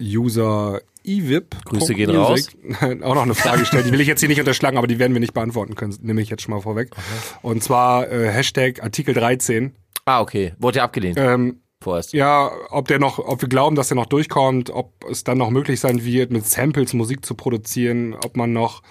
User 0.00 0.80
eVip. 1.04 1.56
Grüße 1.64 1.94
gehen 1.94 2.10
raus. 2.10 2.48
auch 2.80 3.14
noch 3.14 3.22
eine 3.22 3.34
Frage 3.34 3.60
gestellt. 3.60 3.86
Die 3.86 3.92
will 3.92 4.00
ich 4.00 4.08
jetzt 4.08 4.20
hier 4.20 4.28
nicht 4.28 4.40
unterschlagen, 4.40 4.78
aber 4.78 4.86
die 4.86 4.98
werden 4.98 5.12
wir 5.12 5.20
nicht 5.20 5.34
beantworten 5.34 5.74
können. 5.74 5.96
Nehme 6.02 6.22
ich 6.22 6.30
jetzt 6.30 6.42
schon 6.42 6.54
mal 6.54 6.60
vorweg. 6.60 6.90
Okay. 6.92 7.38
Und 7.42 7.62
zwar 7.62 8.10
äh, 8.10 8.30
Hashtag 8.30 8.82
Artikel 8.82 9.14
13. 9.14 9.74
Ah, 10.06 10.20
okay. 10.20 10.54
Wurde 10.58 10.78
ja 10.78 10.84
abgelehnt. 10.84 11.18
Ähm, 11.18 11.60
Vorerst. 11.82 12.14
Ja, 12.14 12.50
ob 12.70 12.88
der 12.88 12.98
noch, 12.98 13.18
ob 13.18 13.42
wir 13.42 13.48
glauben, 13.48 13.76
dass 13.76 13.88
der 13.88 13.96
noch 13.96 14.06
durchkommt, 14.06 14.70
ob 14.70 15.04
es 15.10 15.22
dann 15.22 15.36
noch 15.36 15.50
möglich 15.50 15.80
sein 15.80 16.02
wird, 16.02 16.32
mit 16.32 16.46
Samples 16.46 16.94
Musik 16.94 17.26
zu 17.26 17.34
produzieren, 17.34 18.14
ob 18.14 18.38
man 18.38 18.54
noch 18.54 18.82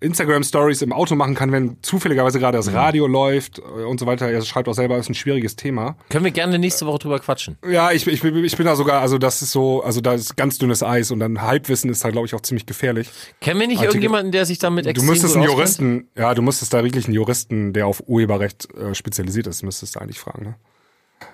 Instagram 0.00 0.42
Stories 0.42 0.82
im 0.82 0.92
Auto 0.92 1.14
machen 1.14 1.34
kann, 1.34 1.52
wenn 1.52 1.78
zufälligerweise 1.82 2.38
gerade 2.38 2.58
das 2.58 2.68
mhm. 2.68 2.76
Radio 2.76 3.06
mhm. 3.06 3.14
läuft 3.14 3.58
äh, 3.58 3.62
und 3.62 3.98
so 3.98 4.06
weiter. 4.06 4.30
Er 4.30 4.42
schreibt 4.42 4.68
auch 4.68 4.74
selber, 4.74 4.98
ist 4.98 5.08
ein 5.08 5.14
schwieriges 5.14 5.56
Thema. 5.56 5.96
Können 6.10 6.24
wir 6.24 6.32
gerne 6.32 6.58
nächste 6.58 6.86
Woche 6.86 6.98
drüber 6.98 7.18
quatschen. 7.18 7.56
Ja, 7.66 7.92
ich, 7.92 8.06
ich, 8.06 8.22
ich 8.22 8.56
bin 8.56 8.66
da 8.66 8.76
sogar, 8.76 9.00
also 9.00 9.16
das 9.16 9.40
ist 9.40 9.52
so, 9.52 9.82
also 9.82 10.00
da 10.00 10.14
ist 10.14 10.36
ganz 10.36 10.58
dünnes 10.58 10.82
Eis 10.82 11.10
und 11.10 11.20
dann 11.20 11.40
Halbwissen 11.40 11.90
ist 11.90 12.04
da, 12.04 12.10
glaube 12.10 12.26
ich, 12.26 12.34
auch 12.34 12.42
ziemlich 12.42 12.66
gefährlich. 12.66 13.08
Kennen 13.40 13.58
wir 13.58 13.66
nicht 13.66 13.78
Artikel, 13.78 13.94
irgendjemanden, 13.94 14.32
der 14.32 14.44
sich 14.44 14.58
damit 14.58 14.86
extrem 14.86 15.06
Du 15.06 15.12
müsstest 15.12 15.36
einen 15.36 15.44
Juristen, 15.44 16.08
ja, 16.14 16.34
du 16.34 16.42
müsstest 16.42 16.74
da 16.74 16.84
wirklich 16.84 17.06
einen 17.06 17.14
Juristen, 17.14 17.72
der 17.72 17.86
auf 17.86 18.02
Urheberrecht 18.06 18.68
äh, 18.74 18.94
spezialisiert 18.94 19.46
ist, 19.46 19.62
müsstest 19.62 19.96
du 19.96 20.00
eigentlich 20.00 20.20
fragen, 20.20 20.44
ne? 20.44 20.54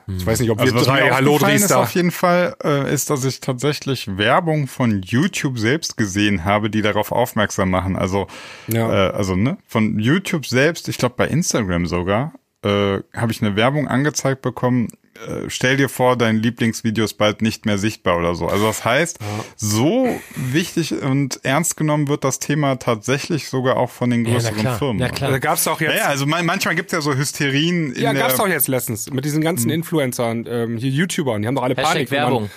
Ich 0.09 0.27
weiß 0.27 0.41
nicht, 0.41 0.51
ob 0.51 0.61
Also 0.61 0.75
wir 0.75 0.83
drei 0.83 1.11
Hallo 1.11 1.39
da. 1.39 1.77
auf 1.77 1.95
jeden 1.95 2.11
Fall, 2.11 2.57
äh, 2.65 2.93
ist, 2.93 3.09
dass 3.11 3.25
ich 3.25 3.41
tatsächlich 3.41 4.17
Werbung 4.19 4.67
von 4.67 5.01
YouTube 5.03 5.59
selbst 5.59 5.97
gesehen 5.97 6.45
habe, 6.45 6.71
die 6.71 6.83
darauf 6.83 7.13
aufmerksam 7.13 7.71
machen. 7.71 7.97
Also, 7.97 8.27
Ja. 8.67 9.09
äh, 9.09 9.13
also 9.13 9.37
ne, 9.37 9.59
von 9.67 9.99
YouTube 9.99 10.47
selbst, 10.47 10.89
ich 10.89 10.99
glaube 10.99 11.15
bei 11.17 11.29
Instagram 11.29 11.87
sogar, 11.87 12.33
äh, 12.65 12.99
habe 13.17 13.31
ich 13.33 13.43
eine 13.43 13.57
Werbung 13.57 13.89
angezeigt 13.89 14.43
bekommen. 14.43 14.89
Äh, 15.15 15.49
stell 15.49 15.77
dir 15.77 15.89
vor, 15.89 16.17
dein 16.17 16.39
Lieblingsvideo 16.39 17.05
ist 17.05 17.15
bald 17.15 17.43
nicht 17.43 17.67
mehr 17.67 17.77
sichtbar 17.77 18.17
oder 18.17 18.35
so. 18.35 18.47
Also 18.47 18.67
das 18.67 18.85
heißt, 18.85 19.19
so 19.57 20.09
wichtig 20.37 20.93
und 21.03 21.41
ernst 21.45 21.77
genommen 21.77 22.09
wird 22.09 22.25
das 22.25 22.39
Thema 22.39 22.77
tatsächlich 22.77 23.49
sogar 23.49 23.77
auch 23.77 23.91
von 23.91 24.09
den 24.11 24.25
Ja, 24.25 24.31
na 24.31 24.37
größeren 24.39 24.59
klar. 24.59 24.79
Firmen. 24.79 24.97
Na 24.99 25.09
klar. 25.11 25.31
Da 25.31 25.39
gab's 25.39 25.65
doch 25.65 25.81
jetzt. 25.81 25.91
Ja, 25.91 25.97
ja, 25.97 26.07
also 26.07 26.25
man, 26.27 26.47
manchmal 26.47 26.75
gibt's 26.75 26.93
ja 26.93 27.03
so 27.03 27.15
Hysterien 27.15 27.93
in 27.93 28.03
Ja, 28.03 28.13
der 28.13 28.23
gab's 28.23 28.37
doch 28.37 28.49
jetzt 28.49 28.69
letztens 28.69 29.11
mit 29.11 29.25
diesen 29.25 29.43
ganzen 29.43 29.71
Influencern, 29.71 30.47
ähm, 30.49 30.79
hier 30.79 30.91
YouTubern, 30.91 31.43
die 31.43 31.49
haben 31.49 31.57
doch 31.57 31.63
alle 31.63 31.77
Hashtag 31.77 31.93
Panik. 31.93 32.11
Werbung. 32.11 32.51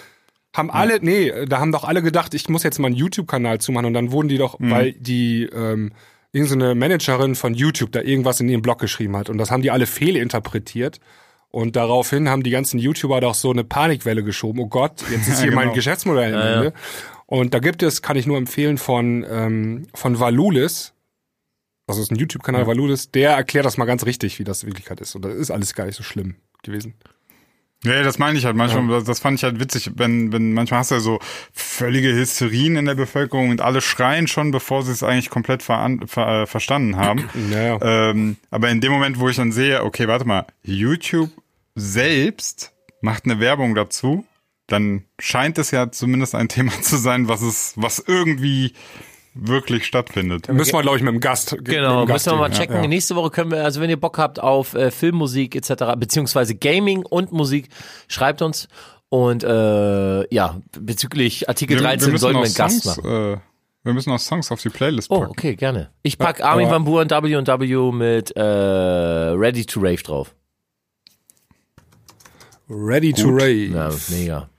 Haben 0.53 0.71
alle, 0.71 0.99
nee, 1.01 1.45
da 1.47 1.59
haben 1.59 1.73
doch 1.73 1.83
alle 1.83 2.01
gedacht, 2.01 2.33
ich 2.33 2.47
muss 2.47 2.63
jetzt 2.63 2.79
mal 2.79 2.87
einen 2.87 2.95
YouTube-Kanal 2.95 3.59
zumachen 3.59 3.87
und 3.87 3.93
dann 3.93 4.13
wurden 4.13 4.29
die 4.29 4.37
doch, 4.37 4.55
weil 4.59 4.93
die 4.93 5.43
ähm, 5.43 5.91
irgendeine 6.31 6.75
Managerin 6.75 7.35
von 7.35 7.53
YouTube 7.53 7.91
da 7.91 8.01
irgendwas 8.01 8.39
in 8.39 8.47
ihrem 8.47 8.61
Blog 8.61 8.79
geschrieben 8.79 9.17
hat 9.17 9.29
und 9.29 9.37
das 9.37 9.51
haben 9.51 9.61
die 9.61 9.71
alle 9.71 9.85
fehlinterpretiert 9.85 11.01
und 11.49 11.75
daraufhin 11.75 12.29
haben 12.29 12.43
die 12.43 12.49
ganzen 12.49 12.79
YouTuber 12.79 13.21
doch 13.21 13.35
so 13.35 13.51
eine 13.51 13.63
Panikwelle 13.63 14.23
geschoben. 14.23 14.59
Oh 14.59 14.67
Gott, 14.67 15.03
jetzt 15.09 15.27
ist 15.27 15.39
Ja, 15.39 15.45
hier 15.45 15.55
mein 15.55 15.65
genau. 15.65 15.75
Geschäftsmodell 15.75 16.35
am 16.35 16.41
Ende. 16.41 16.73
Und 17.27 17.53
da 17.53 17.59
gibt 17.59 17.81
es, 17.81 18.01
kann 18.01 18.17
ich 18.17 18.27
nur 18.27 18.37
empfehlen, 18.37 18.77
von, 18.77 19.25
ähm, 19.27 19.87
von 19.93 20.19
Valulis, 20.19 20.93
also 21.87 22.01
ist 22.01 22.11
ein 22.11 22.17
YouTube-Kanal 22.17 22.67
Valulis, 22.67 23.11
der 23.11 23.31
erklärt 23.31 23.65
das 23.65 23.77
mal 23.77 23.85
ganz 23.85 24.05
richtig, 24.05 24.39
wie 24.39 24.43
das 24.43 24.63
in 24.63 24.69
Wirklichkeit 24.69 25.01
ist. 25.01 25.15
Und 25.15 25.23
das 25.23 25.33
ist 25.35 25.51
alles 25.51 25.73
gar 25.73 25.85
nicht 25.85 25.95
so 25.95 26.03
schlimm 26.03 26.35
gewesen. 26.63 26.95
Ja, 27.85 28.03
das 28.03 28.19
meine 28.19 28.37
ich 28.37 28.45
halt 28.45 28.55
manchmal, 28.55 28.87
das, 28.87 29.03
das 29.03 29.19
fand 29.19 29.37
ich 29.37 29.43
halt 29.43 29.59
witzig, 29.59 29.91
wenn, 29.95 30.31
wenn 30.33 30.53
manchmal 30.53 30.79
hast 30.79 30.91
du 30.91 30.95
ja 30.95 31.01
so 31.01 31.19
völlige 31.53 32.13
Hysterien 32.13 32.75
in 32.75 32.85
der 32.85 32.95
Bevölkerung 32.95 33.49
und 33.49 33.61
alle 33.61 33.81
schreien 33.81 34.27
schon, 34.27 34.51
bevor 34.51 34.83
sie 34.83 34.91
es 34.91 35.03
eigentlich 35.03 35.29
komplett 35.29 35.63
ver, 35.63 35.99
äh, 36.07 36.45
verstanden 36.45 36.97
haben. 36.97 37.29
Naja. 37.45 37.77
Ähm, 37.81 38.37
aber 38.49 38.69
in 38.69 38.81
dem 38.81 38.91
Moment, 38.91 39.19
wo 39.19 39.29
ich 39.29 39.35
dann 39.35 39.51
sehe, 39.51 39.83
okay, 39.83 40.07
warte 40.07 40.25
mal, 40.25 40.45
YouTube 40.63 41.29
selbst 41.75 42.73
macht 43.01 43.25
eine 43.25 43.39
Werbung 43.39 43.75
dazu, 43.75 44.25
dann 44.67 45.03
scheint 45.19 45.57
es 45.57 45.71
ja 45.71 45.91
zumindest 45.91 46.33
ein 46.33 46.49
Thema 46.49 46.71
zu 46.81 46.97
sein, 46.97 47.27
was 47.27 47.41
es, 47.41 47.73
was 47.75 48.03
irgendwie 48.05 48.73
wirklich 49.35 49.85
stattfindet. 49.85 50.47
Müssen 50.49 50.73
wir, 50.73 50.81
glaube 50.81 50.97
ich, 50.97 51.03
mit 51.03 51.13
dem 51.13 51.19
Gast. 51.19 51.55
Genau, 51.63 52.05
dem 52.05 52.13
müssen 52.13 52.31
wir 52.31 52.37
mal 52.37 52.47
Gast 52.49 52.61
checken. 52.61 52.75
ja. 52.81 52.87
Nächste 52.87 53.15
Woche 53.15 53.29
können 53.29 53.51
wir, 53.51 53.63
also 53.63 53.81
wenn 53.81 53.89
ihr 53.89 53.99
Bock 53.99 54.17
habt 54.17 54.39
auf 54.39 54.73
äh, 54.73 54.89
Filmmusik 54.91 55.55
etc., 55.55 55.95
beziehungsweise 55.97 56.55
Gaming 56.55 57.03
und 57.05 57.31
Musik, 57.31 57.69
schreibt 58.07 58.41
uns. 58.41 58.67
Und 59.09 59.43
äh, 59.43 60.33
ja, 60.33 60.59
bezüglich 60.79 61.47
Artikel 61.47 61.77
13 61.77 62.17
sollten 62.17 62.39
wir 62.39 62.45
einen 62.45 62.53
Gast 62.53 62.83
Songs, 62.83 62.97
machen. 62.97 63.33
äh, 63.33 63.37
wir 63.83 63.93
müssen 63.93 64.09
noch 64.09 64.19
Songs 64.19 64.51
auf 64.51 64.61
die 64.61 64.69
Playlist 64.69 65.11
Oh, 65.11 65.19
packen. 65.19 65.31
okay, 65.31 65.55
gerne. 65.55 65.91
Ich 66.01 66.17
pack 66.17 66.41
Armin 66.43 66.65
aber- 66.67 66.75
van 66.77 66.85
Buuren 66.85 67.09
W&W 67.09 67.91
mit 67.91 68.31
äh, 68.35 68.41
Ready 68.41 69.63
to 69.65 69.79
Rave 69.79 70.01
drauf. 70.01 70.33
Ready 72.67 73.13
to 73.13 73.29
rave. 73.29 73.67
Ja, 73.67 73.89
mega. 74.09 74.49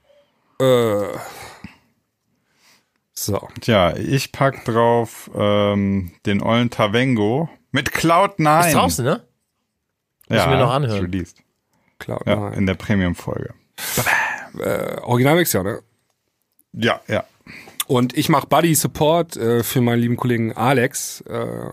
Äh, 0.61 1.19
so. 3.19 3.49
Tja, 3.61 3.97
ich 3.97 4.33
pack 4.33 4.65
drauf 4.65 5.31
ähm, 5.35 6.13
den 6.27 6.43
ollen 6.43 6.71
Tavengo 6.71 7.49
mit 7.73 7.91
Cloud9. 7.91 8.67
Ist 8.67 8.75
draußen, 8.75 9.05
ne? 9.05 9.23
ja, 10.29 10.37
Müssen 10.37 10.51
wir 10.51 10.59
noch 10.59 10.71
anhören. 10.71 10.97
ist 10.97 11.03
Released. 11.03 11.43
Klar. 11.99 12.21
Ja, 12.27 12.37
nein. 12.37 12.53
in 12.55 12.67
der 12.67 12.75
Premium-Folge. 12.75 13.55
Äh, 14.59 15.01
Originalmix, 15.03 15.53
ja, 15.53 15.63
ne? 15.63 15.81
Ja, 16.73 17.01
ja. 17.09 17.25
Und 17.87 18.17
ich 18.17 18.29
mache 18.29 18.47
Buddy 18.47 18.75
Support 18.75 19.37
äh, 19.37 19.63
für 19.63 19.83
meinen 19.83 20.01
lieben 20.01 20.17
Kollegen 20.17 20.53
Alex. 20.55 21.21
Äh, 21.23 21.69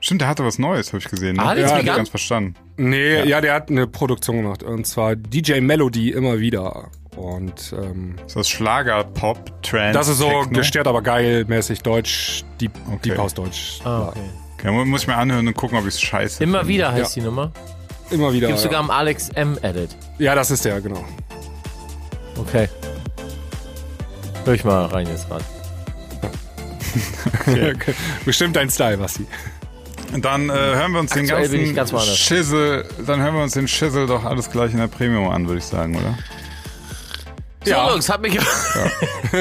Stimmt, 0.00 0.22
der 0.22 0.28
hatte 0.28 0.44
was 0.44 0.58
Neues, 0.58 0.88
habe 0.88 0.98
ich 0.98 1.08
gesehen. 1.08 1.36
Ne? 1.36 1.42
Alex 1.44 1.70
ja, 1.70 1.76
Vegan? 1.76 1.84
nicht 1.84 1.96
ganz 1.96 2.08
verstanden. 2.08 2.56
nee, 2.76 3.22
ja. 3.22 3.40
der 3.40 3.54
hat 3.54 3.70
eine 3.70 3.86
Produktion 3.86 4.38
gemacht. 4.38 4.64
Und 4.64 4.86
zwar 4.86 5.14
DJ 5.14 5.60
Melody 5.60 6.10
immer 6.10 6.40
wieder. 6.40 6.90
Und 7.16 7.74
ähm, 7.76 8.16
Ist 8.26 8.36
das 8.36 8.48
Schlager, 8.48 9.04
Pop, 9.04 9.62
Trance? 9.62 9.92
das 9.98 10.08
ist 10.08 10.18
so 10.18 10.28
Techno? 10.28 10.58
gestört, 10.58 10.86
aber 10.86 11.02
geil, 11.02 11.44
mäßig 11.46 11.82
Deutsch, 11.82 12.42
Deep, 12.60 12.72
Okay. 12.88 12.98
Deep 13.10 13.18
House 13.18 13.34
Deutsch. 13.34 13.80
Ah, 13.84 14.08
okay. 14.08 14.20
Okay, 14.58 14.70
mu- 14.70 14.84
muss 14.86 15.02
ich 15.02 15.06
mir 15.08 15.16
anhören 15.16 15.46
und 15.46 15.54
gucken, 15.56 15.76
ob 15.76 15.82
ich 15.86 15.94
es 15.94 16.00
scheiße 16.00 16.42
Immer 16.42 16.60
finde. 16.60 16.72
wieder 16.74 16.92
heißt 16.92 17.16
die 17.16 17.20
Nummer. 17.20 17.52
Immer 18.10 18.32
wieder. 18.32 18.46
Gibt 18.48 18.58
Ja. 18.58 18.62
sogar 18.64 18.80
am 18.80 18.90
Alex 18.90 19.28
M 19.30 19.58
Edit. 19.62 19.90
ja, 20.18 20.34
das 20.34 20.50
ist 20.50 20.64
der, 20.64 20.80
genau. 20.80 21.04
Okay. 22.38 22.68
Hör 24.44 24.54
ich 24.54 24.64
mal 24.64 24.86
rein 24.86 25.06
jetzt 25.06 25.28
gerade. 25.28 25.44
Bestimmt 28.24 28.56
dein 28.56 28.70
Style, 28.70 28.98
Basti. 28.98 29.26
Dann 30.18 30.50
äh, 30.50 30.52
hören 30.52 30.92
wir 30.92 31.00
uns 31.00 31.12
den 31.12 31.22
Aktuell 31.30 31.54
ich 31.54 31.74
ganzen 31.74 31.96
ganz. 31.96 32.16
Schissel, 32.18 32.84
dann 33.06 33.20
hören 33.20 33.34
wir 33.34 33.42
uns 33.42 33.52
den 33.54 33.66
Schissel 33.68 34.06
doch 34.06 34.24
alles 34.24 34.50
gleich 34.50 34.72
in 34.72 34.78
der 34.78 34.88
Premium 34.88 35.28
an, 35.30 35.46
würde 35.46 35.58
ich 35.58 35.64
sagen, 35.64 35.96
oder? 35.96 36.18
So, 37.64 37.70
Ja. 37.70 37.90
Jungs, 37.90 38.08
hat 38.08 38.20
mich. 38.20 38.38
so, 38.40 39.36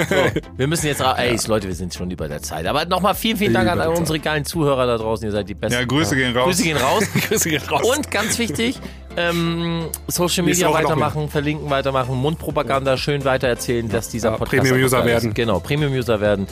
wir 0.58 0.68
müssen 0.68 0.86
jetzt. 0.88 1.02
Ey, 1.02 1.38
Leute, 1.48 1.68
wir 1.68 1.76
sind 1.76 1.94
schon 1.94 2.10
über 2.12 2.28
der 2.28 2.42
Zeit. 2.42 2.66
Aber 2.68 2.86
nochmal 2.86 3.16
vielen, 3.16 3.38
vielen 3.38 3.54
Dank 3.54 3.70
an 3.70 3.80
unsere 3.90 4.20
geilen 4.20 4.46
Zuhörer 4.46 4.86
da 4.86 4.98
draußen. 4.98 5.26
Ihr 5.26 5.32
seid 5.32 5.50
die 5.50 5.54
Besten. 5.56 5.80
Ja, 5.80 5.86
Grüße 5.86 6.16
gehen 6.16 6.36
raus. 6.36 6.46
Grüße 6.46 6.64
gehen 6.64 6.78
raus. 6.78 7.04
Grüße 7.30 7.50
gehen 7.50 7.62
raus. 7.64 7.82
Und 7.84 8.12
ganz 8.12 8.38
wichtig, 8.38 8.80
ähm, 9.18 9.86
Social 10.08 10.44
Media 10.46 10.72
weitermachen, 10.72 11.30
verlinken 11.30 11.70
weitermachen, 11.70 12.16
Mundpropaganda 12.16 12.96
schön 12.98 13.26
weitererzählen, 13.26 13.90
dass 13.90 14.10
dieser 14.10 14.32
Ja, 14.32 14.38
Podcast 14.38 14.64
Premium-User 14.64 15.06
werden. 15.06 15.34
Genau, 15.34 15.60
Premium-User 15.60 16.22
werden. 16.22 16.48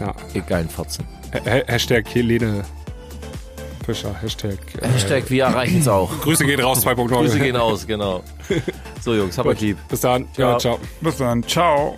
Ja. 0.00 0.14
Ihr 0.34 0.42
geilen 0.42 0.68
Fotzen. 0.68 1.04
Ha- 1.34 1.62
Hashtag 1.66 2.04
Helene 2.14 2.64
Fischer. 3.88 4.14
Hashtag. 4.20 4.58
Äh, 4.82 4.86
Hashtag, 4.86 5.30
wir 5.30 5.44
erreichen 5.44 5.80
es 5.80 5.88
auch. 5.88 6.10
Grüße 6.20 6.44
gehen 6.44 6.60
raus 6.60 6.84
2.0. 6.84 7.08
Grüße 7.08 7.38
gehen 7.38 7.56
aus, 7.56 7.86
genau. 7.86 8.22
So, 9.00 9.14
Jungs, 9.14 9.38
hab 9.38 9.46
euch 9.46 9.60
lieb. 9.62 9.78
Bis 9.88 10.00
dann. 10.00 10.24
Ja, 10.36 10.58
Ciao. 10.58 10.76
ciao. 10.76 10.78
Bis 11.00 11.16
dann. 11.16 11.42
Ciao. 11.44 11.96